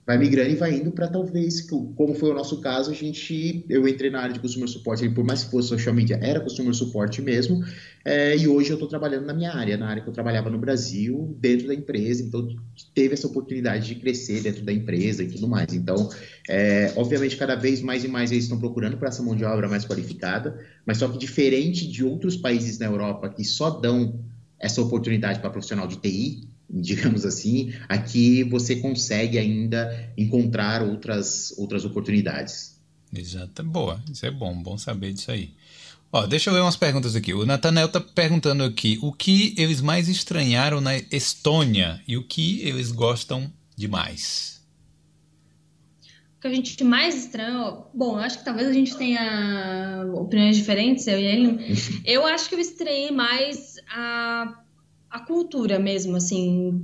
vai 0.07 0.17
migrando 0.17 0.51
e 0.51 0.55
vai 0.55 0.73
indo 0.73 0.89
para 0.89 1.09
talvez, 1.09 1.59
como 1.59 2.15
foi 2.15 2.31
o 2.31 2.33
nosso 2.33 2.61
caso, 2.61 2.89
a 2.89 2.93
gente, 2.93 3.65
eu 3.67 3.85
entrei 3.85 4.09
na 4.09 4.21
área 4.21 4.33
de 4.33 4.39
customer 4.39 4.69
support, 4.69 5.05
por 5.09 5.25
mais 5.25 5.43
que 5.43 5.51
fosse 5.51 5.67
social 5.67 5.93
media, 5.93 6.17
era 6.23 6.39
customer 6.39 6.73
support 6.73 7.21
mesmo, 7.21 7.61
é, 8.05 8.37
e 8.37 8.47
hoje 8.47 8.69
eu 8.69 8.75
estou 8.75 8.87
trabalhando 8.87 9.25
na 9.25 9.33
minha 9.33 9.51
área, 9.51 9.75
na 9.75 9.89
área 9.89 10.01
que 10.01 10.07
eu 10.07 10.13
trabalhava 10.13 10.49
no 10.49 10.57
Brasil, 10.57 11.35
dentro 11.41 11.67
da 11.67 11.73
empresa, 11.73 12.23
então 12.23 12.47
teve 12.95 13.15
essa 13.15 13.27
oportunidade 13.27 13.85
de 13.85 13.95
crescer 13.95 14.39
dentro 14.39 14.63
da 14.63 14.71
empresa 14.71 15.23
e 15.23 15.27
tudo 15.27 15.45
mais. 15.45 15.73
Então, 15.73 16.09
é, 16.47 16.93
obviamente, 16.95 17.35
cada 17.35 17.55
vez 17.55 17.81
mais 17.81 18.05
e 18.05 18.07
mais 18.07 18.31
eles 18.31 18.45
estão 18.45 18.57
procurando 18.57 18.95
por 18.95 19.09
essa 19.09 19.21
mão 19.21 19.35
de 19.35 19.43
obra 19.43 19.67
mais 19.67 19.83
qualificada, 19.83 20.57
mas 20.85 20.99
só 20.99 21.09
que 21.09 21.17
diferente 21.17 21.85
de 21.85 22.05
outros 22.05 22.37
países 22.37 22.79
na 22.79 22.85
Europa 22.85 23.27
que 23.27 23.43
só 23.43 23.71
dão 23.71 24.17
essa 24.57 24.81
oportunidade 24.81 25.41
para 25.41 25.49
profissional 25.49 25.85
de 25.85 25.97
TI, 25.97 26.47
digamos 26.81 27.25
assim, 27.25 27.73
aqui 27.87 28.43
você 28.43 28.77
consegue 28.77 29.37
ainda 29.37 30.11
encontrar 30.17 30.81
outras, 30.81 31.53
outras 31.57 31.85
oportunidades. 31.85 32.77
Exato, 33.13 33.63
boa, 33.63 34.03
isso 34.11 34.25
é 34.25 34.31
bom, 34.31 34.61
bom 34.61 34.77
saber 34.77 35.13
disso 35.13 35.31
aí. 35.31 35.53
Ó, 36.11 36.25
deixa 36.25 36.49
eu 36.49 36.53
ler 36.53 36.61
umas 36.61 36.77
perguntas 36.77 37.15
aqui. 37.15 37.33
O 37.33 37.45
Nathanael 37.45 37.89
tá 37.89 37.99
perguntando 37.99 38.63
aqui 38.63 38.97
o 39.01 39.11
que 39.11 39.53
eles 39.57 39.81
mais 39.81 40.07
estranharam 40.07 40.79
na 40.79 40.95
Estônia 41.11 42.01
e 42.07 42.15
o 42.15 42.23
que 42.23 42.61
eles 42.61 42.91
gostam 42.91 43.51
demais. 43.75 44.61
O 46.37 46.41
que 46.41 46.47
a 46.47 46.53
gente 46.53 46.81
mais 46.83 47.15
estranhou, 47.15 47.89
bom, 47.93 48.17
eu 48.17 48.23
acho 48.23 48.39
que 48.39 48.45
talvez 48.45 48.67
a 48.67 48.73
gente 48.73 48.95
tenha 48.95 50.05
opiniões 50.13 50.55
diferentes, 50.55 51.05
eu 51.07 51.19
e 51.19 51.25
ele. 51.25 51.77
eu 52.05 52.25
acho 52.25 52.47
que 52.47 52.55
eu 52.55 52.59
estranhei 52.59 53.11
mais 53.11 53.75
a 53.89 54.63
a 55.09 55.19
cultura 55.19 55.79
mesmo, 55.79 56.15
assim, 56.15 56.81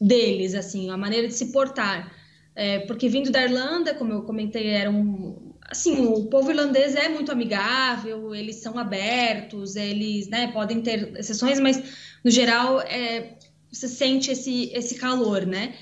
deles, 0.00 0.54
assim, 0.54 0.90
a 0.90 0.96
maneira 0.96 1.28
de 1.28 1.34
se 1.34 1.46
portar. 1.52 2.12
É, 2.54 2.80
porque 2.80 3.08
vindo 3.08 3.30
da 3.30 3.42
Irlanda, 3.42 3.94
como 3.94 4.12
eu 4.12 4.22
comentei, 4.22 4.68
era 4.68 4.90
um, 4.90 5.54
assim, 5.70 6.04
o 6.04 6.26
povo 6.26 6.50
irlandês 6.50 6.94
é 6.94 7.08
muito 7.08 7.32
amigável, 7.32 8.34
eles 8.34 8.56
são 8.56 8.78
abertos, 8.78 9.74
eles, 9.76 10.28
né, 10.28 10.52
podem 10.52 10.82
ter 10.82 11.16
exceções, 11.18 11.58
mas 11.58 11.82
no 12.22 12.30
geral 12.30 12.80
é, 12.82 13.38
você 13.70 13.88
sente 13.88 14.30
esse, 14.30 14.70
esse 14.74 14.96
calor, 14.96 15.46
né? 15.46 15.74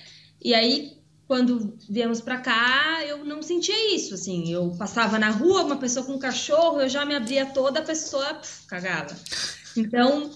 E 0.43 0.55
aí 0.55 1.01
quando 1.31 1.79
viemos 1.89 2.21
para 2.21 2.39
cá, 2.39 3.05
eu 3.07 3.25
não 3.25 3.41
sentia 3.41 3.95
isso, 3.95 4.15
assim, 4.15 4.53
eu 4.53 4.75
passava 4.77 5.17
na 5.17 5.31
rua, 5.31 5.63
uma 5.63 5.77
pessoa 5.77 6.05
com 6.05 6.15
um 6.15 6.19
cachorro, 6.19 6.81
eu 6.81 6.89
já 6.89 7.05
me 7.05 7.15
abria 7.15 7.47
toda, 7.47 7.79
a 7.79 7.85
pessoa 7.85 8.41
cagava. 8.67 9.17
Então, 9.77 10.29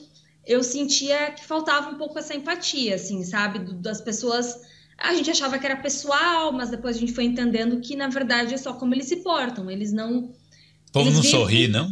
eu 0.47 0.63
sentia 0.63 1.33
que 1.33 1.45
faltava 1.45 1.91
um 1.91 1.99
pouco 1.99 2.19
essa 2.19 2.35
empatia, 2.35 2.95
assim, 2.95 3.23
sabe? 3.25 3.59
Das 3.75 4.01
pessoas. 4.01 4.61
A 4.97 5.15
gente 5.15 5.31
achava 5.31 5.59
que 5.59 5.67
era 5.67 5.77
pessoal, 5.77 6.53
mas 6.53 6.71
depois 6.71 6.97
a 6.97 7.01
gente 7.01 7.13
foi 7.13 7.25
entendendo 7.25 7.81
que, 7.81 7.97
na 7.97 8.09
verdade, 8.09 8.55
é 8.55 8.57
só 8.57 8.75
como 8.75 8.95
eles 8.95 9.07
se 9.07 9.17
portam. 9.17 9.71
Eles 9.71 9.93
não. 9.93 10.27
O 10.27 10.93
povo 10.93 11.09
eles 11.09 11.17
não 11.17 11.23
sorri, 11.23 11.69
não? 11.69 11.91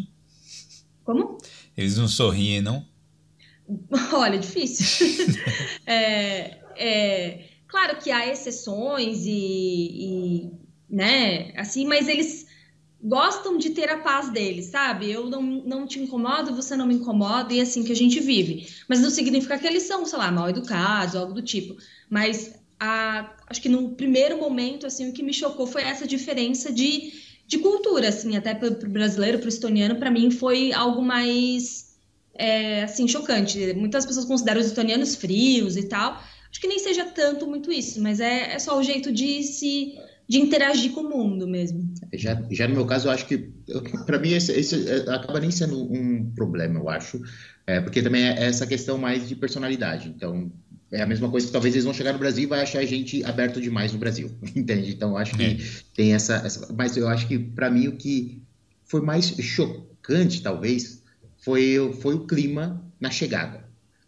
Como? 1.04 1.38
Eles 1.76 1.96
não 1.96 2.06
sorriem, 2.06 2.62
não? 2.62 2.86
Olha, 4.12 4.38
difícil. 4.38 5.34
é, 5.86 6.58
é, 6.76 7.48
claro 7.66 7.98
que 7.98 8.10
há 8.10 8.28
exceções 8.28 9.24
e, 9.24 9.30
e, 9.30 10.50
né, 10.88 11.52
assim, 11.56 11.86
mas 11.86 12.08
eles 12.08 12.46
gostam 13.02 13.58
de 13.58 13.70
ter 13.70 13.88
a 13.88 13.98
paz 13.98 14.30
deles, 14.30 14.66
sabe? 14.66 15.10
Eu 15.10 15.28
não, 15.28 15.42
não 15.42 15.86
te 15.86 15.98
incomodo, 15.98 16.54
você 16.54 16.76
não 16.76 16.86
me 16.86 16.94
incomoda, 16.94 17.52
e 17.52 17.58
é 17.58 17.62
assim 17.62 17.82
que 17.82 17.90
a 17.90 17.96
gente 17.96 18.20
vive. 18.20 18.68
Mas 18.88 19.00
não 19.00 19.10
significa 19.10 19.58
que 19.58 19.66
eles 19.66 19.82
são, 19.82 20.06
sei 20.06 20.18
lá, 20.18 20.30
mal 20.30 20.48
educados, 20.48 21.16
algo 21.16 21.32
do 21.32 21.42
tipo. 21.42 21.76
Mas 22.08 22.54
a, 22.78 23.34
acho 23.48 23.60
que 23.60 23.68
no 23.68 23.90
primeiro 23.90 24.38
momento, 24.38 24.86
assim, 24.86 25.10
o 25.10 25.12
que 25.12 25.22
me 25.22 25.34
chocou 25.34 25.66
foi 25.66 25.82
essa 25.82 26.06
diferença 26.06 26.72
de, 26.72 27.12
de 27.46 27.58
cultura, 27.58 28.08
assim, 28.08 28.36
até 28.36 28.54
para 28.54 28.68
o 28.68 28.90
brasileiro, 28.90 29.38
para 29.38 29.46
o 29.46 29.48
estoniano, 29.48 29.96
para 29.96 30.10
mim 30.10 30.30
foi 30.30 30.72
algo 30.72 31.02
mais, 31.02 31.96
é, 32.34 32.84
assim, 32.84 33.08
chocante. 33.08 33.72
Muitas 33.74 34.06
pessoas 34.06 34.26
consideram 34.26 34.60
os 34.60 34.68
estonianos 34.68 35.16
frios 35.16 35.76
e 35.76 35.88
tal. 35.88 36.22
Acho 36.48 36.60
que 36.60 36.68
nem 36.68 36.78
seja 36.78 37.04
tanto 37.06 37.48
muito 37.48 37.72
isso, 37.72 38.00
mas 38.00 38.20
é, 38.20 38.52
é 38.52 38.58
só 38.60 38.78
o 38.78 38.82
jeito 38.82 39.10
de 39.10 39.42
se 39.42 39.98
de 40.28 40.38
interagir 40.38 40.92
com 40.92 41.00
o 41.00 41.08
mundo 41.08 41.46
mesmo. 41.46 41.92
Já, 42.12 42.42
já 42.50 42.68
no 42.68 42.74
meu 42.74 42.86
caso, 42.86 43.08
eu 43.08 43.12
acho 43.12 43.26
que, 43.26 43.50
para 44.06 44.18
mim, 44.18 44.32
esse, 44.32 44.52
esse, 44.52 44.88
é, 44.88 45.14
acaba 45.14 45.40
nem 45.40 45.50
sendo 45.50 45.82
um 45.92 46.30
problema, 46.34 46.78
eu 46.78 46.88
acho, 46.88 47.20
é, 47.66 47.80
porque 47.80 48.02
também 48.02 48.24
é 48.24 48.44
essa 48.44 48.66
questão 48.66 48.98
mais 48.98 49.28
de 49.28 49.36
personalidade. 49.36 50.08
Então, 50.08 50.50
é 50.90 51.02
a 51.02 51.06
mesma 51.06 51.30
coisa 51.30 51.46
que 51.46 51.52
talvez 51.52 51.74
eles 51.74 51.84
vão 51.84 51.94
chegar 51.94 52.12
no 52.12 52.18
Brasil 52.18 52.44
e 52.44 52.46
vai 52.46 52.60
achar 52.60 52.80
a 52.80 52.86
gente 52.86 53.24
aberto 53.24 53.60
demais 53.60 53.92
no 53.92 53.98
Brasil, 53.98 54.30
entende? 54.54 54.92
Então, 54.92 55.10
eu 55.10 55.16
acho 55.16 55.36
que 55.36 55.44
é. 55.44 55.56
tem 55.94 56.14
essa, 56.14 56.36
essa, 56.36 56.72
Mas 56.72 56.96
eu 56.96 57.08
acho 57.08 57.26
que, 57.26 57.38
para 57.38 57.70
mim, 57.70 57.88
o 57.88 57.96
que 57.96 58.42
foi 58.84 59.00
mais 59.00 59.26
chocante, 59.40 60.42
talvez, 60.42 61.02
foi, 61.38 61.92
foi 62.00 62.14
o 62.14 62.26
clima 62.26 62.84
na 63.00 63.10
chegada 63.10 63.61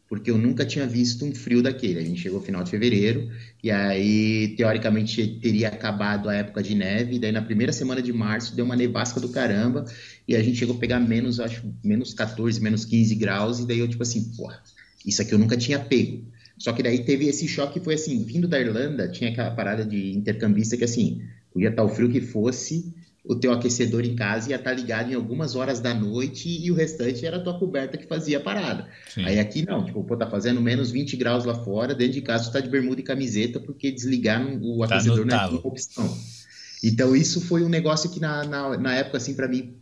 porque 0.08 0.30
eu 0.30 0.38
nunca 0.38 0.64
tinha 0.64 0.86
visto 0.86 1.24
um 1.24 1.34
frio 1.34 1.62
daquele. 1.62 1.98
A 1.98 2.02
gente 2.02 2.20
chegou 2.20 2.38
no 2.38 2.44
final 2.44 2.62
de 2.62 2.70
fevereiro, 2.70 3.30
e 3.62 3.70
aí, 3.70 4.54
teoricamente, 4.56 5.38
teria 5.40 5.68
acabado 5.68 6.28
a 6.28 6.34
época 6.34 6.62
de 6.62 6.74
neve, 6.74 7.16
e 7.16 7.18
daí 7.18 7.32
na 7.32 7.42
primeira 7.42 7.72
semana 7.72 8.02
de 8.02 8.12
março 8.12 8.54
deu 8.54 8.64
uma 8.64 8.76
nevasca 8.76 9.20
do 9.20 9.28
caramba, 9.28 9.84
e 10.28 10.36
a 10.36 10.42
gente 10.42 10.58
chegou 10.58 10.76
a 10.76 10.78
pegar 10.78 11.00
menos, 11.00 11.40
acho, 11.40 11.62
menos 11.82 12.12
14, 12.14 12.60
menos 12.60 12.84
15 12.84 13.14
graus, 13.14 13.58
e 13.60 13.66
daí 13.66 13.78
eu, 13.78 13.88
tipo 13.88 14.02
assim, 14.02 14.32
porra, 14.36 14.62
isso 15.04 15.22
aqui 15.22 15.32
eu 15.32 15.38
nunca 15.38 15.56
tinha 15.56 15.78
pego. 15.78 16.24
Só 16.58 16.72
que 16.72 16.82
daí 16.82 17.04
teve 17.04 17.26
esse 17.26 17.48
choque, 17.48 17.80
foi 17.80 17.94
assim, 17.94 18.24
vindo 18.24 18.46
da 18.46 18.60
Irlanda, 18.60 19.08
tinha 19.08 19.30
aquela 19.30 19.50
parada 19.50 19.84
de 19.84 20.12
intercambista 20.12 20.76
que, 20.76 20.84
assim, 20.84 21.22
podia 21.52 21.70
estar 21.70 21.82
o 21.82 21.88
frio 21.88 22.10
que 22.10 22.20
fosse, 22.20 22.92
o 23.24 23.34
teu 23.34 23.52
aquecedor 23.52 24.04
em 24.04 24.14
casa 24.14 24.50
ia 24.50 24.56
estar 24.56 24.70
tá 24.70 24.76
ligado 24.76 25.10
em 25.10 25.14
algumas 25.14 25.56
horas 25.56 25.80
da 25.80 25.94
noite 25.94 26.48
e 26.48 26.70
o 26.70 26.74
restante 26.74 27.24
era 27.24 27.38
a 27.38 27.40
tua 27.40 27.58
coberta 27.58 27.96
que 27.96 28.06
fazia 28.06 28.36
a 28.36 28.40
parada. 28.40 28.86
Sim. 29.08 29.24
Aí 29.24 29.38
aqui 29.38 29.64
não, 29.64 29.82
tipo, 29.82 30.04
pô, 30.04 30.14
tá 30.14 30.28
fazendo 30.28 30.60
menos 30.60 30.90
20 30.90 31.16
graus 31.16 31.44
lá 31.46 31.54
fora, 31.54 31.94
dentro 31.94 32.12
de 32.14 32.20
casa 32.20 32.44
tu 32.44 32.52
tá 32.52 32.60
de 32.60 32.68
bermuda 32.68 33.00
e 33.00 33.04
camiseta 33.04 33.58
porque 33.58 33.90
desligar 33.90 34.46
o 34.46 34.86
tá 34.86 34.96
aquecedor 34.96 35.24
não 35.24 35.36
é 35.36 35.46
uma 35.46 35.66
opção. 35.66 36.18
Então 36.82 37.16
isso 37.16 37.40
foi 37.40 37.64
um 37.64 37.68
negócio 37.68 38.10
que 38.10 38.20
na, 38.20 38.44
na, 38.44 38.76
na 38.76 38.94
época, 38.94 39.16
assim, 39.16 39.34
para 39.34 39.48
mim, 39.48 39.74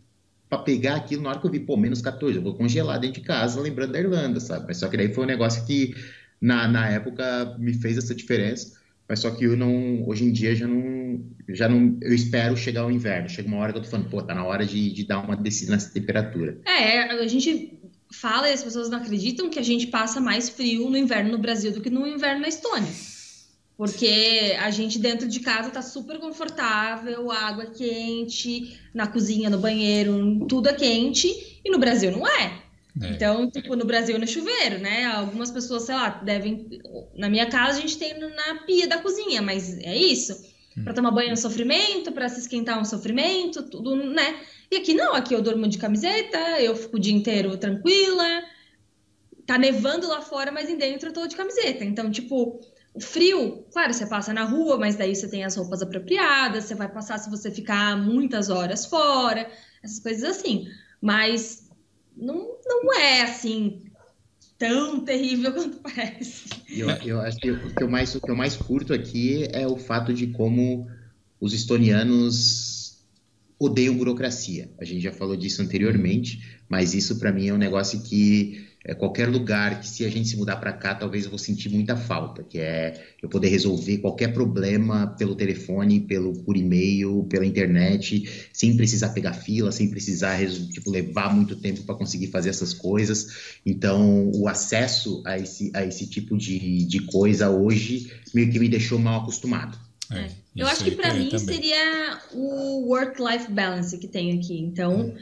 para 0.49 0.59
pegar 0.59 0.95
aquilo, 0.95 1.21
na 1.21 1.31
hora 1.31 1.39
que 1.39 1.45
eu 1.45 1.51
vi, 1.51 1.59
pô, 1.59 1.75
menos 1.75 2.01
14, 2.01 2.37
eu 2.37 2.41
vou 2.41 2.53
congelar 2.53 2.97
dentro 2.97 3.19
de 3.19 3.27
casa, 3.27 3.59
lembrando 3.59 3.91
da 3.91 3.99
Irlanda, 3.99 4.39
sabe? 4.39 4.67
Mas 4.67 4.77
só 4.77 4.87
que 4.87 4.95
daí 4.95 5.13
foi 5.13 5.25
um 5.25 5.27
negócio 5.27 5.65
que 5.65 5.93
na, 6.39 6.65
na 6.67 6.87
época 6.89 7.57
me 7.59 7.73
fez 7.73 7.97
essa 7.97 8.15
diferença. 8.15 8.81
Mas 9.07 9.19
só 9.19 9.31
que 9.31 9.43
eu 9.45 9.57
não, 9.57 10.07
hoje 10.07 10.23
em 10.23 10.31
dia 10.31 10.55
já 10.55 10.67
não, 10.67 11.21
já 11.49 11.67
não, 11.67 11.97
eu 12.01 12.13
espero 12.13 12.55
chegar 12.55 12.85
o 12.85 12.91
inverno. 12.91 13.29
Chega 13.29 13.47
uma 13.47 13.57
hora 13.57 13.71
que 13.71 13.79
eu 13.79 13.83
tô 13.83 13.89
falando, 13.89 14.09
pô, 14.09 14.21
tá 14.21 14.33
na 14.33 14.45
hora 14.45 14.65
de, 14.65 14.91
de 14.91 15.05
dar 15.05 15.19
uma 15.19 15.35
descida 15.35 15.71
nessa 15.71 15.91
temperatura. 15.91 16.57
É, 16.65 17.01
a 17.01 17.27
gente 17.27 17.79
fala 18.11 18.49
e 18.49 18.53
as 18.53 18.63
pessoas 18.63 18.89
não 18.89 18.99
acreditam 18.99 19.49
que 19.49 19.59
a 19.59 19.63
gente 19.63 19.87
passa 19.87 20.21
mais 20.21 20.49
frio 20.49 20.89
no 20.89 20.97
inverno 20.97 21.31
no 21.31 21.37
Brasil 21.37 21.71
do 21.71 21.81
que 21.81 21.89
no 21.89 22.07
inverno 22.07 22.41
na 22.41 22.47
Estônia. 22.47 22.91
Porque 23.75 24.55
a 24.59 24.69
gente 24.69 24.99
dentro 24.99 25.27
de 25.27 25.39
casa 25.39 25.71
tá 25.71 25.81
super 25.81 26.19
confortável, 26.19 27.31
água 27.31 27.65
quente, 27.65 28.79
na 28.93 29.07
cozinha, 29.07 29.49
no 29.49 29.57
banheiro, 29.57 30.45
tudo 30.47 30.69
é 30.69 30.73
quente, 30.73 31.59
e 31.65 31.71
no 31.71 31.79
Brasil 31.79 32.11
não 32.11 32.27
é. 32.27 32.61
É. 33.01 33.07
Então, 33.09 33.49
tipo, 33.49 33.75
no 33.75 33.85
Brasil 33.85 34.19
no 34.19 34.27
chuveiro, 34.27 34.79
né? 34.79 35.05
Algumas 35.05 35.49
pessoas, 35.49 35.83
sei 35.83 35.95
lá, 35.95 36.09
devem. 36.09 36.67
Na 37.15 37.29
minha 37.29 37.47
casa 37.47 37.79
a 37.79 37.81
gente 37.81 37.97
tem 37.97 38.17
na 38.19 38.63
pia 38.65 38.87
da 38.87 38.99
cozinha, 38.99 39.41
mas 39.41 39.77
é 39.79 39.95
isso. 39.95 40.33
Hum. 40.77 40.83
Para 40.83 40.93
tomar 40.93 41.11
banho 41.11 41.29
é 41.29 41.33
um 41.33 41.37
sofrimento, 41.37 42.11
para 42.11 42.29
se 42.29 42.41
esquentar 42.41 42.77
é 42.77 42.81
um 42.81 42.85
sofrimento, 42.85 43.63
tudo, 43.63 43.95
né? 43.95 44.39
E 44.71 44.77
aqui 44.77 44.93
não, 44.93 45.13
aqui 45.13 45.33
eu 45.33 45.41
durmo 45.41 45.67
de 45.67 45.77
camiseta, 45.77 46.37
eu 46.59 46.75
fico 46.75 46.97
o 46.97 46.99
dia 46.99 47.13
inteiro 47.13 47.57
tranquila. 47.57 48.43
Tá 49.45 49.57
nevando 49.57 50.07
lá 50.07 50.21
fora, 50.21 50.51
mas 50.51 50.69
em 50.69 50.77
dentro 50.77 51.09
eu 51.09 51.13
tô 51.13 51.27
de 51.27 51.35
camiseta. 51.35 51.83
Então, 51.83 52.09
tipo, 52.09 52.61
o 52.93 52.99
frio, 52.99 53.65
claro, 53.73 53.93
você 53.93 54.05
passa 54.05 54.31
na 54.33 54.43
rua, 54.43 54.77
mas 54.77 54.95
daí 54.95 55.15
você 55.15 55.27
tem 55.27 55.43
as 55.43 55.55
roupas 55.55 55.81
apropriadas, 55.81 56.65
você 56.65 56.75
vai 56.75 56.87
passar 56.87 57.17
se 57.17 57.29
você 57.29 57.51
ficar 57.51 57.97
muitas 57.97 58.49
horas 58.49 58.85
fora, 58.85 59.49
essas 59.83 59.99
coisas 59.99 60.23
assim. 60.23 60.67
Mas 61.01 61.62
não, 62.15 62.57
não 62.65 62.93
é 62.93 63.21
assim 63.21 63.81
tão 64.57 65.03
terrível 65.03 65.51
quanto 65.53 65.77
parece. 65.77 66.45
Eu, 66.69 66.89
eu 66.89 67.21
acho 67.21 67.37
que 67.37 67.51
o 67.51 67.75
que, 67.75 67.83
eu 67.83 67.89
mais, 67.89 68.15
o 68.15 68.21
que 68.21 68.31
eu 68.31 68.35
mais 68.35 68.55
curto 68.55 68.93
aqui 68.93 69.47
é 69.51 69.67
o 69.67 69.77
fato 69.77 70.13
de 70.13 70.27
como 70.27 70.87
os 71.39 71.53
estonianos 71.53 73.03
odeiam 73.59 73.95
burocracia. 73.95 74.69
A 74.79 74.85
gente 74.85 75.01
já 75.01 75.11
falou 75.11 75.35
disso 75.35 75.61
anteriormente, 75.61 76.59
mas 76.67 76.93
isso 76.93 77.19
para 77.19 77.31
mim 77.31 77.47
é 77.47 77.53
um 77.53 77.57
negócio 77.57 78.01
que 78.01 78.67
é, 78.85 78.93
qualquer 78.93 79.29
lugar 79.29 79.79
que 79.79 79.87
se 79.87 80.05
a 80.05 80.09
gente 80.09 80.27
se 80.27 80.35
mudar 80.35 80.57
para 80.57 80.73
cá, 80.73 80.93
talvez 80.93 81.23
eu 81.23 81.29
vou 81.29 81.39
sentir 81.39 81.69
muita 81.69 81.95
falta, 81.95 82.43
que 82.43 82.59
é 82.59 83.01
eu 83.21 83.29
poder 83.29 83.47
resolver 83.47 83.99
qualquer 83.99 84.33
problema 84.33 85.07
pelo 85.17 85.35
telefone, 85.35 86.01
pelo 86.01 86.33
por 86.43 86.57
e-mail, 86.57 87.25
pela 87.29 87.45
internet, 87.45 88.49
sem 88.51 88.75
precisar 88.75 89.09
pegar 89.09 89.33
fila, 89.33 89.71
sem 89.71 89.89
precisar 89.89 90.37
tipo, 90.71 90.91
levar 90.91 91.33
muito 91.33 91.55
tempo 91.55 91.83
para 91.83 91.95
conseguir 91.95 92.27
fazer 92.27 92.49
essas 92.49 92.73
coisas. 92.73 93.59
Então, 93.65 94.29
o 94.35 94.49
acesso 94.49 95.23
a 95.25 95.39
esse, 95.39 95.71
a 95.73 95.85
esse 95.85 96.05
tipo 96.07 96.37
de, 96.37 96.85
de 96.85 96.99
coisa 97.03 97.49
hoje 97.49 98.11
meio 98.33 98.51
que 98.51 98.59
me 98.59 98.67
deixou 98.67 98.99
mal 98.99 99.21
acostumado. 99.21 99.77
É, 100.11 100.25
é 100.25 100.29
eu 100.57 100.67
acho 100.67 100.83
que 100.83 100.91
para 100.91 101.13
mim 101.13 101.29
também. 101.29 101.39
seria 101.39 102.19
o 102.33 102.89
work-life 102.89 103.49
balance 103.49 103.97
que 103.97 104.07
tem 104.07 104.37
aqui. 104.37 104.59
Então, 104.59 105.15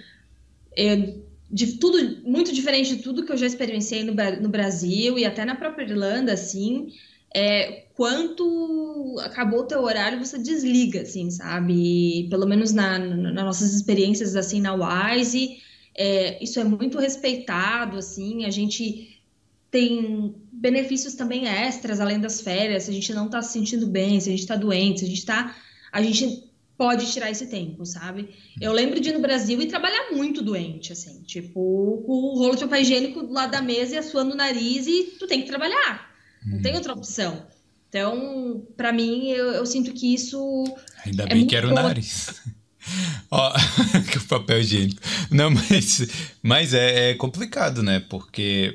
eu 0.75 1.30
de 1.51 1.77
tudo 1.77 2.21
muito 2.23 2.53
diferente 2.53 2.95
de 2.95 3.03
tudo 3.03 3.25
que 3.25 3.31
eu 3.31 3.37
já 3.37 3.45
experienciei 3.45 4.03
no, 4.03 4.13
no 4.41 4.49
Brasil 4.49 5.19
e 5.19 5.25
até 5.25 5.43
na 5.43 5.55
própria 5.55 5.83
Irlanda, 5.83 6.33
assim, 6.33 6.87
é, 7.35 7.85
quanto 7.93 9.17
acabou 9.19 9.61
o 9.61 9.67
teu 9.67 9.81
horário, 9.83 10.23
você 10.23 10.37
desliga, 10.39 11.01
assim, 11.01 11.29
sabe? 11.29 11.73
E, 11.73 12.29
pelo 12.29 12.47
menos 12.47 12.71
na, 12.71 12.97
na, 12.97 13.31
nas 13.31 13.45
nossas 13.45 13.73
experiências, 13.73 14.35
assim, 14.35 14.61
na 14.61 14.73
Wise, 14.73 15.57
é, 15.93 16.41
isso 16.41 16.59
é 16.59 16.63
muito 16.63 16.97
respeitado, 16.97 17.97
assim, 17.97 18.45
a 18.45 18.49
gente 18.49 19.21
tem 19.69 20.35
benefícios 20.51 21.15
também 21.15 21.47
extras, 21.47 21.99
além 21.99 22.19
das 22.19 22.41
férias, 22.41 22.83
se 22.83 22.91
a 22.91 22.93
gente 22.93 23.13
não 23.13 23.29
tá 23.29 23.41
se 23.41 23.53
sentindo 23.53 23.87
bem, 23.87 24.19
se 24.19 24.29
a 24.29 24.31
gente 24.31 24.45
tá 24.45 24.55
doente, 24.55 24.99
se 24.99 25.05
a 25.05 25.09
gente 25.09 25.25
tá... 25.25 25.55
A 25.91 26.01
gente 26.01 26.50
pode 26.81 27.11
tirar 27.11 27.29
esse 27.29 27.45
tempo, 27.45 27.85
sabe? 27.85 28.29
Eu 28.59 28.73
lembro 28.73 28.99
de 28.99 29.09
ir 29.09 29.13
no 29.13 29.19
Brasil 29.19 29.61
e 29.61 29.67
trabalhar 29.67 30.09
muito 30.13 30.41
doente, 30.41 30.91
assim, 30.91 31.21
tipo, 31.21 32.03
com 32.07 32.11
o 32.11 32.39
rolo 32.39 32.55
de 32.55 32.63
papel 32.63 32.81
higiênico 32.81 33.21
do 33.21 33.31
lado 33.31 33.51
da 33.51 33.61
mesa 33.61 33.93
e 33.93 33.97
assoando 33.99 34.33
o 34.33 34.35
nariz 34.35 34.87
e 34.87 35.15
tu 35.19 35.27
tem 35.27 35.43
que 35.43 35.47
trabalhar. 35.47 36.11
Não 36.43 36.59
tem 36.59 36.71
uhum. 36.71 36.77
outra 36.79 36.93
opção. 36.93 37.45
Então, 37.87 38.65
para 38.75 38.91
mim, 38.91 39.29
eu, 39.29 39.51
eu, 39.51 39.65
sinto 39.67 39.93
que 39.93 40.11
isso. 40.11 40.63
Ainda 41.05 41.25
é 41.25 41.27
bem 41.27 41.45
que 41.45 41.55
era 41.55 41.67
o 41.67 41.71
nariz. 41.71 42.41
Ó, 43.29 43.53
que 44.11 44.17
o 44.17 44.27
papel 44.27 44.61
higiênico. 44.61 44.99
Não, 45.29 45.51
mas, 45.51 46.07
mas 46.41 46.73
é, 46.73 47.11
é 47.11 47.13
complicado, 47.13 47.83
né? 47.83 47.99
Porque 47.99 48.73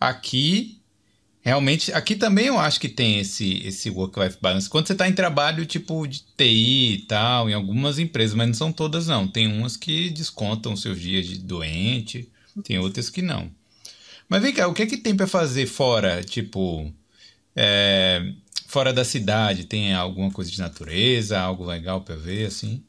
aqui 0.00 0.77
Realmente, 1.48 1.90
aqui 1.94 2.14
também 2.14 2.48
eu 2.48 2.58
acho 2.58 2.78
que 2.78 2.90
tem 2.90 3.20
esse, 3.20 3.66
esse 3.66 3.88
work-life 3.88 4.36
balance. 4.38 4.68
Quando 4.68 4.86
você 4.86 4.92
está 4.92 5.08
em 5.08 5.14
trabalho 5.14 5.64
tipo 5.64 6.06
de 6.06 6.22
TI 6.36 6.92
e 6.92 6.98
tal, 7.08 7.48
em 7.48 7.54
algumas 7.54 7.98
empresas, 7.98 8.34
mas 8.34 8.48
não 8.48 8.54
são 8.54 8.70
todas 8.70 9.06
não. 9.06 9.26
Tem 9.26 9.50
umas 9.50 9.74
que 9.74 10.10
descontam 10.10 10.76
seus 10.76 11.00
dias 11.00 11.26
de 11.26 11.38
doente, 11.38 12.30
tem 12.62 12.78
outras 12.78 13.08
que 13.08 13.22
não. 13.22 13.50
Mas 14.28 14.42
vem 14.42 14.52
cá, 14.52 14.68
o 14.68 14.74
que 14.74 14.82
é 14.82 14.86
que 14.86 14.98
tem 14.98 15.16
para 15.16 15.26
fazer 15.26 15.64
fora, 15.64 16.22
tipo, 16.22 16.92
é, 17.56 18.30
fora 18.66 18.92
da 18.92 19.02
cidade? 19.02 19.64
Tem 19.64 19.94
alguma 19.94 20.30
coisa 20.30 20.50
de 20.50 20.58
natureza, 20.58 21.40
algo 21.40 21.64
legal 21.64 22.02
para 22.02 22.14
ver, 22.14 22.44
assim? 22.48 22.84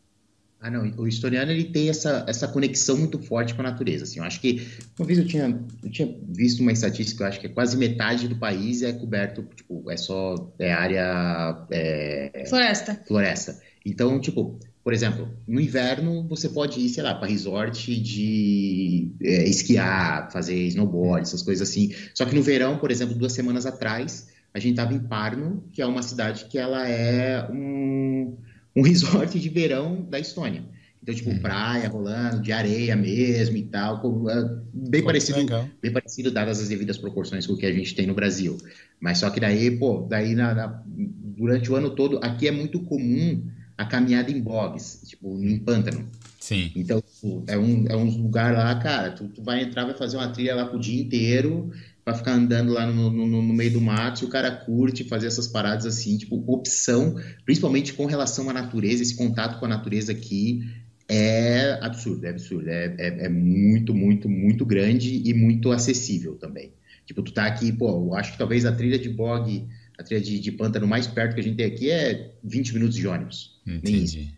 Ah, 0.61 0.69
não. 0.69 0.91
O 0.97 1.07
historiano 1.07 1.51
ele 1.51 1.65
tem 1.65 1.89
essa, 1.89 2.25
essa 2.27 2.47
conexão 2.47 2.97
muito 2.97 3.17
forte 3.19 3.53
com 3.53 3.61
a 3.61 3.63
natureza. 3.63 4.03
Assim, 4.03 4.19
eu 4.19 4.25
acho 4.25 4.41
que 4.41 4.67
uma 4.97 5.05
vez 5.07 5.17
eu 5.17 5.25
tinha, 5.25 5.57
eu 5.81 5.89
tinha 5.89 6.13
visto 6.27 6.59
uma 6.59 6.73
estatística, 6.73 7.23
eu 7.23 7.27
acho 7.27 7.39
que 7.39 7.47
é 7.47 7.49
quase 7.49 7.77
metade 7.77 8.27
do 8.27 8.35
país 8.35 8.81
é 8.81 8.91
coberto, 8.91 9.47
tipo, 9.55 9.89
é 9.89 9.95
só 9.95 10.51
é 10.59 10.73
área 10.73 11.65
é, 11.71 12.43
floresta. 12.49 13.01
Floresta. 13.07 13.61
Então, 13.85 14.19
tipo, 14.19 14.59
por 14.83 14.91
exemplo, 14.91 15.29
no 15.47 15.61
inverno 15.61 16.27
você 16.27 16.49
pode 16.49 16.79
ir, 16.81 16.89
sei 16.89 17.03
lá, 17.03 17.15
para 17.15 17.29
resort 17.29 17.97
de 18.01 19.13
é, 19.21 19.47
esquiar, 19.47 20.29
fazer 20.29 20.55
snowboard, 20.67 21.21
essas 21.21 21.41
coisas 21.41 21.69
assim. 21.69 21.93
Só 22.13 22.25
que 22.25 22.35
no 22.35 22.43
verão, 22.43 22.77
por 22.77 22.91
exemplo, 22.91 23.15
duas 23.15 23.31
semanas 23.31 23.65
atrás, 23.65 24.27
a 24.53 24.59
gente 24.59 24.71
estava 24.71 24.93
em 24.93 24.99
Parno, 24.99 25.63
que 25.71 25.81
é 25.81 25.85
uma 25.85 26.03
cidade 26.03 26.45
que 26.45 26.57
ela 26.57 26.85
é 26.85 27.49
um 27.49 28.35
um 28.75 28.81
resort 28.83 29.39
de 29.39 29.49
verão 29.49 30.05
da 30.09 30.19
Estônia. 30.19 30.63
Então, 31.01 31.15
tipo, 31.15 31.29
uhum. 31.29 31.39
praia 31.39 31.87
rolando, 31.87 32.41
de 32.41 32.51
areia 32.51 32.95
mesmo 32.95 33.55
e 33.55 33.63
tal, 33.63 34.01
é, 34.29 34.49
bem 34.73 35.01
pô, 35.01 35.07
parecido, 35.07 35.69
bem 35.81 35.91
parecido 35.93 36.29
dadas 36.29 36.59
as 36.61 36.67
devidas 36.67 36.97
proporções 36.97 37.47
com 37.47 37.53
o 37.53 37.57
que 37.57 37.65
a 37.65 37.71
gente 37.71 37.95
tem 37.95 38.05
no 38.05 38.13
Brasil. 38.13 38.57
Mas 38.99 39.19
só 39.19 39.29
que 39.29 39.39
daí, 39.39 39.71
pô, 39.71 40.05
daí 40.09 40.35
na, 40.35 40.53
na, 40.53 40.83
durante 40.85 41.71
o 41.71 41.75
ano 41.75 41.91
todo, 41.91 42.19
aqui 42.21 42.47
é 42.47 42.51
muito 42.51 42.81
comum 42.81 43.41
a 43.77 43.85
caminhada 43.85 44.29
em 44.29 44.41
bogs, 44.41 45.01
tipo, 45.07 45.41
em 45.41 45.57
pântano. 45.57 46.05
Sim. 46.37 46.69
Então, 46.75 47.01
tipo, 47.01 47.43
é 47.47 47.57
um, 47.57 47.85
é 47.87 47.95
um 47.95 48.09
lugar 48.23 48.53
lá, 48.53 48.75
cara, 48.75 49.11
tu, 49.11 49.29
tu 49.29 49.41
vai 49.41 49.63
entrar, 49.63 49.85
vai 49.85 49.95
fazer 49.95 50.17
uma 50.17 50.27
trilha 50.27 50.53
lá 50.53 50.65
pro 50.65 50.77
dia 50.77 51.01
inteiro, 51.01 51.71
para 52.09 52.17
ficar 52.17 52.33
andando 52.33 52.73
lá 52.73 52.87
no, 52.87 53.11
no, 53.11 53.27
no, 53.27 53.53
meio 53.53 53.71
do 53.71 53.81
mato, 53.81 54.23
e 54.23 54.25
o 54.25 54.29
cara 54.29 54.49
curte 54.49 55.03
fazer 55.03 55.27
essas 55.27 55.47
paradas 55.47 55.85
assim, 55.85 56.17
tipo, 56.17 56.43
opção, 56.47 57.15
principalmente 57.45 57.93
com 57.93 58.07
relação 58.07 58.49
à 58.49 58.53
natureza, 58.53 59.03
esse 59.03 59.15
contato 59.15 59.59
com 59.59 59.65
a 59.65 59.69
natureza 59.69 60.11
aqui 60.11 60.67
é 61.07 61.77
absurdo, 61.81 62.25
é 62.25 62.29
absurdo, 62.29 62.67
é, 62.67 62.95
é, 62.97 63.25
é 63.25 63.29
muito, 63.29 63.93
muito, 63.93 64.27
muito 64.27 64.65
grande 64.65 65.21
e 65.23 65.33
muito 65.35 65.71
acessível 65.71 66.35
também. 66.35 66.73
Tipo, 67.05 67.21
tu 67.21 67.31
tá 67.31 67.45
aqui, 67.45 67.71
pô, 67.71 67.89
eu 67.89 68.15
acho 68.15 68.31
que 68.31 68.37
talvez 68.39 68.65
a 68.65 68.71
trilha 68.71 68.97
de 68.97 69.09
bog, 69.09 69.67
a 69.97 70.03
trilha 70.03 70.21
de, 70.21 70.39
de 70.39 70.51
pântano 70.51 70.87
mais 70.87 71.05
perto 71.05 71.35
que 71.35 71.41
a 71.41 71.43
gente 71.43 71.57
tem 71.57 71.65
aqui 71.67 71.91
é 71.91 72.31
20 72.43 72.73
minutos 72.73 72.95
de 72.95 73.07
ônibus. 73.07 73.59
Entendi. 73.67 74.33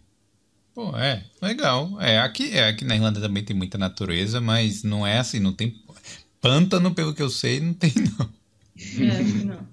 Pô, 0.73 0.97
é, 0.97 1.23
legal. 1.41 1.99
É, 2.01 2.19
aqui, 2.19 2.51
é, 2.51 2.67
aqui 2.67 2.85
na 2.85 2.95
Irlanda 2.95 3.19
também 3.19 3.43
tem 3.43 3.55
muita 3.55 3.77
natureza, 3.77 4.39
mas 4.41 4.83
não 4.83 5.05
é 5.05 5.19
assim, 5.19 5.39
não 5.39 5.53
tem 5.53 5.75
Pântano, 6.41 6.93
pelo 6.95 7.13
que 7.13 7.21
eu 7.21 7.29
sei, 7.29 7.59
não 7.59 7.73
tem, 7.73 7.93
não. 8.17 8.29
É, 8.99 9.23
não. 9.45 9.67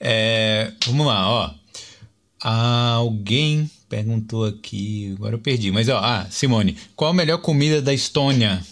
É, 0.00 0.72
vamos 0.86 1.06
lá, 1.06 1.28
ó. 1.28 1.54
Alguém 2.40 3.70
perguntou 3.88 4.46
aqui, 4.46 5.14
agora 5.16 5.34
eu 5.34 5.38
perdi, 5.38 5.70
mas 5.70 5.88
ó, 5.88 5.98
ah, 5.98 6.26
Simone, 6.30 6.76
qual 6.94 7.10
a 7.10 7.14
melhor 7.14 7.38
comida 7.38 7.82
da 7.82 7.92
Estônia? 7.92 8.62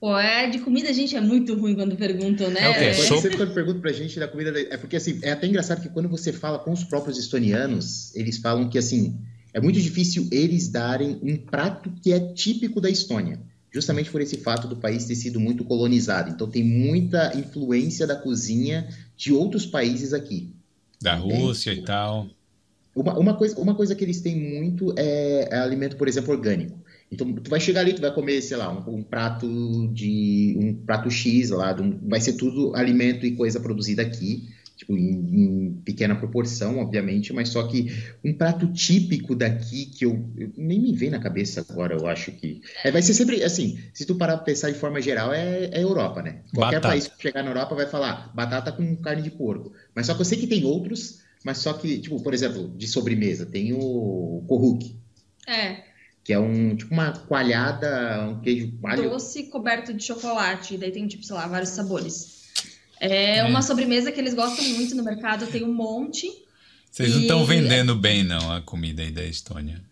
Pô, 0.00 0.16
é, 0.18 0.48
de 0.50 0.58
comida 0.58 0.90
a 0.90 0.92
gente 0.92 1.16
é 1.16 1.20
muito 1.20 1.54
ruim 1.54 1.74
quando 1.74 1.96
perguntam, 1.96 2.50
né? 2.50 2.62
É 2.62 2.68
o 2.68 2.74
quê? 2.74 3.02
Quando 3.06 3.20
você 3.20 3.30
quando 3.30 3.54
pergunta 3.54 3.80
pra 3.80 3.92
gente 3.92 4.18
da 4.18 4.28
comida, 4.28 4.52
da... 4.52 4.60
é 4.60 4.76
porque 4.76 4.96
assim, 4.96 5.18
é 5.22 5.32
até 5.32 5.46
engraçado 5.46 5.80
que 5.80 5.88
quando 5.88 6.08
você 6.08 6.32
fala 6.32 6.58
com 6.58 6.72
os 6.72 6.84
próprios 6.84 7.18
estonianos, 7.18 8.14
eles 8.14 8.38
falam 8.38 8.68
que 8.68 8.76
assim, 8.76 9.18
é 9.54 9.60
muito 9.60 9.80
difícil 9.80 10.28
eles 10.30 10.68
darem 10.68 11.18
um 11.22 11.36
prato 11.36 11.90
que 12.02 12.12
é 12.12 12.20
típico 12.20 12.80
da 12.80 12.90
Estônia 12.90 13.40
justamente 13.76 14.10
por 14.10 14.22
esse 14.22 14.38
fato 14.38 14.66
do 14.66 14.74
país 14.74 15.04
ter 15.04 15.14
sido 15.14 15.38
muito 15.38 15.62
colonizado. 15.62 16.30
Então 16.30 16.48
tem 16.48 16.64
muita 16.64 17.36
influência 17.38 18.06
da 18.06 18.16
cozinha 18.16 18.88
de 19.14 19.34
outros 19.34 19.66
países 19.66 20.14
aqui. 20.14 20.50
Da 20.98 21.14
Rússia 21.14 21.74
e 21.74 21.82
tal. 21.82 22.26
Uma, 22.94 23.18
uma, 23.18 23.34
coisa, 23.34 23.60
uma 23.60 23.74
coisa 23.74 23.94
que 23.94 24.02
eles 24.02 24.22
têm 24.22 24.34
muito 24.34 24.94
é, 24.96 25.48
é, 25.50 25.58
alimento, 25.58 25.96
por 25.96 26.08
exemplo, 26.08 26.32
orgânico. 26.32 26.78
Então, 27.12 27.30
tu 27.34 27.50
vai 27.50 27.60
chegar 27.60 27.82
ali, 27.82 27.92
tu 27.92 28.00
vai 28.00 28.12
comer, 28.14 28.40
sei 28.40 28.56
lá, 28.56 28.72
um, 28.72 28.96
um 28.96 29.02
prato 29.02 29.46
de 29.92 30.56
um 30.58 30.72
prato 30.72 31.10
X 31.10 31.50
lá, 31.50 31.76
um, 31.78 31.98
vai 32.08 32.20
ser 32.20 32.32
tudo 32.32 32.74
alimento 32.74 33.26
e 33.26 33.36
coisa 33.36 33.60
produzida 33.60 34.00
aqui 34.00 34.48
tipo, 34.76 34.96
em, 34.96 35.10
em, 35.10 35.82
pequena 35.84 36.14
proporção, 36.14 36.78
obviamente, 36.78 37.32
mas 37.32 37.48
só 37.48 37.66
que 37.66 37.90
um 38.22 38.32
prato 38.32 38.70
típico 38.72 39.34
daqui 39.34 39.86
que 39.86 40.04
eu, 40.04 40.28
eu, 40.36 40.52
nem 40.56 40.80
me 40.80 40.92
vem 40.92 41.08
na 41.08 41.18
cabeça 41.18 41.64
agora, 41.68 41.96
eu 41.96 42.06
acho 42.06 42.30
que 42.32 42.60
é, 42.84 42.90
vai 42.90 43.00
ser 43.00 43.14
sempre 43.14 43.42
assim. 43.42 43.78
Se 43.94 44.04
tu 44.04 44.16
parar 44.16 44.36
pra 44.36 44.44
pensar 44.44 44.70
de 44.70 44.78
forma 44.78 45.00
geral, 45.00 45.32
é, 45.32 45.70
é 45.72 45.82
Europa, 45.82 46.22
né? 46.22 46.42
Qualquer 46.54 46.76
batata. 46.76 46.88
país 46.88 47.08
que 47.08 47.22
chegar 47.22 47.42
na 47.42 47.50
Europa 47.50 47.74
vai 47.74 47.86
falar 47.86 48.30
batata 48.34 48.70
com 48.70 48.96
carne 48.96 49.22
de 49.22 49.30
porco. 49.30 49.72
Mas 49.94 50.06
só 50.06 50.14
que 50.14 50.20
eu 50.20 50.24
sei 50.24 50.38
que 50.38 50.46
tem 50.46 50.64
outros, 50.64 51.20
mas 51.42 51.58
só 51.58 51.72
que, 51.72 51.98
tipo, 51.98 52.22
por 52.22 52.34
exemplo, 52.34 52.68
de 52.76 52.86
sobremesa, 52.86 53.46
tem 53.46 53.72
o 53.72 54.44
Kohuk. 54.46 54.94
É. 55.46 55.84
Que 56.22 56.32
é 56.32 56.38
um, 56.38 56.74
tipo 56.74 56.92
uma 56.92 57.12
coalhada, 57.12 58.28
um 58.28 58.40
queijo 58.40 58.72
coalho. 58.80 59.10
Doce 59.10 59.44
coberto 59.44 59.94
de 59.94 60.02
chocolate. 60.02 60.76
Daí 60.76 60.90
tem, 60.90 61.06
tipo, 61.06 61.24
sei 61.24 61.36
lá, 61.36 61.46
vários 61.46 61.70
sabores. 61.70 62.35
É, 63.00 63.38
é 63.38 63.44
uma 63.44 63.62
sobremesa 63.62 64.10
que 64.10 64.20
eles 64.20 64.34
gostam 64.34 64.64
muito 64.70 64.94
no 64.94 65.04
mercado, 65.04 65.46
tem 65.46 65.64
um 65.64 65.72
monte. 65.72 66.26
Vocês 66.90 67.12
não 67.12 67.20
estão 67.20 67.44
vendendo 67.44 67.94
bem, 67.94 68.24
não, 68.24 68.50
a 68.52 68.60
comida 68.62 69.02
aí 69.02 69.10
da 69.10 69.24
Estônia. 69.24 69.82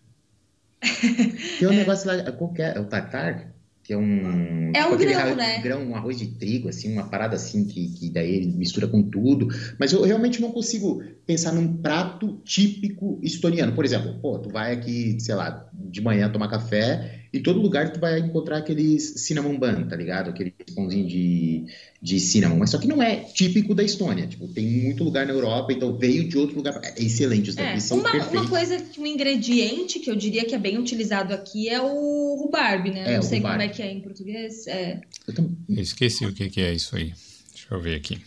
Tem 1.59 1.67
um 1.67 1.71
negócio 1.73 2.07
lá, 2.07 2.31
qual 2.31 2.51
que 2.53 2.61
é? 2.61 2.73
É 2.75 2.79
o 2.79 2.85
tartar? 2.85 3.53
Que 3.83 3.93
é 3.93 3.97
um. 3.97 4.71
É 4.73 4.79
tipo 4.81 4.91
um 4.91 4.95
aquele 4.95 5.11
grão, 5.13 5.21
arroz- 5.21 5.37
né? 5.37 5.59
grão, 5.61 5.83
um 5.83 5.95
arroz 5.95 6.17
de 6.17 6.27
trigo, 6.27 6.69
assim, 6.69 6.91
uma 6.91 7.07
parada 7.07 7.35
assim, 7.35 7.65
que, 7.65 7.89
que 7.89 8.09
daí 8.09 8.35
ele 8.35 8.47
mistura 8.47 8.87
com 8.87 9.03
tudo. 9.03 9.47
Mas 9.79 9.93
eu 9.93 10.01
realmente 10.03 10.41
não 10.41 10.51
consigo 10.51 11.03
pensar 11.25 11.51
num 11.51 11.77
prato 11.77 12.41
típico 12.43 13.19
estoniano. 13.21 13.73
Por 13.73 13.85
exemplo, 13.85 14.15
pô, 14.19 14.39
tu 14.39 14.49
vai 14.49 14.73
aqui, 14.73 15.17
sei 15.19 15.35
lá, 15.35 15.64
de 15.89 16.01
manhã 16.01 16.29
tomar 16.29 16.47
café, 16.49 17.21
e 17.33 17.39
todo 17.41 17.59
lugar 17.61 17.91
tu 17.91 17.99
vai 17.99 18.19
encontrar 18.19 18.57
aqueles 18.57 19.15
cinnamon 19.17 19.57
bun, 19.59 19.87
tá 19.89 19.95
ligado? 19.95 20.29
Aquele 20.29 20.51
pãozinho 20.73 21.05
de, 21.05 21.65
de 22.01 22.19
cinnamon. 22.19 22.57
Mas 22.57 22.69
só 22.69 22.77
que 22.77 22.87
não 22.87 23.01
é 23.03 23.17
típico 23.17 23.75
da 23.75 23.83
Estônia. 23.83 24.25
Tipo, 24.25 24.47
tem 24.47 24.65
muito 24.65 25.03
lugar 25.03 25.25
na 25.25 25.33
Europa, 25.33 25.73
então 25.73 25.97
veio 25.97 26.29
de 26.29 26.37
outro 26.37 26.55
lugar. 26.55 26.79
É 26.81 27.03
excelente, 27.03 27.49
os 27.49 27.57
É, 27.57 27.63
daqui 27.65 27.81
são 27.81 27.97
uma, 27.99 28.09
perfeitos. 28.11 28.39
uma 28.41 28.49
coisa, 28.49 28.77
que- 28.79 28.99
um 29.01 29.05
ingrediente 29.05 29.99
que 29.99 30.09
eu 30.09 30.15
diria 30.15 30.45
que 30.45 30.55
é 30.55 30.57
bem 30.57 30.77
utilizado 30.77 31.33
aqui 31.33 31.67
é 31.67 31.81
o 31.81 32.41
rhubarb, 32.41 32.89
né? 32.89 33.03
É, 33.05 33.13
não 33.15 33.19
o 33.19 33.23
sei 33.23 33.39
rhubarb. 33.39 33.59
como 33.59 33.69
é 33.69 33.73
que 33.73 33.81
é 33.81 33.91
em 33.91 33.99
português. 33.99 34.65
É. 34.67 35.01
Eu 35.27 35.33
também- 35.33 35.57
Eu 35.69 35.81
esqueci 35.83 36.25
o 36.25 36.33
que, 36.33 36.49
que 36.49 36.61
é 36.61 36.73
isso 36.73 36.95
aí. 36.95 37.13
Deixa 37.53 37.67
eu 37.71 37.81
ver 37.81 37.95
aqui. 37.95 38.17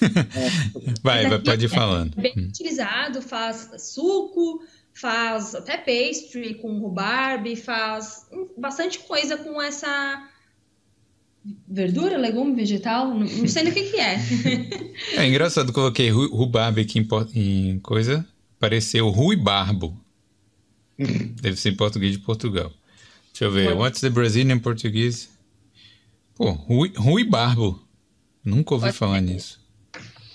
É. 0.00 0.02
vai, 1.02 1.28
vai, 1.28 1.38
pode 1.38 1.64
ir 1.64 1.66
é 1.66 1.68
falando. 1.68 2.16
bem 2.16 2.32
Hum. 2.36 2.44
utilizado, 2.48 3.20
faz 3.20 3.68
suco, 3.78 4.62
faz 4.94 5.54
até 5.54 5.76
pastry 5.78 6.54
com 6.54 6.78
rhubarb, 6.78 7.54
faz 7.56 8.26
bastante 8.56 8.98
coisa 9.00 9.36
com 9.36 9.60
essa 9.60 10.28
verdura, 11.68 12.16
legume, 12.16 12.54
vegetal, 12.54 13.08
não, 13.08 13.20
não 13.26 13.48
sei 13.48 13.64
do 13.64 13.72
que 13.72 13.90
que 13.90 13.96
é. 13.98 14.18
É 15.16 15.26
engraçado, 15.26 15.72
coloquei 15.72 16.08
ru- 16.10 16.34
rhubarb 16.34 16.78
aqui 16.80 16.98
em, 17.00 17.08
em 17.72 17.78
coisa, 17.80 18.26
apareceu 18.56 19.08
ruibarbo. 19.08 19.98
Deve 20.98 21.56
ser 21.56 21.70
em 21.70 21.76
português 21.76 22.12
de 22.12 22.18
Portugal. 22.18 22.70
Deixa 23.32 23.46
eu 23.46 23.50
ver. 23.50 23.64
Pode- 23.68 23.78
What's 23.78 24.00
the 24.00 24.10
Brazilian 24.10 24.58
Portuguese? 24.60 25.28
Pô, 26.36 26.50
rui, 26.52 26.92
ruibarbo. 26.96 27.82
Nunca 28.44 28.74
ouvi 28.74 28.86
Pode 28.86 28.98
falar 28.98 29.16
ser. 29.20 29.20
nisso. 29.32 29.60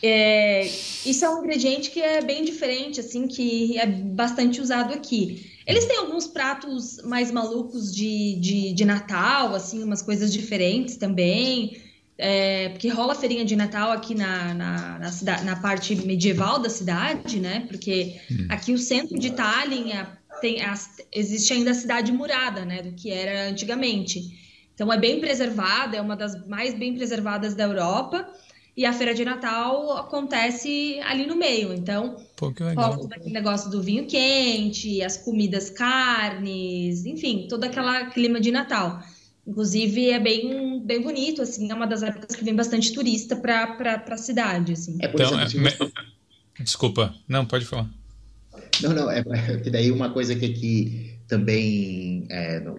É, 0.02 0.66
isso 1.06 1.26
é 1.26 1.30
um 1.30 1.40
ingrediente 1.44 1.90
que 1.90 2.02
é 2.02 2.22
bem 2.22 2.44
diferente, 2.44 3.00
assim, 3.00 3.28
que 3.28 3.78
é 3.78 3.86
bastante 3.86 4.62
usado 4.62 4.94
aqui. 4.94 5.52
Eles 5.66 5.86
têm 5.86 5.98
alguns 5.98 6.28
pratos 6.28 7.02
mais 7.04 7.32
malucos 7.32 7.94
de, 7.94 8.36
de, 8.40 8.74
de 8.74 8.86
Natal, 8.86 9.54
assim, 9.56 9.84
umas 9.84 10.02
coisas 10.02 10.32
diferentes 10.32 10.98
também. 10.98 11.82
É, 12.20 12.70
porque 12.70 12.88
rola 12.90 13.14
feirinha 13.14 13.46
de 13.46 13.56
Natal 13.56 13.92
aqui 13.92 14.16
na, 14.16 14.54
na, 14.54 15.00
na, 15.00 15.12
cida- 15.12 15.42
na 15.44 15.56
parte 15.56 15.94
medieval 15.96 16.58
da 16.60 16.70
cidade, 16.70 17.40
né? 17.40 17.66
Porque 17.68 18.16
aqui 18.50 18.74
o 18.74 18.78
centro 18.78 19.20
de 19.20 19.32
Tallinn 19.32 19.92
é- 19.92 20.08
tem, 20.42 20.58
existe 21.14 21.54
ainda 21.54 21.72
a 21.72 21.76
cidade 21.76 22.12
murada, 22.12 22.66
né? 22.66 22.82
Do 22.82 22.94
que 22.94 23.12
era 23.12 23.50
antigamente. 23.50 24.22
Então 24.74 24.92
é 24.92 24.98
bem 24.98 25.20
preservada, 25.20 25.98
é 25.98 26.02
uma 26.02 26.16
das 26.16 26.48
mais 26.48 26.74
bem 26.74 26.96
preservadas 26.96 27.54
da 27.56 27.64
Europa. 27.66 28.28
E 28.78 28.86
a 28.86 28.94
feira 28.94 29.16
de 29.16 29.26
Natal 29.26 29.98
acontece 29.98 31.00
ali 31.04 31.26
no 31.26 31.36
meio. 31.36 31.74
Então, 31.74 32.16
Pô, 32.36 32.52
que 32.54 32.64
legal. 32.64 32.96
todo 32.96 33.12
aquele 33.12 33.34
negócio 33.34 33.72
do 33.72 33.82
vinho 33.82 34.06
quente, 34.06 35.02
as 35.02 35.18
comidas 35.18 35.72
carnes, 35.72 37.04
enfim, 37.04 37.48
todo 37.50 37.64
aquele 37.64 38.06
clima 38.12 38.40
de 38.40 38.52
Natal. 38.52 39.02
Inclusive, 39.48 40.12
é 40.12 40.20
bem, 40.20 40.80
bem 40.86 41.02
bonito, 41.02 41.42
assim, 41.42 41.72
é 41.72 41.74
uma 41.74 41.88
das 41.88 42.04
épocas 42.04 42.36
que 42.36 42.44
vem 42.44 42.54
bastante 42.54 42.94
turista 42.94 43.36
para 43.36 44.04
a 44.10 44.18
cidade, 44.18 44.74
assim. 44.74 44.98
É, 45.02 45.08
por 45.08 45.22
Então, 45.22 45.42
exemplo, 45.42 45.68
é, 45.68 45.72
você- 45.72 45.84
me- 45.86 45.94
desculpa. 46.64 47.16
Não, 47.28 47.46
pode 47.48 47.66
falar. 47.66 47.90
Não, 48.82 48.94
não, 48.94 49.10
é 49.10 49.20
é 49.22 49.58
que 49.58 49.72
daí 49.72 49.92
uma 49.92 50.12
coisa 50.12 50.36
que 50.36 50.46
aqui 50.46 51.16
também 51.28 52.28
é, 52.30 52.60
não- 52.60 52.78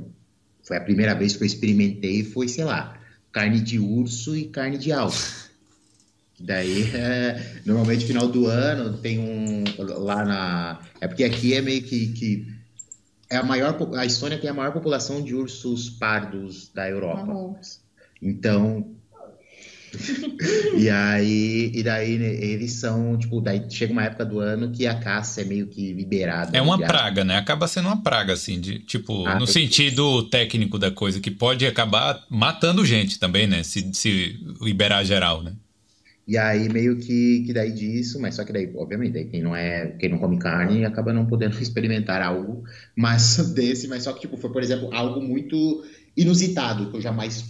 foi 0.63 0.77
a 0.77 0.81
primeira 0.81 1.15
vez 1.15 1.35
que 1.37 1.43
eu 1.43 1.47
experimentei 1.47 2.23
foi, 2.23 2.47
sei 2.47 2.63
lá, 2.65 3.01
carne 3.33 3.61
de 3.61 3.81
urso 3.81 4.37
e 4.37 4.45
carne 4.45 4.79
de 4.79 4.93
alce. 4.93 5.48
Daí, 6.41 6.85
é, 6.95 7.61
normalmente, 7.67 8.07
final 8.07 8.29
do 8.29 8.47
ano, 8.47 8.97
tem 8.99 9.19
um 9.19 9.65
lá 9.79 10.25
na. 10.25 10.81
É 11.01 11.09
porque 11.09 11.25
aqui 11.25 11.55
é 11.55 11.61
meio 11.61 11.83
que, 11.83 12.09
que 12.09 12.47
é 13.29 13.37
a 13.37 13.43
maior. 13.43 13.77
A 13.97 14.07
Estônia 14.07 14.39
tem 14.39 14.49
a 14.49 14.55
maior 14.55 14.73
população 14.73 15.23
de 15.23 15.35
ursos 15.35 15.91
pardos 15.91 16.71
da 16.73 16.89
Europa. 16.89 17.27
Marrons. 17.27 17.81
Então. 18.23 18.95
e 20.77 20.89
aí, 20.91 21.73
e 21.75 21.83
daí 21.83 22.19
né, 22.19 22.27
eles 22.27 22.75
são, 22.75 23.17
tipo, 23.17 23.41
daí 23.41 23.65
chega 23.71 23.91
uma 23.91 24.05
época 24.05 24.25
do 24.25 24.39
ano 24.39 24.71
que 24.71 24.87
a 24.87 24.95
caça 24.95 25.41
é 25.41 25.45
meio 25.45 25.67
que 25.67 25.95
liberada. 25.95 26.57
É 26.57 26.61
uma 26.61 26.79
praga, 26.79 27.25
né? 27.25 27.37
Acaba 27.39 27.67
sendo 27.67 27.89
uma 27.89 28.03
praga, 28.03 28.35
assim, 28.35 28.61
de 28.61 28.81
tipo, 28.81 29.27
Ah, 29.27 29.37
no 29.37 29.45
eu- 29.45 29.47
sentido 29.47 30.25
técnico 30.25 30.79
da 30.79 30.91
coisa, 30.91 31.21
que 31.21 31.31
pode 31.31 31.67
acabar 31.67 32.23
matando 32.29 32.85
gente 32.85 33.19
também, 33.19 33.47
né? 33.47 33.63
Se, 33.63 33.91
se 33.95 34.39
liberar 34.61 35.03
geral, 35.05 35.43
né? 35.43 35.55
E 36.29 36.37
aí 36.37 36.69
meio 36.69 36.99
que, 36.99 37.43
que 37.47 37.55
daí 37.55 37.73
disso, 37.73 38.21
mas 38.21 38.35
só 38.35 38.45
que 38.45 38.53
daí, 38.53 38.71
obviamente, 38.77 39.15
daí 39.15 39.25
quem 39.25 39.43
não 39.43 39.57
é, 39.57 39.87
quem 39.99 40.11
não 40.11 40.19
come 40.19 40.39
carne 40.39 40.85
acaba 40.85 41.11
não 41.11 41.25
podendo 41.27 41.57
experimentar 41.63 42.21
algo 42.21 42.65
mais 42.95 43.39
desse, 43.55 43.89
mas 43.89 44.03
só 44.03 44.13
que 44.13 44.21
tipo, 44.21 44.37
foi, 44.37 44.53
por 44.53 44.63
exemplo, 44.63 44.95
algo 44.95 45.23
muito 45.23 45.83
inusitado 46.15 46.91
que 46.91 46.97
eu 46.99 47.01
jamais 47.01 47.45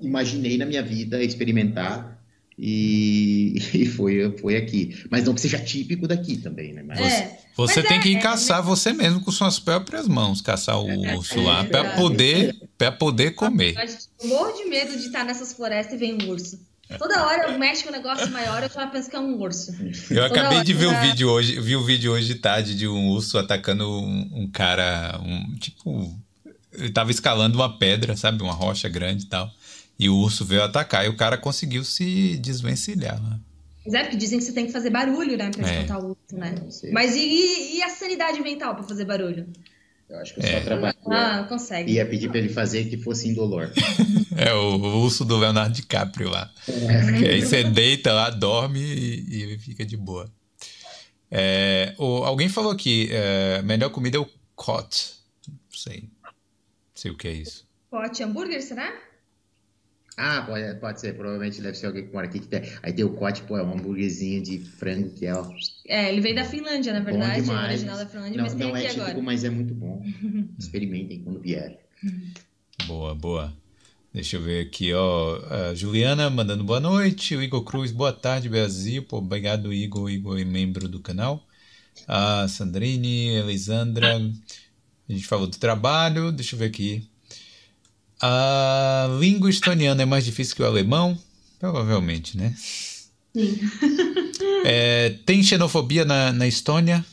imaginei 0.00 0.56
na 0.56 0.64
minha 0.64 0.82
vida 0.82 1.22
experimentar 1.22 2.18
e, 2.58 3.54
e 3.74 3.84
foi, 3.84 4.34
foi 4.38 4.56
aqui. 4.56 5.04
Mas 5.10 5.24
não 5.24 5.34
que 5.34 5.40
seja 5.42 5.58
típico 5.58 6.08
daqui 6.08 6.38
também, 6.38 6.72
né? 6.72 6.82
Mas, 6.82 7.00
É, 7.00 7.38
Você 7.54 7.80
Mas 7.80 7.88
tem 7.88 7.98
é- 7.98 8.00
que 8.02 8.08
ir 8.08 8.16
é- 8.16 8.20
caçar 8.20 8.62
você 8.62 8.94
mesmo 8.94 9.20
com 9.20 9.30
suas 9.30 9.58
próprias 9.58 10.08
mãos, 10.08 10.40
caçar 10.40 10.80
o 10.80 10.86
urso 11.16 11.38
é 11.38 11.42
lá, 11.42 11.64
pra 11.66 11.82
verdade. 11.82 12.00
poder, 12.02 12.56
pra 12.78 12.90
poder 12.92 13.32
comer. 13.32 13.74
Eu 14.22 14.28
morro 14.28 14.52
de 14.52 14.64
medo 14.70 14.92
de 14.92 15.04
estar 15.06 15.22
nessas 15.22 15.52
florestas 15.52 15.92
e 15.92 15.96
ver 15.98 16.14
um 16.14 16.30
urso. 16.30 16.71
Toda 16.98 17.26
hora 17.26 17.50
eu 17.52 17.58
mexo 17.58 17.84
com 17.84 17.90
um 17.90 17.92
negócio 17.92 18.30
maior, 18.30 18.62
eu 18.62 18.68
já 18.68 18.86
penso 18.86 19.08
que 19.10 19.16
é 19.16 19.20
um 19.20 19.40
urso. 19.40 19.72
Eu 20.10 20.22
Toda 20.22 20.26
acabei 20.26 20.62
de 20.62 20.72
ver 20.74 20.86
o 20.86 20.90
hora. 20.90 21.00
vídeo 21.00 21.28
hoje, 21.30 21.60
vi 21.60 21.76
o 21.76 21.84
vídeo 21.84 22.12
hoje 22.12 22.26
de 22.26 22.34
tarde 22.36 22.74
de 22.76 22.86
um 22.88 23.08
urso 23.10 23.38
atacando 23.38 23.88
um, 23.90 24.30
um 24.42 24.50
cara, 24.50 25.18
um 25.22 25.54
tipo, 25.56 26.14
ele 26.72 26.90
tava 26.90 27.10
escalando 27.10 27.58
uma 27.58 27.78
pedra, 27.78 28.16
sabe, 28.16 28.42
uma 28.42 28.52
rocha 28.52 28.88
grande 28.88 29.24
e 29.24 29.28
tal. 29.28 29.50
E 29.98 30.08
o 30.08 30.16
urso 30.16 30.44
veio 30.44 30.62
atacar 30.64 31.04
e 31.04 31.08
o 31.08 31.16
cara 31.16 31.36
conseguiu 31.36 31.84
se 31.84 32.36
desvencilhar 32.38 33.22
lá. 33.22 33.38
Mas 33.84 33.94
é 33.94 34.02
porque 34.02 34.16
dizem 34.16 34.38
que 34.38 34.44
você 34.44 34.52
tem 34.52 34.66
que 34.66 34.72
fazer 34.72 34.90
barulho, 34.90 35.36
né, 35.36 35.50
pra 35.50 35.66
É. 35.68 35.72
espantar 35.82 35.98
o 36.00 36.10
urso, 36.10 36.36
né? 36.36 36.54
Mas 36.92 37.14
e, 37.16 37.76
e 37.76 37.82
a 37.82 37.88
sanidade 37.88 38.40
mental 38.40 38.74
pra 38.74 38.84
fazer 38.84 39.04
barulho? 39.04 39.46
Eu 40.12 40.18
acho 40.20 40.34
que 40.34 40.40
eu 40.40 40.44
É. 40.44 40.58
só 40.58 40.60
trabalho. 40.64 40.96
Ah, 41.10 41.44
consegue. 41.48 41.92
Ia 41.92 42.06
pedir 42.06 42.28
pra 42.28 42.38
ele 42.38 42.48
fazer 42.48 42.84
que 42.84 42.96
fosse 42.96 43.28
indolor. 43.28 43.70
É 44.34 44.52
o, 44.54 44.76
urso 45.04 45.26
do 45.26 45.36
Leonardo 45.36 45.74
DiCaprio 45.74 46.30
lá. 46.30 46.50
Que 47.18 47.28
aí 47.28 47.42
você 47.42 47.62
deita 47.62 48.14
lá, 48.14 48.30
dorme 48.30 48.80
e, 48.80 49.52
e 49.54 49.58
fica 49.58 49.84
de 49.84 49.94
boa. 49.94 50.26
É, 51.30 51.94
o- 51.98 52.24
alguém 52.24 52.48
falou 52.48 52.72
aqui, 52.72 53.08
é, 53.12 53.58
a 53.60 53.62
melhor 53.62 53.90
comida 53.90 54.16
é 54.16 54.20
o 54.20 54.26
cot. 54.56 55.12
Não 55.46 55.58
sei. 55.70 56.08
Não 56.24 56.30
sei 56.94 57.10
o 57.10 57.16
que 57.16 57.28
é 57.28 57.32
isso. 57.32 57.66
Pote 57.90 58.22
hambúrguer, 58.22 58.62
será? 58.62 58.90
Ah, 60.16 60.42
pode, 60.42 60.74
pode 60.78 61.00
ser, 61.00 61.14
provavelmente 61.16 61.60
deve 61.62 61.76
ser 61.76 61.86
alguém 61.86 62.06
que 62.06 62.12
mora 62.12 62.26
aqui 62.26 62.38
que 62.40 62.46
tem. 62.46 62.62
Aí 62.82 62.92
tem 62.92 63.04
o 63.04 63.14
cote, 63.14 63.42
pô, 63.42 63.56
é 63.56 63.62
um 63.62 63.72
hambúrguerzinho 63.72 64.42
de 64.42 64.58
frango 64.58 65.10
que 65.10 65.24
é, 65.26 65.34
ó, 65.34 65.50
É, 65.88 66.10
ele 66.12 66.20
veio 66.20 66.34
da 66.34 66.44
Finlândia, 66.44 66.92
na 66.92 67.00
bom 67.00 67.06
verdade. 67.06 67.40
O 67.40 67.44
demais. 67.44 67.70
original 67.70 67.96
da 67.96 68.06
Finlândia, 68.06 68.36
Não, 68.36 68.44
mas 68.44 68.54
tem 68.54 68.66
não 68.68 68.74
aqui 68.74 68.84
é 68.84 68.88
típico, 68.90 69.06
agora. 69.08 69.22
mas 69.22 69.44
é 69.44 69.50
muito 69.50 69.74
bom. 69.74 70.04
Experimentem 70.58 71.22
quando 71.22 71.40
vier. 71.40 71.80
Boa, 72.86 73.14
boa. 73.14 73.52
Deixa 74.12 74.36
eu 74.36 74.42
ver 74.42 74.66
aqui, 74.66 74.92
ó. 74.92 75.40
A 75.70 75.74
Juliana 75.74 76.28
mandando 76.28 76.62
boa 76.62 76.78
noite. 76.80 77.34
O 77.34 77.42
Igor 77.42 77.64
Cruz, 77.64 77.90
boa 77.90 78.12
tarde, 78.12 78.48
Brasil. 78.50 79.02
Pô, 79.04 79.16
obrigado, 79.18 79.72
Igor. 79.72 80.10
Igor 80.10 80.38
é 80.38 80.44
membro 80.44 80.86
do 80.88 81.00
canal. 81.00 81.46
A 82.06 82.46
Sandrine, 82.48 83.28
Elisandra. 83.36 84.16
A 85.08 85.12
gente 85.12 85.26
falou 85.26 85.46
do 85.46 85.56
trabalho. 85.56 86.30
Deixa 86.30 86.54
eu 86.54 86.58
ver 86.58 86.66
aqui. 86.66 87.08
A 88.22 89.08
língua 89.20 89.50
estoniana 89.50 90.02
é 90.02 90.06
mais 90.06 90.24
difícil 90.24 90.54
que 90.54 90.62
o 90.62 90.66
alemão? 90.66 91.18
Provavelmente, 91.58 92.36
né? 92.36 92.54
Sim. 92.56 93.58
É, 94.64 95.10
tem 95.26 95.42
xenofobia 95.42 96.04
na, 96.04 96.32
na 96.32 96.46
Estônia? 96.46 97.04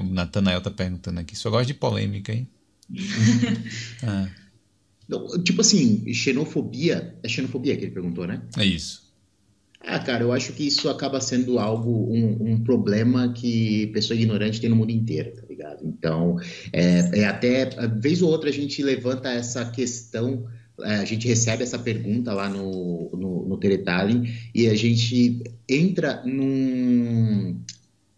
O 0.00 0.02
Natanael 0.04 0.60
tá 0.62 0.70
perguntando 0.70 1.20
aqui. 1.20 1.36
Só 1.36 1.50
gosta 1.50 1.66
de 1.66 1.74
polêmica, 1.74 2.32
hein? 2.32 2.48
Ah, 4.02 4.28
Tipo 5.44 5.60
assim, 5.60 6.12
xenofobia. 6.14 7.14
É 7.22 7.28
xenofobia 7.28 7.76
que 7.76 7.84
ele 7.84 7.90
perguntou, 7.90 8.26
né? 8.26 8.42
é 8.56 8.64
isso. 8.64 8.99
Ah, 9.82 9.98
cara, 9.98 10.22
eu 10.22 10.32
acho 10.32 10.52
que 10.52 10.66
isso 10.66 10.90
acaba 10.90 11.20
sendo 11.20 11.58
algo, 11.58 12.12
um, 12.12 12.52
um 12.52 12.62
problema 12.62 13.32
que 13.32 13.86
pessoa 13.88 14.18
ignorante 14.18 14.60
tem 14.60 14.68
no 14.68 14.76
mundo 14.76 14.90
inteiro, 14.90 15.32
tá 15.32 15.42
ligado? 15.48 15.78
Então, 15.82 16.36
é, 16.72 17.20
é 17.20 17.24
até, 17.26 17.70
vez 17.98 18.20
ou 18.20 18.30
outra 18.30 18.50
a 18.50 18.52
gente 18.52 18.82
levanta 18.82 19.30
essa 19.30 19.64
questão, 19.64 20.46
é, 20.82 20.96
a 20.96 21.04
gente 21.06 21.26
recebe 21.26 21.62
essa 21.62 21.78
pergunta 21.78 22.32
lá 22.34 22.48
no, 22.48 23.10
no, 23.14 23.48
no 23.48 23.60
e 24.54 24.68
a 24.68 24.74
gente 24.74 25.42
entra 25.66 26.22
num, 26.26 27.58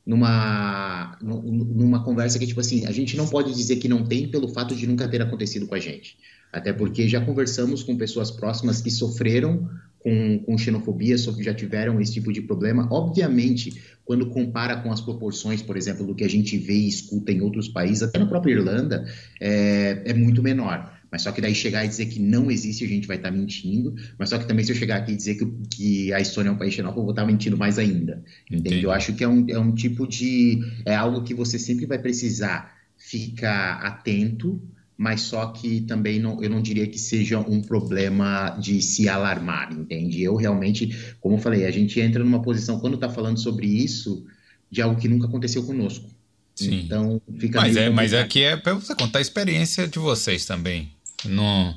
numa, 0.05 1.17
numa 1.23 2.03
conversa 2.03 2.41
que, 2.41 2.47
tipo 2.47 2.61
assim, 2.61 2.87
a 2.87 2.93
gente 2.93 3.17
não 3.17 3.29
pode 3.29 3.55
dizer 3.55 3.77
que 3.77 3.89
não 3.89 4.05
tem 4.05 4.29
pelo 4.29 4.49
fato 4.49 4.75
de 4.75 4.85
nunca 4.85 5.09
ter 5.09 5.23
acontecido 5.23 5.69
com 5.69 5.77
a 5.77 5.81
gente. 5.81 6.19
Até 6.53 6.73
porque 6.73 7.09
já 7.09 7.25
conversamos 7.25 7.83
com 7.83 7.97
pessoas 7.97 8.31
próximas 8.31 8.83
que 8.83 8.91
sofreram 8.91 9.71
com, 10.03 10.39
com 10.41 10.59
xenofobia, 10.59 11.17
já 11.17 11.55
tiveram 11.55 12.01
esse 12.01 12.13
tipo 12.13 12.33
de 12.33 12.43
problema. 12.43 12.89
Obviamente, 12.91 13.81
quando 14.05 14.27
compara 14.27 14.77
com 14.77 14.93
as 14.93 15.01
proporções, 15.01 15.63
por 15.63 15.77
exemplo, 15.77 16.07
do 16.07 16.15
que 16.15 16.25
a 16.25 16.29
gente 16.29 16.59
vê 16.59 16.75
e 16.75 16.89
escuta 16.89 17.33
em 17.33 17.41
outros 17.41 17.69
países, 17.69 18.03
até 18.03 18.19
na 18.19 18.27
própria 18.27 18.53
Irlanda, 18.53 19.07
é, 19.41 20.03
é 20.07 20.15
muito 20.15 20.43
menor. 20.43 20.93
Mas 21.11 21.23
só 21.23 21.31
que 21.31 21.43
daí 21.43 21.55
chegar 21.55 21.85
e 21.85 21.89
dizer 21.89 22.07
que 22.07 22.19
não 22.19 22.51
existe, 22.51 22.85
a 22.85 22.89
gente 22.89 23.07
vai 23.07 23.19
estar 23.19 23.31
tá 23.31 23.37
mentindo. 23.37 23.95
Mas 24.19 24.31
só 24.31 24.39
que 24.39 24.49
também 24.49 24.65
se 24.65 24.73
eu 24.73 24.77
chegar 24.77 24.97
aqui 24.97 25.13
e 25.13 25.17
dizer 25.17 25.35
que, 25.35 25.47
que 25.69 26.13
a 26.13 26.21
Estônia 26.21 26.49
é 26.49 26.53
um 26.53 26.57
país 26.57 26.73
xenófobo, 26.73 27.01
eu 27.01 27.05
vou 27.05 27.13
estar 27.13 27.23
tá 27.23 27.29
mentindo 27.29 27.57
mais 27.57 27.79
ainda. 27.79 28.25
Entende? 28.51 28.83
Eu 28.83 28.91
acho 28.91 29.13
que 29.15 29.23
é 29.23 29.29
um, 29.29 29.45
é 29.49 29.59
um 29.59 29.75
tipo 29.75 30.07
de... 30.09 30.61
É 30.87 30.95
algo 30.97 31.23
que 31.23 31.35
você 31.35 31.59
sempre 31.59 31.85
vai 31.85 31.99
precisar 31.99 32.75
ficar 32.97 33.75
atento, 33.83 34.61
mas 35.03 35.23
só 35.23 35.47
que 35.47 35.81
também 35.81 36.21
não, 36.21 36.41
eu 36.41 36.49
não 36.49 36.63
diria 36.63 36.87
que 36.87 36.97
seja 36.97 37.37
um 37.41 37.61
problema 37.61 38.51
de 38.51 38.81
se 38.81 39.09
alarmar, 39.09 39.73
entende? 39.73 40.23
Eu 40.23 40.37
realmente, 40.37 40.97
como 41.21 41.35
eu 41.35 41.41
falei, 41.41 41.67
a 41.67 41.73
gente 41.73 41.99
entra 41.99 42.23
numa 42.23 42.41
posição, 42.41 42.79
quando 42.79 42.95
está 42.95 43.09
falando 43.09 43.37
sobre 43.37 43.67
isso, 43.67 44.25
de 44.71 44.81
algo 44.81 45.01
que 45.01 45.09
nunca 45.09 45.27
aconteceu 45.27 45.65
conosco. 45.65 46.09
Sim. 46.55 46.83
Então, 46.85 47.21
fica 47.37 47.61
mas 47.61 47.77
é, 47.77 47.91
mas 47.91 48.15
aqui 48.15 48.45
é 48.45 48.57
para 48.57 48.75
você 48.75 48.95
contar 48.95 49.19
a 49.19 49.23
experiência 49.23 49.89
de 49.89 49.99
vocês 49.99 50.47
também. 50.47 50.93
Não 51.25 51.77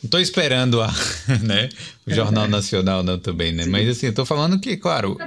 estou 0.00 0.20
esperando 0.20 0.80
a, 0.80 0.94
né, 1.42 1.70
o 2.06 2.14
Jornal 2.14 2.46
Nacional 2.48 3.02
não 3.02 3.18
também, 3.18 3.50
né? 3.50 3.64
Sim. 3.64 3.70
Mas 3.70 3.88
assim, 3.88 4.06
estou 4.06 4.24
falando 4.24 4.60
que, 4.60 4.76
claro. 4.76 5.18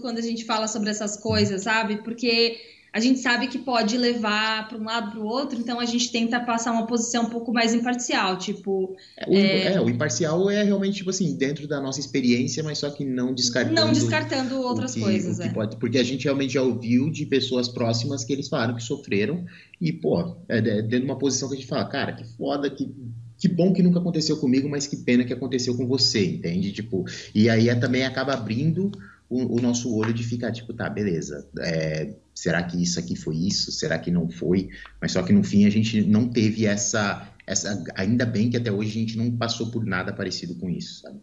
Quando 0.00 0.18
a 0.18 0.22
gente 0.22 0.44
fala 0.44 0.66
sobre 0.66 0.90
essas 0.90 1.16
coisas, 1.16 1.62
sabe? 1.62 1.98
Porque 1.98 2.58
a 2.92 3.00
gente 3.00 3.20
sabe 3.20 3.48
que 3.48 3.58
pode 3.58 3.96
levar 3.98 4.68
para 4.68 4.78
um 4.78 4.84
lado 4.84 5.10
para 5.10 5.20
o 5.20 5.24
outro, 5.24 5.58
então 5.58 5.78
a 5.78 5.84
gente 5.84 6.10
tenta 6.10 6.40
passar 6.40 6.72
uma 6.72 6.86
posição 6.86 7.24
um 7.24 7.30
pouco 7.30 7.52
mais 7.52 7.74
imparcial, 7.74 8.38
tipo. 8.38 8.96
O, 9.26 9.34
é... 9.34 9.74
é... 9.74 9.80
o 9.80 9.88
imparcial 9.88 10.50
é 10.50 10.62
realmente, 10.62 10.98
tipo 10.98 11.10
assim, 11.10 11.36
dentro 11.36 11.68
da 11.68 11.80
nossa 11.80 12.00
experiência, 12.00 12.62
mas 12.62 12.78
só 12.78 12.90
que 12.90 13.04
não 13.04 13.34
descartando. 13.34 13.74
Não 13.74 13.92
descartando 13.92 14.60
outras 14.60 14.94
que, 14.94 15.00
coisas, 15.00 15.38
é. 15.40 15.48
Pode, 15.50 15.76
porque 15.76 15.98
a 15.98 16.04
gente 16.04 16.24
realmente 16.24 16.54
já 16.54 16.62
ouviu 16.62 17.10
de 17.10 17.26
pessoas 17.26 17.68
próximas 17.68 18.24
que 18.24 18.32
eles 18.32 18.48
falaram 18.48 18.74
que 18.74 18.82
sofreram, 18.82 19.44
e, 19.80 19.92
pô, 19.92 20.36
é, 20.48 20.58
é 20.58 20.60
dentro 20.60 21.00
de 21.00 21.04
uma 21.04 21.18
posição 21.18 21.48
que 21.48 21.54
a 21.54 21.58
gente 21.58 21.68
fala, 21.68 21.84
cara, 21.84 22.12
que 22.12 22.24
foda, 22.24 22.70
que 22.70 22.92
que 23.38 23.46
bom 23.46 23.72
que 23.72 23.82
nunca 23.82 24.00
aconteceu 24.00 24.36
comigo, 24.38 24.68
mas 24.68 24.88
que 24.88 24.96
pena 24.96 25.24
que 25.24 25.32
aconteceu 25.32 25.76
com 25.76 25.86
você, 25.86 26.26
entende? 26.26 26.72
Tipo, 26.72 27.04
e 27.32 27.48
aí 27.48 27.68
é, 27.68 27.74
também 27.76 28.04
acaba 28.04 28.34
abrindo 28.34 28.90
o, 29.30 29.56
o, 29.56 29.60
nosso 29.60 29.94
olho 29.94 30.12
de 30.12 30.24
ficar 30.24 30.50
tipo, 30.50 30.72
tá, 30.72 30.90
beleza, 30.90 31.48
é, 31.60 32.14
será 32.38 32.62
que 32.62 32.80
isso 32.80 33.00
aqui 33.00 33.16
foi 33.16 33.36
isso? 33.36 33.72
Será 33.72 33.98
que 33.98 34.12
não 34.12 34.30
foi? 34.30 34.70
Mas 35.00 35.10
só 35.10 35.24
que 35.24 35.32
no 35.32 35.42
fim 35.42 35.66
a 35.66 35.70
gente 35.70 36.02
não 36.02 36.28
teve 36.28 36.66
essa, 36.66 37.28
essa 37.44 37.82
ainda 37.96 38.24
bem 38.24 38.48
que 38.48 38.56
até 38.56 38.70
hoje 38.70 38.90
a 38.90 39.00
gente 39.00 39.18
não 39.18 39.36
passou 39.36 39.72
por 39.72 39.84
nada 39.84 40.12
parecido 40.12 40.54
com 40.54 40.70
isso, 40.70 41.00
sabe? 41.00 41.20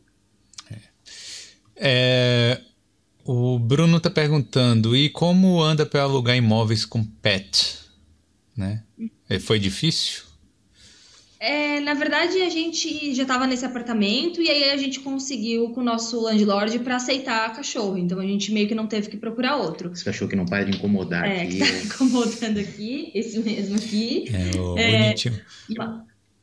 É. 0.70 0.80
É, 1.78 2.62
o 3.24 3.58
Bruno 3.58 3.98
tá 4.02 4.10
perguntando, 4.10 4.94
e 4.94 5.10
como 5.10 5.64
anda 5.64 5.86
para 5.86 6.02
alugar 6.02 6.36
imóveis 6.36 6.84
com 6.84 7.02
pet? 7.02 7.80
Né? 8.54 8.84
É, 9.30 9.40
foi 9.40 9.58
difícil? 9.58 10.24
É, 11.45 11.80
na 11.80 11.93
verdade, 11.93 12.41
a 12.41 12.49
gente 12.49 13.13
já 13.13 13.22
estava 13.22 13.45
nesse 13.45 13.63
apartamento 13.63 14.41
e 14.41 14.49
aí 14.49 14.72
a 14.72 14.77
gente 14.77 14.99
conseguiu 14.99 15.69
com 15.69 15.81
o 15.81 15.84
nosso 15.84 16.19
landlord 16.19 16.80
para 16.80 16.95
aceitar 16.95 17.55
cachorro. 17.55 17.99
Então 17.99 18.19
a 18.19 18.26
gente 18.26 18.51
meio 18.51 18.67
que 18.67 18.73
não 18.73 18.88
teve 18.88 19.09
que 19.09 19.15
procurar 19.15 19.57
outro. 19.57 19.91
Esse 19.93 20.03
cachorro 20.03 20.27
que 20.27 20.35
não 20.35 20.47
para 20.47 20.63
de 20.63 20.76
incomodar 20.76 21.23
é, 21.23 21.43
aqui. 21.43 21.59
Que 21.59 21.59
tá 21.59 21.77
incomodando 21.85 22.57
aqui, 22.57 23.11
esse 23.13 23.38
mesmo 23.38 23.76
aqui. 23.76 24.26
É, 24.34 24.59
o 24.59 24.76
é, 24.76 25.03
bonitinho. 25.03 25.39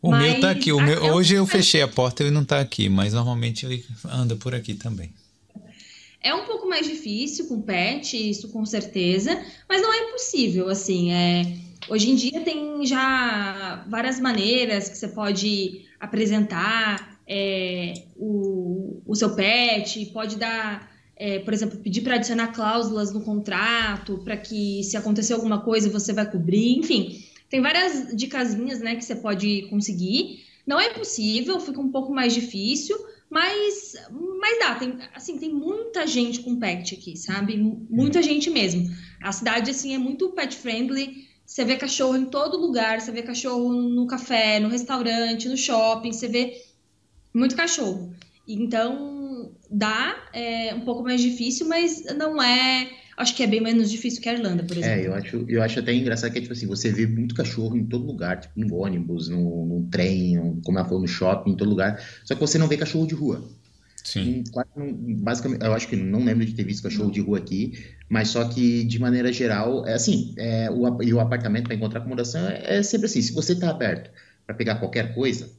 O 0.01 0.11
mas, 0.13 0.23
meu 0.23 0.41
tá 0.41 0.51
aqui. 0.53 0.71
O 0.71 0.81
meu, 0.81 1.03
hoje 1.15 1.35
eu 1.35 1.47
fechei 1.49 1.83
a 1.83 1.89
porta 1.89 2.23
e 2.23 2.27
ele 2.27 2.35
não 2.35 2.45
tá 2.45 2.61
aqui, 2.61 2.89
mas 2.89 3.13
normalmente 3.13 3.67
ele 3.67 3.85
anda 4.05 4.37
por 4.37 4.55
aqui 4.55 4.75
também. 4.75 5.11
É 6.23 6.33
um 6.33 6.45
pouco 6.45 6.69
mais 6.69 6.87
difícil 6.87 7.49
com 7.49 7.61
pet, 7.61 8.17
isso 8.17 8.51
com 8.51 8.65
certeza, 8.65 9.37
mas 9.69 9.83
não 9.83 9.93
é 9.93 9.99
impossível, 10.07 10.69
assim, 10.69 11.11
é 11.11 11.72
Hoje 11.89 12.11
em 12.11 12.15
dia 12.15 12.41
tem 12.41 12.85
já 12.87 13.85
várias 13.89 14.21
maneiras 14.21 14.89
que 14.89 14.97
você 14.97 15.09
pode 15.09 15.87
apresentar 15.99 17.19
é, 17.27 17.95
o, 18.17 19.01
o 19.07 19.15
seu 19.15 19.35
pet, 19.35 20.07
pode 20.07 20.37
dar, 20.37 20.91
é, 21.17 21.39
por 21.41 21.53
exemplo, 21.53 21.79
pedir 21.79 22.03
para 22.03 22.17
adicionar 22.17 22.49
cláusulas 22.49 23.13
no 23.13 23.23
contrato, 23.23 24.19
para 24.25 24.37
que 24.37 24.83
se 24.85 24.97
acontecer 24.97 25.33
alguma 25.33 25.61
coisa 25.61 25.91
você 25.91 26.13
vai 26.13 26.31
cobrir, 26.31 26.79
enfim. 26.79 27.25
Tem 27.49 27.61
várias 27.61 28.15
dicasinhas 28.17 28.81
né, 28.81 28.97
que 28.97 29.05
você 29.05 29.15
pode 29.15 29.63
conseguir. 29.69 30.45
Não 30.67 30.81
é 30.81 30.91
possível, 30.91 31.61
fica 31.61 31.81
um 31.81 31.91
pouco 31.91 32.15
mais 32.15 32.33
difícil, 32.33 32.97
mas, 33.29 33.95
mas 34.41 34.59
dá. 34.59 34.75
Tem, 34.77 34.99
assim, 35.15 35.39
tem 35.39 35.53
muita 35.53 36.07
gente 36.07 36.41
com 36.41 36.57
pet 36.57 36.95
aqui, 36.95 37.17
sabe? 37.17 37.57
Muita 37.57 38.23
gente 38.23 38.49
mesmo. 38.49 38.89
A 39.23 39.33
cidade 39.33 39.71
assim 39.71 39.95
é 39.95 39.99
muito 39.99 40.31
pet 40.31 40.57
friendly. 40.57 41.32
Você 41.45 41.65
vê 41.65 41.77
cachorro 41.77 42.17
em 42.17 42.27
todo 42.27 42.57
lugar, 42.57 43.01
você 43.01 43.13
vê 43.13 43.23
cachorro 43.23 43.73
no 43.73 44.07
café, 44.07 44.59
no 44.59 44.69
restaurante, 44.69 45.49
no 45.49 45.57
shopping, 45.57 46.13
você 46.13 46.29
vê 46.29 46.63
muito 47.35 47.57
cachorro. 47.57 48.13
Então, 48.47 49.53
dá, 49.71 50.17
é 50.33 50.75
um 50.75 50.81
pouco 50.81 51.03
mais 51.03 51.21
difícil, 51.21 51.67
mas 51.69 52.05
não 52.17 52.43
é. 52.43 52.91
Acho 53.17 53.37
que 53.37 53.43
é 53.43 53.47
bem 53.47 53.61
menos 53.61 53.91
difícil 53.91 54.23
que 54.23 54.29
a 54.29 54.33
Irlanda, 54.33 54.65
por 54.65 54.77
é, 54.77 54.81
exemplo. 54.81 55.01
É, 55.01 55.07
eu 55.07 55.15
acho, 55.15 55.45
eu 55.49 55.63
acho 55.63 55.79
até 55.79 55.93
engraçado 55.93 56.33
que 56.33 56.39
é 56.39 56.41
tipo 56.41 56.53
assim: 56.53 56.67
você 56.67 56.91
vê 56.91 57.07
muito 57.07 57.35
cachorro 57.35 57.77
em 57.77 57.85
todo 57.85 58.07
lugar, 58.07 58.41
tipo 58.41 58.59
no 58.59 58.75
ônibus, 58.75 59.29
no, 59.29 59.67
no 59.67 59.89
trem, 59.91 60.61
como 60.65 60.79
ela 60.79 60.87
falou, 60.87 61.03
no 61.03 61.09
shopping, 61.09 61.53
em 61.53 61.57
todo 61.57 61.69
lugar. 61.69 62.03
Só 62.25 62.35
que 62.35 62.41
você 62.41 62.59
não 62.59 62.69
vê 62.69 62.77
cachorro 62.77 63.07
de 63.07 63.15
rua. 63.15 63.47
Sim. 64.05 64.43
basicamente, 65.21 65.65
eu 65.65 65.73
acho 65.73 65.89
que 65.89 65.97
não 65.97 66.25
lembro 66.25 66.45
de 66.45 66.55
ter 66.55 66.65
visto 66.65 66.83
cachorro 66.83 67.11
de 67.11 67.21
rua 67.21 67.39
aqui, 67.39 67.73
mas 68.09 68.29
só 68.29 68.45
que 68.49 68.85
de 68.85 68.99
maneira 68.99 69.33
geral, 69.33 69.87
é 69.87 69.95
assim, 69.95 70.35
é, 70.37 70.71
o, 70.71 71.03
e 71.03 71.15
o 71.15 71.21
apartamento 71.21 71.65
para 71.67 71.75
encontrar 71.75 72.01
acomodação 72.01 72.49
é, 72.49 72.79
é, 72.79 72.83
sempre 72.83 73.07
assim, 73.07 73.23
se 73.23 73.33
você 73.33 73.53
está 73.53 73.71
aberto 73.71 74.11
para 74.45 74.55
pegar 74.55 74.77
qualquer 74.77 75.15
coisa, 75.15 75.51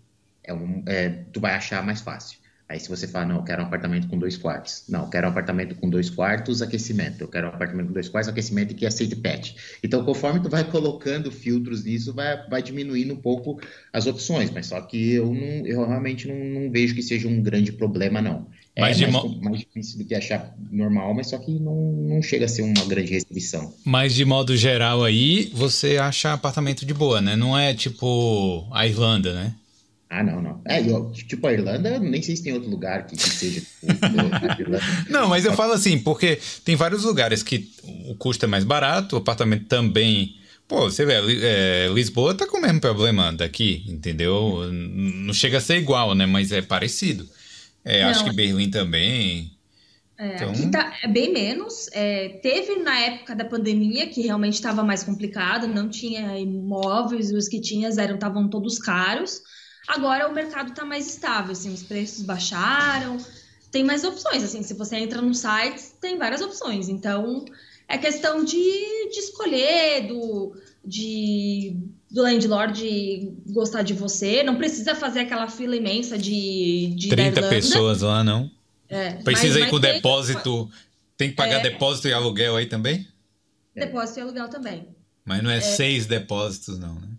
é 0.43 0.53
um, 0.53 0.83
é, 0.85 1.09
tu 1.31 1.39
vai 1.39 1.53
achar 1.53 1.83
mais 1.83 2.01
fácil. 2.01 2.37
Aí 2.67 2.79
se 2.79 2.89
você 2.89 3.07
fala, 3.07 3.25
não, 3.25 3.35
eu 3.37 3.43
quero 3.43 3.61
um 3.61 3.65
apartamento 3.65 4.07
com 4.07 4.17
dois 4.17 4.37
quartos. 4.37 4.83
Não, 4.87 5.01
eu 5.01 5.09
quero 5.09 5.27
um 5.27 5.29
apartamento 5.29 5.75
com 5.75 5.89
dois 5.89 6.09
quartos, 6.09 6.61
aquecimento. 6.61 7.21
Eu 7.21 7.27
quero 7.27 7.47
um 7.47 7.49
apartamento 7.49 7.87
com 7.87 7.93
dois 7.93 8.09
quartos, 8.09 8.29
aquecimento 8.29 8.71
e 8.71 8.73
que 8.73 8.85
aceite 8.85 9.15
pet. 9.15 9.55
Então, 9.83 10.03
conforme 10.03 10.39
tu 10.39 10.49
vai 10.49 10.63
colocando 10.63 11.29
filtros 11.29 11.83
nisso, 11.83 12.13
vai, 12.13 12.47
vai 12.47 12.63
diminuindo 12.63 13.13
um 13.13 13.17
pouco 13.17 13.59
as 13.91 14.07
opções. 14.07 14.49
Mas 14.49 14.67
só 14.67 14.81
que 14.81 15.13
eu, 15.13 15.33
não, 15.33 15.67
eu 15.67 15.85
realmente 15.85 16.27
não, 16.27 16.35
não 16.35 16.71
vejo 16.71 16.95
que 16.95 17.03
seja 17.03 17.27
um 17.27 17.41
grande 17.41 17.71
problema, 17.71 18.21
não. 18.21 18.47
É 18.75 18.81
mais, 18.81 18.99
mo... 19.01 19.39
mais, 19.39 19.59
difícil 19.59 19.99
do 19.99 20.05
que 20.05 20.15
achar 20.15 20.55
normal, 20.71 21.13
mas 21.13 21.29
só 21.29 21.37
que 21.37 21.51
não, 21.59 21.91
não 21.91 22.21
chega 22.23 22.45
a 22.45 22.47
ser 22.47 22.63
uma 22.63 22.85
grande 22.85 23.11
restrição. 23.11 23.71
Mas 23.85 24.15
de 24.15 24.25
modo 24.25 24.57
geral 24.57 25.03
aí, 25.03 25.51
você 25.53 25.97
acha 25.97 26.33
apartamento 26.33 26.85
de 26.85 26.93
boa, 26.93 27.21
né? 27.21 27.35
Não 27.35 27.57
é 27.57 27.73
tipo 27.75 28.67
a 28.71 28.87
Irlanda, 28.87 29.33
né? 29.33 29.53
Ah, 30.15 30.21
não, 30.21 30.43
não. 30.43 30.61
É, 30.63 30.79
eu, 30.79 31.11
tipo, 31.11 31.47
a 31.47 31.53
Irlanda, 31.53 31.97
nem 31.97 32.21
sei 32.21 32.35
se 32.35 32.43
tem 32.43 32.53
outro 32.53 32.69
lugar 32.69 33.07
que, 33.07 33.15
que 33.15 33.29
seja. 33.29 33.63
não, 35.09 35.27
mas 35.27 35.43
eu 35.43 35.53
falo 35.53 35.73
assim, 35.73 35.97
porque 35.97 36.39
tem 36.63 36.75
vários 36.75 37.03
lugares 37.03 37.41
que 37.41 37.67
o 38.07 38.13
custo 38.13 38.45
é 38.45 38.47
mais 38.47 38.63
barato, 38.63 39.15
o 39.15 39.19
apartamento 39.19 39.65
também. 39.65 40.35
Pô, 40.67 40.81
você 40.81 41.03
vê, 41.03 41.15
é, 41.41 41.87
Lisboa 41.91 42.35
tá 42.35 42.45
com 42.45 42.59
o 42.59 42.61
mesmo 42.61 42.79
problema 42.79 43.33
daqui, 43.33 43.83
entendeu? 43.87 44.69
Não 44.71 45.33
chega 45.33 45.57
a 45.57 45.61
ser 45.61 45.77
igual, 45.77 46.13
né? 46.13 46.27
Mas 46.27 46.51
é 46.51 46.61
parecido. 46.61 47.27
É, 47.83 48.03
acho 48.03 48.23
que 48.23 48.31
Berlim 48.31 48.69
também. 48.69 49.51
É, 50.15 50.35
então... 50.35 50.51
Aqui 50.51 50.69
tá, 50.69 50.93
é 51.01 51.07
bem 51.07 51.33
menos. 51.33 51.89
É, 51.91 52.29
teve 52.43 52.75
na 52.75 52.99
época 52.99 53.35
da 53.35 53.45
pandemia, 53.45 54.05
que 54.05 54.21
realmente 54.21 54.53
estava 54.53 54.83
mais 54.83 55.01
complicado, 55.01 55.67
não 55.67 55.89
tinha 55.89 56.37
imóveis, 56.37 57.31
os 57.31 57.47
que 57.47 57.59
tinham 57.59 57.91
eram 57.97 58.13
estavam 58.13 58.47
todos 58.47 58.77
caros. 58.77 59.41
Agora 59.87 60.27
o 60.27 60.33
mercado 60.33 60.69
está 60.69 60.85
mais 60.85 61.07
estável, 61.07 61.51
assim, 61.51 61.73
os 61.73 61.83
preços 61.83 62.23
baixaram, 62.23 63.17
tem 63.71 63.83
mais 63.83 64.03
opções, 64.03 64.43
assim, 64.43 64.63
se 64.63 64.73
você 64.73 64.97
entra 64.97 65.21
no 65.21 65.33
site, 65.33 65.81
tem 65.99 66.17
várias 66.17 66.41
opções. 66.41 66.87
Então, 66.87 67.43
é 67.87 67.97
questão 67.97 68.43
de, 68.45 68.53
de 68.53 69.19
escolher, 69.19 70.07
do, 70.07 70.55
de, 70.85 71.75
do 72.09 72.21
landlord 72.21 73.33
gostar 73.47 73.81
de 73.81 73.93
você. 73.93 74.43
Não 74.43 74.55
precisa 74.55 74.95
fazer 74.95 75.21
aquela 75.21 75.47
fila 75.47 75.75
imensa 75.75 76.17
de, 76.17 76.93
de 76.95 77.09
30 77.09 77.49
pessoas 77.49 78.01
lá, 78.01 78.23
não? 78.23 78.49
É, 78.87 79.13
precisa 79.23 79.59
mas, 79.59 79.67
ir 79.67 79.71
com 79.71 79.81
tem, 79.81 79.93
depósito. 79.93 80.69
Tem 81.17 81.29
que 81.29 81.35
pagar 81.35 81.59
é, 81.59 81.63
depósito 81.63 82.07
e 82.07 82.13
aluguel 82.13 82.55
aí 82.55 82.67
também? 82.67 83.07
Depósito 83.75 84.19
e 84.19 84.21
aluguel 84.21 84.49
também. 84.49 84.87
Mas 85.25 85.41
não 85.41 85.49
é, 85.49 85.57
é 85.57 85.61
seis 85.61 86.05
depósitos, 86.05 86.77
não, 86.77 86.95
né? 86.95 87.09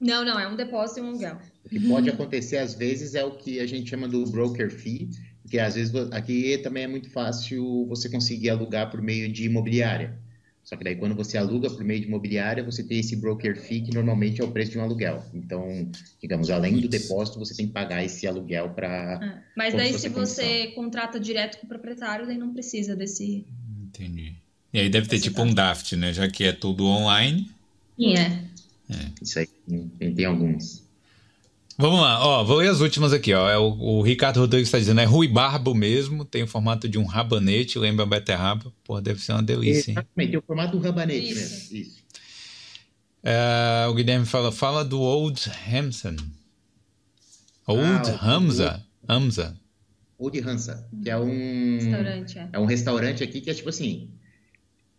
Não, 0.00 0.24
não, 0.24 0.38
é 0.38 0.48
um 0.48 0.56
depósito 0.56 0.98
e 0.98 1.02
um 1.02 1.08
aluguel. 1.08 1.38
O 1.72 1.80
que 1.80 1.88
pode 1.88 2.10
acontecer 2.10 2.58
às 2.58 2.74
vezes 2.74 3.14
é 3.14 3.24
o 3.24 3.30
que 3.30 3.58
a 3.58 3.66
gente 3.66 3.88
chama 3.88 4.06
do 4.06 4.26
broker 4.26 4.70
fee, 4.70 5.08
que 5.48 5.58
às 5.58 5.74
vezes 5.74 5.94
aqui 6.12 6.58
também 6.58 6.84
é 6.84 6.86
muito 6.86 7.08
fácil 7.08 7.86
você 7.86 8.10
conseguir 8.10 8.50
alugar 8.50 8.90
por 8.90 9.00
meio 9.00 9.32
de 9.32 9.46
imobiliária. 9.46 10.20
Só 10.62 10.76
que 10.76 10.84
daí 10.84 10.94
quando 10.94 11.14
você 11.14 11.38
aluga 11.38 11.70
por 11.70 11.82
meio 11.82 12.00
de 12.00 12.06
imobiliária, 12.06 12.62
você 12.62 12.84
tem 12.84 13.00
esse 13.00 13.16
broker 13.16 13.58
fee 13.58 13.80
que 13.80 13.94
normalmente 13.94 14.40
é 14.40 14.44
o 14.44 14.50
preço 14.50 14.72
de 14.72 14.78
um 14.78 14.82
aluguel. 14.82 15.24
Então, 15.34 15.90
digamos, 16.20 16.50
além 16.50 16.78
do 16.78 16.88
depósito, 16.88 17.38
você 17.38 17.54
tem 17.54 17.66
que 17.66 17.72
pagar 17.72 18.04
esse 18.04 18.26
aluguel 18.26 18.70
para. 18.70 19.16
Ah, 19.16 19.42
mas 19.56 19.74
daí 19.74 19.92
se 19.98 20.08
você 20.10 20.68
contrata 20.68 21.18
direto 21.18 21.58
com 21.58 21.66
o 21.66 21.68
proprietário, 21.68 22.26
daí 22.26 22.36
não 22.36 22.52
precisa 22.52 22.94
desse. 22.94 23.46
Entendi. 23.82 24.34
E 24.72 24.78
aí 24.78 24.88
deve 24.88 25.08
ter 25.08 25.20
tipo 25.20 25.42
um 25.42 25.52
DAFT, 25.52 25.96
né? 25.96 26.12
Já 26.12 26.28
que 26.28 26.44
é 26.44 26.52
tudo 26.52 26.84
online. 26.84 27.50
Sim, 27.96 28.14
é. 28.16 28.44
é. 28.90 29.10
Isso 29.20 29.38
aí, 29.38 29.48
tem, 29.98 30.14
tem 30.14 30.24
alguns. 30.24 30.81
Vamos 31.78 32.00
lá, 32.00 32.24
ó, 32.24 32.44
vou 32.44 32.58
ler 32.58 32.68
as 32.68 32.80
últimas 32.80 33.12
aqui, 33.12 33.32
ó. 33.32 33.48
É 33.48 33.58
o, 33.58 33.72
o 33.72 34.02
Ricardo 34.02 34.40
Rodrigues 34.40 34.68
está 34.68 34.78
dizendo, 34.78 35.00
é 35.00 35.04
Rui 35.04 35.28
Barbo 35.28 35.74
mesmo, 35.74 36.24
tem 36.24 36.42
o 36.42 36.46
formato 36.46 36.88
de 36.88 36.98
um 36.98 37.04
rabanete, 37.04 37.78
lembra 37.78 38.04
beterraba? 38.04 38.72
Pô, 38.84 39.00
deve 39.00 39.20
ser 39.20 39.32
uma 39.32 39.42
delícia. 39.42 39.92
Exatamente, 39.92 40.30
tem 40.30 40.38
o 40.38 40.42
formato 40.42 40.76
do 40.76 40.82
rabanete 40.82 41.32
Isso. 41.32 41.40
mesmo. 41.40 41.76
Isso. 41.76 42.02
É, 43.22 43.86
o 43.88 43.94
Guilherme 43.94 44.26
fala, 44.26 44.50
fala 44.50 44.84
do 44.84 45.00
Old 45.00 45.40
Hamson. 45.66 46.16
Old 47.66 48.10
ah, 48.10 48.18
Hamza? 48.20 48.84
Hamza. 49.08 49.56
Old 50.18 50.38
Hamza, 50.40 50.88
que 51.02 51.08
é 51.08 51.16
um 51.16 51.78
restaurante, 51.78 52.38
é. 52.38 52.48
é. 52.52 52.58
um 52.58 52.64
restaurante 52.64 53.24
aqui 53.24 53.40
que 53.40 53.50
é 53.50 53.54
tipo 53.54 53.68
assim, 53.68 54.10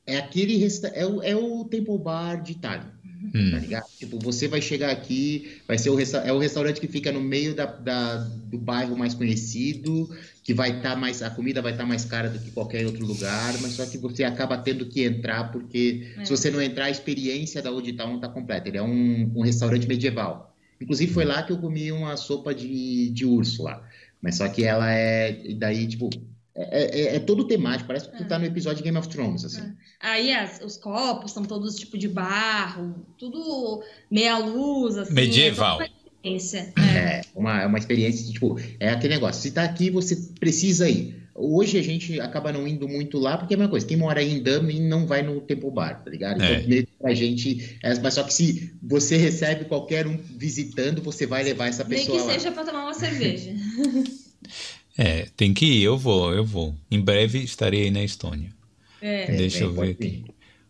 é 0.06 0.18
aquele 0.18 0.58
resta 0.58 0.88
é 0.88 1.06
o, 1.06 1.22
é 1.22 1.36
o 1.36 1.66
Temple 1.66 1.98
Bar 1.98 2.42
de 2.42 2.54
Itália. 2.54 2.93
Hum. 3.34 3.52
Tá 3.52 3.58
ligado? 3.58 3.86
Tipo, 3.98 4.20
você 4.20 4.48
vai 4.48 4.62
chegar 4.62 4.92
aqui, 4.92 5.60
vai 5.68 5.78
ser 5.78 5.90
o, 5.90 6.00
é 6.00 6.34
o 6.34 6.38
restaurante 6.38 6.82
que 6.82 6.88
fica 6.88 7.12
no 7.12 7.22
meio 7.22 7.56
da, 7.56 7.66
da 7.66 8.18
do 8.18 8.58
bairro 8.58 8.98
mais 8.98 9.14
conhecido, 9.14 10.10
que 10.44 10.54
vai 10.54 10.78
estar 10.78 10.92
tá 10.92 10.96
mais. 10.96 11.22
A 11.22 11.30
comida 11.30 11.62
vai 11.62 11.72
estar 11.72 11.84
tá 11.84 11.90
mais 11.90 12.04
cara 12.04 12.30
do 12.30 12.40
que 12.40 12.52
qualquer 12.52 12.86
outro 12.86 13.06
lugar, 13.06 13.54
mas 13.62 13.74
só 13.74 13.86
que 13.86 13.98
você 13.98 14.24
acaba 14.24 14.58
tendo 14.58 14.86
que 14.86 15.04
entrar, 15.04 15.52
porque 15.52 16.12
é. 16.18 16.26
se 16.26 16.32
você 16.32 16.52
não 16.52 16.62
entrar, 16.62 16.86
a 16.86 16.92
experiência 16.92 17.62
da 17.62 17.72
Old 17.72 17.94
Town 17.94 18.08
não 18.08 18.16
está 18.18 18.28
completa. 18.28 18.68
Ele 18.68 18.78
é 18.78 18.84
um, 18.84 19.32
um 19.36 19.42
restaurante 19.42 19.88
medieval. 19.88 20.54
Inclusive, 20.82 21.14
foi 21.14 21.24
lá 21.24 21.42
que 21.44 21.54
eu 21.54 21.58
comi 21.58 21.92
uma 21.92 22.18
sopa 22.18 22.54
de, 22.54 23.10
de 23.12 23.26
urso 23.26 23.64
lá. 23.64 23.88
Mas 24.22 24.38
só 24.38 24.48
que 24.50 24.64
ela 24.64 24.92
é. 24.92 25.54
Daí, 25.56 25.88
tipo, 25.88 26.10
é, 26.56 27.14
é, 27.14 27.16
é, 27.16 27.20
todo 27.20 27.48
temático, 27.48 27.88
parece 27.88 28.10
que 28.10 28.18
tu 28.18 28.26
tá 28.28 28.38
no 28.38 28.46
episódio 28.46 28.78
de 28.78 28.84
Game 28.84 28.98
of 28.98 29.10
Thrones, 29.10 29.44
assim. 29.44 29.62
É. 29.62 29.74
Aí 30.00 30.34
as, 30.34 30.62
os 30.62 30.78
copos 30.78 31.32
são 31.32 31.44
todos 31.44 31.76
tipo 31.76 31.98
de 31.98 32.08
barro, 32.08 32.96
tudo 33.18 33.84
meia 34.10 34.38
luz, 34.38 34.98
assim. 34.98 35.14
Medieval. 35.14 35.82
É 35.82 35.86
uma 35.86 36.38
experiência. 36.38 36.74
É, 36.78 37.22
uma, 37.36 37.66
uma 37.66 37.78
experiência, 37.80 38.32
tipo, 38.32 38.60
é 38.80 38.90
aquele 38.90 39.16
negócio. 39.16 39.42
Se 39.42 39.50
tá 39.52 39.64
aqui, 39.64 39.90
você 39.90 40.16
precisa 40.40 40.88
ir. 40.88 41.24
Hoje 41.36 41.80
a 41.80 41.82
gente 41.82 42.22
acaba 42.22 42.52
não 42.52 42.68
indo 42.68 42.88
muito 42.88 43.18
lá, 43.18 43.36
porque 43.36 43.56
é 43.56 43.56
a 43.56 43.58
mesma 43.58 43.72
coisa. 43.72 43.88
Quem 43.88 43.98
mora 43.98 44.20
aí 44.20 44.34
em 44.34 44.44
Dublin 44.44 44.88
não 44.88 45.08
vai 45.08 45.24
no 45.24 45.42
Temple 45.42 45.72
Bar, 45.72 46.04
tá 46.04 46.12
ligado? 46.12 46.36
Então, 46.36 46.56
é. 46.56 46.62
meio 46.68 46.88
pra 47.02 47.16
gente. 47.16 47.80
É, 47.82 47.98
mas 48.00 48.14
só 48.14 48.22
que 48.22 48.32
se 48.32 48.72
você 48.84 49.18
recebe 49.18 49.66
qualquer 49.66 50.06
um 50.06 50.16
visitando, 50.16 51.02
você 51.02 51.26
vai 51.26 51.44
levar 51.44 51.70
essa 51.70 51.84
pessoa. 51.84 52.16
Nem 52.16 52.26
que 52.26 52.28
lá. 52.28 52.34
seja 52.34 52.52
pra 52.52 52.64
tomar 52.64 52.84
uma 52.84 52.94
cerveja. 52.94 53.52
É, 54.98 55.28
tem 55.36 55.54
que 55.54 55.66
ir, 55.66 55.84
eu 55.84 55.98
vou, 55.98 56.34
eu 56.34 56.46
vou. 56.46 56.76
Em 56.90 57.00
breve 57.00 57.40
estarei 57.40 57.84
aí 57.84 57.92
na 57.92 58.04
Estônia. 58.04 58.52
É. 59.02 59.32
Deixa 59.32 59.60
é, 59.60 59.64
eu 59.64 59.74
ver 59.74 59.92
aqui. 59.92 60.24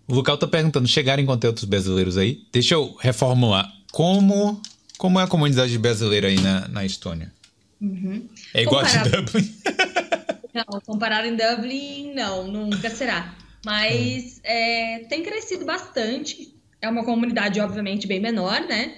O 0.08 0.16
Lucal 0.16 0.38
tá 0.38 0.48
perguntando, 0.48 0.88
chegarem 0.88 1.26
conteúdos 1.26 1.64
brasileiros 1.64 2.18
aí? 2.18 2.41
Deixa 2.52 2.74
eu 2.76 2.95
reformular. 3.00 3.72
Como, 3.91 4.62
como 4.98 5.20
é 5.20 5.24
a 5.24 5.28
comunidade 5.28 5.78
brasileira 5.78 6.28
aí 6.28 6.40
na, 6.40 6.68
na 6.68 6.86
Estônia? 6.86 7.32
Uhum. 7.80 8.28
É 8.54 8.64
igual 8.64 8.84
comparado... 8.84 9.08
a 9.08 9.12
de 9.12 9.18
Dublin? 9.18 9.56
não, 10.54 10.82
comparado 10.82 11.28
em 11.28 11.36
Dublin, 11.36 12.14
não, 12.14 12.48
nunca 12.48 12.90
será. 12.90 13.36
Mas 13.66 14.40
é, 14.44 15.00
tem 15.10 15.24
crescido 15.24 15.66
bastante. 15.66 16.54
É 16.82 16.90
uma 16.90 17.06
comunidade, 17.06 17.60
obviamente, 17.62 18.08
bem 18.08 18.20
menor, 18.20 18.62
né? 18.62 18.95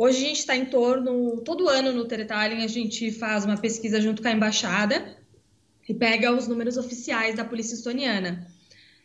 Hoje 0.00 0.18
a 0.18 0.28
gente 0.28 0.38
está 0.38 0.56
em 0.56 0.66
torno, 0.66 1.38
todo 1.38 1.68
ano 1.68 1.92
no 1.92 2.04
Teretalhem 2.04 2.62
a 2.62 2.68
gente 2.68 3.10
faz 3.10 3.44
uma 3.44 3.56
pesquisa 3.56 4.00
junto 4.00 4.22
com 4.22 4.28
a 4.28 4.32
embaixada 4.32 5.18
e 5.88 5.92
pega 5.92 6.32
os 6.32 6.46
números 6.46 6.76
oficiais 6.76 7.34
da 7.34 7.44
polícia 7.44 7.74
estoniana, 7.74 8.46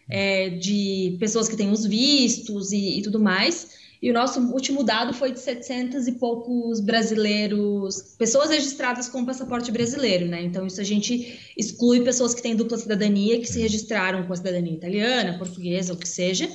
é, 0.07 0.49
de 0.49 1.17
pessoas 1.19 1.49
que 1.49 1.57
têm 1.57 1.71
os 1.71 1.83
vistos 1.83 2.71
e, 2.71 2.99
e, 2.99 3.01
tudo 3.01 3.19
mais. 3.19 3.71
E 3.99 4.11
o 4.11 4.13
nosso 4.13 4.39
último 4.39 4.83
dado 4.83 5.15
foi 5.15 5.31
de 5.31 5.39
700 5.39 6.07
e 6.07 6.11
poucos 6.11 6.79
brasileiros, 6.79 8.13
pessoas 8.15 8.51
registradas 8.51 9.09
com 9.09 9.25
passaporte 9.25 9.71
brasileiro, 9.71 10.27
né? 10.27 10.43
Então 10.43 10.67
isso 10.67 10.79
a 10.79 10.83
gente 10.83 11.39
exclui 11.57 12.01
pessoas 12.01 12.35
que 12.35 12.41
têm 12.43 12.55
dupla 12.55 12.77
cidadania, 12.77 13.39
que 13.39 13.47
se 13.47 13.59
registraram 13.59 14.27
com 14.27 14.33
a 14.33 14.35
cidadania 14.35 14.73
italiana, 14.73 15.39
portuguesa, 15.39 15.91
o 15.91 15.97
que 15.97 16.07
seja 16.07 16.47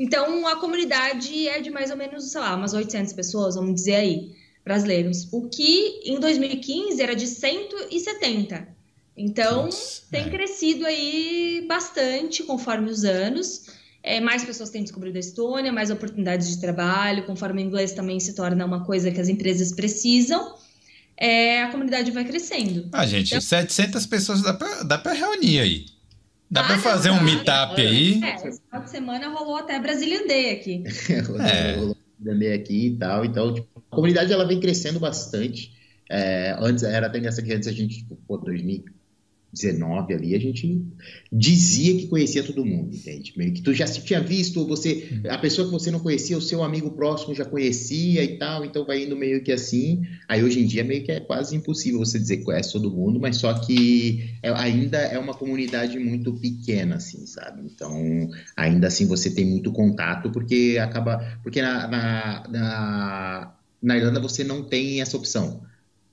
então, 0.00 0.48
a 0.48 0.56
comunidade 0.56 1.46
é 1.46 1.60
de 1.60 1.68
mais 1.68 1.90
ou 1.90 1.96
menos, 1.98 2.32
sei 2.32 2.40
lá, 2.40 2.56
umas 2.56 2.72
800 2.72 3.12
pessoas, 3.12 3.54
vamos 3.54 3.74
dizer 3.74 3.96
aí, 3.96 4.34
brasileiros. 4.64 5.28
O 5.30 5.46
que 5.46 6.00
em 6.06 6.18
2015 6.18 7.02
era 7.02 7.14
de 7.14 7.26
170. 7.26 8.66
Então, 9.14 9.64
Nossa, 9.66 10.00
tem 10.10 10.22
é. 10.22 10.30
crescido 10.30 10.86
aí 10.86 11.66
bastante 11.68 12.42
conforme 12.42 12.90
os 12.90 13.04
anos. 13.04 13.66
É, 14.02 14.20
mais 14.20 14.42
pessoas 14.42 14.70
têm 14.70 14.82
descobrido 14.82 15.18
a 15.18 15.20
Estônia, 15.20 15.70
mais 15.70 15.90
oportunidades 15.90 16.48
de 16.48 16.58
trabalho, 16.62 17.26
conforme 17.26 17.62
o 17.62 17.66
inglês 17.66 17.92
também 17.92 18.18
se 18.18 18.34
torna 18.34 18.64
uma 18.64 18.82
coisa 18.86 19.10
que 19.10 19.20
as 19.20 19.28
empresas 19.28 19.70
precisam. 19.70 20.54
É, 21.14 21.62
a 21.62 21.70
comunidade 21.70 22.10
vai 22.10 22.24
crescendo. 22.24 22.88
Ah, 22.90 23.04
gente, 23.04 23.28
então, 23.28 23.40
700 23.42 24.06
pessoas 24.06 24.40
dá 24.40 24.96
para 24.96 25.12
reunir 25.12 25.60
aí. 25.60 25.99
Dá 26.50 26.62
ah, 26.62 26.64
para 26.64 26.78
fazer 26.78 27.10
um 27.10 27.22
meetup 27.22 27.80
aí? 27.80 28.20
É, 28.24 28.34
esse 28.34 28.60
final 28.62 28.82
de 28.82 28.90
semana 28.90 29.28
rolou 29.28 29.56
até 29.56 29.78
Brazilian 29.78 30.26
Day 30.26 30.50
aqui. 30.50 30.82
é. 31.38 31.76
rolou 31.76 31.96
Brazilian 32.18 32.38
Day 32.40 32.52
aqui 32.54 32.86
e 32.88 32.96
tal. 32.96 33.24
Então, 33.24 33.54
tipo, 33.54 33.68
a 33.78 33.94
comunidade 33.94 34.32
ela 34.32 34.44
vem 34.44 34.58
crescendo 34.58 34.98
bastante. 34.98 35.72
É, 36.10 36.56
antes 36.58 36.82
era 36.82 37.06
até 37.06 37.20
nessa 37.20 37.40
que 37.40 37.52
antes 37.52 37.68
a 37.68 37.72
gente, 37.72 37.98
tipo, 37.98 38.16
pô, 38.26 38.36
2000, 38.36 38.84
19 39.52 40.14
ali, 40.14 40.34
a 40.34 40.38
gente 40.38 40.80
dizia 41.32 41.96
que 41.96 42.06
conhecia 42.06 42.42
todo 42.42 42.64
mundo, 42.64 42.94
entende? 42.94 43.32
Meio 43.36 43.52
que 43.52 43.60
tu 43.60 43.74
já 43.74 43.86
se 43.86 44.00
tinha 44.02 44.20
visto, 44.20 44.64
você, 44.66 45.20
a 45.28 45.38
pessoa 45.38 45.66
que 45.66 45.72
você 45.72 45.90
não 45.90 45.98
conhecia, 45.98 46.38
o 46.38 46.42
seu 46.42 46.62
amigo 46.62 46.92
próximo 46.92 47.34
já 47.34 47.44
conhecia 47.44 48.22
e 48.22 48.38
tal, 48.38 48.64
então 48.64 48.86
vai 48.86 49.04
indo 49.04 49.16
meio 49.16 49.42
que 49.42 49.50
assim. 49.50 50.02
Aí 50.28 50.44
hoje 50.44 50.60
em 50.60 50.66
dia 50.66 50.84
meio 50.84 51.02
que 51.02 51.10
é 51.10 51.18
quase 51.18 51.56
impossível 51.56 51.98
você 51.98 52.18
dizer 52.18 52.38
que 52.38 52.44
conhece 52.44 52.72
todo 52.72 52.90
mundo, 52.90 53.18
mas 53.18 53.38
só 53.38 53.52
que 53.54 54.30
é, 54.42 54.50
ainda 54.50 54.98
é 54.98 55.18
uma 55.18 55.34
comunidade 55.34 55.98
muito 55.98 56.32
pequena, 56.34 56.96
assim, 56.96 57.26
sabe? 57.26 57.62
Então, 57.64 58.30
ainda 58.56 58.86
assim 58.86 59.06
você 59.06 59.30
tem 59.30 59.44
muito 59.44 59.72
contato, 59.72 60.30
porque 60.30 60.78
acaba. 60.80 61.38
Porque 61.42 61.60
na, 61.60 61.88
na, 61.88 62.48
na, 62.48 63.54
na 63.82 63.96
Irlanda 63.96 64.20
você 64.20 64.44
não 64.44 64.62
tem 64.62 65.00
essa 65.00 65.16
opção 65.16 65.68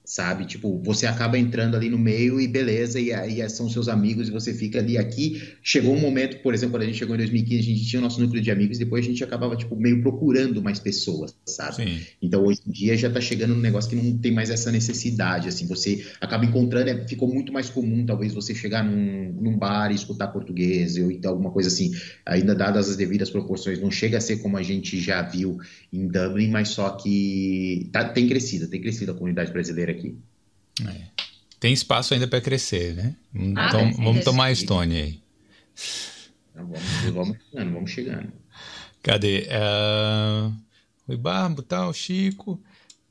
sabe? 0.07 0.45
Tipo, 0.45 0.81
você 0.81 1.05
acaba 1.05 1.37
entrando 1.37 1.75
ali 1.75 1.89
no 1.89 1.97
meio 1.97 2.39
e 2.39 2.47
beleza, 2.47 2.97
e 2.97 3.11
aí 3.11 3.47
são 3.49 3.69
seus 3.69 3.89
amigos 3.89 4.29
e 4.29 4.31
você 4.31 4.53
fica 4.53 4.79
ali 4.79 4.97
aqui. 4.97 5.43
Chegou 5.61 5.93
um 5.93 5.99
momento, 5.99 6.41
por 6.41 6.53
exemplo, 6.53 6.75
quando 6.75 6.83
a 6.83 6.85
gente 6.85 6.97
chegou 6.97 7.13
em 7.13 7.17
2015, 7.17 7.59
a 7.59 7.75
gente 7.75 7.85
tinha 7.85 7.99
o 7.99 8.03
nosso 8.03 8.21
núcleo 8.21 8.41
de 8.41 8.49
amigos, 8.49 8.77
depois 8.77 9.03
a 9.03 9.09
gente 9.09 9.21
acabava, 9.21 9.57
tipo, 9.57 9.75
meio 9.75 10.01
procurando 10.01 10.63
mais 10.63 10.79
pessoas, 10.79 11.35
sabe? 11.45 11.75
Sim. 11.75 11.99
Então, 12.21 12.45
hoje 12.45 12.61
em 12.65 12.71
dia 12.71 12.95
já 12.95 13.09
tá 13.09 13.19
chegando 13.19 13.53
num 13.53 13.59
negócio 13.59 13.89
que 13.89 13.97
não 13.97 14.17
tem 14.17 14.31
mais 14.31 14.49
essa 14.49 14.71
necessidade, 14.71 15.49
assim, 15.49 15.67
você 15.67 16.05
acaba 16.21 16.45
encontrando, 16.45 16.89
é, 16.89 17.05
ficou 17.05 17.27
muito 17.27 17.51
mais 17.51 17.69
comum, 17.69 18.05
talvez, 18.05 18.33
você 18.33 18.55
chegar 18.55 18.85
num, 18.85 19.33
num 19.41 19.57
bar 19.57 19.91
e 19.91 19.95
escutar 19.95 20.27
português, 20.27 20.95
ou 20.95 21.11
então 21.11 21.31
alguma 21.31 21.51
coisa 21.51 21.67
assim, 21.67 21.91
ainda 22.25 22.55
dadas 22.55 22.89
as 22.89 22.95
devidas 22.95 23.29
proporções, 23.29 23.81
não 23.81 23.91
chega 23.91 24.19
a 24.19 24.21
ser 24.21 24.37
como 24.37 24.55
a 24.55 24.63
gente 24.63 25.01
já 25.01 25.21
viu 25.21 25.57
em 25.91 26.07
Dublin, 26.07 26.49
mas 26.49 26.69
só 26.69 26.91
que 26.91 27.89
tá, 27.91 28.07
tem 28.07 28.25
crescido, 28.25 28.69
tem 28.69 28.79
crescido 28.79 29.11
a 29.11 29.15
comunidade 29.15 29.51
brasileira 29.51 29.96
aqui. 29.97 30.17
É. 30.87 31.07
Tem 31.59 31.73
espaço 31.73 32.13
ainda 32.13 32.27
para 32.27 32.41
crescer, 32.41 32.93
né? 32.95 33.15
Ah, 33.55 33.67
então, 33.67 33.93
vamos 33.93 34.23
tomar 34.23 34.45
a 34.45 34.51
Estônia 34.51 35.03
aí. 35.03 35.21
Então, 36.51 36.67
vamos, 36.67 37.13
vamos 37.13 37.37
chegando, 37.37 37.73
vamos 37.73 37.91
chegando. 37.91 38.33
Cadê? 39.01 39.47
Uh, 39.47 40.53
Rui 41.07 41.17
Barbo, 41.17 41.61
tal, 41.61 41.93
Chico, 41.93 42.61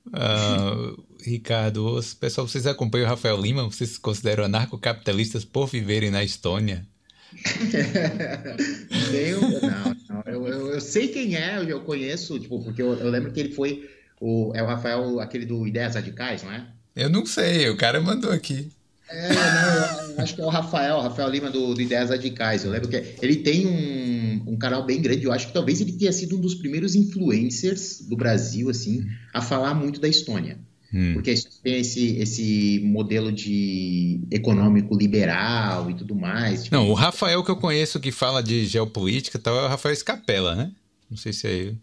uh, 0.09 1.05
Ricardo, 1.25 2.01
pessoal, 2.21 2.47
vocês 2.47 2.67
acompanham 2.67 3.07
o 3.07 3.09
Rafael 3.09 3.41
Lima? 3.41 3.65
Vocês 3.65 3.91
se 3.91 4.01
consideram 4.01 4.45
anarcocapitalistas 4.45 5.45
por 5.45 5.67
viverem 5.67 6.11
na 6.11 6.23
Estônia? 6.23 6.87
eu, 9.13 9.41
não, 9.41 9.97
não. 10.09 10.23
Eu, 10.27 10.47
eu, 10.47 10.73
eu, 10.75 10.81
sei 10.81 11.09
quem 11.09 11.37
é, 11.37 11.61
eu 11.67 11.81
conheço, 11.81 12.39
tipo, 12.39 12.63
porque 12.63 12.81
eu, 12.81 12.95
eu 12.95 13.11
lembro 13.11 13.33
que 13.33 13.41
ele 13.41 13.53
foi 13.53 13.91
o, 14.21 14.53
é 14.55 14.63
o 14.63 14.67
Rafael, 14.67 15.19
aquele 15.21 15.45
do 15.45 15.67
Ideias 15.67 15.95
Radicais, 15.95 16.43
não 16.43 16.53
é? 16.53 16.67
Eu 16.97 17.11
não 17.11 17.27
sei, 17.27 17.69
o 17.69 17.77
cara 17.77 18.01
mandou 18.01 18.33
aqui. 18.33 18.69
É, 19.09 19.29
não, 19.35 20.11
eu 20.13 20.21
acho 20.21 20.35
que 20.35 20.41
é 20.41 20.45
o 20.45 20.49
Rafael, 20.49 21.01
Rafael 21.01 21.29
Lima 21.29 21.51
do, 21.51 21.75
do 21.75 21.81
Ideias 21.81 22.11
Radicais. 22.11 22.65
Eu 22.65 22.71
lembro 22.71 22.89
que 22.89 22.97
ele 23.23 23.37
tem 23.37 23.67
um, 23.67 24.53
um 24.53 24.57
canal 24.57 24.85
bem 24.85 25.01
grande. 25.01 25.25
Eu 25.25 25.33
acho 25.33 25.47
que 25.47 25.53
talvez 25.53 25.81
ele 25.81 25.93
tenha 25.93 26.11
sido 26.11 26.37
um 26.37 26.41
dos 26.41 26.55
primeiros 26.55 26.95
influencers 26.95 28.01
do 28.01 28.17
Brasil, 28.17 28.69
assim, 28.71 29.07
a 29.33 29.41
falar 29.41 29.75
muito 29.75 30.01
da 30.01 30.09
Estônia. 30.09 30.59
Hum. 30.93 31.15
Porque 31.15 31.35
tem 31.63 31.81
esse, 31.81 32.17
esse 32.17 32.81
modelo 32.85 33.31
de 33.31 34.21
econômico 34.31 34.97
liberal 34.97 35.91
e 35.91 35.95
tudo 35.95 36.15
mais. 36.15 36.65
Tipo... 36.65 36.77
Não, 36.77 36.89
o 36.89 36.95
Rafael 36.95 37.45
que 37.45 37.51
eu 37.51 37.57
conheço 37.57 38.01
que 38.01 38.11
fala 38.11 38.43
de 38.43 38.67
geopolítica 38.67 39.39
tal 39.39 39.57
é 39.59 39.65
o 39.67 39.69
Rafael 39.69 39.95
Scapella, 39.95 40.55
né? 40.55 40.73
Não 41.11 41.17
sei 41.17 41.33
se 41.33 41.47
é 41.47 41.53
ele. 41.53 41.79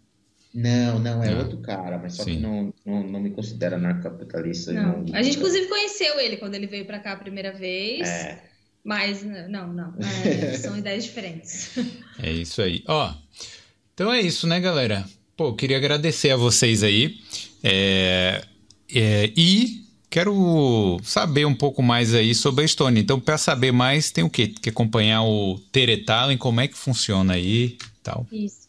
Não, 0.53 0.99
não, 0.99 1.23
é 1.23 1.31
não. 1.31 1.39
outro 1.39 1.57
cara, 1.57 1.97
mas 1.97 2.13
só 2.15 2.23
Sim. 2.23 2.35
que 2.35 2.41
não, 2.41 2.73
não, 2.85 3.03
não 3.03 3.19
me 3.19 3.31
considera 3.31 3.75
anarcocapitalista. 3.75 4.71
Não. 4.71 5.01
não. 5.01 5.15
A 5.15 5.23
gente, 5.23 5.37
inclusive, 5.37 5.67
conheceu 5.67 6.19
ele 6.19 6.37
quando 6.37 6.53
ele 6.53 6.67
veio 6.67 6.85
para 6.85 6.99
cá 6.99 7.13
a 7.13 7.17
primeira 7.17 7.51
vez. 7.51 8.07
É. 8.07 8.43
Mas, 8.83 9.23
não, 9.23 9.73
não. 9.73 9.93
É, 10.23 10.57
são 10.57 10.77
ideias 10.77 11.05
diferentes. 11.05 11.71
É 12.21 12.31
isso 12.31 12.61
aí. 12.61 12.83
Ó, 12.87 13.13
então 13.93 14.13
é 14.13 14.21
isso, 14.21 14.45
né, 14.45 14.59
galera? 14.59 15.05
Pô, 15.35 15.53
queria 15.53 15.77
agradecer 15.77 16.29
a 16.29 16.37
vocês 16.37 16.83
aí. 16.83 17.17
É, 17.63 18.43
é, 18.93 19.31
e 19.35 19.83
quero 20.09 20.99
saber 21.03 21.45
um 21.45 21.55
pouco 21.55 21.81
mais 21.81 22.13
aí 22.13 22.35
sobre 22.35 22.61
a 22.61 22.65
Estônia. 22.65 23.01
Então, 23.01 23.19
para 23.19 23.37
saber 23.37 23.71
mais, 23.71 24.11
tem 24.11 24.23
o 24.23 24.29
quê? 24.29 24.47
Que 24.47 24.69
acompanhar 24.69 25.23
o 25.23 25.57
Teretalent, 25.71 26.37
como 26.37 26.61
é 26.61 26.67
que 26.67 26.77
funciona 26.77 27.33
aí 27.33 27.77
tal. 28.03 28.27
Isso. 28.31 28.62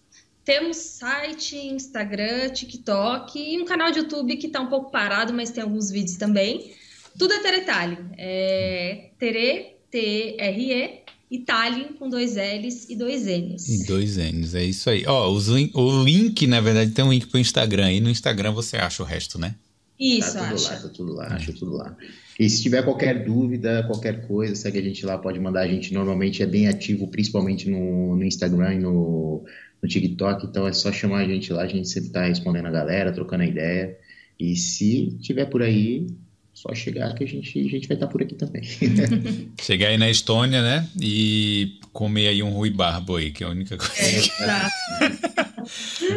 Temos 0.44 0.76
site, 0.76 1.56
Instagram, 1.56 2.50
TikTok 2.50 3.38
e 3.38 3.60
um 3.60 3.64
canal 3.64 3.90
de 3.90 4.00
YouTube 4.00 4.36
que 4.36 4.46
está 4.46 4.60
um 4.60 4.68
pouco 4.68 4.90
parado, 4.90 5.32
mas 5.32 5.50
tem 5.50 5.62
alguns 5.62 5.90
vídeos 5.90 6.16
também. 6.16 6.74
Tudo 7.18 7.32
é 7.32 7.40
Teretalhe. 7.40 7.98
É 8.18 9.10
Tere, 9.18 9.76
T-R-E, 9.90 11.04
e 11.30 11.38
Tallinn 11.40 11.94
com 11.98 12.08
dois 12.08 12.36
L's 12.36 12.88
e 12.88 12.94
dois 12.94 13.24
N's. 13.24 13.68
E 13.68 13.86
dois 13.86 14.16
N's, 14.16 14.54
é 14.54 14.62
isso 14.62 14.88
aí. 14.90 15.04
Ó, 15.06 15.30
os 15.30 15.48
link, 15.48 15.72
o 15.74 16.04
link, 16.04 16.46
na 16.46 16.60
verdade, 16.60 16.92
tem 16.92 17.04
um 17.04 17.12
link 17.12 17.26
pro 17.26 17.40
Instagram. 17.40 17.90
E 17.92 18.00
no 18.00 18.10
Instagram 18.10 18.52
você 18.52 18.76
acha 18.76 19.02
o 19.02 19.06
resto, 19.06 19.38
né? 19.38 19.54
Isso, 19.98 20.34
tá 20.34 20.44
tudo 20.44 20.54
acha. 20.54 20.70
lá, 20.70 20.80
tá 20.80 20.88
tudo 20.88 21.12
lá, 21.14 21.26
acha 21.26 21.52
tudo 21.52 21.72
lá. 21.72 21.96
E 22.38 22.50
se 22.50 22.62
tiver 22.62 22.82
qualquer 22.82 23.24
dúvida, 23.24 23.84
qualquer 23.86 24.26
coisa, 24.26 24.54
segue 24.54 24.78
a 24.78 24.82
gente 24.82 25.06
lá, 25.06 25.16
pode 25.16 25.38
mandar. 25.38 25.60
A 25.60 25.68
gente 25.68 25.94
normalmente 25.94 26.42
é 26.42 26.46
bem 26.46 26.66
ativo, 26.66 27.06
principalmente 27.08 27.70
no, 27.70 28.16
no 28.16 28.24
Instagram 28.24 28.74
e 28.74 28.78
no, 28.78 29.44
no 29.80 29.88
TikTok, 29.88 30.46
então 30.46 30.66
é 30.66 30.72
só 30.72 30.90
chamar 30.90 31.18
a 31.18 31.28
gente 31.28 31.52
lá, 31.52 31.62
a 31.62 31.68
gente 31.68 31.88
sempre 31.88 32.10
tá 32.10 32.24
respondendo 32.24 32.66
a 32.66 32.70
galera, 32.70 33.12
trocando 33.12 33.44
a 33.44 33.46
ideia. 33.46 33.96
E 34.38 34.56
se 34.56 35.16
tiver 35.20 35.44
por 35.44 35.62
aí, 35.62 36.08
só 36.52 36.74
chegar 36.74 37.14
que 37.14 37.22
a 37.22 37.26
gente, 37.26 37.58
a 37.58 37.68
gente 37.68 37.86
vai 37.86 37.96
estar 37.96 38.06
tá 38.06 38.12
por 38.12 38.22
aqui 38.22 38.34
também. 38.34 38.62
chegar 39.60 39.88
aí 39.88 39.98
na 39.98 40.10
Estônia, 40.10 40.60
né? 40.60 40.88
E 41.00 41.78
comer 41.92 42.28
aí 42.28 42.42
um 42.42 42.50
Rui 42.50 42.70
Barbo 42.70 43.16
aí, 43.16 43.30
que 43.30 43.44
é 43.44 43.46
a 43.46 43.50
única 43.50 43.76
coisa. 43.76 43.92
É, 44.02 44.20
que... 44.20 45.53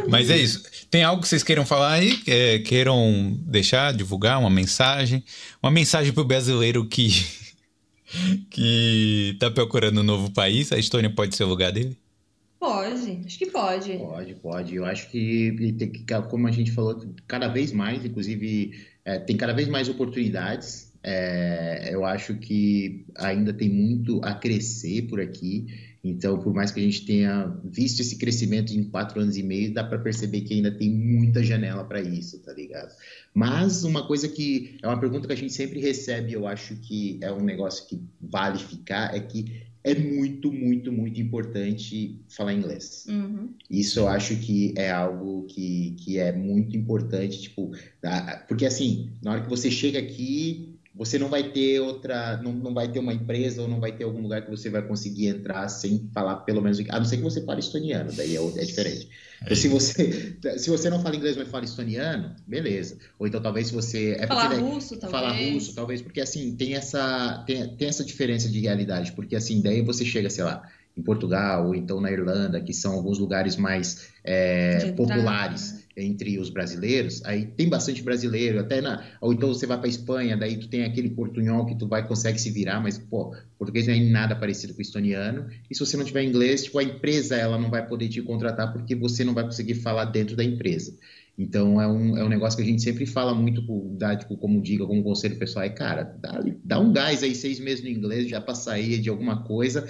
Mas 0.07 0.29
é 0.29 0.37
isso. 0.37 0.63
Tem 0.89 1.03
algo 1.03 1.21
que 1.21 1.27
vocês 1.27 1.43
queiram 1.43 1.65
falar 1.65 1.93
aí? 1.93 2.19
É, 2.25 2.59
queiram 2.59 3.37
deixar, 3.41 3.93
divulgar 3.93 4.39
uma 4.39 4.49
mensagem? 4.49 5.23
Uma 5.61 5.71
mensagem 5.71 6.13
para 6.13 6.21
o 6.21 6.25
brasileiro 6.25 6.85
que 6.85 7.09
que 8.49 9.31
está 9.33 9.51
procurando 9.51 10.01
um 10.01 10.03
novo 10.03 10.31
país. 10.31 10.71
A 10.71 10.77
Estônia 10.77 11.09
pode 11.09 11.35
ser 11.35 11.43
o 11.43 11.47
lugar 11.47 11.71
dele? 11.71 11.97
Pode, 12.59 13.21
acho 13.25 13.37
que 13.37 13.45
pode. 13.47 13.97
Pode, 13.97 14.35
pode. 14.35 14.75
Eu 14.75 14.85
acho 14.85 15.09
que, 15.09 15.75
tem 15.77 15.91
que 15.91 16.03
como 16.29 16.47
a 16.47 16.51
gente 16.51 16.71
falou, 16.71 16.99
cada 17.27 17.47
vez 17.47 17.71
mais, 17.71 18.03
inclusive, 18.03 18.73
é, 19.05 19.19
tem 19.19 19.37
cada 19.37 19.53
vez 19.53 19.67
mais 19.67 19.87
oportunidades. 19.87 20.91
É, 21.03 21.89
eu 21.91 22.03
acho 22.03 22.35
que 22.35 23.05
ainda 23.15 23.53
tem 23.53 23.69
muito 23.69 24.19
a 24.23 24.33
crescer 24.33 25.03
por 25.03 25.21
aqui. 25.21 25.67
Então, 26.03 26.39
por 26.39 26.53
mais 26.53 26.71
que 26.71 26.79
a 26.79 26.83
gente 26.83 27.05
tenha 27.05 27.47
visto 27.63 27.99
esse 27.99 28.17
crescimento 28.17 28.71
em 28.71 28.83
quatro 28.83 29.19
anos 29.19 29.37
e 29.37 29.43
meio, 29.43 29.73
dá 29.73 29.83
para 29.83 29.99
perceber 29.99 30.41
que 30.41 30.53
ainda 30.53 30.71
tem 30.71 30.89
muita 30.89 31.43
janela 31.43 31.83
para 31.83 32.01
isso, 32.01 32.39
tá 32.39 32.53
ligado? 32.53 32.93
Mas 33.33 33.83
uma 33.83 34.05
coisa 34.07 34.27
que 34.27 34.77
é 34.81 34.87
uma 34.87 34.99
pergunta 34.99 35.27
que 35.27 35.33
a 35.33 35.37
gente 35.37 35.53
sempre 35.53 35.79
recebe, 35.79 36.33
eu 36.33 36.47
acho 36.47 36.75
que 36.77 37.19
é 37.21 37.31
um 37.31 37.43
negócio 37.43 37.87
que 37.87 37.99
vale 38.21 38.59
ficar, 38.59 39.15
é 39.15 39.19
que 39.19 39.67
é 39.83 39.95
muito, 39.95 40.51
muito, 40.51 40.91
muito 40.91 41.21
importante 41.21 42.19
falar 42.27 42.53
inglês. 42.53 43.05
Uhum. 43.07 43.53
Isso 43.69 43.99
eu 43.99 44.07
acho 44.09 44.35
que 44.35 44.73
é 44.75 44.91
algo 44.91 45.45
que, 45.45 45.95
que 45.99 46.17
é 46.17 46.33
muito 46.33 46.75
importante, 46.75 47.41
tipo, 47.43 47.71
porque 48.49 48.65
assim, 48.65 49.11
na 49.23 49.31
hora 49.31 49.41
que 49.43 49.49
você 49.49 49.71
chega 49.71 49.97
aqui, 49.97 50.66
você 50.97 51.19
não 51.19 51.29
vai 51.29 51.43
ter 51.51 51.79
outra, 51.79 52.37
não, 52.37 52.51
não 52.51 52.73
vai 52.73 52.87
ter 52.87 52.97
uma 52.97 53.13
empresa 53.13 53.61
ou 53.61 53.67
não 53.67 53.79
vai 53.79 53.91
ter 53.91 54.03
algum 54.03 54.21
lugar 54.21 54.41
que 54.41 54.49
você 54.49 54.69
vai 54.69 54.81
conseguir 54.81 55.27
entrar 55.27 55.67
sem 55.69 56.09
falar 56.11 56.37
pelo 56.37 56.61
menos, 56.61 56.79
a 56.89 56.97
não 56.97 57.05
ser 57.05 57.17
que 57.17 57.23
você 57.23 57.41
fale 57.41 57.59
estoniano, 57.59 58.11
daí 58.11 58.35
é, 58.35 58.39
é 58.39 58.65
diferente. 58.65 59.07
Então, 59.43 59.55
se 59.55 59.67
você 59.67 60.37
se 60.57 60.69
você 60.69 60.89
não 60.89 61.01
fala 61.01 61.15
inglês, 61.15 61.37
mas 61.37 61.47
fala 61.49 61.63
estoniano, 61.63 62.35
beleza. 62.47 62.97
Ou 63.19 63.27
então 63.27 63.39
talvez 63.39 63.67
se 63.67 63.73
você 63.73 64.17
é 64.19 64.25
falar 64.25 64.49
porque, 64.49 64.61
russo, 64.61 64.95
né, 64.95 65.01
falar 65.01 65.29
talvez. 65.29 65.53
russo, 65.53 65.75
talvez, 65.75 66.01
porque 66.01 66.19
assim 66.21 66.55
tem 66.55 66.73
essa 66.73 67.43
tem, 67.45 67.67
tem 67.75 67.87
essa 67.87 68.03
diferença 68.03 68.49
de 68.49 68.59
realidade, 68.59 69.11
porque 69.11 69.35
assim 69.35 69.61
daí 69.61 69.83
você 69.83 70.03
chega, 70.03 70.29
sei 70.31 70.43
lá, 70.43 70.67
em 70.97 71.01
Portugal 71.03 71.67
ou 71.67 71.75
então 71.75 72.01
na 72.01 72.11
Irlanda, 72.11 72.59
que 72.59 72.73
são 72.73 72.93
alguns 72.93 73.19
lugares 73.19 73.55
mais 73.55 74.09
é, 74.23 74.91
populares 74.93 75.73
né? 75.73 75.86
Entre 75.97 76.37
os 76.37 76.49
brasileiros, 76.49 77.23
aí 77.25 77.45
tem 77.45 77.67
bastante 77.67 78.03
brasileiro, 78.03 78.59
até 78.59 78.79
na, 78.81 79.03
ou 79.19 79.33
então 79.33 79.49
você 79.49 79.65
vai 79.65 79.79
para 79.79 79.87
Espanha, 79.87 80.37
daí 80.37 80.57
tu 80.57 80.67
tem 80.67 80.83
aquele 80.83 81.09
portunhol 81.09 81.65
que 81.65 81.75
tu 81.75 81.87
vai 81.87 82.07
consegue 82.07 82.39
se 82.39 82.51
virar, 82.51 82.79
mas 82.79 82.99
pô, 82.99 83.35
português 83.57 83.87
não 83.87 83.93
é 83.95 83.99
nada 83.99 84.35
parecido 84.35 84.73
com 84.73 84.79
o 84.79 84.81
estoniano. 84.81 85.47
E 85.69 85.75
se 85.75 85.79
você 85.79 85.97
não 85.97 86.05
tiver 86.05 86.23
inglês, 86.23 86.63
tipo 86.63 86.77
a 86.77 86.83
empresa 86.83 87.35
ela 87.35 87.57
não 87.57 87.69
vai 87.69 87.85
poder 87.85 88.07
te 88.09 88.21
contratar 88.21 88.71
porque 88.71 88.95
você 88.95 89.23
não 89.23 89.33
vai 89.33 89.43
conseguir 89.43 89.75
falar 89.75 90.05
dentro 90.05 90.35
da 90.35 90.43
empresa. 90.43 90.95
Então 91.37 91.79
é 91.79 91.87
um, 91.87 92.17
é 92.17 92.23
um 92.23 92.29
negócio 92.29 92.57
que 92.57 92.63
a 92.63 92.65
gente 92.65 92.81
sempre 92.81 93.05
fala 93.05 93.33
muito, 93.35 93.61
dá, 93.95 94.15
tipo, 94.15 94.35
como 94.37 94.59
dica, 94.59 94.87
como 94.87 95.03
conselho 95.03 95.37
pessoal, 95.37 95.65
é 95.65 95.69
cara, 95.69 96.03
dá, 96.03 96.43
dá 96.63 96.79
um 96.79 96.91
gás 96.91 97.21
aí 97.21 97.35
seis 97.35 97.59
meses 97.59 97.83
no 97.83 97.89
inglês 97.89 98.27
já 98.27 98.41
para 98.41 98.55
sair 98.55 98.99
de 98.99 99.07
alguma 99.07 99.43
coisa, 99.43 99.87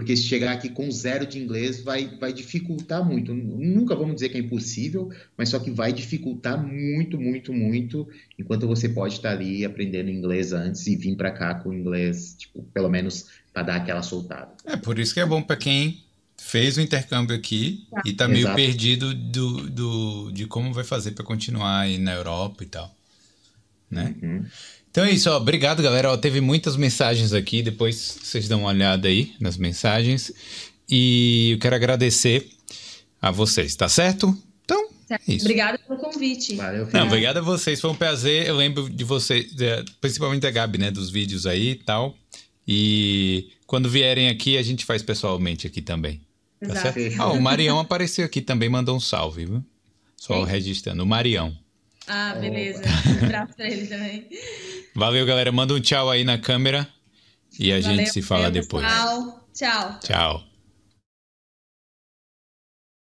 porque 0.00 0.16
se 0.16 0.22
chegar 0.22 0.52
aqui 0.52 0.70
com 0.70 0.90
zero 0.90 1.26
de 1.26 1.38
inglês 1.38 1.82
vai, 1.82 2.16
vai 2.18 2.32
dificultar 2.32 3.04
muito. 3.04 3.34
Nunca 3.34 3.94
vamos 3.94 4.14
dizer 4.14 4.30
que 4.30 4.38
é 4.38 4.40
impossível, 4.40 5.12
mas 5.36 5.50
só 5.50 5.58
que 5.58 5.70
vai 5.70 5.92
dificultar 5.92 6.56
muito, 6.58 7.20
muito, 7.20 7.52
muito, 7.52 8.08
enquanto 8.38 8.66
você 8.66 8.88
pode 8.88 9.16
estar 9.16 9.32
ali 9.32 9.62
aprendendo 9.62 10.08
inglês 10.08 10.54
antes 10.54 10.86
e 10.86 10.96
vir 10.96 11.14
para 11.16 11.30
cá 11.30 11.54
com 11.54 11.70
inglês, 11.70 12.34
tipo, 12.38 12.62
pelo 12.72 12.88
menos 12.88 13.26
para 13.52 13.62
dar 13.62 13.76
aquela 13.76 14.02
soltada. 14.02 14.48
É 14.64 14.74
por 14.74 14.98
isso 14.98 15.12
que 15.12 15.20
é 15.20 15.26
bom 15.26 15.42
para 15.42 15.56
quem 15.56 16.02
fez 16.34 16.78
o 16.78 16.80
intercâmbio 16.80 17.36
aqui 17.36 17.86
ah. 17.92 18.00
e 18.06 18.12
está 18.12 18.26
meio 18.26 18.54
perdido 18.54 19.12
do, 19.12 19.68
do, 19.68 20.32
de 20.32 20.46
como 20.46 20.72
vai 20.72 20.82
fazer 20.82 21.10
para 21.10 21.26
continuar 21.26 21.80
aí 21.80 21.98
na 21.98 22.14
Europa 22.14 22.64
e 22.64 22.66
tal, 22.66 22.96
né? 23.90 24.14
Uhum. 24.22 24.46
Então 24.90 25.04
é 25.04 25.10
isso, 25.12 25.30
ó. 25.30 25.36
Obrigado, 25.36 25.82
galera. 25.82 26.10
Ó, 26.12 26.16
teve 26.16 26.40
muitas 26.40 26.76
mensagens 26.76 27.32
aqui. 27.32 27.62
Depois 27.62 28.18
vocês 28.22 28.48
dão 28.48 28.60
uma 28.60 28.70
olhada 28.70 29.08
aí 29.08 29.32
nas 29.40 29.56
mensagens. 29.56 30.32
E 30.88 31.52
eu 31.52 31.58
quero 31.58 31.76
agradecer 31.76 32.48
a 33.22 33.30
vocês, 33.30 33.76
tá 33.76 33.88
certo? 33.88 34.36
Então, 34.64 34.88
certo. 35.06 35.22
É 35.28 35.34
isso. 35.34 35.44
Obrigada 35.44 35.78
pelo 35.78 35.98
convite. 35.98 36.56
Valeu, 36.56 36.88
Não, 36.92 37.06
obrigado 37.06 37.36
a 37.36 37.40
vocês. 37.42 37.80
Foi 37.80 37.90
um 37.90 37.94
prazer. 37.94 38.46
Eu 38.46 38.56
lembro 38.56 38.90
de 38.90 39.04
vocês, 39.04 39.54
principalmente 40.00 40.42
da 40.42 40.50
Gabi, 40.50 40.78
né? 40.78 40.90
Dos 40.90 41.10
vídeos 41.10 41.46
aí 41.46 41.70
e 41.70 41.74
tal. 41.76 42.16
E 42.66 43.50
quando 43.66 43.88
vierem 43.88 44.28
aqui, 44.28 44.58
a 44.58 44.62
gente 44.62 44.84
faz 44.84 45.02
pessoalmente 45.02 45.66
aqui 45.66 45.80
também. 45.80 46.20
Tá 46.60 46.66
Exato. 46.72 47.00
certo? 47.00 47.20
Ah, 47.22 47.32
o 47.32 47.40
Marião 47.40 47.78
apareceu 47.78 48.24
aqui 48.24 48.40
também, 48.40 48.68
mandou 48.68 48.96
um 48.96 49.00
salve, 49.00 49.46
viu? 49.46 49.64
Só 50.16 50.34
Quem? 50.34 50.44
registrando. 50.46 51.02
O 51.02 51.06
Marião. 51.06 51.56
Ah, 52.06 52.34
beleza. 52.40 52.82
Um 53.20 53.24
abraço 53.24 53.54
pra 53.54 53.66
ele 53.66 53.86
também. 53.86 54.26
Valeu, 54.94 55.24
galera. 55.26 55.52
Manda 55.52 55.74
um 55.74 55.80
tchau 55.80 56.10
aí 56.10 56.24
na 56.24 56.38
câmera 56.38 56.88
e 57.58 57.72
a 57.72 57.80
Valeu, 57.80 57.96
gente 57.96 58.10
se 58.10 58.22
fala 58.22 58.50
depois. 58.50 58.86
Tchau. 58.86 59.46
Tchau. 59.54 59.98
Tchau. 60.02 60.49